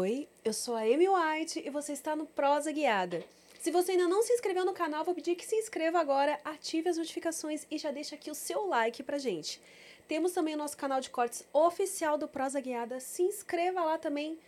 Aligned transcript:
Oi, 0.00 0.28
eu 0.44 0.52
sou 0.52 0.76
a 0.76 0.82
Amy 0.82 1.08
White 1.08 1.60
e 1.66 1.70
você 1.70 1.92
está 1.92 2.14
no 2.14 2.24
Prosa 2.24 2.70
Guiada. 2.70 3.24
Se 3.58 3.72
você 3.72 3.90
ainda 3.92 4.06
não 4.06 4.22
se 4.22 4.32
inscreveu 4.32 4.64
no 4.64 4.72
canal, 4.72 5.04
vou 5.04 5.12
pedir 5.12 5.34
que 5.34 5.44
se 5.44 5.56
inscreva 5.56 5.98
agora, 5.98 6.38
ative 6.44 6.88
as 6.88 6.96
notificações 6.96 7.66
e 7.68 7.78
já 7.78 7.90
deixa 7.90 8.14
aqui 8.14 8.30
o 8.30 8.34
seu 8.34 8.68
like 8.68 9.02
pra 9.02 9.18
gente. 9.18 9.60
Temos 10.06 10.30
também 10.30 10.54
o 10.54 10.56
nosso 10.56 10.76
canal 10.76 11.00
de 11.00 11.10
cortes 11.10 11.44
oficial 11.52 12.16
do 12.16 12.28
Prosa 12.28 12.60
Guiada. 12.60 13.00
Se 13.00 13.22
inscreva 13.22 13.82
lá 13.82 13.98
também. 13.98 14.38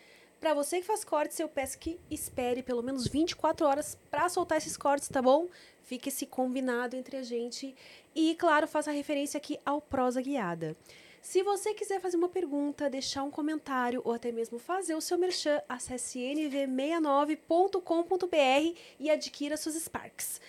Para 0.40 0.54
você 0.54 0.78
que 0.78 0.86
faz 0.86 1.04
cortes, 1.04 1.40
eu 1.40 1.48
peço 1.48 1.80
que 1.80 1.98
espere 2.08 2.62
pelo 2.62 2.80
menos 2.80 3.08
24 3.08 3.66
horas 3.66 3.98
para 4.08 4.28
soltar 4.28 4.58
esses 4.58 4.76
cortes, 4.76 5.08
tá 5.08 5.20
bom? 5.20 5.48
Fique 5.82 6.10
esse 6.10 6.26
combinado 6.26 6.94
entre 6.94 7.16
a 7.16 7.24
gente. 7.24 7.74
E, 8.14 8.36
claro, 8.36 8.68
faça 8.68 8.92
referência 8.92 9.38
aqui 9.38 9.58
ao 9.66 9.80
Prosa 9.80 10.22
Guiada. 10.22 10.76
Se 11.22 11.42
você 11.42 11.74
quiser 11.74 12.00
fazer 12.00 12.16
uma 12.16 12.28
pergunta, 12.28 12.88
deixar 12.88 13.22
um 13.22 13.30
comentário 13.30 14.00
ou 14.04 14.12
até 14.12 14.32
mesmo 14.32 14.58
fazer 14.58 14.94
o 14.94 15.00
seu 15.00 15.18
merchan, 15.18 15.60
acesse 15.68 16.18
nv69.com.br 16.18 18.78
e 18.98 19.10
adquira 19.10 19.56
suas 19.56 19.76
Sparks. 19.76 20.40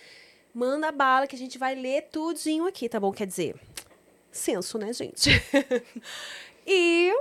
Manda 0.54 0.90
bala 0.90 1.26
que 1.26 1.36
a 1.36 1.38
gente 1.38 1.58
vai 1.58 1.74
ler 1.74 2.08
tudinho 2.10 2.66
aqui, 2.66 2.88
tá 2.88 2.98
bom? 2.98 3.12
Quer 3.12 3.26
dizer, 3.26 3.54
senso, 4.30 4.78
né, 4.78 4.92
gente? 4.92 5.30
e 6.66 7.14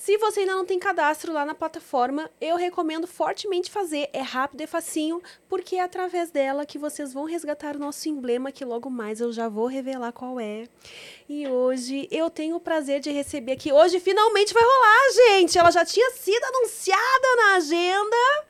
se 0.00 0.16
você 0.16 0.40
ainda 0.40 0.54
não 0.54 0.64
tem 0.64 0.78
cadastro 0.78 1.30
lá 1.30 1.44
na 1.44 1.54
plataforma, 1.54 2.30
eu 2.40 2.56
recomendo 2.56 3.06
fortemente 3.06 3.70
fazer. 3.70 4.08
É 4.14 4.22
rápido 4.22 4.62
e 4.62 4.66
facinho, 4.66 5.20
porque 5.46 5.76
é 5.76 5.82
através 5.82 6.30
dela 6.30 6.64
que 6.64 6.78
vocês 6.78 7.12
vão 7.12 7.24
resgatar 7.24 7.76
o 7.76 7.78
nosso 7.78 8.08
emblema, 8.08 8.50
que 8.50 8.64
logo 8.64 8.88
mais 8.88 9.20
eu 9.20 9.30
já 9.30 9.46
vou 9.46 9.66
revelar 9.66 10.10
qual 10.12 10.40
é. 10.40 10.66
E 11.28 11.46
hoje 11.46 12.08
eu 12.10 12.30
tenho 12.30 12.56
o 12.56 12.60
prazer 12.60 13.00
de 13.00 13.10
receber 13.10 13.52
aqui. 13.52 13.70
Hoje 13.70 14.00
finalmente 14.00 14.54
vai 14.54 14.62
rolar, 14.62 15.12
gente! 15.12 15.58
Ela 15.58 15.70
já 15.70 15.84
tinha 15.84 16.10
sido 16.12 16.44
anunciada 16.44 17.36
na 17.36 17.54
agenda. 17.56 18.46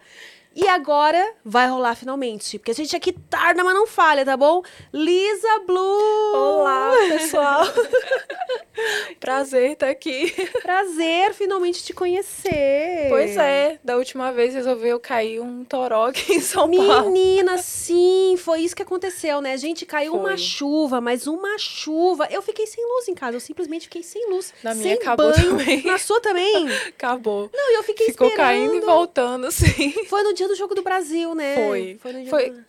E 0.55 0.67
agora 0.67 1.33
vai 1.45 1.69
rolar 1.69 1.95
finalmente. 1.95 2.59
Porque 2.59 2.73
a 2.73 2.75
gente 2.75 2.95
aqui 2.97 3.13
tarda, 3.13 3.63
mas 3.63 3.73
não 3.73 3.87
falha, 3.87 4.25
tá 4.25 4.37
bom? 4.37 4.63
Lisa 4.93 5.61
Blue! 5.65 6.35
Olá, 6.35 6.93
pessoal! 7.09 7.63
Prazer 9.21 9.73
estar 9.73 9.89
aqui. 9.91 10.33
Prazer 10.63 11.35
finalmente 11.35 11.85
te 11.85 11.93
conhecer. 11.93 13.07
Pois 13.09 13.37
é, 13.37 13.79
da 13.85 13.97
última 13.97 14.33
vez 14.33 14.55
resolveu 14.55 14.99
cair 14.99 15.41
um 15.41 15.65
toró 15.65 16.09
aqui 16.09 16.35
em 16.35 16.41
São 16.41 16.71
Paulo. 16.71 17.11
Menina, 17.11 17.59
sim, 17.63 18.37
foi 18.39 18.63
isso 18.63 18.75
que 18.75 18.83
aconteceu, 18.83 19.41
né? 19.41 19.57
Gente, 19.57 19.85
caiu 19.87 20.13
foi. 20.13 20.21
uma 20.21 20.37
chuva, 20.37 21.01
mas 21.01 21.27
uma 21.27 21.59
chuva. 21.59 22.27
Eu 22.31 22.43
fiquei 22.43 22.67
sem 22.67 22.85
luz 22.85 23.07
em 23.09 23.15
casa, 23.15 23.37
eu 23.37 23.41
simplesmente 23.41 23.83
fiquei 23.85 24.03
sem 24.03 24.31
luz. 24.31 24.53
Na 24.65 24.73
sem 24.75 24.83
minha 24.83 24.95
acabou 24.97 25.31
banho. 25.31 25.51
também. 25.59 25.85
Na 25.85 25.99
sua 25.99 26.21
também? 26.21 26.69
Acabou. 26.89 27.51
Não, 27.53 27.75
eu 27.77 27.83
fiquei 27.83 28.07
Ficou 28.07 28.29
esperando. 28.29 28.47
caindo 28.47 28.75
e 28.75 28.81
voltando, 28.81 29.47
assim. 29.47 29.93
Foi 30.07 30.23
no 30.23 30.33
dia 30.41 30.49
do 30.49 30.55
Jogo 30.55 30.75
do 30.75 30.83
Brasil, 30.83 31.35
né? 31.35 31.55
Foi. 31.55 31.99
Foi 32.01 32.13
no 32.13 32.21
dia 32.23 32.31
foi... 32.31 32.51
do... 32.51 32.65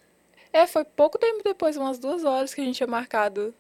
É, 0.54 0.68
foi 0.68 0.84
pouco 0.84 1.18
tempo 1.18 1.42
depois, 1.44 1.78
umas 1.78 1.98
duas 1.98 2.26
horas 2.26 2.54
que 2.54 2.62
a 2.62 2.64
gente 2.64 2.76
tinha 2.76 2.88
marcado. 2.88 3.54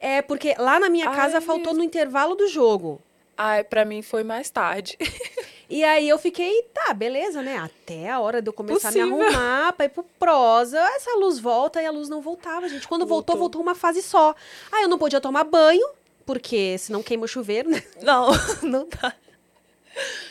É, 0.00 0.22
porque 0.22 0.54
lá 0.58 0.80
na 0.80 0.88
minha 0.88 1.10
casa 1.10 1.36
Ai, 1.36 1.40
faltou 1.42 1.72
mesmo. 1.72 1.78
no 1.78 1.84
intervalo 1.84 2.34
do 2.34 2.48
jogo. 2.48 3.00
Ai, 3.36 3.62
pra 3.62 3.84
mim 3.84 4.00
foi 4.02 4.24
mais 4.24 4.48
tarde. 4.50 4.96
E 5.72 5.84
aí 5.84 6.08
eu 6.08 6.18
fiquei, 6.18 6.64
tá, 6.74 6.92
beleza, 6.92 7.42
né? 7.42 7.56
Até 7.56 8.10
a 8.10 8.18
hora 8.18 8.42
de 8.42 8.48
eu 8.48 8.52
começar 8.52 8.88
a 8.88 8.92
Possível. 8.92 9.16
me 9.16 9.24
arrumar 9.24 9.72
pra 9.72 9.86
ir 9.86 9.90
pro 9.90 10.02
prosa, 10.18 10.80
essa 10.96 11.16
luz 11.16 11.38
volta 11.38 11.80
e 11.80 11.86
a 11.86 11.92
luz 11.92 12.08
não 12.08 12.20
voltava, 12.20 12.68
gente. 12.68 12.88
Quando 12.88 13.06
voltou, 13.06 13.36
Voltou. 13.36 13.60
voltou 13.60 13.62
uma 13.62 13.76
fase 13.76 14.02
só. 14.02 14.34
Aí 14.72 14.82
eu 14.82 14.88
não 14.88 14.98
podia 14.98 15.20
tomar 15.20 15.44
banho, 15.44 15.88
porque 16.26 16.76
senão 16.76 17.04
queima 17.04 17.24
o 17.24 17.28
chuveiro, 17.28 17.70
né? 17.70 17.84
Não, 18.02 18.30
não 18.64 18.88
dá. 19.00 19.14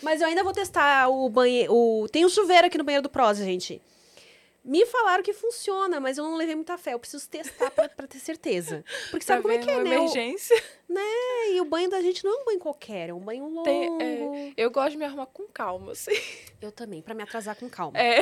Mas 0.01 0.21
eu 0.21 0.27
ainda 0.27 0.43
vou 0.43 0.53
testar 0.53 1.09
o 1.09 1.27
banheiro. 1.29 1.73
O... 1.73 2.07
Tem 2.09 2.25
um 2.25 2.29
chuveiro 2.29 2.67
aqui 2.67 2.77
no 2.77 2.83
banheiro 2.83 3.03
do 3.03 3.09
prosa, 3.09 3.43
gente. 3.43 3.81
Me 4.63 4.85
falaram 4.85 5.23
que 5.23 5.33
funciona, 5.33 5.99
mas 5.99 6.17
eu 6.17 6.23
não 6.25 6.35
levei 6.35 6.53
muita 6.53 6.77
fé. 6.77 6.93
Eu 6.93 6.99
preciso 6.99 7.27
testar 7.29 7.71
pra, 7.71 7.87
pra 7.89 8.05
ter 8.07 8.19
certeza. 8.19 8.83
Porque 9.09 9.25
sabe 9.25 9.41
Pra 9.41 9.51
como 9.57 9.63
é 9.63 9.65
que 9.65 9.71
é, 9.71 9.83
né? 9.83 9.97
O- 9.97 10.01
emergência. 10.03 10.61
É, 10.91 11.53
e 11.53 11.61
o 11.61 11.65
banho 11.65 11.89
da 11.89 12.01
gente 12.01 12.23
não 12.25 12.31
é 12.39 12.41
um 12.41 12.45
banho 12.45 12.59
qualquer, 12.59 13.09
é 13.09 13.13
um 13.13 13.19
banho 13.19 13.47
longo. 13.47 13.63
Tem- 13.63 14.01
é, 14.01 14.53
eu 14.57 14.69
gosto 14.69 14.91
de 14.91 14.97
me 14.97 15.05
arrumar 15.05 15.27
com 15.27 15.43
calma, 15.47 15.93
assim. 15.93 16.11
Eu 16.61 16.71
também, 16.71 17.01
pra 17.01 17.13
me 17.13 17.23
atrasar 17.23 17.55
com 17.55 17.69
calma. 17.69 17.97
É. 17.97 18.19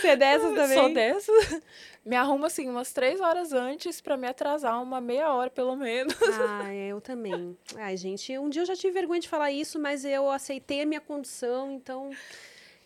Você 0.00 0.08
é 0.08 0.16
dessas 0.16 0.54
também? 0.54 0.78
Sou 0.78 0.92
dessa. 0.92 1.32
Me 2.04 2.16
arrumo 2.16 2.44
assim 2.46 2.68
umas 2.68 2.92
três 2.92 3.20
horas 3.20 3.52
antes 3.52 4.00
pra 4.00 4.16
me 4.16 4.26
atrasar 4.28 4.82
uma 4.82 5.00
meia 5.00 5.32
hora, 5.32 5.48
pelo 5.50 5.74
menos. 5.76 6.14
Ah, 6.38 6.74
eu 6.74 7.00
também. 7.00 7.56
Ai, 7.76 7.96
gente, 7.96 8.36
um 8.38 8.48
dia 8.50 8.62
eu 8.62 8.66
já 8.66 8.76
tive 8.76 8.92
vergonha 8.92 9.20
de 9.20 9.28
falar 9.28 9.50
isso, 9.50 9.78
mas 9.78 10.04
eu 10.04 10.30
aceitei 10.30 10.82
a 10.82 10.86
minha 10.86 11.00
condição, 11.00 11.72
então 11.72 12.10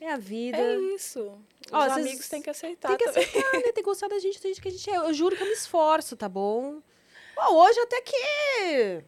é 0.00 0.12
a 0.12 0.16
vida. 0.16 0.56
É 0.58 0.76
isso. 0.94 1.20
Os 1.66 1.72
Ó, 1.72 1.80
vocês- 1.88 2.06
amigos 2.06 2.28
têm 2.28 2.40
que 2.40 2.50
aceitar 2.50 2.88
Tem 2.88 2.96
que 2.96 3.04
também. 3.06 3.24
aceitar, 3.24 3.52
né? 3.54 3.62
Tem 3.62 3.72
que 3.72 3.82
gostar 3.82 4.08
da 4.08 4.18
gente, 4.20 4.38
do 4.38 4.42
jeito 4.42 4.62
que 4.62 4.68
a 4.68 4.70
gente 4.70 4.88
é. 4.90 4.96
Eu 4.96 5.12
juro 5.12 5.36
que 5.36 5.42
eu 5.42 5.46
me 5.48 5.52
esforço, 5.52 6.16
tá 6.16 6.28
bom? 6.28 6.80
Ó, 7.36 7.64
hoje 7.66 7.80
até 7.80 8.00
que 8.02 9.04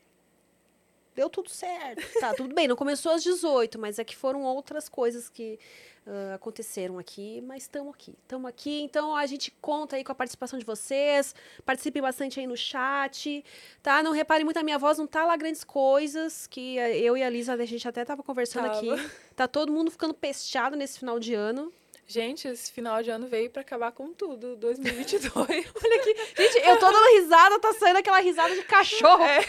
deu 1.15 1.29
tudo 1.31 1.49
certo. 1.51 2.03
Tá, 2.21 2.35
tudo 2.35 2.53
bem, 2.55 2.67
não 2.67 2.77
começou 2.77 3.13
às 3.13 3.23
18, 3.23 3.79
mas 3.79 3.99
é 3.99 4.05
que 4.05 4.17
foram 4.17 4.43
outras 4.43 4.89
coisas 4.89 5.29
que 5.29 5.59
ah, 6.07 6.35
aconteceram 6.35 6.99
aqui, 6.99 7.41
mas 7.43 7.65
estamos 7.65 7.95
aqui. 7.95 8.15
Estamos 8.23 8.49
aqui, 8.49 8.83
então 8.83 9.15
a 9.15 9.27
gente 9.27 9.51
conta 9.61 9.97
aí 9.97 10.05
com 10.05 10.13
a 10.13 10.15
participação 10.15 10.59
de 10.59 10.65
vocês. 10.65 11.35
Participem 11.65 12.01
bastante 12.01 12.41
aí 12.41 12.47
no 12.47 12.57
chat, 12.57 13.45
tá? 13.83 14.03
Não 14.03 14.13
reparem 14.13 14.45
muito, 14.45 14.59
a 14.59 14.63
minha 14.63 14.79
voz 14.79 14.99
não 14.99 15.07
tá 15.07 15.25
lá 15.25 15.37
grandes 15.37 15.65
coisas, 15.65 16.47
que 16.47 16.79
eh, 16.79 16.99
eu 16.99 17.17
e 17.17 17.23
a 17.23 17.29
Lisa, 17.29 17.55
a 17.55 17.65
gente 17.65 17.87
até 17.87 18.05
tava 18.05 18.23
conversando 18.23 18.67
Tava. 18.67 18.79
aqui. 18.79 19.11
Tá 19.37 19.47
todo 19.47 19.73
mundo 19.73 19.91
ficando 19.91 20.15
pesteado 20.15 20.77
nesse 20.77 20.99
final 20.99 21.19
de 21.19 21.35
ano. 21.35 21.73
Gente, 22.07 22.49
esse 22.49 22.73
final 22.73 23.03
de 23.03 23.11
ano 23.11 23.29
veio 23.29 23.49
pra 23.49 23.63
acabar 23.63 23.93
com 23.93 24.13
tudo, 24.13 24.57
2022. 24.57 25.33
Olha 25.49 25.97
aqui. 26.01 26.17
Gente, 26.37 26.67
eu 26.67 26.77
tô 26.77 26.91
dando 26.91 27.21
risada, 27.21 27.61
tá 27.61 27.73
saindo 27.75 27.99
aquela 27.99 28.19
risada 28.19 28.55
de 28.55 28.63
cachorro. 28.65 29.23
É. 29.23 29.41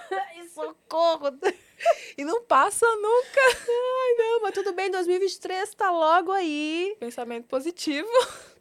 Socorro. 0.52 1.38
E 2.16 2.24
não 2.24 2.42
passa 2.42 2.86
nunca. 2.96 3.40
Ai, 3.40 4.14
não, 4.16 4.40
mas 4.42 4.52
tudo 4.54 4.72
bem, 4.72 4.90
2023 4.90 5.74
tá 5.74 5.90
logo 5.90 6.32
aí. 6.32 6.96
Pensamento 6.98 7.46
positivo. 7.46 8.08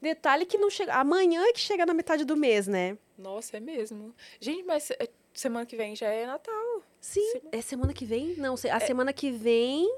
Detalhe 0.01 0.45
que 0.45 0.57
não 0.57 0.69
chega. 0.69 0.94
Amanhã 0.94 1.44
é 1.45 1.53
que 1.53 1.59
chega 1.59 1.85
na 1.85 1.94
metade 1.94 2.23
do 2.25 2.35
mês, 2.38 2.67
né? 2.67 2.97
Nossa, 3.17 3.57
é 3.57 3.59
mesmo. 3.59 4.13
Gente, 4.39 4.63
mas 4.63 4.91
eh, 4.91 5.09
semana 5.33 5.66
que 5.66 5.75
vem 5.75 5.95
já 5.95 6.07
é 6.09 6.25
Natal. 6.28 6.81
Sim. 7.01 7.25
Semana- 7.31 7.50
É 7.51 7.61
semana 7.61 7.94
que 7.94 8.05
vem? 8.05 8.35
Não, 8.38 8.53
a 8.53 8.79
semana 8.79 9.11
que 9.13 9.31
vem. 9.31 9.91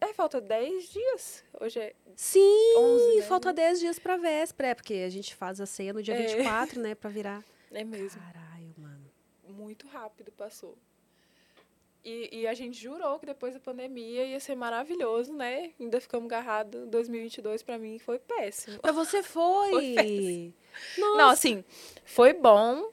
É, 0.00 0.14
falta 0.14 0.40
10 0.40 0.88
dias. 0.90 1.44
Hoje 1.60 1.78
é 1.78 1.94
Sim, 2.16 2.74
11, 2.76 3.16
né? 3.16 3.22
falta 3.22 3.52
10 3.52 3.80
dias 3.80 3.98
pra 3.98 4.16
véspera, 4.16 4.68
é, 4.70 4.74
porque 4.74 4.94
a 4.94 5.10
gente 5.10 5.34
faz 5.34 5.60
a 5.60 5.66
ceia 5.66 5.92
no 5.92 6.02
dia 6.02 6.14
É. 6.14 6.26
24, 6.36 6.80
né? 6.80 6.94
Pra 6.94 7.10
virar. 7.10 7.44
É 7.70 7.84
mesmo. 7.84 8.20
Caralho, 8.20 8.74
mano. 8.78 9.10
Muito 9.48 9.86
rápido 9.88 10.32
passou. 10.32 10.76
E, 12.04 12.40
e 12.40 12.46
a 12.46 12.54
gente 12.54 12.80
jurou 12.80 13.18
que 13.18 13.26
depois 13.26 13.52
da 13.52 13.60
pandemia 13.60 14.24
ia 14.24 14.40
ser 14.40 14.54
maravilhoso, 14.54 15.32
né? 15.32 15.70
Ainda 15.78 16.00
ficamos 16.00 16.26
agarrados. 16.26 16.88
2022 16.88 17.62
pra 17.62 17.78
mim 17.78 17.98
foi 17.98 18.18
péssimo. 18.18 18.78
Pra 18.78 18.92
você 18.92 19.22
foi. 19.22 19.70
Foi 19.70 19.94
péssimo. 19.94 20.54
Nossa. 20.98 21.16
Não, 21.18 21.28
assim, 21.28 21.64
foi 22.04 22.32
bom, 22.32 22.90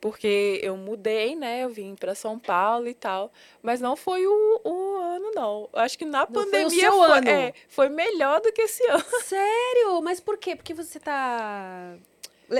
porque 0.00 0.60
eu 0.62 0.76
mudei, 0.76 1.34
né? 1.34 1.64
Eu 1.64 1.70
vim 1.70 1.94
pra 1.94 2.14
São 2.14 2.38
Paulo 2.38 2.88
e 2.88 2.94
tal. 2.94 3.32
Mas 3.62 3.80
não 3.80 3.96
foi 3.96 4.26
o, 4.26 4.60
o 4.64 4.96
ano, 4.96 5.30
não. 5.34 5.68
Acho 5.72 5.96
que 5.96 6.04
na 6.04 6.26
foi 6.26 6.42
o 6.42 6.44
pandemia 6.44 6.92
foi, 6.92 7.10
ano. 7.10 7.28
é, 7.28 7.54
foi 7.68 7.88
melhor 7.88 8.40
do 8.40 8.52
que 8.52 8.62
esse 8.62 8.84
ano. 8.88 9.04
Sério? 9.24 10.00
Mas 10.02 10.20
por 10.20 10.36
quê? 10.36 10.54
Porque 10.54 10.74
você 10.74 11.00
tá. 11.00 11.96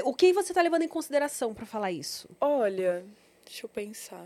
O 0.05 0.15
que 0.15 0.33
você 0.33 0.55
tá 0.55 0.63
levando 0.63 0.83
em 0.83 0.89
consideração 0.89 1.53
pra 1.53 1.67
falar 1.67 1.91
isso? 1.91 2.29
Olha, 2.41 3.05
deixa 3.45 3.67
eu 3.67 3.69
pensar. 3.69 4.25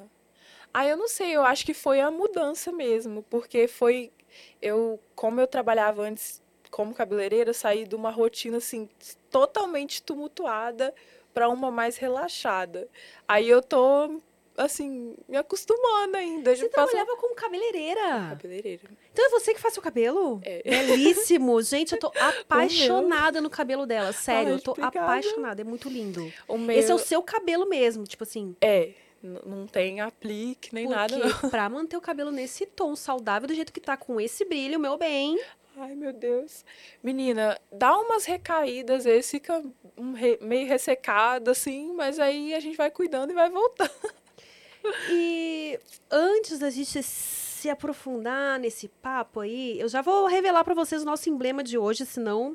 Ah, 0.75 0.85
eu 0.87 0.97
não 0.97 1.07
sei, 1.09 1.31
eu 1.37 1.45
acho 1.45 1.65
que 1.65 1.73
foi 1.73 2.01
a 2.01 2.11
mudança 2.11 2.73
mesmo, 2.73 3.23
porque 3.31 3.69
foi 3.69 4.11
eu, 4.61 4.99
como 5.15 5.41
eu 5.41 5.47
trabalhava 5.47 6.03
antes 6.03 6.43
como 6.71 6.93
cabeleireira, 6.93 7.51
eu 7.51 7.55
saí 7.55 7.87
de 7.87 7.95
uma 7.95 8.11
rotina 8.11 8.57
assim 8.57 8.89
totalmente 9.31 10.03
tumultuada 10.03 10.93
para 11.33 11.49
uma 11.49 11.71
mais 11.71 11.97
relaxada. 11.97 12.89
Aí 13.29 13.49
eu 13.49 13.63
tô 13.63 14.21
assim, 14.57 15.15
me 15.29 15.37
acostumando 15.37 16.17
ainda. 16.17 16.55
Você 16.55 16.63
Já 16.63 16.71
faço- 16.71 16.91
trabalhava 16.93 17.17
como 17.21 17.35
cabeleireira. 17.35 18.01
cabeleireira. 18.31 18.83
Então 19.13 19.25
é 19.27 19.29
você 19.31 19.55
que 19.55 19.61
faz 19.61 19.75
seu 19.75 19.83
cabelo? 19.83 20.41
É. 20.45 20.63
Belíssimo. 20.69 21.61
Gente, 21.63 21.93
eu 21.93 21.99
tô 22.01 22.13
apaixonada 22.19 23.41
no 23.41 23.51
cabelo 23.51 23.87
dela. 23.87 24.13
Sério, 24.13 24.49
Ai, 24.51 24.55
eu 24.55 24.61
tô 24.61 24.73
obrigada. 24.73 25.01
apaixonada. 25.01 25.61
É 25.61 25.65
muito 25.65 25.89
lindo. 25.89 26.33
O 26.49 26.57
meu 26.59 26.77
Esse 26.79 26.91
é 26.91 26.95
o 26.95 26.99
seu 26.99 27.23
cabelo 27.23 27.69
mesmo, 27.69 28.05
tipo 28.05 28.23
assim. 28.25 28.57
é, 28.61 28.91
não 29.27 29.67
tem 29.67 30.01
aplique 30.01 30.75
nem 30.75 30.87
nada 30.89 31.17
não. 31.17 31.29
Porque 31.31 31.49
pra 31.51 31.69
manter 31.69 31.97
o 31.97 32.01
cabelo 32.01 32.31
nesse 32.31 32.67
tom 32.67 32.95
saudável, 32.95 33.49
do 33.49 33.55
jeito 33.55 33.73
que 33.73 33.81
tá, 33.81 33.97
com 33.97 34.21
esse 34.21 34.45
brilho, 34.45 34.79
meu 34.79 34.97
bem. 34.97 35.39
Ai, 35.77 35.95
meu 35.95 36.13
Deus. 36.13 36.65
Menina, 37.03 37.59
dá 37.73 37.99
umas 37.99 38.25
recaídas, 38.25 39.05
vezes 39.05 39.31
fica 39.31 39.61
um 39.97 40.13
re- 40.13 40.39
meio 40.41 40.69
ressecado, 40.69 41.51
assim, 41.51 41.93
mas 41.95 42.21
aí 42.21 42.55
a 42.55 42.61
gente 42.61 42.77
vai 42.77 42.91
cuidando 42.91 43.31
e 43.33 43.35
vai 43.35 43.51
voltando. 43.51 43.91
E 45.11 45.81
antes 46.11 46.59
da 46.59 46.69
gente 46.69 47.03
se 47.03 47.71
aprofundar 47.71 48.59
nesse 48.59 48.89
papo 48.89 49.41
aí, 49.41 49.81
eu 49.81 49.89
já 49.89 50.03
vou 50.03 50.27
revelar 50.27 50.63
para 50.63 50.75
vocês 50.75 51.01
o 51.03 51.07
nosso 51.07 51.31
emblema 51.31 51.63
de 51.65 51.79
hoje, 51.79 52.05
senão 52.05 52.55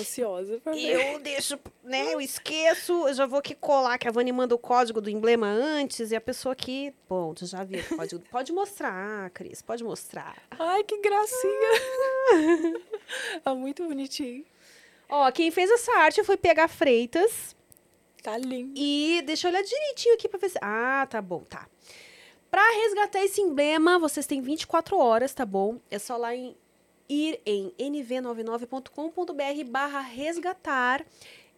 Ansiosa 0.00 0.58
pra 0.62 0.72
ver. 0.72 1.14
eu 1.14 1.18
deixo, 1.20 1.58
né? 1.82 2.12
Eu 2.14 2.20
esqueço, 2.20 3.08
eu 3.08 3.14
já 3.14 3.26
vou 3.26 3.38
aqui 3.38 3.54
colar 3.54 3.98
que 3.98 4.08
a 4.08 4.10
Vani 4.10 4.32
manda 4.32 4.54
o 4.54 4.58
código 4.58 5.00
do 5.00 5.08
emblema 5.10 5.46
antes 5.46 6.10
e 6.10 6.16
a 6.16 6.20
pessoa 6.20 6.52
aqui, 6.52 6.92
bom, 7.08 7.34
tu 7.34 7.46
já 7.46 7.62
viu 7.64 7.80
o 7.80 7.96
código. 7.96 8.22
Pode 8.30 8.52
mostrar, 8.52 9.30
Cris, 9.30 9.62
pode 9.62 9.84
mostrar. 9.84 10.36
Ai, 10.58 10.82
que 10.84 10.98
gracinha. 10.98 11.70
é 13.44 13.50
muito 13.54 13.86
bonitinho. 13.86 14.44
Ó, 15.08 15.30
quem 15.32 15.50
fez 15.50 15.70
essa 15.70 15.92
arte 15.98 16.22
foi 16.22 16.36
pegar 16.36 16.68
Freitas. 16.68 17.56
Tá 18.22 18.36
lindo. 18.36 18.72
E 18.76 19.22
deixa 19.26 19.48
eu 19.48 19.52
olhar 19.52 19.62
direitinho 19.62 20.14
aqui 20.14 20.28
pra 20.28 20.38
ver 20.38 20.50
se. 20.50 20.58
Ah, 20.60 21.06
tá 21.08 21.20
bom, 21.20 21.40
tá. 21.40 21.66
Pra 22.50 22.62
resgatar 22.82 23.24
esse 23.24 23.40
emblema, 23.40 23.98
vocês 23.98 24.26
têm 24.26 24.40
24 24.42 24.98
horas, 24.98 25.32
tá 25.32 25.46
bom? 25.46 25.78
É 25.90 25.98
só 25.98 26.16
lá 26.16 26.34
em 26.34 26.56
ir 27.10 27.40
em 27.44 27.72
nv99.com.br 27.78 29.64
barra 29.68 30.00
resgatar. 30.00 31.04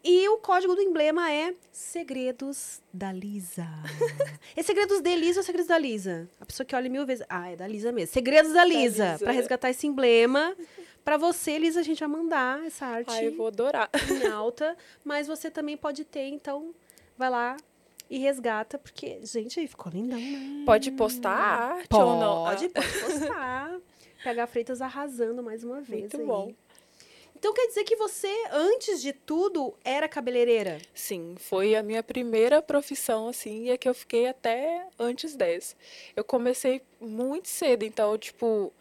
E 0.04 0.28
o 0.31 0.38
código 0.38 0.75
do 0.75 0.81
emblema 0.81 1.31
é 1.31 1.54
Segredos 1.70 2.81
da 2.93 3.12
Lisa. 3.12 3.69
é 4.56 4.62
Segredos 4.62 5.00
de 5.00 5.14
Lisa 5.14 5.38
ou 5.40 5.44
Segredos 5.44 5.69
da 5.69 5.78
Lisa? 5.78 6.28
A 6.40 6.46
pessoa 6.46 6.66
que 6.66 6.75
olha 6.75 6.90
mil 6.90 7.06
vezes. 7.06 7.25
Ah, 7.28 7.50
é 7.50 7.56
da 7.56 7.69
Lisa 7.69 7.93
mesmo. 7.93 8.12
Segredos 8.12 8.52
da 8.52 8.64
Lisa. 8.64 9.12
Lisa. 9.12 9.19
Pra 9.25 9.31
resgatar 9.31 9.70
esse 9.70 9.87
emblema. 9.87 10.56
Pra 11.04 11.16
você, 11.16 11.56
Lisa, 11.58 11.81
a 11.81 11.82
gente 11.84 12.00
vai 12.00 12.08
mandar 12.08 12.64
essa 12.64 12.87
arte 12.87 13.12
Ai, 13.12 13.28
eu 13.28 13.37
vou 13.37 13.46
adorar. 13.49 13.90
em 14.10 14.26
alta, 14.26 14.76
mas 15.04 15.26
você 15.28 15.50
também 15.50 15.76
pode 15.76 16.04
ter, 16.04 16.28
então 16.28 16.72
vai 17.16 17.28
lá 17.31 17.56
e 18.08 18.19
resgata, 18.19 18.78
porque, 18.78 19.19
gente, 19.25 19.58
aí 19.58 19.66
ficou 19.66 19.90
lindão, 19.93 20.19
né? 20.20 20.62
Pode 20.66 20.90
postar 20.93 21.31
a 21.31 21.75
arte 21.75 21.94
ou 21.94 22.20
não? 22.20 22.44
Pode, 22.44 22.66
Ah, 22.66 22.70
pode 22.81 23.00
postar. 23.00 23.76
Pegar 24.22 24.46
Freitas 24.46 24.80
arrasando 24.80 25.42
mais 25.42 25.64
uma 25.64 25.80
vez. 25.80 26.02
Muito 26.02 26.20
aí. 26.20 26.26
bom. 26.26 26.54
Então 27.42 27.52
quer 27.52 27.66
dizer 27.66 27.82
que 27.82 27.96
você, 27.96 28.32
antes 28.52 29.02
de 29.02 29.12
tudo, 29.12 29.74
era 29.84 30.08
cabeleireira? 30.08 30.78
Sim, 30.94 31.34
foi 31.40 31.74
a 31.74 31.82
minha 31.82 32.00
primeira 32.00 32.62
profissão, 32.62 33.26
assim, 33.26 33.64
e 33.64 33.70
é 33.70 33.76
que 33.76 33.88
eu 33.88 33.94
fiquei 33.94 34.28
até 34.28 34.86
antes 34.96 35.34
dessa. 35.34 35.74
Eu 36.14 36.22
comecei 36.22 36.80
muito 37.00 37.48
cedo, 37.48 37.84
então, 37.84 38.16
tipo, 38.16 38.72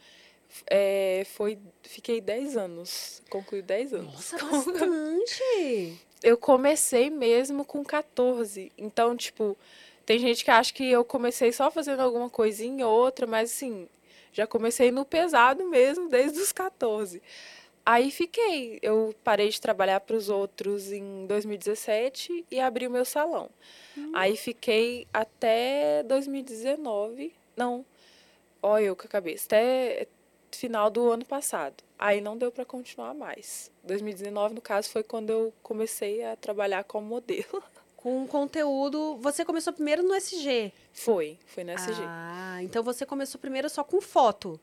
é, 0.68 1.24
foi, 1.34 1.58
fiquei 1.82 2.22
10 2.22 2.56
anos, 2.56 3.24
concluí 3.32 3.64
10 3.64 3.96
anos. 3.96 4.14
Nossa, 4.14 4.38
bastante! 4.46 5.98
Eu 6.22 6.38
comecei 6.38 7.10
mesmo 7.10 7.66
com 7.66 7.84
14, 7.84 8.72
então, 8.78 9.18
tipo, 9.18 9.58
tem 10.06 10.20
gente 10.20 10.46
que 10.46 10.52
acha 10.52 10.72
que 10.72 10.88
eu 10.88 11.04
comecei 11.04 11.52
só 11.52 11.72
fazendo 11.72 12.02
alguma 12.02 12.30
coisinha 12.30 12.88
ou 12.88 12.96
outra, 12.96 13.26
mas, 13.26 13.52
assim, 13.52 13.90
já 14.32 14.48
comecei 14.48 14.92
no 14.92 15.06
pesado 15.06 15.70
mesmo, 15.70 16.10
desde 16.10 16.40
os 16.40 16.52
14. 16.52 17.22
Aí 17.86 18.12
fiquei, 18.12 18.80
eu 18.82 19.14
parei 19.24 19.50
de 19.50 19.60
trabalhar 19.60 20.00
para 20.02 20.16
os 20.16 20.30
outros 20.30 20.92
em 20.92 21.26
2017 21.26 22.46
e 22.52 22.60
abri 22.60 22.88
o 22.88 22.92
meu 22.92 23.04
salão. 23.04 23.50
Aí 24.14 24.38
fiquei 24.38 25.08
até 25.12 26.04
2019, 26.04 27.34
não, 27.58 27.86
olha 28.62 28.86
eu 28.86 28.96
com 28.96 29.06
a 29.06 29.10
cabeça, 29.10 29.48
até 29.48 30.08
final 30.52 30.90
do 30.90 31.12
ano 31.12 31.26
passado. 31.26 31.84
Aí 31.98 32.22
não 32.22 32.38
deu 32.38 32.52
para 32.52 32.66
continuar 32.66 33.14
mais. 33.14 33.72
2019, 33.84 34.56
no 34.56 34.62
caso, 34.62 34.90
foi 34.90 35.04
quando 35.04 35.30
eu 35.30 35.54
comecei 35.64 36.24
a 36.24 36.36
trabalhar 36.36 36.84
como 36.84 37.08
modelo. 37.08 37.64
Com 38.02 38.28
conteúdo. 38.28 39.18
Você 39.18 39.46
começou 39.46 39.72
primeiro 39.72 40.04
no 40.04 40.14
SG. 40.16 40.74
Foi, 40.92 41.38
foi 41.46 41.64
no 41.64 41.72
SG. 41.72 42.02
Ah, 42.06 42.58
então 42.62 42.84
você 42.84 43.06
começou 43.06 43.40
primeiro 43.40 43.70
só 43.70 43.84
com 43.84 44.02
foto. 44.02 44.60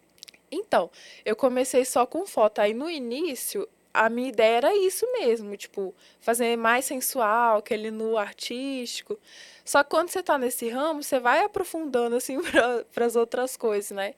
Então, 0.50 0.90
eu 1.25 1.37
comecei 1.37 1.85
só 1.85 2.05
com 2.05 2.26
foto. 2.26 2.58
Aí 2.58 2.75
no 2.75 2.90
início, 2.90 3.69
a 3.93 4.08
minha 4.08 4.29
ideia 4.29 4.56
era 4.56 4.76
isso 4.76 5.06
mesmo, 5.12 5.56
tipo, 5.56 5.94
fazer 6.20 6.56
mais 6.56 6.85
sensual, 6.85 7.58
aquele 7.58 7.90
nu 7.90 8.17
artístico. 8.17 9.19
Só 9.64 9.82
que 9.82 9.91
quando 9.91 10.08
você 10.08 10.23
tá 10.23 10.38
nesse 10.38 10.69
ramo, 10.69 11.02
você 11.02 11.20
vai 11.20 11.44
aprofundando 11.44 12.17
assim 12.17 12.38
para 12.93 13.05
as 13.05 13.17
outras 13.17 13.56
coisas, 13.56 13.91
né? 13.91 14.14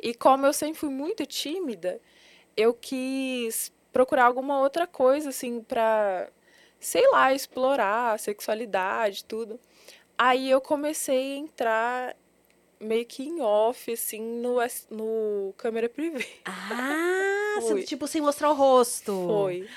E 0.00 0.14
como 0.14 0.46
eu 0.46 0.52
sempre 0.52 0.78
fui 0.78 0.90
muito 0.90 1.24
tímida, 1.24 2.00
eu 2.56 2.74
quis 2.74 3.72
procurar 3.92 4.24
alguma 4.24 4.60
outra 4.60 4.86
coisa 4.86 5.30
assim 5.30 5.62
para 5.62 6.28
sei 6.84 7.08
lá, 7.10 7.32
explorar 7.32 8.12
a 8.14 8.18
sexualidade, 8.18 9.24
tudo. 9.24 9.58
Aí 10.16 10.50
eu 10.50 10.60
comecei 10.60 11.34
a 11.34 11.36
entrar 11.38 12.16
meio 12.78 13.06
que 13.06 13.24
em 13.24 13.40
off, 13.40 13.90
assim, 13.92 14.20
no, 14.20 14.56
no 14.90 15.54
câmera 15.56 15.88
privê. 15.88 16.26
Ah, 16.44 17.58
Foi. 17.66 17.82
tipo, 17.82 18.06
sem 18.06 18.20
mostrar 18.20 18.50
o 18.50 18.54
rosto. 18.54 19.12
Foi. 19.26 19.68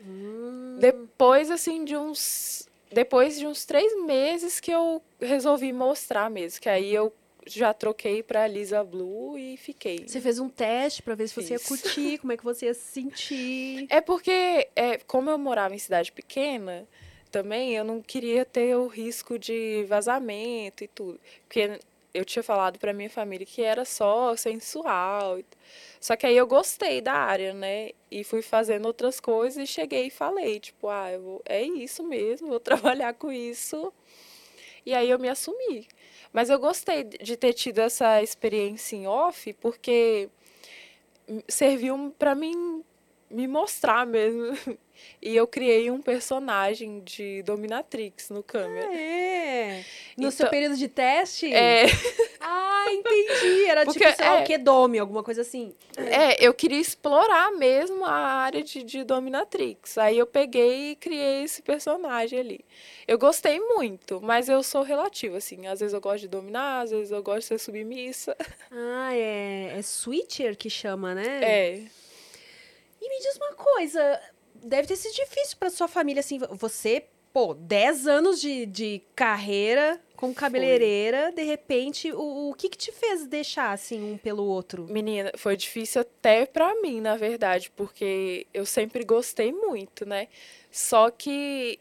Hum. 0.00 0.76
Depois, 0.78 1.50
assim, 1.50 1.84
de 1.84 1.96
uns. 1.96 2.68
Depois 2.90 3.38
de 3.38 3.46
uns 3.46 3.64
três 3.64 3.92
meses 4.04 4.60
que 4.60 4.70
eu 4.70 5.02
resolvi 5.20 5.72
mostrar 5.72 6.30
mesmo. 6.30 6.60
Que 6.60 6.68
aí 6.68 6.94
eu 6.94 7.12
já 7.46 7.72
troquei 7.74 8.22
pra 8.22 8.46
Lisa 8.46 8.82
Blue 8.84 9.38
e 9.38 9.56
fiquei. 9.56 10.06
Você 10.06 10.20
fez 10.20 10.38
um 10.38 10.48
teste 10.48 11.02
pra 11.02 11.14
ver 11.14 11.28
se 11.28 11.34
você 11.34 11.54
ia 11.54 11.58
Fiz. 11.58 11.68
curtir, 11.68 12.18
como 12.18 12.32
é 12.32 12.36
que 12.36 12.44
você 12.44 12.66
ia 12.66 12.74
se 12.74 12.92
sentir. 12.92 13.86
É 13.90 14.00
porque, 14.00 14.68
é, 14.76 14.98
como 14.98 15.30
eu 15.30 15.38
morava 15.38 15.74
em 15.74 15.78
cidade 15.78 16.12
pequena, 16.12 16.86
também 17.30 17.74
eu 17.74 17.84
não 17.84 18.00
queria 18.00 18.44
ter 18.44 18.76
o 18.76 18.86
risco 18.86 19.38
de 19.38 19.84
vazamento 19.88 20.84
e 20.84 20.88
tudo. 20.88 21.18
Porque 21.48 21.78
eu 22.14 22.24
tinha 22.24 22.42
falado 22.42 22.78
pra 22.78 22.92
minha 22.92 23.10
família 23.10 23.46
que 23.46 23.62
era 23.62 23.84
só 23.84 24.36
sensual. 24.36 25.40
Só 26.00 26.14
que 26.14 26.26
aí 26.26 26.36
eu 26.36 26.46
gostei 26.46 27.00
da 27.00 27.14
área, 27.14 27.54
né? 27.54 27.90
E 28.10 28.22
fui 28.22 28.42
fazendo 28.42 28.86
outras 28.86 29.18
coisas 29.18 29.62
e 29.62 29.66
cheguei 29.66 30.06
e 30.06 30.10
falei, 30.10 30.60
tipo, 30.60 30.88
ah, 30.88 31.16
vou, 31.18 31.42
é 31.46 31.62
isso 31.62 32.02
mesmo, 32.02 32.48
vou 32.48 32.60
trabalhar 32.60 33.14
com 33.14 33.32
isso. 33.32 33.92
E 34.84 34.94
aí 34.94 35.08
eu 35.10 35.18
me 35.18 35.28
assumi. 35.28 35.86
Mas 36.32 36.50
eu 36.50 36.58
gostei 36.58 37.04
de 37.04 37.36
ter 37.36 37.52
tido 37.52 37.78
essa 37.80 38.22
experiência 38.22 38.96
em 38.96 39.06
off, 39.06 39.52
porque 39.54 40.28
serviu 41.48 42.14
para 42.18 42.34
mim 42.34 42.82
me 43.30 43.46
mostrar 43.46 44.06
mesmo. 44.06 44.52
E 45.20 45.34
eu 45.34 45.48
criei 45.48 45.90
um 45.90 46.00
personagem 46.00 47.00
de 47.00 47.42
dominatrix 47.42 48.30
no 48.30 48.40
câmera. 48.40 48.86
Ah, 48.88 48.94
é. 48.94 49.84
No 50.16 50.30
seu 50.30 50.44
Então- 50.44 50.50
período 50.50 50.76
de 50.76 50.86
teste? 50.86 51.52
É, 51.52 51.86
Ah, 52.42 52.86
entendi. 52.90 53.64
Era 53.66 53.84
Porque, 53.84 54.00
tipo, 54.04 54.16
sei 54.16 54.26
lá, 54.26 54.38
é. 54.38 54.42
o 54.42 54.44
que 54.44 54.58
dome, 54.58 54.98
alguma 54.98 55.22
coisa 55.22 55.42
assim. 55.42 55.74
é, 55.96 56.44
eu 56.44 56.52
queria 56.52 56.80
explorar 56.80 57.52
mesmo 57.52 58.04
a 58.04 58.12
área 58.12 58.62
de, 58.62 58.82
de 58.82 59.04
dominatrix. 59.04 59.98
Aí 59.98 60.18
eu 60.18 60.26
peguei 60.26 60.90
e 60.90 60.96
criei 60.96 61.44
esse 61.44 61.62
personagem 61.62 62.38
ali. 62.38 62.64
Eu 63.06 63.18
gostei 63.18 63.60
muito, 63.60 64.20
mas 64.22 64.48
eu 64.48 64.62
sou 64.62 64.82
relativa, 64.82 65.36
assim. 65.36 65.66
Às 65.66 65.80
vezes 65.80 65.94
eu 65.94 66.00
gosto 66.00 66.20
de 66.20 66.28
dominar, 66.28 66.82
às 66.82 66.90
vezes 66.90 67.10
eu 67.10 67.22
gosto 67.22 67.40
de 67.40 67.44
ser 67.46 67.58
submissa. 67.58 68.36
Ah, 68.70 69.14
é, 69.14 69.74
é 69.78 69.82
switcher 69.82 70.56
que 70.56 70.70
chama, 70.70 71.14
né? 71.14 71.40
É. 71.42 71.84
E 73.00 73.08
me 73.08 73.18
diz 73.18 73.36
uma 73.36 73.52
coisa, 73.54 74.20
deve 74.54 74.86
ter 74.88 74.96
sido 74.96 75.14
difícil 75.14 75.56
pra 75.58 75.70
sua 75.70 75.88
família, 75.88 76.20
assim, 76.20 76.38
você, 76.52 77.04
pô, 77.32 77.52
10 77.52 78.06
anos 78.06 78.40
de, 78.40 78.64
de 78.66 79.02
carreira 79.16 80.00
como 80.22 80.32
cabeleireira, 80.32 81.32
de 81.32 81.42
repente, 81.42 82.12
o, 82.12 82.50
o 82.50 82.54
que 82.54 82.68
que 82.68 82.78
te 82.78 82.92
fez 82.92 83.26
deixar, 83.26 83.72
assim, 83.72 84.00
um 84.12 84.16
pelo 84.16 84.44
outro? 84.44 84.86
Menina, 84.88 85.32
foi 85.36 85.56
difícil 85.56 86.00
até 86.00 86.46
pra 86.46 86.80
mim, 86.80 87.00
na 87.00 87.16
verdade, 87.16 87.72
porque 87.74 88.46
eu 88.54 88.64
sempre 88.64 89.02
gostei 89.02 89.50
muito, 89.50 90.06
né? 90.06 90.28
Só 90.70 91.10
que 91.10 91.80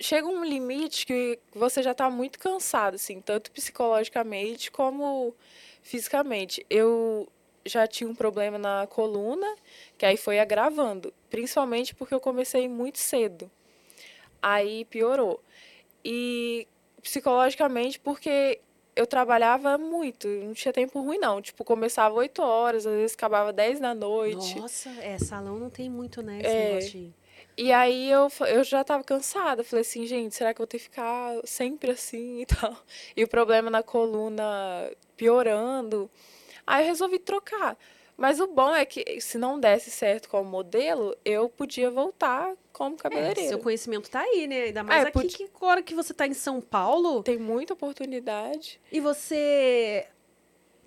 chega 0.00 0.26
um 0.26 0.44
limite 0.44 1.06
que 1.06 1.38
você 1.54 1.84
já 1.84 1.94
tá 1.94 2.10
muito 2.10 2.36
cansado, 2.36 2.96
assim, 2.96 3.20
tanto 3.20 3.52
psicologicamente 3.52 4.68
como 4.68 5.32
fisicamente. 5.82 6.66
Eu 6.68 7.28
já 7.64 7.86
tinha 7.86 8.10
um 8.10 8.14
problema 8.14 8.58
na 8.58 8.88
coluna, 8.88 9.54
que 9.96 10.04
aí 10.04 10.16
foi 10.16 10.40
agravando, 10.40 11.14
principalmente 11.30 11.94
porque 11.94 12.12
eu 12.12 12.20
comecei 12.20 12.68
muito 12.68 12.98
cedo. 12.98 13.48
Aí 14.42 14.84
piorou. 14.86 15.40
E 16.04 16.66
psicologicamente 17.02 17.98
porque 18.00 18.60
eu 18.94 19.06
trabalhava 19.06 19.76
muito, 19.78 20.28
não 20.28 20.52
tinha 20.52 20.72
tempo 20.72 21.00
ruim 21.00 21.18
não. 21.18 21.40
Tipo, 21.40 21.64
começava 21.64 22.14
8 22.14 22.42
horas, 22.42 22.86
às 22.86 22.94
vezes 22.94 23.14
acabava 23.16 23.52
10 23.52 23.80
da 23.80 23.94
noite. 23.94 24.58
Nossa, 24.58 24.90
é, 25.00 25.18
salão 25.18 25.58
não 25.58 25.70
tem 25.70 25.90
muito, 25.90 26.22
né, 26.22 26.40
É. 26.42 26.68
negócio 26.68 26.90
de... 26.90 27.12
E 27.56 27.70
aí 27.70 28.10
eu, 28.10 28.28
eu 28.48 28.64
já 28.64 28.82
tava 28.82 29.04
cansada. 29.04 29.62
Falei 29.62 29.82
assim, 29.82 30.06
gente, 30.06 30.34
será 30.34 30.54
que 30.54 30.60
eu 30.60 30.64
vou 30.64 30.66
ter 30.66 30.78
que 30.78 30.84
ficar 30.84 31.34
sempre 31.44 31.90
assim 31.90 32.40
e 32.40 32.46
tal? 32.46 32.74
E 33.14 33.22
o 33.24 33.28
problema 33.28 33.68
na 33.70 33.82
coluna 33.82 34.90
piorando. 35.18 36.10
Aí 36.66 36.82
eu 36.84 36.88
resolvi 36.88 37.18
trocar. 37.18 37.76
Mas 38.22 38.38
o 38.38 38.46
bom 38.46 38.72
é 38.72 38.84
que 38.84 39.20
se 39.20 39.36
não 39.36 39.58
desse 39.58 39.90
certo 39.90 40.28
como 40.28 40.48
modelo, 40.48 41.12
eu 41.24 41.48
podia 41.48 41.90
voltar 41.90 42.54
como 42.72 42.94
É, 42.94 42.98
cabeleireira. 42.98 43.48
seu 43.48 43.58
conhecimento 43.58 44.08
tá 44.08 44.20
aí, 44.20 44.46
né? 44.46 44.62
Ainda 44.66 44.84
mais 44.84 45.00
É, 45.04 45.08
aqui 45.08 45.12
podia- 45.12 45.36
que 45.38 45.50
agora 45.52 45.82
que 45.82 45.92
você 45.92 46.14
tá 46.14 46.24
em 46.24 46.32
São 46.32 46.60
Paulo 46.60 47.24
Tem 47.24 47.36
muita 47.36 47.72
oportunidade. 47.74 48.80
e 48.92 49.00
você 49.00 50.06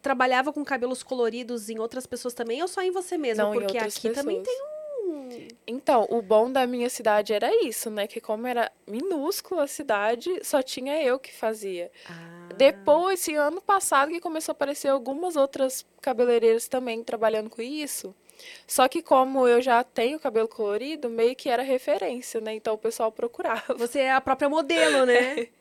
trabalhava 0.01 0.53
com 0.53 0.63
cabelos 0.63 1.03
coloridos 1.03 1.69
em 1.69 1.77
outras 1.77 2.05
pessoas 2.05 2.33
também 2.33 2.61
ou 2.61 2.69
só 2.69 2.81
em 2.81 2.91
você 2.91 3.17
mesma? 3.17 3.43
não 3.43 3.51
Porque 3.51 3.77
aqui 3.79 4.09
também 4.11 4.37
pessoas. 4.41 4.47
tem 4.47 4.61
um. 4.71 4.74
Então, 5.67 6.07
o 6.09 6.21
bom 6.21 6.51
da 6.51 6.65
minha 6.67 6.89
cidade 6.89 7.33
era 7.33 7.49
isso, 7.65 7.89
né? 7.89 8.07
Que 8.07 8.21
como 8.21 8.47
era 8.47 8.71
minúscula 8.87 9.63
a 9.63 9.67
cidade, 9.67 10.39
só 10.43 10.61
tinha 10.61 11.01
eu 11.01 11.19
que 11.19 11.33
fazia. 11.33 11.91
Ah, 12.09 12.49
Depois, 12.55 13.19
esse 13.19 13.35
ano 13.35 13.61
passado, 13.61 14.11
que 14.11 14.19
começou 14.19 14.51
a 14.51 14.55
aparecer 14.55 14.89
algumas 14.89 15.35
outras 15.35 15.85
cabeleireiras 16.01 16.67
também 16.67 17.03
trabalhando 17.03 17.49
com 17.49 17.61
isso. 17.61 18.13
Só 18.67 18.87
que 18.87 19.01
como 19.01 19.47
eu 19.47 19.61
já 19.61 19.83
tenho 19.83 20.19
cabelo 20.19 20.47
colorido, 20.47 21.09
meio 21.09 21.35
que 21.35 21.49
era 21.49 21.63
referência, 21.63 22.41
né? 22.41 22.53
Então 22.53 22.73
o 22.73 22.77
pessoal 22.77 23.11
procurava. 23.11 23.73
Você 23.75 23.99
é 23.99 24.11
a 24.11 24.21
própria 24.21 24.49
modelo, 24.49 25.05
né? 25.05 25.47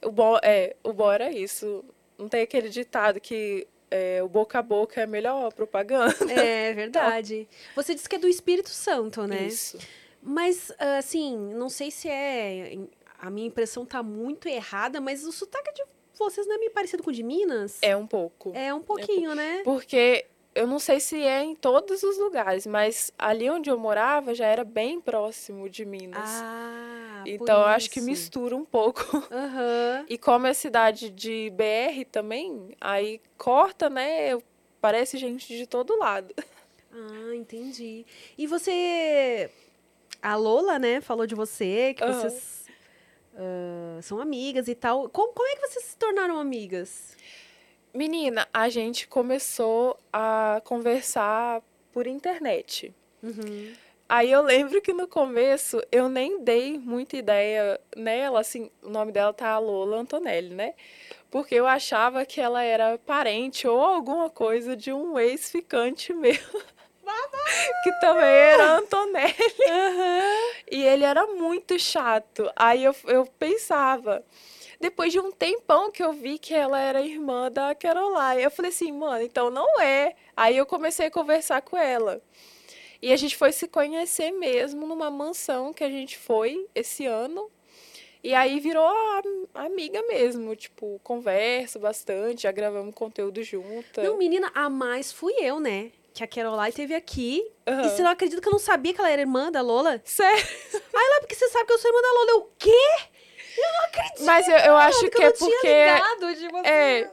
O 0.00 0.12
bom, 0.12 0.38
é, 0.44 0.76
o 0.84 0.92
bom 0.92 1.10
era 1.10 1.28
isso. 1.32 1.84
Não 2.16 2.28
tem 2.28 2.42
aquele 2.42 2.68
ditado 2.68 3.20
que 3.20 3.66
é, 3.90 4.22
o 4.22 4.28
boca 4.28 4.58
a 4.58 4.62
boca 4.62 5.00
é 5.00 5.04
a 5.04 5.06
melhor 5.06 5.52
propaganda. 5.52 6.14
é 6.30 6.72
verdade. 6.72 7.48
Você 7.74 7.94
disse 7.94 8.08
que 8.08 8.16
é 8.16 8.18
do 8.18 8.28
Espírito 8.28 8.70
Santo, 8.70 9.26
né? 9.26 9.46
Isso. 9.46 9.78
Mas, 10.22 10.72
assim, 10.98 11.36
não 11.54 11.68
sei 11.68 11.90
se 11.90 12.08
é. 12.08 12.76
A 13.20 13.30
minha 13.30 13.46
impressão 13.46 13.84
tá 13.84 14.02
muito 14.02 14.48
errada, 14.48 15.00
mas 15.00 15.24
o 15.24 15.32
sotaque 15.32 15.72
de 15.72 15.82
vocês 16.18 16.46
não 16.46 16.56
é 16.56 16.58
meio 16.58 16.70
parecido 16.72 17.02
com 17.02 17.10
o 17.10 17.12
de 17.12 17.22
Minas? 17.22 17.78
É 17.80 17.96
um 17.96 18.06
pouco. 18.06 18.52
É 18.54 18.74
um 18.74 18.82
pouquinho, 18.82 19.34
né? 19.34 19.62
Porque 19.64 20.26
eu 20.54 20.66
não 20.66 20.78
sei 20.78 21.00
se 21.00 21.22
é 21.22 21.42
em 21.42 21.54
todos 21.54 22.02
os 22.02 22.18
lugares, 22.18 22.66
mas 22.66 23.12
ali 23.18 23.48
onde 23.48 23.70
eu 23.70 23.78
morava 23.78 24.34
já 24.34 24.46
era 24.46 24.64
bem 24.64 25.00
próximo 25.00 25.68
de 25.68 25.84
Minas. 25.84 26.28
Ah, 26.28 27.22
então 27.26 27.60
eu 27.60 27.66
acho 27.66 27.90
que 27.90 28.00
mistura 28.00 28.56
um 28.56 28.64
pouco. 28.64 29.00
Aham. 29.30 30.04
E 30.08 30.18
como 30.18 30.46
é 30.46 30.54
cidade 30.54 31.10
de 31.10 31.50
BR 31.50 32.04
também, 32.10 32.76
aí 32.80 33.20
corta, 33.36 33.88
né? 33.88 34.38
Parece 34.80 35.18
gente 35.18 35.56
de 35.56 35.66
todo 35.66 35.98
lado. 35.98 36.34
Ah, 36.90 37.34
entendi. 37.36 38.04
E 38.36 38.46
você. 38.46 39.50
A 40.22 40.34
Lola, 40.34 40.78
né, 40.78 41.00
falou 41.02 41.26
de 41.26 41.34
você, 41.34 41.94
que 41.94 42.02
Aham. 42.02 42.12
vocês 42.12 42.66
ah, 43.38 44.00
são 44.02 44.20
amigas 44.20 44.66
e 44.66 44.74
tal. 44.74 45.08
Como, 45.08 45.32
como 45.32 45.48
é 45.48 45.54
que 45.54 45.68
vocês 45.68 45.84
se 45.84 45.96
tornaram 45.96 46.40
amigas? 46.40 47.16
Menina, 47.92 48.46
a 48.52 48.68
gente 48.68 49.08
começou 49.08 49.98
a 50.12 50.60
conversar 50.64 51.62
por 51.92 52.06
internet. 52.06 52.94
Uhum. 53.22 53.72
Aí 54.08 54.32
eu 54.32 54.40
lembro 54.40 54.80
que 54.80 54.92
no 54.92 55.06
começo 55.06 55.82
eu 55.92 56.08
nem 56.08 56.42
dei 56.42 56.78
muita 56.78 57.16
ideia 57.16 57.78
nela, 57.94 58.40
assim, 58.40 58.70
o 58.82 58.88
nome 58.88 59.12
dela 59.12 59.34
tá 59.34 59.58
Lola 59.58 59.98
Antonelli, 59.98 60.54
né? 60.54 60.74
Porque 61.30 61.54
eu 61.54 61.66
achava 61.66 62.24
que 62.24 62.40
ela 62.40 62.62
era 62.62 62.96
parente 62.98 63.68
ou 63.68 63.78
alguma 63.78 64.30
coisa 64.30 64.74
de 64.74 64.90
um 64.90 65.18
ex-ficante 65.18 66.14
meu. 66.14 66.32
que 67.84 67.92
também 68.00 68.24
era 68.24 68.78
Antonelli. 68.78 69.34
E 70.70 70.82
ele 70.82 71.04
era 71.04 71.26
muito 71.26 71.78
chato. 71.78 72.50
Aí 72.56 72.84
eu, 72.84 72.96
eu 73.06 73.26
pensava. 73.38 74.24
Depois 74.80 75.12
de 75.12 75.18
um 75.18 75.32
tempão 75.32 75.90
que 75.90 76.02
eu 76.02 76.12
vi 76.12 76.38
que 76.38 76.54
ela 76.54 76.78
era 76.80 77.02
irmã 77.02 77.50
da 77.50 77.74
Caroline, 77.74 78.42
eu 78.42 78.50
falei 78.50 78.70
assim, 78.70 78.92
mano, 78.92 79.22
então 79.24 79.50
não 79.50 79.80
é. 79.80 80.14
Aí 80.36 80.56
eu 80.56 80.64
comecei 80.64 81.06
a 81.06 81.10
conversar 81.10 81.62
com 81.62 81.76
ela. 81.76 82.22
E 83.02 83.12
a 83.12 83.16
gente 83.16 83.36
foi 83.36 83.50
se 83.52 83.66
conhecer 83.68 84.30
mesmo 84.30 84.86
numa 84.86 85.10
mansão 85.10 85.72
que 85.72 85.82
a 85.82 85.90
gente 85.90 86.16
foi 86.16 86.66
esse 86.74 87.06
ano. 87.06 87.50
E 88.22 88.34
aí 88.34 88.58
virou 88.60 88.84
a- 88.86 89.22
amiga 89.54 90.02
mesmo, 90.02 90.54
tipo, 90.56 91.00
conversa 91.04 91.78
bastante, 91.78 92.42
já 92.42 92.52
gravamos 92.52 92.94
conteúdo 92.94 93.42
junto. 93.42 94.00
Não, 94.00 94.16
menina, 94.16 94.50
a 94.54 94.68
mais 94.68 95.12
fui 95.12 95.32
eu, 95.40 95.60
né? 95.60 95.92
Que 96.12 96.24
a 96.24 96.26
Caroline 96.26 96.72
teve 96.72 96.94
aqui. 96.94 97.44
E 97.66 97.70
Aham. 97.70 97.88
você 97.88 98.02
não 98.02 98.10
acredita 98.10 98.40
que 98.42 98.48
eu 98.48 98.52
não 98.52 98.58
sabia 98.58 98.92
que 98.92 99.00
ela 99.00 99.10
era 99.10 99.20
irmã 99.22 99.52
da 99.52 99.60
Lola? 99.60 100.00
Sério? 100.04 100.44
Aí 100.74 101.08
lá, 101.10 101.20
porque 101.20 101.34
você 101.36 101.48
sabe 101.48 101.66
que 101.66 101.72
eu 101.72 101.78
sou 101.78 101.88
irmã 101.90 102.02
da 102.02 102.12
Lola. 102.12 102.30
Eu, 102.30 102.38
o 102.38 102.50
quê? 102.58 102.88
Eu 103.58 103.72
não 103.72 103.84
acredito. 103.86 104.24
Mas 104.24 104.48
eu, 104.48 104.56
eu 104.56 104.76
acho 104.76 105.00
que 105.00 105.10
que 105.10 105.22
eu 105.22 105.26
é 105.28 105.32
porque 105.32 105.68
ligado 105.68 106.34
de 106.36 106.48
você. 106.48 106.68
é, 106.68 107.10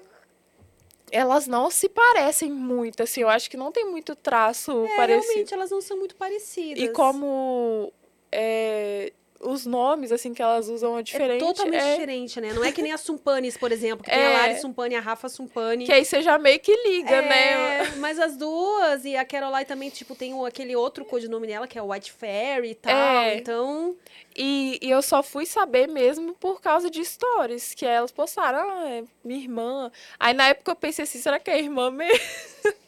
elas 1.12 1.48
não 1.48 1.70
se 1.72 1.88
parecem 1.90 2.52
muito, 2.52 3.02
assim, 3.04 3.22
eu 3.22 3.30
acho 3.30 3.50
que 3.50 3.56
não 3.58 3.72
tem 3.72 3.86
muito 3.86 4.16
traço 4.16 4.86
É, 4.86 4.96
parecido. 4.96 5.26
realmente, 5.28 5.54
elas 5.54 5.72
não 5.72 5.82
são 5.82 5.98
muito 5.98 6.16
parecidas. 6.16 6.84
E 6.84 6.90
como 6.90 7.92
é, 8.32 9.14
os 9.40 9.66
nomes, 9.66 10.12
assim, 10.12 10.34
que 10.34 10.42
elas 10.42 10.70
usam 10.70 10.98
é 10.98 11.04
diferente. 11.04 11.44
É 11.44 11.48
totalmente 11.48 11.82
é, 11.84 11.92
diferente, 11.94 12.42
né? 12.42 12.54
Não 12.54 12.64
é 12.64 12.72
que 12.72 12.82
nem 12.82 12.92
a 12.92 12.98
Sumpanes, 12.98 13.58
por 13.58 13.72
exemplo, 13.72 14.04
que 14.04 14.10
tem 14.10 14.20
É. 14.20 14.28
a 14.28 14.40
Lari 14.40 14.60
Sumpane 14.60 14.96
e 14.96 14.98
a 14.98 15.02
Rafa 15.02 15.28
Sumpane. 15.30 15.86
Que 15.86 15.92
aí 15.92 16.04
você 16.06 16.22
já 16.22 16.38
meio 16.38 16.60
que 16.60 16.76
liga, 16.88 17.22
né? 17.22 17.80
É, 17.82 17.96
mas 17.98 18.20
as 18.20 18.38
duas, 18.38 19.06
e 19.06 19.16
a 19.16 19.26
Caroline 19.26 19.66
também, 19.66 19.90
tipo, 19.90 20.16
tem 20.16 20.34
aquele 20.46 20.76
outro 20.76 21.04
codinome 21.06 21.48
dela, 21.48 21.68
que 21.68 21.78
é 21.78 21.82
o 21.82 21.92
White 21.92 22.12
Fairy 22.12 22.72
e 22.72 22.76
tal. 22.76 22.94
É. 22.94 23.36
Então, 23.38 23.96
E, 24.38 24.80
e 24.82 24.90
eu 24.90 25.02
só 25.02 25.24
fui 25.24 25.46
saber 25.46 25.88
mesmo 25.88 26.34
por 26.34 26.60
causa 26.62 26.90
de 26.90 27.04
stories 27.06 27.74
que 27.74 27.86
elas 27.86 28.12
postaram. 28.12 28.60
Ah, 28.70 28.90
é 28.90 29.04
minha 29.24 29.40
irmã. 29.42 29.92
Aí 30.20 30.34
na 30.34 30.48
época 30.50 30.72
eu 30.72 30.76
pensei 30.76 31.04
assim, 31.04 31.20
será 31.20 31.40
que 31.40 31.50
é 31.50 31.60
irmã 31.60 31.90
mesmo? 31.92 32.20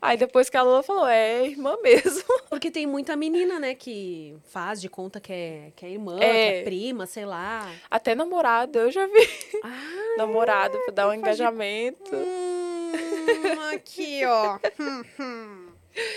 Aí 0.00 0.16
depois 0.16 0.48
que 0.50 0.56
a 0.56 0.62
Lula 0.62 0.82
falou, 0.82 1.06
é 1.06 1.46
irmã 1.46 1.76
mesmo. 1.82 2.22
porque 2.50 2.70
tem 2.70 2.86
muita 2.86 3.16
menina, 3.16 3.58
né, 3.58 3.74
que 3.74 4.34
faz 4.48 4.80
de 4.80 4.88
conta 4.88 5.20
que 5.20 5.32
é, 5.32 5.72
que 5.76 5.86
é 5.86 5.90
irmã, 5.90 6.18
É. 6.20 6.52
que 6.52 6.58
é 6.58 6.62
prima, 6.64 7.06
sei 7.06 7.24
lá. 7.24 7.70
Até 7.90 8.14
namorado, 8.14 8.78
eu 8.78 8.90
já 8.90 9.06
vi. 9.06 9.28
Ah, 9.62 10.14
namorado 10.18 10.78
pra 10.86 10.94
dar 10.94 11.06
um 11.06 11.10
faz 11.10 11.14
de- 11.14 11.18
engajamento. 11.42 12.16
hum, 12.16 13.70
aqui, 13.74 14.22
ó. 14.24 14.58
Hum, 14.78 15.02
hum. 15.18 15.69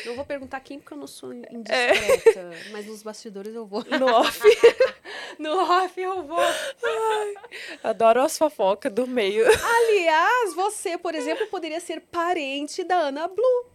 Não 0.05 0.15
vou 0.15 0.25
perguntar 0.25 0.59
quem, 0.59 0.79
porque 0.79 0.93
eu 0.93 0.97
não 0.97 1.07
sou 1.07 1.33
indiscreta. 1.33 2.51
Mas 2.71 2.85
nos 2.85 3.01
bastidores 3.01 3.53
eu 3.55 3.65
vou. 3.65 3.83
No 3.99 4.07
off. 4.07 4.41
No 5.39 5.51
off 5.59 5.99
eu 5.99 6.23
vou. 6.23 6.39
Adoro 7.83 8.21
as 8.21 8.37
fofocas 8.37 8.91
do 8.91 9.07
meio. 9.07 9.45
Aliás, 9.45 10.53
você, 10.53 10.97
por 10.97 11.15
exemplo, 11.15 11.47
poderia 11.47 11.79
ser 11.79 12.01
parente 12.01 12.83
da 12.83 12.95
Ana 12.95 13.27
Blue. 13.27 13.65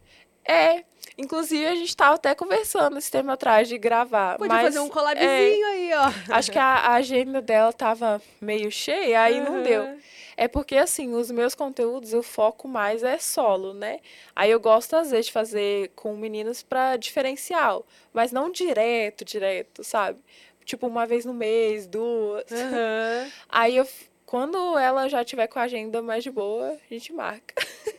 É. 0.45 0.85
Inclusive, 1.17 1.67
a 1.67 1.75
gente 1.75 1.97
tava 1.97 2.14
até 2.14 2.33
conversando 2.33 2.97
esse 2.97 3.11
tempo 3.11 3.28
atrás 3.31 3.67
de 3.69 3.76
gravar. 3.76 4.38
Podia 4.38 4.55
mas, 4.55 4.67
fazer 4.67 4.78
um 4.78 4.87
é, 4.87 4.90
collabzinho 4.90 5.67
aí, 5.67 5.90
ó. 5.95 6.12
Acho 6.33 6.52
que 6.52 6.59
a, 6.59 6.64
a 6.64 6.95
agenda 6.95 7.43
dela 7.43 7.73
tava 7.73 8.23
meio 8.40 8.71
cheia, 8.71 9.23
aí 9.23 9.40
não 9.40 9.57
Aham. 9.57 9.62
deu. 9.62 9.99
É 10.40 10.47
porque, 10.47 10.76
assim, 10.76 11.14
os 11.14 11.33
meus 11.33 11.52
conteúdos 11.52 12.12
eu 12.12 12.23
foco 12.23 12.68
mais 12.68 13.02
é 13.02 13.18
solo, 13.18 13.75
né? 13.75 13.99
Aí 14.37 14.49
eu 14.52 14.61
gosto, 14.61 14.95
às 14.95 15.11
vezes, 15.11 15.26
de 15.26 15.33
fazer 15.33 15.90
com 15.97 16.16
meninos 16.16 16.62
pra 16.62 16.97
diferencial. 16.97 17.85
Mas 18.12 18.30
não 18.30 18.49
direto, 18.49 19.25
direto, 19.25 19.83
sabe? 19.83 20.21
Tipo, 20.64 20.87
uma 20.87 21.07
vez 21.07 21.25
no 21.25 21.35
mês, 21.35 21.88
duas. 21.88 22.45
Aham. 22.52 23.28
Aí 23.50 23.76
eu. 23.78 23.88
Quando 24.28 24.76
ela 24.76 25.08
já 25.08 25.25
tiver 25.25 25.47
com 25.47 25.58
a 25.58 25.62
agenda 25.62 26.02
mais 26.02 26.23
de 26.23 26.30
boa, 26.30 26.78
a 26.90 26.92
gente 26.92 27.14
marca. 27.14 27.54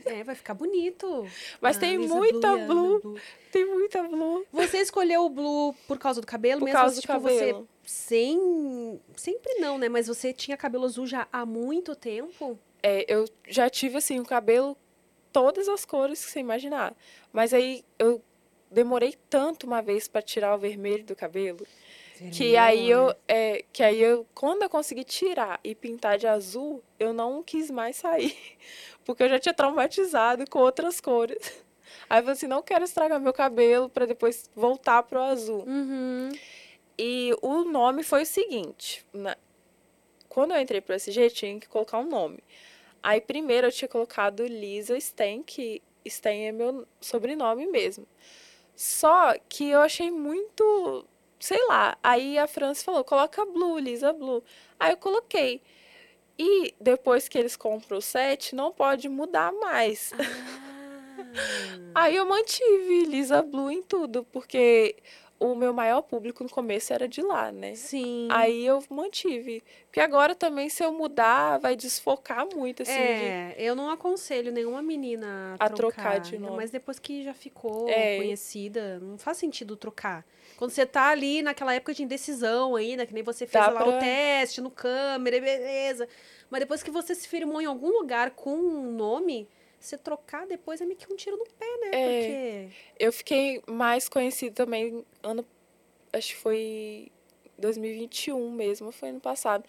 É, 0.05 0.23
vai 0.23 0.35
ficar 0.35 0.53
bonito. 0.53 1.27
Mas 1.59 1.77
A 1.77 1.79
tem 1.79 1.97
muita 1.97 2.45
e 2.47 2.49
a 2.51 2.53
Ana 2.53 2.67
blue. 2.67 3.19
Tem 3.51 3.65
muita 3.65 4.03
blue. 4.03 4.45
Você 4.51 4.77
escolheu 4.77 5.25
o 5.25 5.29
blue 5.29 5.73
por 5.87 5.97
causa 5.97 6.21
do 6.21 6.27
cabelo 6.27 6.59
Por 6.59 6.65
mesmo? 6.65 6.79
causa 6.79 6.95
do 6.97 7.01
tipo, 7.01 7.13
cabelo. 7.13 7.67
você 7.81 7.91
sem. 7.91 9.01
Sempre 9.15 9.55
não, 9.55 9.79
né? 9.79 9.89
Mas 9.89 10.05
você 10.05 10.31
tinha 10.31 10.55
cabelo 10.55 10.85
azul 10.85 11.07
já 11.07 11.27
há 11.31 11.47
muito 11.47 11.95
tempo? 11.95 12.59
É, 12.83 13.11
eu 13.11 13.25
já 13.47 13.67
tive, 13.67 13.97
assim, 13.97 14.19
o 14.19 14.23
cabelo 14.23 14.77
todas 15.33 15.67
as 15.67 15.83
cores 15.83 16.23
que 16.23 16.31
você 16.31 16.39
imaginar. 16.39 16.95
Mas 17.33 17.55
aí 17.55 17.83
eu 17.97 18.21
demorei 18.69 19.15
tanto 19.31 19.65
uma 19.65 19.81
vez 19.81 20.07
para 20.07 20.21
tirar 20.21 20.53
o 20.53 20.59
vermelho 20.59 21.03
do 21.05 21.15
cabelo. 21.15 21.65
Que 22.31 22.57
aí 22.57 22.89
eu, 22.89 23.15
é, 23.27 23.63
que 23.71 23.81
aí 23.81 24.01
eu, 24.01 24.25
quando 24.33 24.63
eu 24.63 24.69
consegui 24.69 25.03
tirar 25.03 25.59
e 25.63 25.73
pintar 25.73 26.17
de 26.17 26.27
azul, 26.27 26.83
eu 26.99 27.13
não 27.13 27.41
quis 27.41 27.71
mais 27.71 27.95
sair, 27.95 28.35
porque 29.05 29.23
eu 29.23 29.29
já 29.29 29.39
tinha 29.39 29.53
traumatizado 29.53 30.49
com 30.49 30.59
outras 30.59 30.99
cores. 30.99 31.37
Aí 32.07 32.19
eu 32.19 32.23
falei 32.23 32.33
assim, 32.33 32.47
não 32.47 32.61
quero 32.61 32.83
estragar 32.83 33.19
meu 33.19 33.33
cabelo 33.33 33.89
para 33.89 34.05
depois 34.05 34.49
voltar 34.55 35.01
pro 35.03 35.21
azul. 35.21 35.63
Uhum. 35.67 36.29
E 36.97 37.35
o 37.41 37.63
nome 37.63 38.03
foi 38.03 38.23
o 38.23 38.25
seguinte, 38.25 39.05
na- 39.13 39.37
quando 40.27 40.53
eu 40.53 40.59
entrei 40.61 40.81
pro 40.81 40.93
SG, 40.95 41.29
tinha 41.29 41.59
que 41.59 41.67
colocar 41.67 41.97
um 41.99 42.07
nome. 42.07 42.39
Aí 43.01 43.19
primeiro 43.21 43.67
eu 43.67 43.71
tinha 43.71 43.87
colocado 43.87 44.45
Lisa 44.45 44.99
Sten, 44.99 45.41
que 45.43 45.81
Sten 46.07 46.47
é 46.47 46.51
meu 46.51 46.85
sobrenome 47.01 47.65
mesmo. 47.67 48.05
Só 48.75 49.33
que 49.47 49.69
eu 49.69 49.81
achei 49.81 50.11
muito, 50.11 51.05
sei 51.39 51.65
lá. 51.67 51.97
Aí 52.03 52.37
a 52.37 52.47
França 52.47 52.83
falou: 52.83 53.03
coloca 53.03 53.45
Blue, 53.45 53.79
Lisa 53.79 54.11
Blue. 54.13 54.43
Aí 54.79 54.91
eu 54.91 54.97
coloquei. 54.97 55.61
E 56.37 56.73
depois 56.79 57.27
que 57.27 57.37
eles 57.37 57.55
compram 57.57 57.97
o 57.97 58.01
set, 58.01 58.55
não 58.55 58.71
pode 58.71 59.09
mudar 59.09 59.51
mais. 59.51 60.11
Aí 61.93 62.15
eu 62.15 62.25
mantive 62.25 63.05
Lisa 63.05 63.41
Blue 63.41 63.69
em 63.71 63.81
tudo, 63.81 64.25
porque 64.31 64.95
o 65.39 65.55
meu 65.55 65.73
maior 65.73 66.01
público 66.01 66.43
no 66.43 66.49
começo 66.49 66.93
era 66.93 67.07
de 67.07 67.21
lá, 67.21 67.51
né? 67.51 67.75
Sim. 67.75 68.27
Aí 68.31 68.65
eu 68.65 68.83
mantive. 68.89 69.63
Porque 69.85 69.99
agora 69.99 70.35
também, 70.35 70.69
se 70.69 70.83
eu 70.83 70.91
mudar, 70.93 71.57
vai 71.59 71.75
desfocar 71.75 72.45
muito, 72.53 72.83
assim. 72.83 72.93
de- 72.93 72.99
É, 72.99 73.55
eu 73.57 73.75
não 73.75 73.89
aconselho 73.89 74.51
nenhuma 74.51 74.81
menina 74.81 75.55
a, 75.59 75.65
A 75.65 75.69
trocar 75.69 76.19
de 76.19 76.35
ainda 76.35 76.47
nome. 76.47 76.57
Mas 76.57 76.71
depois 76.71 76.99
que 76.99 77.23
já 77.23 77.33
ficou 77.33 77.87
É. 77.89 78.17
conhecida, 78.17 78.99
não 78.99 79.17
faz 79.17 79.37
sentido 79.37 79.75
trocar. 79.75 80.25
Quando 80.59 80.71
você 80.71 80.85
tá 80.85 81.07
ali 81.07 81.41
naquela 81.41 81.73
época 81.73 81.93
de 81.93 82.03
indecisão 82.03 82.75
ainda, 82.75 83.05
que 83.05 83.13
nem 83.13 83.23
você 83.23 83.47
fez 83.47 83.63
Dá 83.65 83.71
lá 83.71 83.81
o 83.81 83.91
pra- 83.91 83.99
teste 83.99 84.59
no 84.59 84.69
câmera, 84.69 85.39
beleza. 85.39 86.05
Mas 86.49 86.59
depois 86.59 86.83
que 86.83 86.91
você 86.91 87.15
se 87.15 87.29
firmou 87.29 87.61
em 87.61 87.65
algum 87.65 87.87
lugar 87.87 88.31
com 88.31 88.53
um 88.53 88.91
nome, 88.91 89.47
você 89.79 89.97
trocar 89.97 90.45
depois 90.45 90.81
é 90.81 90.85
meio 90.85 90.97
que 90.97 91.09
um 91.13 91.15
tiro 91.15 91.37
no 91.37 91.45
pé, 91.45 91.65
né? 91.79 91.89
É. 91.93 92.67
Eu 92.99 93.13
fiquei 93.13 93.63
mais 93.67 94.09
conhecida 94.09 94.53
também 94.53 95.05
ano. 95.23 95.45
Acho 96.11 96.35
que 96.35 96.41
foi 96.41 97.09
2021 97.57 98.51
mesmo, 98.51 98.91
foi 98.91 99.09
ano 99.11 99.21
passado. 99.21 99.63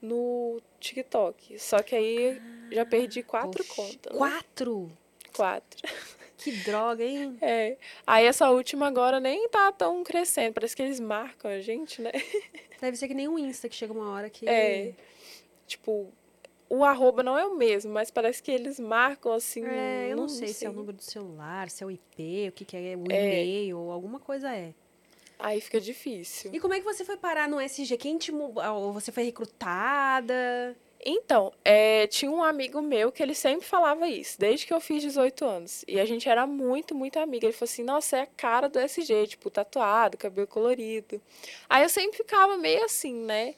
No 0.00 0.60
TikTok. 0.78 1.58
Só 1.58 1.82
que 1.82 1.96
aí 1.96 2.40
já 2.70 2.86
perdi 2.86 3.22
Porque. 3.24 3.30
quatro 3.30 3.64
Poxa, 3.64 3.74
contas. 3.82 4.12
né? 4.12 4.18
Quatro? 4.18 4.96
Que 6.38 6.52
droga, 6.52 7.02
hein? 7.02 7.36
É. 7.40 7.76
Aí 8.06 8.26
essa 8.26 8.50
última 8.50 8.86
agora 8.86 9.18
nem 9.18 9.48
tá 9.48 9.72
tão 9.72 10.04
crescendo. 10.04 10.52
Parece 10.54 10.76
que 10.76 10.82
eles 10.82 11.00
marcam 11.00 11.50
a 11.50 11.60
gente, 11.60 12.02
né? 12.02 12.12
Deve 12.80 12.96
ser 12.96 13.08
que 13.08 13.14
nem 13.14 13.26
o 13.28 13.38
Insta, 13.38 13.68
que 13.68 13.74
chega 13.74 13.92
uma 13.92 14.10
hora 14.10 14.28
que. 14.28 14.48
É. 14.48 14.92
Tipo, 15.66 16.12
o 16.68 16.84
arroba 16.84 17.22
não 17.22 17.38
é 17.38 17.46
o 17.46 17.56
mesmo, 17.56 17.92
mas 17.92 18.10
parece 18.10 18.42
que 18.42 18.50
eles 18.50 18.78
marcam 18.78 19.32
assim. 19.32 19.64
É, 19.64 20.08
eu 20.10 20.16
não, 20.16 20.28
sei, 20.28 20.48
se 20.48 20.66
é 20.66 20.70
o 20.70 20.72
número 20.72 20.96
do 20.96 21.02
celular, 21.02 21.70
se 21.70 21.82
é 21.82 21.86
o 21.86 21.90
IP, 21.90 22.48
o 22.48 22.52
que, 22.52 22.64
que 22.64 22.76
é, 22.76 22.96
o 22.96 23.04
É. 23.10 23.24
e-mail, 23.24 23.78
alguma 23.90 24.20
coisa 24.20 24.54
é. 24.54 24.74
Aí 25.38 25.60
fica 25.60 25.80
difícil. 25.80 26.50
E 26.54 26.58
como 26.60 26.72
é 26.74 26.78
que 26.78 26.84
você 26.84 27.04
foi 27.04 27.16
parar 27.16 27.48
no 27.48 27.60
SG? 27.60 27.96
Quem 27.98 28.16
te. 28.16 28.32
Ou 28.32 28.92
você 28.92 29.12
foi 29.12 29.24
recrutada? 29.24 30.74
Então, 31.08 31.52
é, 31.64 32.08
tinha 32.08 32.28
um 32.28 32.42
amigo 32.42 32.82
meu 32.82 33.12
que 33.12 33.22
ele 33.22 33.32
sempre 33.32 33.64
falava 33.64 34.08
isso, 34.08 34.40
desde 34.40 34.66
que 34.66 34.74
eu 34.74 34.80
fiz 34.80 35.00
18 35.00 35.44
anos. 35.44 35.84
E 35.86 36.00
a 36.00 36.04
gente 36.04 36.28
era 36.28 36.48
muito, 36.48 36.96
muito 36.96 37.16
amiga. 37.20 37.46
Ele 37.46 37.52
falou 37.52 37.70
assim: 37.70 37.84
nossa, 37.84 38.16
é 38.16 38.22
a 38.22 38.26
cara 38.26 38.68
do 38.68 38.80
SG, 38.80 39.28
tipo, 39.28 39.48
tatuado, 39.48 40.16
cabelo 40.18 40.48
colorido. 40.48 41.22
Aí 41.68 41.84
eu 41.84 41.88
sempre 41.88 42.16
ficava 42.16 42.56
meio 42.56 42.84
assim, 42.84 43.14
né? 43.14 43.54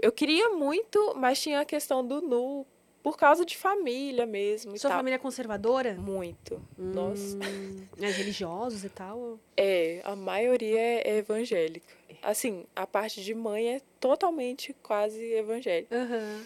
Eu 0.00 0.10
queria 0.10 0.48
muito, 0.50 1.12
mas 1.16 1.38
tinha 1.38 1.60
a 1.60 1.64
questão 1.66 2.02
do 2.06 2.22
nu, 2.22 2.66
por 3.02 3.18
causa 3.18 3.44
de 3.44 3.58
família 3.58 4.24
mesmo. 4.24 4.78
Sua 4.78 4.90
família 4.90 5.16
é 5.16 5.18
conservadora? 5.18 5.92
Muito. 5.94 6.62
Nossa. 6.78 7.36
Hum, 7.36 7.86
mais 7.98 8.16
religiosos 8.16 8.84
e 8.84 8.88
tal? 8.88 9.38
É, 9.58 10.02
a 10.04 10.14
maioria 10.16 10.80
é 10.80 11.16
evangélica. 11.18 11.94
Assim, 12.22 12.64
a 12.74 12.86
parte 12.86 13.22
de 13.22 13.34
mãe 13.34 13.76
é 13.76 13.80
totalmente 13.98 14.74
quase 14.82 15.22
evangélica. 15.32 15.94
Aham. 15.94 16.44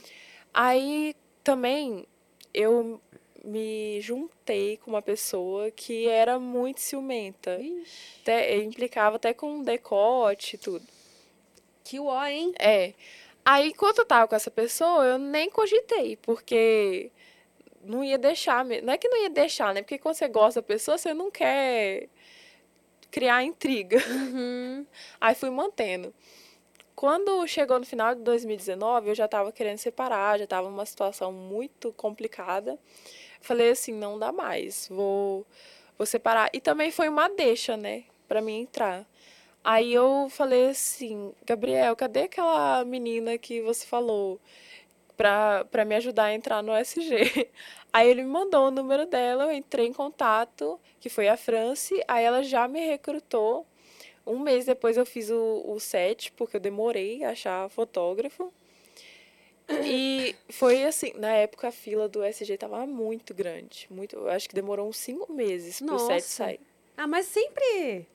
Aí 0.53 1.15
também 1.45 2.07
eu 2.53 3.01
me 3.45 4.01
juntei 4.01 4.77
com 4.79 4.91
uma 4.91 5.03
pessoa 5.03 5.71
que 5.71 6.07
era 6.09 6.39
muito 6.39 6.81
ciumenta. 6.81 7.59
Ixi, 7.61 8.21
Até, 8.23 8.57
implicava 8.59 9.17
até 9.17 9.33
com 9.35 9.63
decote 9.63 10.57
e 10.57 10.59
tudo. 10.59 10.87
que 11.85 11.99
uó, 12.01 12.25
hein? 12.27 12.53
É. 12.59 12.95
Aí, 13.45 13.69
enquanto 13.71 14.01
eu 14.01 14.07
tava 14.07 14.29
com 14.29 14.37
essa 14.37 14.51
pessoa, 14.51 15.05
eu 15.05 15.19
nem 15.19 15.51
cogitei, 15.51 16.17
porque 16.17 17.11
não 17.83 18.05
ia 18.05 18.19
deixar. 18.19 18.65
Não 18.65 18.93
é 18.93 18.99
que 18.99 19.09
não 19.09 19.23
ia 19.23 19.31
deixar, 19.31 19.75
né? 19.75 19.83
Porque 19.83 19.99
quando 19.99 20.15
você 20.15 20.29
gosta 20.29 20.61
da 20.61 20.67
pessoa, 20.67 20.99
você 20.99 21.15
não 21.15 21.31
quer 21.31 22.09
criar 23.11 23.43
intriga. 23.43 23.99
Uhum. 24.09 24.87
Aí 25.21 25.35
fui 25.35 25.51
mantendo. 25.51 26.15
Quando 27.01 27.47
chegou 27.47 27.79
no 27.79 27.87
final 27.87 28.15
de 28.15 28.21
2019, 28.21 29.09
eu 29.09 29.15
já 29.15 29.25
estava 29.25 29.51
querendo 29.51 29.79
separar, 29.79 30.37
já 30.37 30.45
estava 30.45 30.69
numa 30.69 30.85
situação 30.85 31.33
muito 31.33 31.95
complicada. 31.95 32.79
Falei 33.41 33.71
assim, 33.71 33.95
não 33.95 34.19
dá 34.19 34.31
mais, 34.31 34.87
vou, 34.91 35.47
vou 35.97 36.07
separar. 36.07 36.51
E 36.53 36.61
também 36.61 36.91
foi 36.91 37.09
uma 37.09 37.27
deixa, 37.31 37.75
né, 37.75 38.05
para 38.29 38.43
mim 38.43 38.61
entrar. 38.61 39.07
Aí 39.65 39.95
eu 39.95 40.29
falei 40.29 40.69
assim, 40.69 41.33
Gabriel, 41.47 41.97
cadê 41.97 42.25
aquela 42.25 42.85
menina 42.85 43.39
que 43.39 43.63
você 43.63 43.87
falou 43.87 44.39
pra 45.17 45.87
me 45.87 45.95
ajudar 45.95 46.25
a 46.25 46.35
entrar 46.35 46.63
no 46.63 46.75
SG? 46.77 47.49
Aí 47.91 48.11
ele 48.11 48.21
me 48.21 48.29
mandou 48.29 48.67
o 48.67 48.71
número 48.71 49.07
dela, 49.07 49.45
eu 49.45 49.53
entrei 49.53 49.87
em 49.87 49.93
contato, 49.95 50.79
que 51.01 51.09
foi 51.09 51.29
a 51.29 51.37
Franci, 51.39 51.99
aí 52.07 52.25
ela 52.25 52.43
já 52.43 52.69
me 52.69 52.87
recrutou. 52.87 53.67
Um 54.27 54.39
mês 54.39 54.65
depois 54.67 54.97
eu 54.97 55.07
fiz 55.07 55.31
o, 55.31 55.65
o 55.67 55.81
set, 55.81 56.33
porque 56.33 56.57
eu 56.57 56.61
demorei 56.61 57.25
a 57.25 57.31
achar 57.31 57.69
fotógrafo. 57.71 58.53
E 59.85 60.35
foi 60.49 60.85
assim, 60.85 61.13
na 61.17 61.31
época 61.33 61.69
a 61.69 61.73
fila 61.73 62.09
do 62.09 62.23
SG 62.23 62.57
tava 62.59 62.87
muito 62.87 63.33
grande. 63.33 63.87
Muito, 63.91 64.17
eu 64.17 64.29
acho 64.29 64.49
que 64.49 64.55
demorou 64.55 64.89
uns 64.89 64.99
cinco 64.99 65.33
meses 65.33 65.81
pro 65.81 65.99
set 65.99 66.11
Nossa. 66.15 66.23
sair. 66.23 66.61
Ah, 66.97 67.07
mas 67.07 67.27
sempre. 67.27 68.07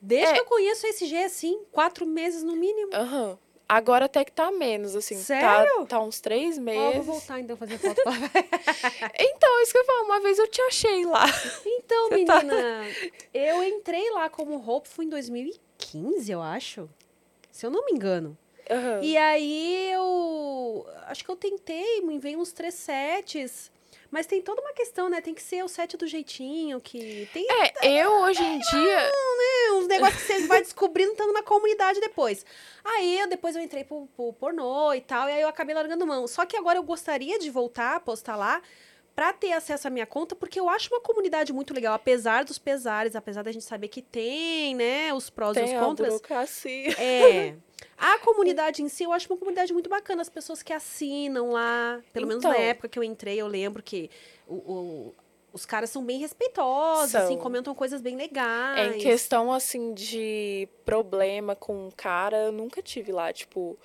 Desde 0.00 0.30
É. 0.30 0.34
que 0.34 0.40
eu 0.40 0.44
conheço 0.44 0.84
o 0.84 0.90
SG, 0.90 1.16
assim, 1.24 1.64
quatro 1.70 2.04
meses 2.04 2.42
no 2.42 2.56
mínimo. 2.56 2.92
Aham. 2.94 3.38
Agora 3.74 4.04
até 4.04 4.22
que 4.22 4.30
tá 4.32 4.50
menos, 4.50 4.94
assim. 4.94 5.14
tá- 5.16 5.22
Sério? 5.22 5.86
Tá, 5.86 5.98
uns 5.98 6.20
três 6.20 6.58
meses. 6.58 6.94
vou 6.96 7.14
voltar 7.14 7.40
então 7.40 7.56
fazer 7.56 7.78
foto. 7.78 8.02
pra- 8.02 8.12
Então, 9.18 9.62
isso 9.62 9.72
que 9.72 9.78
eu 9.78 9.84
falo, 9.86 10.04
uma 10.04 10.20
vez 10.20 10.38
eu 10.38 10.46
te 10.46 10.60
achei 10.62 11.06
lá. 11.06 11.24
então, 11.64 12.08
Você 12.10 12.24
tá- 12.26 12.42
menina, 12.42 12.84
eu 13.32 13.64
entrei 13.64 14.10
lá 14.10 14.28
como 14.28 14.58
roupa, 14.58 14.88
foi 14.90 15.06
em 15.06 15.08
2015, 15.08 16.30
eu 16.30 16.42
acho. 16.42 16.86
Se 17.50 17.64
eu 17.64 17.70
não 17.70 17.84
me 17.86 17.92
engano. 17.92 18.36
Aham. 18.70 19.00
E 19.02 19.16
aí 19.16 19.90
eu. 19.90 20.86
Acho 21.06 21.24
que 21.24 21.30
eu 21.30 21.36
tentei, 21.36 22.02
me 22.02 22.18
veio 22.18 22.38
uns 22.40 22.52
três 22.52 22.74
sets. 22.74 23.71
Mas 24.12 24.26
tem 24.26 24.42
toda 24.42 24.60
uma 24.60 24.74
questão, 24.74 25.08
né? 25.08 25.22
Tem 25.22 25.32
que 25.32 25.40
ser 25.42 25.64
o 25.64 25.68
set 25.68 25.96
do 25.96 26.06
jeitinho, 26.06 26.78
que 26.82 27.26
tem 27.32 27.46
É, 27.82 28.02
eu 28.02 28.12
hoje 28.20 28.42
em 28.44 28.58
dia. 28.58 28.96
né, 29.06 29.72
uns 29.72 29.86
negócios 29.86 30.22
que 30.22 30.32
você 30.34 30.46
vai 30.46 30.60
descobrindo 30.62 31.12
estando 31.12 31.32
na 31.32 31.42
comunidade 31.42 31.98
depois. 31.98 32.44
Aí 32.84 33.18
eu 33.20 33.26
depois 33.26 33.56
eu 33.56 33.62
entrei 33.62 33.84
pro, 33.84 34.06
pro 34.14 34.32
pornô 34.34 34.92
e 34.92 35.00
tal, 35.00 35.28
e 35.30 35.32
aí 35.32 35.40
eu 35.40 35.48
acabei 35.48 35.74
largando 35.74 36.06
mão. 36.06 36.26
Só 36.28 36.44
que 36.44 36.58
agora 36.58 36.78
eu 36.78 36.82
gostaria 36.82 37.38
de 37.38 37.48
voltar 37.50 37.96
a 37.96 38.00
postar 38.00 38.36
lá 38.36 38.60
pra 39.16 39.32
ter 39.32 39.52
acesso 39.52 39.88
à 39.88 39.90
minha 39.90 40.06
conta, 40.06 40.34
porque 40.36 40.60
eu 40.60 40.68
acho 40.68 40.92
uma 40.92 41.00
comunidade 41.00 41.50
muito 41.52 41.72
legal, 41.74 41.94
apesar 41.94 42.44
dos 42.44 42.58
pesares, 42.58 43.16
apesar 43.16 43.42
da 43.42 43.50
gente 43.52 43.64
saber 43.64 43.88
que 43.88 44.02
tem, 44.02 44.74
né, 44.74 45.12
os 45.14 45.30
prós 45.30 45.56
e 45.56 45.60
Tem 45.60 45.74
os 45.76 45.82
a 45.82 45.84
contras. 45.84 46.08
burocracia. 46.10 46.92
É. 47.00 47.54
A 47.96 48.18
comunidade 48.18 48.82
em 48.82 48.88
si, 48.88 49.04
eu 49.04 49.12
acho 49.12 49.28
uma 49.32 49.38
comunidade 49.38 49.72
muito 49.72 49.88
bacana. 49.88 50.22
As 50.22 50.28
pessoas 50.28 50.62
que 50.62 50.72
assinam 50.72 51.50
lá, 51.52 52.00
pelo 52.12 52.26
menos 52.26 52.42
na 52.42 52.50
Então. 52.50 52.62
época 52.62 52.88
que 52.88 52.98
eu 52.98 53.04
entrei, 53.04 53.40
eu 53.40 53.46
lembro 53.46 53.82
que 53.82 54.10
o- 54.48 54.54
o- 54.54 55.14
os 55.52 55.64
caras 55.66 55.90
são 55.90 56.02
bem 56.04 56.18
respeitosos, 56.18 57.10
São. 57.12 57.22
assim, 57.24 57.36
comentam 57.38 57.74
coisas 57.74 58.00
bem 58.00 58.16
legais. 58.16 58.96
em 58.96 58.98
questão, 58.98 59.52
assim, 59.52 59.92
de 59.94 60.68
problema 60.84 61.54
com 61.54 61.88
o 61.88 61.92
cara, 61.96 62.36
eu 62.46 62.52
nunca 62.52 62.80
tive 62.82 63.12
lá, 63.12 63.32
tipo, 63.32 63.78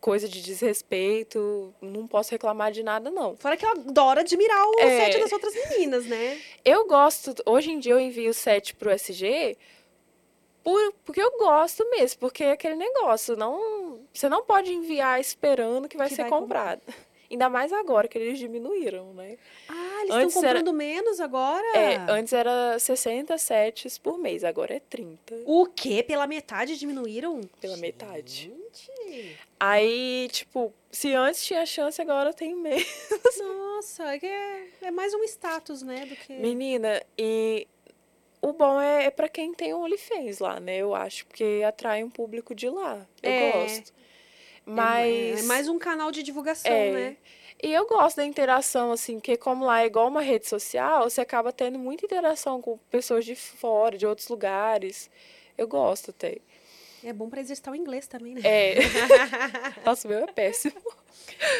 coisa 0.00 0.28
de 0.28 0.40
desrespeito, 0.40 1.74
não 1.82 2.06
posso 2.06 2.30
reclamar 2.30 2.70
de 2.72 2.82
nada, 2.82 3.10
não. 3.10 3.36
Fora 3.36 3.56
que 3.56 3.66
eu 3.66 3.70
adoro 3.70 4.20
admirar 4.20 4.64
o 4.64 4.80
É. 4.80 5.04
set 5.10 5.20
das 5.20 5.32
outras 5.32 5.52
meninas, 5.54 6.06
né? 6.06 6.40
Eu 6.64 6.86
gosto, 6.86 7.34
hoje 7.44 7.70
em 7.72 7.78
dia 7.78 7.92
eu 7.92 8.00
envio 8.00 8.30
o 8.30 8.34
set 8.34 8.74
pro 8.76 8.90
SG 8.90 9.56
por, 10.70 10.92
porque 11.04 11.22
eu 11.22 11.30
gosto 11.38 11.88
mesmo, 11.90 12.18
porque 12.20 12.44
é 12.44 12.52
aquele 12.52 12.74
negócio, 12.76 13.36
não, 13.36 14.00
você 14.12 14.28
não 14.28 14.44
pode 14.44 14.72
enviar 14.72 15.18
esperando 15.20 15.88
que 15.88 15.96
vai 15.96 16.08
Que 16.08 16.14
ser 16.14 16.22
vai 16.22 16.30
comprado. 16.30 16.82
Ainda 17.30 17.50
mais 17.50 17.72
agora 17.74 18.08
que 18.08 18.16
eles 18.16 18.38
diminuíram, 18.38 19.12
né? 19.12 19.36
Ah, 19.68 19.98
eles 20.00 20.14
Antes 20.14 20.34
estão 20.34 20.48
era- 20.48 20.58
comprando 20.60 20.74
menos 20.76 21.20
agora? 21.20 21.66
É, 21.76 21.96
antes 22.10 22.32
era 22.32 22.78
60 22.78 23.36
sets 23.36 23.98
por 23.98 24.16
mês, 24.18 24.42
agora 24.44 24.74
é 24.74 24.80
30 24.80 25.34
O 25.44 25.66
quê? 25.66 26.02
Pela 26.02 26.26
metade 26.26 26.78
diminuíram? 26.78 27.42
pela 27.60 27.76
metade. 27.76 28.50
Gente, 28.50 29.36
Aí, 29.60 30.28
tipo, 30.32 30.72
se 30.90 31.12
antes 31.14 31.44
tinha 31.44 31.66
chance, 31.66 32.00
agora 32.00 32.32
tem 32.32 32.54
menos. 32.54 32.86
nossa, 33.38 34.04
é, 34.14 34.18
que 34.18 34.26
é, 34.26 34.66
é 34.82 34.90
mais 34.90 35.12
um 35.12 35.22
status, 35.24 35.82
né, 35.82 36.06
do 36.06 36.16
que... 36.16 36.32
Menina, 36.32 37.02
e 37.18 37.66
o 38.40 38.52
bom 38.52 38.80
é, 38.80 39.06
é 39.06 39.10
para 39.10 39.28
quem 39.28 39.52
tem 39.54 39.74
um 39.74 39.82
OnlyFans 39.82 40.38
lá, 40.38 40.58
né? 40.60 40.76
Eu 40.78 40.94
acho, 40.94 41.26
porque 41.26 41.62
atrai 41.66 42.02
um 42.04 42.10
público 42.10 42.54
de 42.54 42.68
lá. 42.68 43.06
Eu 43.22 43.30
É. 43.30 43.52
gosto. 43.52 43.90
É- 43.90 44.08
Mas. 44.70 45.40
É, 45.40 45.42
mais 45.44 45.68
um 45.68 45.78
canal 45.78 46.10
de 46.10 46.22
divulgação, 46.22 46.70
É. 46.70 46.90
né? 46.90 47.16
E 47.62 47.72
eu 47.72 47.86
gosto 47.86 48.18
da 48.18 48.24
interação, 48.24 48.92
assim, 48.92 49.14
porque 49.18 49.36
como 49.36 49.64
lá 49.64 49.82
é 49.82 49.86
igual 49.86 50.06
uma 50.06 50.20
rede 50.20 50.46
social, 50.46 51.10
você 51.10 51.20
acaba 51.20 51.50
tendo 51.52 51.76
muita 51.78 52.04
interação 52.04 52.62
com 52.62 52.78
pessoas 52.90 53.24
de 53.24 53.34
fora, 53.34 53.98
de 53.98 54.06
outros 54.06 54.28
lugares. 54.28 55.10
Eu 55.56 55.66
gosto 55.66 56.10
até. 56.10 56.38
É 57.04 57.12
bom 57.12 57.28
pra 57.30 57.40
exercitar 57.40 57.72
o 57.72 57.76
inglês 57.76 58.06
também, 58.06 58.34
né? 58.34 58.40
É. 58.44 58.74
Nossa, 59.84 60.06
o 60.06 60.10
meu 60.10 60.20
é 60.20 60.26
péssimo. 60.26 60.74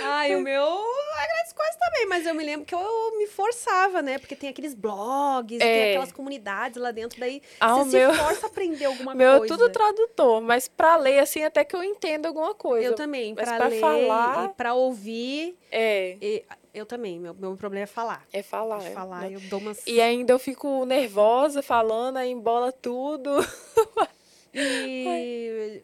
Ai, 0.03 0.35
o 0.35 0.41
meu 0.41 0.65
grandes 0.65 1.53
coisas 1.53 1.77
também, 1.77 2.07
mas 2.07 2.27
eu 2.27 2.35
me 2.35 2.45
lembro 2.45 2.65
que 2.67 2.75
eu 2.75 3.17
me 3.19 3.27
forçava, 3.27 4.03
né? 4.03 4.19
Porque 4.19 4.35
tem 4.35 4.49
aqueles 4.49 4.75
blogs, 4.75 5.59
tem 5.59 5.69
É. 5.69 5.89
aquelas 5.91 6.11
comunidades 6.13 6.81
lá 6.81 6.91
dentro, 6.91 7.21
daí 7.21 7.41
Ah, 7.61 7.75
você 7.75 7.99
meu- 7.99 8.13
se 8.13 8.19
força 8.19 8.47
a 8.47 8.49
aprender 8.49 8.85
alguma 8.87 9.15
Meu, 9.15 9.39
coisa. 9.39 9.57
tudo 9.57 9.71
tradutor, 9.71 10.41
mas 10.41 10.67
pra 10.69 10.97
ler, 10.97 11.21
assim, 11.21 11.45
até 11.45 11.65
que 11.65 11.75
eu 11.77 11.83
entendo 11.85 12.27
alguma 12.27 12.55
coisa. 12.55 12.87
Eu 12.87 12.95
também, 12.95 13.35
pra 13.35 13.69
ler 13.69 13.81
falar- 13.81 14.45
e 14.47 14.49
pra 14.57 14.75
ouvir, 14.75 15.57
É, 15.71 16.17
e- 16.21 16.45
eu 16.75 16.87
também. 16.87 17.19
Meu, 17.21 17.35
meu 17.35 17.57
problema 17.57 17.85
é 17.85 17.87
falar. 17.87 18.25
é 18.33 18.43
falar. 18.43 18.83
É, 18.85 18.91
falar, 18.91 19.21
né? 19.23 19.37
eu 19.37 19.41
dou 19.43 19.61
umas... 19.61 19.87
E 19.87 20.01
ainda 20.01 20.33
eu 20.33 20.39
fico 20.39 20.85
nervosa 20.85 21.63
falando, 21.63 22.17
aí 22.17 22.31
embola 22.31 22.73
tudo. 22.73 23.31
E 24.59 25.83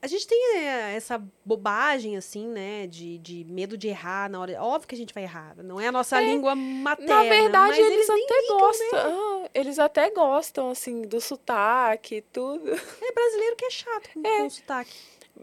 a 0.00 0.06
gente 0.06 0.26
tem 0.28 0.56
é, 0.56 0.94
essa 0.94 1.20
bobagem, 1.44 2.16
assim, 2.16 2.46
né? 2.46 2.86
De, 2.86 3.18
de 3.18 3.44
medo 3.44 3.76
de 3.76 3.88
errar 3.88 4.30
na 4.30 4.40
hora. 4.40 4.62
Óbvio 4.62 4.88
que 4.88 4.94
a 4.94 4.98
gente 4.98 5.12
vai 5.12 5.24
errar. 5.24 5.56
Não 5.56 5.80
é 5.80 5.88
a 5.88 5.92
nossa 5.92 6.20
língua 6.20 6.54
materna. 6.54 7.14
Na 7.14 7.22
verdade, 7.24 7.80
eles, 7.80 8.08
nem 8.08 8.24
até 8.24 8.40
ligam, 8.40 8.58
gostam. 8.58 8.86
né? 8.92 9.44
Ah, 9.44 9.50
eles 9.52 9.78
até 9.78 10.10
gostam, 10.10 10.70
assim, 10.70 11.02
do 11.02 11.20
sotaque 11.20 12.16
e 12.16 12.22
tudo. 12.22 12.70
É 12.70 13.12
brasileiro 13.12 13.56
que 13.56 13.64
é 13.64 13.70
chato 13.70 14.10
com, 14.14 14.22
com 14.22 14.50
sotaque. 14.50 14.96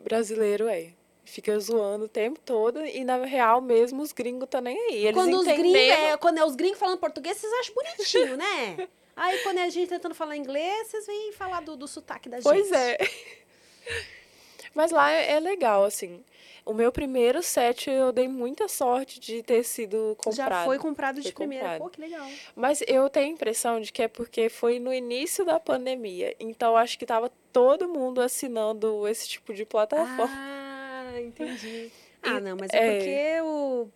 Brasileiro 0.04 0.68
é. 0.68 0.94
Fica 1.26 1.58
zoando 1.60 2.06
o 2.06 2.08
tempo 2.10 2.40
todo 2.40 2.86
e, 2.86 3.04
na 3.04 3.26
real, 3.26 3.60
mesmo 3.60 4.02
os 4.04 4.14
gringos 4.14 4.48
tá 4.48 4.62
nem 4.62 4.78
aí. 4.78 5.08
Eles 5.08 5.14
Quando 5.16 5.38
os, 5.38 5.46
gringos, 5.46 5.76
é, 5.76 6.18
quando 6.18 6.38
é 6.38 6.46
os 6.46 6.56
gringos 6.56 6.78
falando 6.78 7.00
português, 7.00 7.38
vocês 7.38 7.52
acham 7.54 7.74
bonitinho, 7.74 8.38
né? 8.38 8.88
Aí 9.16 9.40
quando 9.44 9.60
é 9.60 9.64
a 9.64 9.70
gente 9.70 9.90
tentando 9.90 10.14
falar 10.14 10.36
inglês, 10.36 10.88
vocês 10.88 11.06
vêm 11.06 11.32
falar 11.32 11.62
do, 11.62 11.76
do 11.76 11.88
sotaque 11.88 12.28
da 12.28 12.38
gente. 12.38 12.44
Pois 12.44 12.72
é. 12.72 12.98
Mas 14.74 14.92
lá 14.92 15.10
é, 15.12 15.32
é 15.32 15.40
legal, 15.40 15.86
assim. 15.86 16.24
O 16.66 16.74
meu 16.74 16.92
primeiro 16.92 17.44
set 17.44 17.90
eu 17.90 18.12
dei 18.12 18.28
muita 18.28 18.68
sorte 18.68 19.20
de 19.20 19.44
ter 19.44 19.64
sido 19.64 20.18
comprado. 20.18 20.50
Já 20.50 20.66
foi 20.66 20.80
comprado 20.80 21.22
de 21.22 21.32
Foi 21.32 21.32
primeira. 21.32 21.64
comprado. 21.64 21.82
Pô, 21.84 21.90
que 21.90 22.02
legal. 22.02 22.28
Mas 22.56 22.84
eu 22.88 23.08
tenho 23.08 23.28
a 23.28 23.30
impressão 23.30 23.80
de 23.80 23.92
que 23.94 24.02
é 24.02 24.08
porque 24.08 24.50
foi 24.50 24.80
no 24.80 24.92
início 24.92 25.46
da 25.46 25.60
pandemia. 25.60 26.36
Então 26.40 26.76
acho 26.76 26.98
que 26.98 27.06
tava 27.06 27.32
todo 27.54 27.88
mundo 27.88 28.20
assinando 28.20 29.08
esse 29.08 29.30
tipo 29.30 29.54
de 29.54 29.64
plataforma. 29.64 30.28
Ah, 30.28 31.22
entendi. 31.22 31.92
Ah, 32.28 32.40
não, 32.40 32.58
mas 32.60 32.74
é, 32.74 32.78
é. 32.78 32.98
porque 32.98 33.42
o... 33.44 33.88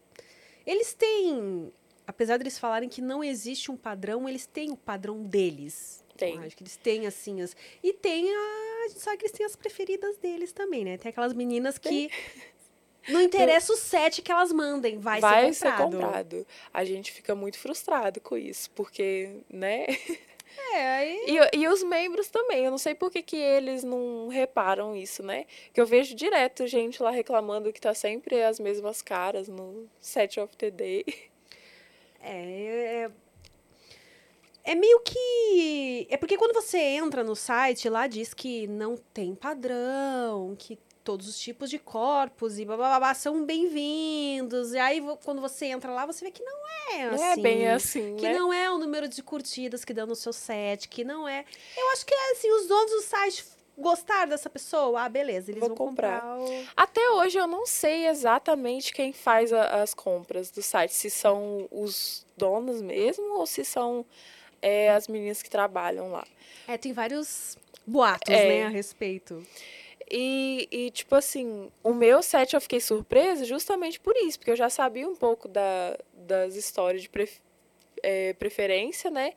eles 0.64 0.94
têm, 0.94 1.74
apesar 2.10 2.38
de 2.38 2.44
eles 2.44 2.58
falarem 2.58 2.90
que 2.90 3.04
não 3.04 3.24
existe 3.24 3.70
um 3.70 3.78
padrão, 3.78 4.28
eles 4.28 4.48
têm 4.48 4.72
o 4.72 4.76
padrão 4.76 5.22
deles. 5.22 6.04
Tem. 6.18 6.38
Eu 6.38 6.42
acho 6.42 6.58
que 6.58 6.64
eles 6.64 6.76
têm, 6.76 7.06
assim, 7.06 7.40
as... 7.40 7.56
E 7.84 7.94
tem 7.94 8.34
a... 8.34 8.86
A 8.86 8.88
gente 8.88 9.00
sabe 9.00 9.18
que 9.18 9.26
eles 9.26 9.38
têm 9.38 9.46
as 9.46 9.56
preferidas 9.56 10.18
deles 10.18 10.52
também, 10.52 10.84
né? 10.84 10.98
Tem 10.98 11.10
aquelas 11.10 11.34
meninas 11.34 11.78
que... 11.78 12.10
Não 13.08 13.22
interessa 13.22 13.74
o 13.74 13.78
set 13.78 14.22
que 14.24 14.32
elas 14.32 14.52
mandem, 14.52 14.98
vai, 14.98 15.22
Vai 15.22 15.54
ser 15.54 15.72
comprado. 15.72 15.92
comprado. 15.92 16.48
A 16.74 16.84
gente 16.84 17.12
fica 17.12 17.34
muito 17.36 17.58
frustrado 17.60 18.20
com 18.20 18.36
isso, 18.36 18.72
porque, 18.72 19.44
né? 19.48 19.86
É, 20.74 20.98
aí... 20.98 21.26
E, 21.28 21.60
e 21.60 21.68
os 21.68 21.84
membros 21.84 22.28
também. 22.28 22.66
Eu 22.66 22.72
não 22.72 22.78
sei 22.78 22.94
por 22.94 23.12
que, 23.12 23.22
que 23.22 23.38
eles 23.38 23.84
não 23.84 24.28
reparam 24.28 24.96
isso, 24.96 25.24
né? 25.24 25.46
Que 25.72 25.80
eu 25.80 25.86
vejo 25.86 26.16
direto 26.16 26.68
gente 26.68 27.02
lá 27.02 27.12
reclamando 27.12 27.72
que 27.72 27.80
tá 27.80 27.94
sempre 27.94 28.44
as 28.44 28.60
mesmas 28.60 29.02
caras 29.02 29.48
no 29.48 29.88
set 30.02 30.40
of 30.40 30.58
the 30.58 30.72
day. 30.72 31.06
É, 32.22 33.06
é, 33.06 33.12
é 34.72 34.76
meio 34.76 35.00
que. 35.02 36.08
É 36.10 36.18
porque 36.18 36.38
quando 36.38 36.54
você 36.54 36.78
entra 36.78 37.24
no 37.24 37.36
site, 37.36 37.90
lá 37.90 38.08
diz 38.08 38.34
que 38.34 38.68
não 38.68 38.98
tem 39.14 39.34
padrão, 39.36 40.56
que 40.58 40.78
todos 41.04 41.28
os 41.28 41.40
tipos 41.40 41.70
de 41.70 41.80
corpos 41.80 42.60
e 42.60 42.66
babá 42.66 43.14
são 43.14 43.46
bem-vindos. 43.46 44.74
E 44.74 44.78
aí, 44.78 45.02
quando 45.24 45.42
você 45.42 45.68
entra 45.68 45.92
lá, 45.92 46.06
você 46.06 46.26
vê 46.26 46.32
que 46.32 46.44
não 46.44 46.58
é 46.94 47.06
Não 47.08 47.16
assim. 47.16 47.24
é 47.24 47.38
bem 47.38 47.68
assim, 47.68 48.16
Que 48.16 48.24
né? 48.28 48.34
não 48.38 48.54
é 48.54 48.70
o 48.70 48.78
número 48.78 49.08
de 49.08 49.24
curtidas 49.24 49.84
que 49.86 49.94
dão 49.94 50.06
no 50.06 50.16
seu 50.16 50.34
set, 50.34 50.88
que 50.88 51.04
não 51.04 51.28
é. 51.28 51.46
Eu 51.78 51.90
acho 51.94 52.06
que 52.06 52.14
é 52.14 52.32
assim, 52.34 52.52
os 52.52 52.68
donos 52.68 52.92
do 52.92 53.02
site 53.02 53.44
gostaram 53.80 54.30
dessa 54.30 54.50
pessoa. 54.50 55.02
Ah, 55.02 55.10
beleza, 55.10 55.50
eles 55.52 55.60
Vou 55.60 55.70
vão 55.70 55.78
comprar. 55.78 56.22
comprar. 56.22 56.40
o- 56.40 56.66
Até 56.76 57.10
hoje 57.12 57.38
eu 57.38 57.48
não 57.48 57.66
sei 57.66 58.08
exatamente 58.08 58.94
quem 58.94 59.12
faz 59.14 59.52
a- 59.54 59.82
as 59.82 59.94
compras 59.94 60.52
do 60.52 60.62
site. 60.62 60.94
Se 60.94 61.10
são 61.10 61.68
os 61.72 62.26
donos 62.38 62.82
mesmo 62.82 63.38
ou 63.40 63.46
se 63.48 63.64
são 63.66 64.06
é, 64.62 64.90
as 64.90 65.08
meninas 65.08 65.42
que 65.42 65.50
trabalham 65.50 66.12
lá. 66.12 66.26
É, 66.68 66.78
tem 66.78 66.92
vários 66.92 67.58
boatos, 67.88 68.30
É. 68.34 68.46
né, 68.48 68.64
a 68.66 68.70
respeito. 68.70 69.42
E, 70.12 70.68
e, 70.72 70.92
tipo 70.92 71.16
assim, 71.16 71.72
o 71.84 71.94
meu 71.94 72.22
set 72.22 72.54
eu 72.56 72.60
fiquei 72.62 72.80
surpresa 72.82 73.46
justamente 73.46 74.00
por 74.00 74.16
isso, 74.18 74.38
porque 74.40 74.52
eu 74.52 74.56
já 74.58 74.70
sabia 74.70 75.08
um 75.08 75.16
pouco 75.16 75.48
da, 75.48 75.98
das 76.14 76.56
histórias 76.56 77.04
de 77.04 77.10
pref- 77.10 77.40
é, 78.04 78.34
preferência, 78.34 79.10
né? 79.12 79.34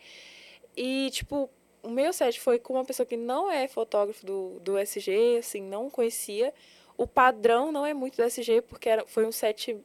E, 0.76 1.10
tipo, 1.12 1.48
o 1.82 1.90
meu 1.90 2.12
set 2.12 2.38
foi 2.40 2.58
com 2.58 2.74
uma 2.74 2.84
pessoa 2.84 3.06
que 3.06 3.16
não 3.16 3.50
é 3.50 3.66
fotógrafo 3.68 4.24
do, 4.24 4.60
do 4.60 4.78
SG, 4.78 5.38
assim, 5.38 5.60
não 5.62 5.90
conhecia. 5.90 6.52
O 6.96 7.06
padrão 7.06 7.72
não 7.72 7.84
é 7.84 7.92
muito 7.94 8.16
do 8.16 8.22
SG, 8.22 8.62
porque 8.62 8.88
era, 8.88 9.04
foi 9.06 9.26
um 9.26 9.32
set 9.32 9.76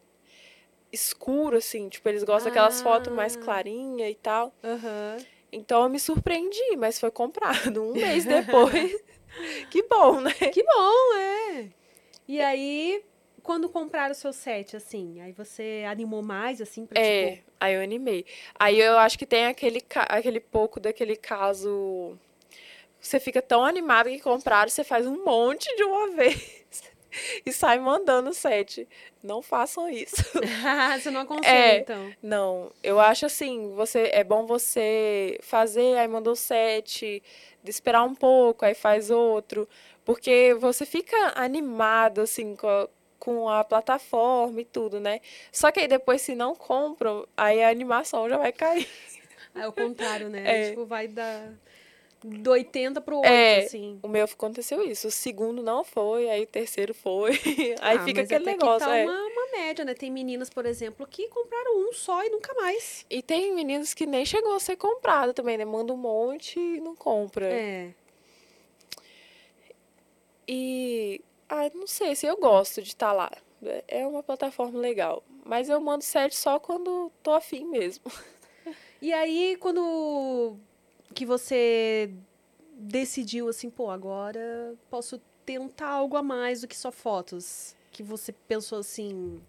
escuro, 0.92 1.58
assim, 1.58 1.90
tipo, 1.90 2.08
eles 2.08 2.24
gostam 2.24 2.50
daquelas 2.52 2.82
fotos 2.82 3.14
mais 3.14 3.36
Ah. 3.36 3.40
clarinha 3.40 4.10
e 4.10 4.16
tal. 4.16 4.54
Aham. 4.64 5.18
Então 5.52 5.84
eu 5.84 5.90
me 5.90 6.00
surpreendi, 6.00 6.76
mas 6.78 7.00
foi 7.00 7.10
comprado 7.12 7.82
um 7.82 7.94
mês 7.94 8.26
depois. 8.26 9.04
que 9.70 9.84
bom, 9.84 10.20
né? 10.22 10.34
Que 10.34 10.64
bom, 10.64 11.16
é. 11.18 11.70
E 12.28 12.42
aí, 12.42 13.04
quando 13.48 13.70
compraram 13.70 14.12
o 14.12 14.16
seu 14.16 14.34
set, 14.34 14.76
assim, 14.76 15.22
aí 15.22 15.32
você 15.32 15.86
animou 15.90 16.22
mais, 16.22 16.60
assim, 16.60 16.86
pra, 16.86 17.00
É, 17.02 17.32
tipo... 17.38 17.44
aí 17.62 17.76
eu 17.76 17.82
animei. 17.82 18.26
Aí 18.60 18.78
eu 18.78 18.98
acho 18.98 19.18
que 19.18 19.26
tem 19.26 19.46
aquele, 19.46 19.82
aquele 20.10 20.42
pouco 20.42 20.82
daquele 20.82 21.16
caso. 21.16 22.18
Você 23.00 23.22
fica 23.22 23.42
tão 23.42 23.64
animado 23.64 24.10
que 24.10 24.20
compraram, 24.20 24.68
você 24.70 24.84
faz 24.84 25.08
um 25.08 25.24
monte 25.24 25.74
de 25.78 25.84
uma 25.86 26.10
vez 26.18 26.62
e 27.46 27.54
sai 27.54 27.80
mandando 27.80 28.34
set. 28.34 28.86
Não 29.24 29.42
façam 29.42 29.90
isso. 29.90 30.18
você 31.02 31.10
não 31.10 31.22
aconselha, 31.22 31.50
É. 31.58 31.78
então. 31.80 32.12
Não, 32.22 32.70
eu 32.84 33.00
acho 33.00 33.26
assim, 33.28 33.74
você 33.76 34.10
é 34.14 34.26
bom 34.26 34.46
você 34.46 35.40
fazer, 35.42 35.98
aí 35.98 36.08
mandou 36.10 36.36
set, 36.36 37.24
de 37.64 37.72
esperar 37.72 38.04
um 38.04 38.14
pouco, 38.14 38.66
aí 38.66 38.74
faz 38.74 39.10
outro, 39.10 39.70
porque 40.04 40.54
você 40.60 40.86
fica 40.86 41.32
animado 41.36 42.20
assim 42.20 42.54
com 42.58 42.68
a, 42.68 42.90
com 43.20 43.50
a 43.50 43.64
plataforma 43.64 44.62
e 44.62 44.66
tudo, 44.66 45.00
né? 45.00 45.20
Só 45.52 45.72
que 45.72 45.80
aí 45.80 45.88
depois 45.88 46.22
se 46.22 46.36
não 46.36 46.56
compram, 46.56 47.28
aí 47.36 47.64
a 47.64 47.70
animação 47.70 48.30
já 48.30 48.38
vai 48.38 48.52
cair. 48.52 48.88
É 49.56 49.68
o 49.68 49.72
contrário, 49.74 50.30
né? 50.30 50.44
É. 50.46 50.70
Tipo, 50.70 50.86
vai 50.86 51.08
da... 51.08 51.50
Do 52.24 52.50
80 52.52 53.00
pro 53.00 53.18
8, 53.18 53.26
É. 53.28 53.60
assim. 53.60 54.00
O 54.02 54.08
meu 54.08 54.26
aconteceu 54.26 54.84
isso, 54.84 55.08
o 55.08 55.12
segundo 55.12 55.62
não 55.62 55.84
foi, 55.84 56.28
aí 56.28 56.44
o 56.44 56.48
terceiro 56.48 56.92
foi, 56.94 57.32
aí 57.80 57.98
Ah, 57.98 58.04
fica 58.04 58.22
mas 58.22 58.32
aquele 58.32 58.50
até 58.50 58.52
negócio, 58.52 58.80
que 58.80 58.86
tá 58.92 58.98
é. 58.98 59.06
uma, 59.06 59.14
uma 59.14 59.52
média, 59.52 59.86
né? 59.86 59.94
Tem 59.94 60.10
meninas, 60.12 60.50
por 60.50 60.66
exemplo, 60.66 61.06
que 61.08 61.28
compraram 61.28 61.88
um 61.88 61.94
só 61.94 62.24
e 62.26 62.30
nunca 62.30 62.54
mais. 62.56 63.06
E 63.08 63.22
tem 63.22 63.54
meninos 63.54 63.94
que 63.94 64.08
nem 64.08 64.26
chegou 64.26 64.56
a 64.56 64.60
ser 64.60 64.76
comprado 64.78 65.32
também, 65.32 65.58
né? 65.60 65.64
Manda 65.64 65.94
um 65.94 65.98
monte 65.98 66.60
e 66.60 66.82
não 66.82 66.96
compra. 66.96 67.46
É. 67.54 67.92
E, 70.48 71.22
ah, 71.50 71.70
não 71.74 71.88
sei 71.88 72.16
se 72.16 72.26
eu 72.26 72.38
gosto 72.38 72.82
de 72.82 72.90
estar 72.90 73.14
lá. 73.14 73.32
É 73.88 74.06
uma 74.06 74.22
plataforma 74.22 74.80
legal. 74.80 75.24
Mas 75.46 75.70
eu 75.70 75.80
mando 75.80 76.04
set 76.04 76.36
só 76.36 76.60
quando 76.60 77.12
tô 77.24 77.34
afim 77.34 77.66
mesmo. 77.66 78.06
E 79.00 79.14
aí, 79.14 79.56
quando 79.60 80.58
que 81.14 81.24
você 81.24 82.12
decidiu 82.74 83.48
assim, 83.48 83.70
pô, 83.70 83.92
agora 83.92 84.76
posso 84.90 85.22
tentar 85.46 85.88
algo 85.90 86.18
a 86.18 86.24
mais 86.24 86.62
do 86.62 86.68
que 86.68 86.76
só 86.76 86.92
fotos? 86.92 87.76
Que 87.92 88.02
você 88.02 88.32
pensou 88.32 88.80
assim, 88.80 89.40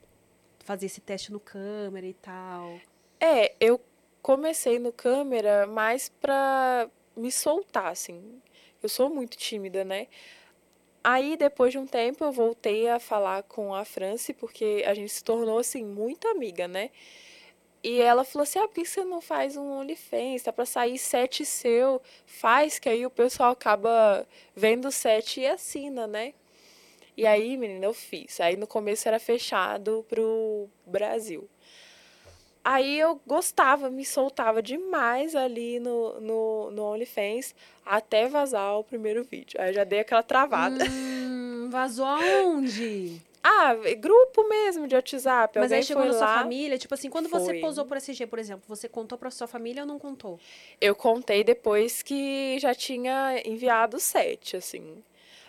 fazer 0.61 0.87
esse 0.87 1.01
teste 1.01 1.33
no 1.33 1.41
câmera 1.41 2.07
e 2.07 2.13
tal. 2.13 2.79
É, 3.19 3.55
eu 3.59 3.81
comecei 4.23 4.79
no 4.79 4.93
câmera 4.93 5.67
mais 5.67 6.11
pra 6.21 6.89
me 7.17 7.33
soltar, 7.33 7.91
assim. 7.91 8.41
Eu 8.83 8.89
sou 8.89 9.09
muito 9.11 9.37
tímida, 9.37 9.85
né? 9.85 10.07
Aí, 11.03 11.37
depois 11.37 11.73
de 11.73 11.79
um 11.79 11.87
tempo, 11.87 12.25
eu 12.25 12.33
voltei 12.33 12.89
a 12.89 12.99
falar 12.99 13.43
com 13.45 13.75
a 13.75 13.85
Franci, 13.85 14.33
porque 14.35 14.83
a 14.87 14.95
gente 14.95 15.13
se 15.13 15.25
tornou, 15.25 15.59
assim, 15.59 15.85
muito 15.85 16.29
amiga, 16.29 16.69
né? 16.69 16.91
E 17.83 18.01
ela 18.01 18.25
falou 18.25 18.43
assim, 18.43 18.59
ah, 18.59 18.67
por 18.67 18.75
que 18.75 18.85
você 18.85 19.05
não 19.05 19.21
faz 19.21 19.57
um 19.57 19.71
OnlyFans? 19.81 20.43
Tá 20.43 20.53
pra 20.53 20.67
sair 20.67 20.99
set 20.99 21.45
seu, 21.45 22.03
faz, 22.27 22.79
que 22.79 22.89
aí 22.89 23.07
o 23.07 23.11
pessoal 23.11 23.53
acaba 23.53 24.27
vendo 24.55 24.89
o 24.89 24.93
set 24.93 25.41
e 25.41 25.47
assina, 25.47 26.07
né? 26.07 26.35
E 27.17 27.27
aí, 27.27 27.57
menina, 27.57 27.87
eu 27.87 27.95
fiz. 27.95 28.41
Aí, 28.41 28.57
no 28.57 28.67
começo, 28.67 29.09
era 29.09 29.19
fechado 29.19 30.05
pro 30.09 30.69
Brasil. 30.87 31.49
Aí 32.65 32.99
eu 32.99 33.21
gostava, 33.27 33.89
me 33.89 34.05
soltava 34.05 34.63
demais 34.63 35.35
ali 35.35 35.81
no, 35.81 36.21
no, 36.21 36.71
no 36.71 36.83
OnlyFans, 36.93 37.55
até 37.85 38.29
vazar 38.29 38.79
o 38.79 38.85
primeiro 38.85 39.25
vídeo. 39.25 39.61
Aí 39.61 39.71
eu 39.71 39.75
já 39.75 39.85
dei 39.85 40.01
aquela 40.01 40.23
travada. 40.23 40.85
Hum, 40.85 41.69
vazou 41.71 42.05
aonde? 42.05 43.21
Ah, 43.41 43.73
grupo 43.97 44.47
mesmo 44.49 44.87
de 44.87 44.95
WhatsApp. 44.95 45.59
Mas 45.59 45.73
aí 45.73 45.83
chegou 45.83 46.05
na 46.05 46.13
sua 46.13 46.27
lá. 46.27 46.43
família, 46.43 46.77
tipo 46.77 46.93
assim, 46.93 47.09
quando 47.09 47.29
você 47.29 47.53
Foi. 47.53 47.61
posou 47.61 47.87
por 47.87 47.97
SG, 47.97 48.27
por 48.27 48.39
exemplo, 48.39 48.65
você 48.69 48.89
contou 48.89 49.17
pra 49.17 49.31
sua 49.31 49.47
família 49.47 49.85
ou 49.85 49.87
não 49.87 49.99
contou? 49.99 50.39
Eu 50.81 50.95
contei 50.95 51.43
depois 51.43 52.03
que 52.03 52.59
já 52.59 52.75
tinha 52.75 53.41
enviado 53.47 53.99
sete, 53.99 54.57
assim. 54.57 55.03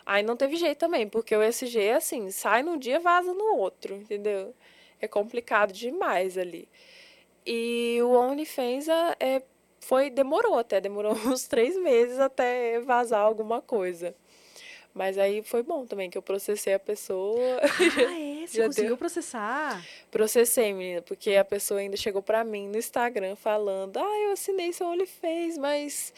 Aí 0.06 0.24
não 0.24 0.38
teve 0.38 0.56
jeito 0.56 0.78
também, 0.78 1.10
porque 1.10 1.36
o 1.36 1.42
SG, 1.42 1.92
assim, 1.92 2.32
sai 2.32 2.64
num 2.64 2.78
dia, 2.78 3.00
vaza 3.00 3.34
no 3.34 3.56
outro, 3.58 3.96
entendeu? 3.96 4.56
É 5.02 5.08
complicado 5.08 5.74
demais 5.74 6.38
ali. 6.38 6.70
E 7.46 8.00
o 8.02 8.12
OnlyFans 8.12 8.88
é, 8.88 9.16
é- 9.20 9.42
foi, 9.82 10.10
demorou 10.10 10.58
até, 10.60 10.80
demorou 10.82 11.14
uns 11.26 11.48
três 11.48 11.76
meses 11.78 12.20
até 12.20 12.80
vazar 12.82 13.22
alguma 13.22 13.62
coisa. 13.62 14.14
Mas 14.94 15.18
aí 15.18 15.44
foi 15.44 15.62
bom 15.64 15.86
também, 15.86 16.10
que 16.10 16.18
eu 16.18 16.22
processei 16.22 16.74
a 16.74 16.80
pessoa. 16.80 17.60
Ah, 17.62 18.20
é? 18.20 18.46
Você 18.48 18.66
conseguiu 18.66 18.90
deu. 18.90 18.98
processar? 18.98 19.86
Processei, 20.10 20.74
menina, 20.74 21.02
porque 21.04 21.36
a 21.36 21.46
pessoa 21.46 21.80
ainda 21.80 21.96
chegou 21.96 22.22
pra 22.24 22.44
mim 22.44 22.68
no 22.68 22.78
Instagram 22.78 23.36
falando: 23.36 23.98
Ah, 23.98 24.20
eu 24.26 24.32
assinei 24.32 24.74
seu 24.74 24.88
OnlyFans, 24.88 25.58
mas 25.60 26.12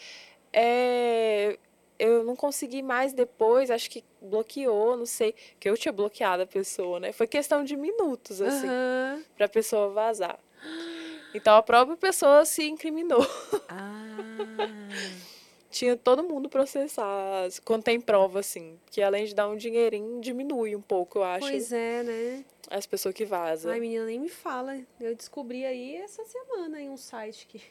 é, 0.52 1.58
eu 1.98 2.24
não 2.24 2.34
consegui 2.34 2.82
mais 2.82 3.12
depois, 3.12 3.70
acho 3.70 3.90
que 3.90 4.02
bloqueou, 4.20 4.96
não 4.96 5.06
sei. 5.06 5.34
Que 5.60 5.68
eu 5.68 5.76
tinha 5.76 5.92
bloqueado 5.92 6.42
a 6.42 6.46
pessoa, 6.46 6.98
né? 6.98 7.12
Foi 7.12 7.26
questão 7.26 7.62
de 7.62 7.76
minutos, 7.76 8.40
assim, 8.40 8.66
Aham. 8.66 9.22
pra 9.36 9.48
pessoa 9.48 9.90
vazar. 9.90 10.38
Então 11.34 11.56
a 11.56 11.62
própria 11.62 11.96
pessoa 11.96 12.44
se 12.44 12.68
incriminou. 12.68 13.26
Ah. 13.68 14.16
Tinha 15.70 15.96
todo 15.96 16.22
mundo 16.22 16.50
processar 16.50 17.48
quando 17.64 17.82
tem 17.82 17.98
prova, 17.98 18.40
assim. 18.40 18.78
Que 18.90 19.00
além 19.00 19.24
de 19.24 19.34
dar 19.34 19.48
um 19.48 19.56
dinheirinho, 19.56 20.20
diminui 20.20 20.76
um 20.76 20.82
pouco, 20.82 21.18
eu 21.18 21.24
acho, 21.24 21.48
Pois 21.48 21.72
é, 21.72 22.02
né? 22.02 22.44
as 22.70 22.84
pessoas 22.84 23.14
que 23.14 23.24
vazam. 23.24 23.72
Ai, 23.72 23.80
menina, 23.80 24.04
nem 24.04 24.20
me 24.20 24.28
fala. 24.28 24.78
Eu 25.00 25.14
descobri 25.14 25.64
aí 25.64 25.96
essa 25.96 26.24
semana 26.26 26.78
em 26.78 26.90
um 26.90 26.98
site 26.98 27.46
que. 27.46 27.62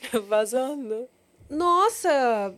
Vazando. 0.26 1.08
Nossa! 1.48 2.54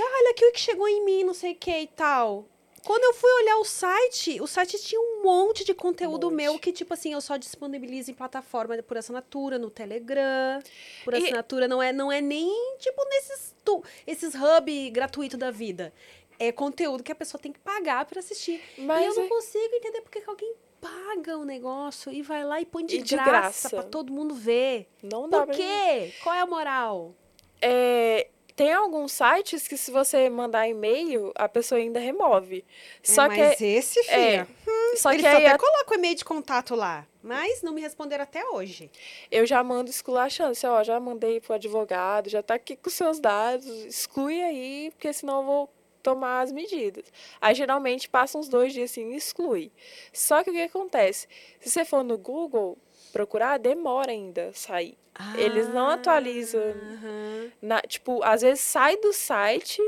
Olha 0.00 0.30
aqui 0.30 0.44
o 0.44 0.52
que 0.52 0.60
chegou 0.60 0.88
em 0.88 1.04
mim, 1.04 1.24
não 1.24 1.32
sei 1.32 1.52
o 1.52 1.56
que 1.56 1.78
e 1.78 1.86
tal. 1.86 2.44
Quando 2.84 3.04
eu 3.04 3.14
fui 3.14 3.30
olhar 3.42 3.58
o 3.58 3.64
site, 3.64 4.40
o 4.40 4.46
site 4.46 4.78
tinha 4.78 5.00
um 5.00 5.22
monte 5.22 5.64
de 5.64 5.74
conteúdo 5.74 6.26
monte. 6.30 6.36
meu 6.36 6.58
que, 6.58 6.72
tipo 6.72 6.94
assim, 6.94 7.12
eu 7.12 7.20
só 7.20 7.36
disponibilizo 7.36 8.10
em 8.10 8.14
plataforma 8.14 8.80
por 8.82 8.96
assinatura, 8.96 9.58
no 9.58 9.68
Telegram. 9.70 10.60
Por 11.04 11.14
E- 11.14 11.18
assinatura, 11.18 11.66
não 11.68 11.82
é, 11.82 11.92
não 11.92 12.10
é 12.10 12.20
nem, 12.20 12.76
tipo, 12.78 13.04
nesses 13.08 13.54
tu, 13.64 13.82
esses 14.06 14.34
hub 14.34 14.90
gratuito 14.90 15.36
da 15.36 15.50
vida. 15.50 15.92
É 16.38 16.52
conteúdo 16.52 17.02
que 17.02 17.10
a 17.10 17.16
pessoa 17.16 17.40
tem 17.40 17.52
que 17.52 17.58
pagar 17.58 18.04
pra 18.04 18.20
assistir. 18.20 18.62
Mas 18.78 19.02
e 19.02 19.06
eu 19.06 19.14
não 19.16 19.24
é- 19.24 19.28
consigo 19.28 19.74
entender 19.74 20.00
porque 20.02 20.20
que 20.20 20.30
alguém 20.30 20.54
paga 20.80 21.36
o 21.36 21.44
negócio 21.44 22.12
e 22.12 22.22
vai 22.22 22.44
lá 22.44 22.60
e 22.60 22.64
põe 22.64 22.86
de, 22.86 22.96
E 22.98 23.02
de 23.02 23.14
graça, 23.16 23.30
graça. 23.32 23.68
pra 23.70 23.82
todo 23.82 24.12
mundo 24.12 24.34
ver. 24.34 24.86
não 25.02 25.28
dá 25.28 25.44
Por 25.44 25.54
quê? 25.56 26.12
Qual 26.22 26.32
é 26.34 26.40
a 26.40 26.46
moral? 26.46 27.12
É, 27.60 28.28
tem 28.58 28.72
alguns 28.72 29.12
sites 29.12 29.68
que 29.68 29.76
se 29.76 29.92
você 29.92 30.28
mandar 30.28 30.66
e-mail, 30.68 31.30
a 31.36 31.48
pessoa 31.48 31.80
ainda 31.80 32.00
remove. 32.00 32.64
Só 33.00 33.26
é, 33.26 33.28
que 33.28 33.36
mas 33.40 33.60
esse, 33.60 34.00
é, 34.10 34.44
filha, 34.44 34.48
só 34.96 35.14
que 35.14 35.24
até 35.24 35.46
a- 35.46 35.56
colocam 35.56 35.92
o 35.92 35.94
e-mail 35.94 36.16
de 36.16 36.24
contato 36.24 36.74
lá, 36.74 37.06
mas 37.22 37.62
não 37.62 37.72
me 37.72 37.80
responderam 37.80 38.24
até 38.24 38.44
hoje. 38.44 38.90
eu 39.30 39.46
já 39.46 39.62
mando 39.62 39.88
esculachando, 39.88 40.50
assim, 40.50 40.66
ó, 40.66 40.82
já 40.82 40.98
mandei 40.98 41.40
pro 41.40 41.54
advogado, 41.54 42.28
já 42.28 42.42
tá 42.42 42.54
aqui 42.54 42.74
com 42.74 42.90
seus 42.90 43.20
dados, 43.20 43.64
exclui 43.84 44.42
aí, 44.42 44.90
porque 44.90 45.12
senão 45.12 45.38
eu 45.38 45.46
vou 45.46 45.70
tomar 46.02 46.40
as 46.40 46.50
medidas. 46.50 47.04
Aí 47.40 47.54
geralmente 47.54 48.08
passa 48.08 48.38
uns 48.38 48.48
dois 48.48 48.72
dias 48.72 48.90
assim, 48.90 49.14
exclui. 49.14 49.70
Só 50.12 50.42
que 50.42 50.50
o 50.50 50.52
que 50.52 50.62
acontece? 50.62 51.28
Se 51.60 51.70
você 51.70 51.84
for 51.84 52.02
no 52.02 52.18
Google 52.18 52.76
procurar, 53.08 53.58
demora 53.58 54.10
ainda 54.10 54.50
sair. 54.52 54.96
Eles 55.36 55.68
não 55.74 55.88
atualizam. 55.88 56.62
Aham. 56.62 57.50
Na- 57.60 57.80
tipo, 57.82 58.22
às 58.22 58.42
vezes 58.42 58.60
sai 58.60 58.96
do 58.98 59.12
site, 59.12 59.82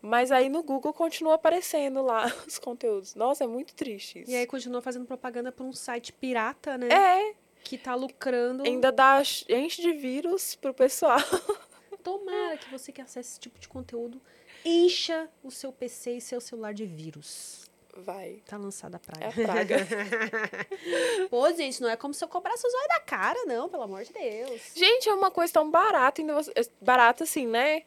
mas 0.00 0.32
aí 0.32 0.48
no 0.48 0.62
Google 0.62 0.92
continua 0.94 1.34
aparecendo 1.34 2.00
lá 2.02 2.24
os 2.48 2.58
conteúdos. 2.58 3.14
Nossa, 3.14 3.44
é 3.44 3.46
muito 3.46 3.74
triste 3.74 4.20
isso. 4.22 4.30
E 4.30 4.34
aí 4.36 4.46
continua 4.46 4.80
fazendo 4.80 5.04
propaganda 5.04 5.52
pra 5.52 5.64
um 5.64 5.72
site 5.72 6.12
pirata, 6.14 6.78
né? 6.78 6.88
É, 6.90 7.34
Que 7.62 7.76
tá 7.76 7.94
lucrando. 7.94 8.62
ainda 8.64 8.90
dá 8.90 9.20
enche 9.48 9.82
de 9.82 9.92
vírus 9.92 10.54
pro 10.54 10.72
pessoal. 10.72 11.18
Tomara 12.02 12.56
que 12.56 12.70
você 12.70 12.90
que 12.90 13.02
acessa 13.02 13.20
esse 13.20 13.38
tipo 13.40 13.58
de 13.58 13.68
conteúdo 13.68 14.18
encha 14.64 15.28
o 15.44 15.50
seu 15.50 15.70
PC 15.70 16.12
e 16.16 16.20
seu 16.22 16.40
celular 16.40 16.72
de 16.72 16.86
vírus. 16.86 17.69
Vai. 18.00 18.42
Tá 18.46 18.56
lançada 18.56 18.96
a 18.96 19.00
praga. 19.00 19.24
É 19.24 19.28
a 19.28 19.32
praga. 19.46 19.76
Pô, 21.30 21.52
gente, 21.52 21.80
não 21.80 21.88
é 21.88 21.96
como 21.96 22.14
se 22.14 22.24
eu 22.24 22.28
cobrasse 22.28 22.66
os 22.66 22.74
olhos 22.74 22.88
da 22.88 23.00
cara, 23.00 23.44
não, 23.44 23.68
pelo 23.68 23.82
amor 23.82 24.02
de 24.04 24.12
Deus. 24.12 24.60
Gente, 24.74 25.08
é 25.08 25.14
uma 25.14 25.30
coisa 25.30 25.52
tão 25.52 25.70
barata, 25.70 26.20
ainda 26.20 26.34
você, 26.34 26.52
é 26.54 26.62
barata 26.80 27.24
assim, 27.24 27.46
né? 27.46 27.82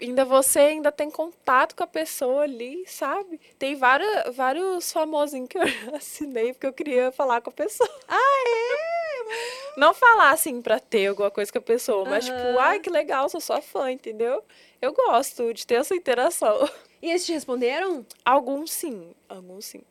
Ainda 0.00 0.24
você 0.24 0.58
ainda 0.58 0.90
tem 0.90 1.10
contato 1.10 1.74
com 1.74 1.84
a 1.84 1.86
pessoa 1.86 2.42
ali, 2.42 2.84
sabe? 2.86 3.40
Tem 3.58 3.74
vários, 3.74 4.36
vários 4.36 4.92
famosinhos 4.92 5.48
que 5.48 5.58
eu 5.58 5.62
assinei 5.94 6.52
porque 6.52 6.66
eu 6.66 6.72
queria 6.72 7.12
falar 7.12 7.40
com 7.40 7.50
a 7.50 7.52
pessoa. 7.52 7.88
Ah, 8.08 8.44
é? 8.46 8.93
Não 9.76 9.92
falar 9.92 10.30
assim 10.30 10.62
pra 10.62 10.78
ter 10.78 11.08
alguma 11.08 11.30
coisa 11.30 11.50
com 11.50 11.58
a 11.58 11.62
pessoa, 11.62 12.04
mas 12.04 12.26
tipo, 12.26 12.46
Aham. 12.46 12.58
ai 12.58 12.80
que 12.80 12.90
legal, 12.90 13.28
sou 13.28 13.40
sua 13.40 13.60
fã, 13.60 13.90
entendeu? 13.90 14.42
Eu 14.80 14.92
gosto 14.92 15.52
de 15.52 15.66
ter 15.66 15.74
essa 15.76 15.94
interação. 15.94 16.68
E 17.02 17.10
eles 17.10 17.26
te 17.26 17.34
responderam? 17.34 18.06
Alguns 18.24 18.72
sim, 18.72 19.14
alguns 19.28 19.66
sim. 19.66 19.82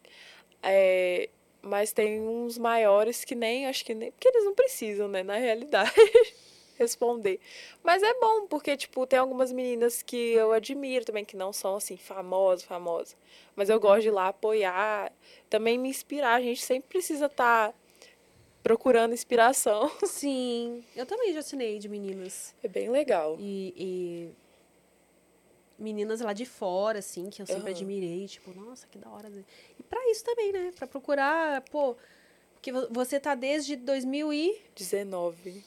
É, 0.63 1.29
mas 1.61 1.91
tem 1.93 2.19
uns 2.19 2.57
maiores 2.57 3.23
que 3.23 3.35
nem, 3.35 3.67
acho 3.67 3.85
que 3.85 3.93
nem, 3.93 4.11
porque 4.11 4.29
eles 4.29 4.43
não 4.43 4.55
precisam, 4.55 5.07
né, 5.07 5.21
na 5.21 5.35
realidade, 5.35 5.91
responder. 6.75 7.39
Mas 7.83 8.01
é 8.01 8.13
bom, 8.15 8.47
porque, 8.47 8.75
tipo, 8.75 9.05
tem 9.05 9.19
algumas 9.19 9.51
meninas 9.51 10.01
que 10.01 10.15
eu 10.33 10.53
admiro 10.53 11.05
também, 11.05 11.23
que 11.23 11.35
não 11.37 11.53
são, 11.53 11.75
assim, 11.75 11.97
famosas, 11.97 12.63
famosas. 12.63 13.15
Mas 13.55 13.69
eu 13.69 13.79
gosto 13.79 14.01
de 14.01 14.07
ir 14.07 14.11
lá 14.11 14.29
apoiar, 14.29 15.11
também 15.51 15.77
me 15.77 15.89
inspirar. 15.89 16.33
A 16.33 16.41
gente 16.41 16.63
sempre 16.63 16.89
precisa 16.89 17.27
estar 17.27 17.75
procurando 18.63 19.13
inspiração. 19.13 19.91
Sim. 20.07 20.83
Eu 20.95 21.05
também 21.05 21.33
já 21.33 21.39
assinei 21.39 21.77
de 21.77 21.89
meninas. 21.89 22.55
É 22.63 22.67
bem 22.67 22.89
legal. 22.89 23.35
E, 23.39 23.73
e 23.77 24.31
meninas 25.77 26.21
lá 26.21 26.31
de 26.33 26.45
fora, 26.45 26.99
assim, 26.99 27.29
que 27.29 27.41
eu 27.41 27.45
sempre 27.45 27.63
Aham. 27.63 27.71
admirei. 27.71 28.25
Tipo, 28.27 28.53
nossa, 28.53 28.87
que 28.87 28.97
da 28.97 29.09
hora. 29.09 29.29
E 29.77 29.83
pra 29.83 29.99
isso 30.09 30.23
também, 30.23 30.51
né? 30.51 30.71
Pra 30.75 30.87
procurar, 30.87 31.61
pô... 31.69 31.95
Porque 32.53 32.71
vo- 32.71 32.87
você 32.91 33.19
tá 33.19 33.35
desde 33.35 33.75
2000 33.75 34.31
e... 34.31 34.57
19. 34.73 35.61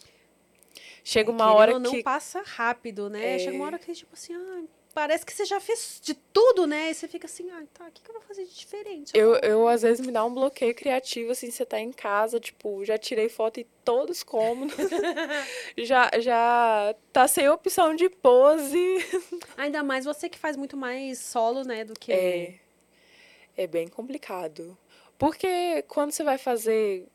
Chega 1.04 1.30
uma 1.30 1.52
hora 1.52 1.78
não 1.78 1.90
que 1.90 2.02
passa 2.02 2.42
rápido, 2.42 3.10
né? 3.10 3.36
É. 3.36 3.38
Chega 3.38 3.54
uma 3.54 3.66
hora 3.66 3.78
que, 3.78 3.92
tipo 3.92 4.14
assim, 4.14 4.32
ah, 4.34 4.64
parece 4.96 5.26
que 5.26 5.32
você 5.34 5.44
já 5.44 5.60
fez 5.60 6.00
de 6.02 6.14
tudo, 6.14 6.66
né? 6.66 6.90
E 6.90 6.94
você 6.94 7.06
fica 7.06 7.26
assim, 7.26 7.50
ah, 7.50 7.62
tá, 7.74 7.84
o 7.84 7.90
que, 7.90 8.00
que 8.00 8.08
eu 8.08 8.14
vou 8.14 8.22
fazer 8.22 8.46
de 8.46 8.54
diferente? 8.54 9.12
Eu, 9.14 9.34
eu, 9.36 9.68
às 9.68 9.82
vezes, 9.82 10.04
me 10.04 10.10
dá 10.10 10.24
um 10.24 10.32
bloqueio 10.32 10.74
criativo, 10.74 11.32
assim, 11.32 11.50
você 11.50 11.66
tá 11.66 11.78
em 11.78 11.92
casa, 11.92 12.40
tipo, 12.40 12.82
já 12.82 12.96
tirei 12.96 13.28
foto 13.28 13.60
em 13.60 13.66
todos 13.84 14.16
os 14.16 14.22
cômodos, 14.22 14.74
já, 15.76 16.10
já 16.18 16.94
tá 17.12 17.28
sem 17.28 17.46
opção 17.46 17.94
de 17.94 18.08
pose. 18.08 18.78
Ainda 19.58 19.82
mais 19.82 20.06
você 20.06 20.30
que 20.30 20.38
faz 20.38 20.56
muito 20.56 20.78
mais 20.78 21.18
solo, 21.18 21.62
né, 21.62 21.84
do 21.84 21.92
que... 21.92 22.10
É, 22.10 22.54
é 23.54 23.66
bem 23.66 23.88
complicado. 23.88 24.78
Porque 25.18 25.82
quando 25.88 26.12
você 26.12 26.24
vai 26.24 26.38
fazer 26.38 27.06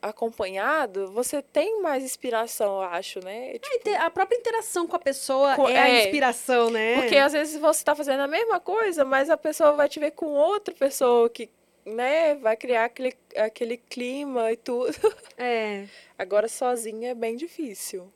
acompanhado, 0.00 1.10
você 1.12 1.42
tem 1.42 1.80
mais 1.82 2.04
inspiração, 2.04 2.76
eu 2.76 2.82
acho, 2.82 3.20
né? 3.24 3.54
Tipo, 3.54 3.66
E 3.74 3.78
ter- 3.80 3.96
A 3.96 4.08
própria 4.10 4.36
interação 4.36 4.86
com 4.86 4.96
a 4.96 4.98
pessoa 4.98 5.56
Co- 5.56 5.68
é, 5.68 5.78
a 5.78 5.88
é. 5.88 6.04
inspiração, 6.04 6.70
né? 6.70 6.94
Porque 7.00 7.16
às 7.16 7.32
vezes 7.32 7.60
você 7.60 7.84
tá 7.84 7.94
fazendo 7.94 8.20
a 8.20 8.26
mesma 8.28 8.60
coisa, 8.60 9.04
mas 9.04 9.28
a 9.30 9.36
pessoa 9.36 9.72
vai 9.72 9.88
te 9.88 9.98
ver 9.98 10.12
com 10.12 10.26
outra 10.26 10.72
pessoa 10.74 11.28
que, 11.28 11.50
né, 11.84 12.34
vai 12.36 12.56
criar 12.56 12.84
aquele, 12.84 13.14
aquele 13.36 13.76
clima 13.76 14.52
e 14.52 14.56
tudo. 14.56 14.92
É. 15.36 15.86
Agora 16.18 16.48
sozinha 16.48 17.10
é 17.10 17.14
bem 17.14 17.36
difícil. 17.36 18.12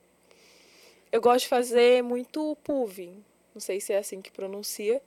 Eu 1.10 1.20
gosto 1.20 1.42
de 1.42 1.48
fazer 1.48 2.02
muito 2.02 2.56
PUV. 2.64 3.12
Não 3.54 3.60
sei 3.60 3.80
se 3.80 3.92
é 3.92 3.98
assim 3.98 4.20
que 4.20 4.30
pronuncia. 4.32 5.00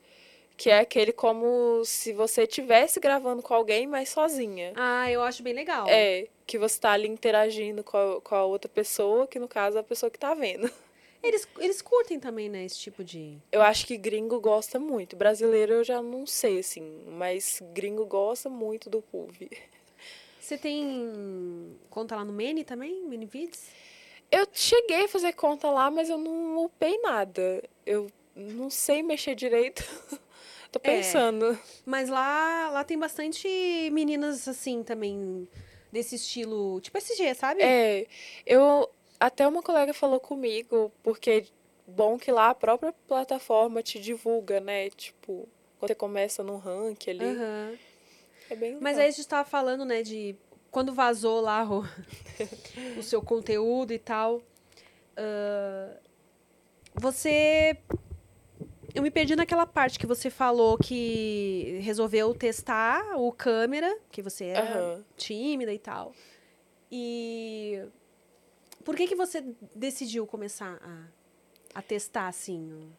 Que 0.58 0.70
é 0.70 0.80
aquele 0.80 1.12
como 1.12 1.84
se 1.84 2.14
você 2.14 2.44
estivesse 2.44 3.00
gravando 3.02 3.42
com 3.42 3.54
alguém, 3.54 3.86
mas 3.88 4.08
sozinha. 4.10 4.72
Ah, 4.78 5.12
eu 5.12 5.22
acho 5.24 5.44
bem 5.44 5.54
legal. 5.54 5.86
É, 5.90 6.28
que 6.46 6.58
você 6.58 6.80
tá 6.80 6.92
ali 6.92 7.08
interagindo 7.08 7.84
com 7.84 7.98
a, 7.98 8.22
com 8.22 8.36
a 8.36 8.46
outra 8.46 8.70
pessoa, 8.70 9.28
que 9.28 9.40
no 9.40 9.48
caso 9.48 9.78
é 9.78 9.80
a 9.80 9.84
pessoa 9.84 10.10
que 10.10 10.20
tá 10.20 10.34
vendo. 10.34 10.70
Eles, 11.24 11.48
eles 11.58 11.82
curtem 11.82 12.20
também, 12.20 12.48
né, 12.50 12.64
esse 12.64 12.78
tipo 12.78 13.04
de... 13.04 13.38
Eu 13.52 13.64
acho 13.64 13.88
que 13.88 13.98
gringo 13.98 14.40
gosta 14.40 14.78
muito. 14.78 15.16
Brasileiro 15.16 15.74
eu 15.74 15.84
já 15.84 16.00
não 16.00 16.28
sei, 16.28 16.60
assim, 16.60 17.04
mas 17.08 17.64
gringo 17.74 18.06
gosta 18.06 18.48
muito 18.48 18.92
do 18.92 19.02
PUV. 19.02 19.50
Você 20.40 20.56
tem 20.56 21.76
conta 21.90 22.16
lá 22.16 22.24
no 22.24 22.32
Mene 22.32 22.64
também? 22.64 23.04
Minivids? 23.06 23.72
Eu 24.32 24.48
cheguei 24.54 25.06
a 25.06 25.08
fazer 25.08 25.34
conta 25.34 25.72
lá, 25.72 25.90
mas 25.90 26.08
eu 26.08 26.20
não 26.20 26.64
upei 26.64 27.00
nada. 27.02 27.64
Eu 27.84 28.08
não 28.36 28.70
sei 28.70 29.02
mexer 29.02 29.34
direito. 29.34 29.84
Tô 30.72 30.80
pensando. 30.80 31.58
Mas 31.84 32.10
lá, 32.10 32.70
lá 32.70 32.84
tem 32.84 33.00
bastante 33.00 33.48
meninas 33.92 34.48
assim 34.48 34.84
também 34.84 35.48
desse 35.96 36.16
estilo, 36.16 36.82
tipo 36.82 36.98
SG, 36.98 37.34
sabe? 37.34 37.64
É, 37.64 38.06
eu 38.46 38.90
até 39.18 39.48
uma 39.48 39.64
colega 39.64 39.94
falou 39.94 40.20
comigo, 40.20 40.92
porque 41.02 41.46
bom 41.88 42.18
que 42.18 42.32
lá 42.32 42.50
a 42.50 42.56
própria 42.56 42.94
plataforma 43.08 43.82
te 43.82 43.98
divulga, 43.98 44.60
né? 44.60 44.90
Tipo, 44.90 45.48
quando 45.80 45.90
você 45.90 45.96
começa 45.96 46.44
no 46.44 46.58
ranking 46.58 47.12
ali. 47.12 47.26
Aham. 47.26 47.78
É 48.50 48.56
bem 48.56 48.70
legal. 48.70 48.82
Mas 48.82 48.98
aí 48.98 49.08
a 49.08 49.12
gente 49.12 49.28
tava 49.28 49.48
falando, 49.48 49.86
né, 49.86 50.04
de 50.04 50.36
quando 50.70 50.94
vazou 50.94 51.40
lá 51.40 51.64
o, 51.64 51.86
o 53.00 53.02
seu 53.02 53.22
conteúdo 53.22 53.94
e 53.94 54.00
tal. 54.00 54.42
ah, 55.16 55.98
você. 56.94 57.78
Eu 58.96 59.04
me 59.04 59.12
perdi 59.12 59.36
naquela 59.36 59.68
parte 59.68 60.00
que 60.00 60.08
você 60.08 60.30
falou 60.30 60.78
que 60.78 61.80
resolveu 61.84 62.34
testar 62.34 63.18
o 63.18 63.30
câmera, 63.30 64.00
que 64.10 64.22
você 64.22 64.46
era 64.46 64.80
Aham. 64.80 65.06
tímida 65.18 65.74
e 65.74 65.78
tal. 65.78 66.14
E 66.90 67.84
por 68.86 68.96
que 68.96 69.06
que 69.06 69.16
você 69.16 69.44
decidiu 69.76 70.26
começar 70.26 70.80
a, 70.82 71.80
a 71.80 71.82
testar 71.82 72.30
assim? 72.30 72.90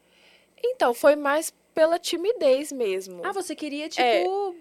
Então, 0.63 0.93
foi 0.93 1.17
mais 1.17 1.51
pela 1.75 1.99
timidez 1.99 2.71
mesmo. 2.71 3.23
Ah, 3.25 3.33
você 3.33 3.57
queria 3.57 3.89
tipo 3.89 4.03
É. 4.03 4.55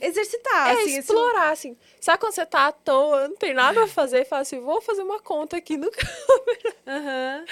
exercitar, 0.00 0.68
é, 0.70 0.72
assim, 0.72 0.82
esse- 0.90 0.98
explorar, 1.00 1.50
assim. 1.50 1.76
Sabe 2.00 2.18
quando 2.20 2.32
você 2.34 2.46
tá 2.46 2.68
à 2.68 2.72
toa, 2.72 3.28
não 3.28 3.36
tem 3.36 3.52
nada 3.54 3.84
a 3.84 3.88
fazer, 3.88 4.22
e 4.22 4.24
fala 4.24 4.42
assim, 4.42 4.60
vou 4.60 4.80
fazer 4.80 5.02
uma 5.02 5.20
conta 5.20 5.56
aqui 5.56 5.76
no 5.76 5.90
Aham. 6.86 7.44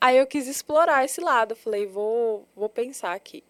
Aí 0.00 0.18
eu 0.18 0.26
quis 0.26 0.46
explorar 0.46 1.04
esse 1.04 1.20
lado. 1.20 1.54
Falei, 1.56 1.86
vou, 1.86 2.46
vou 2.54 2.68
pensar 2.68 3.12
aqui. 3.12 3.42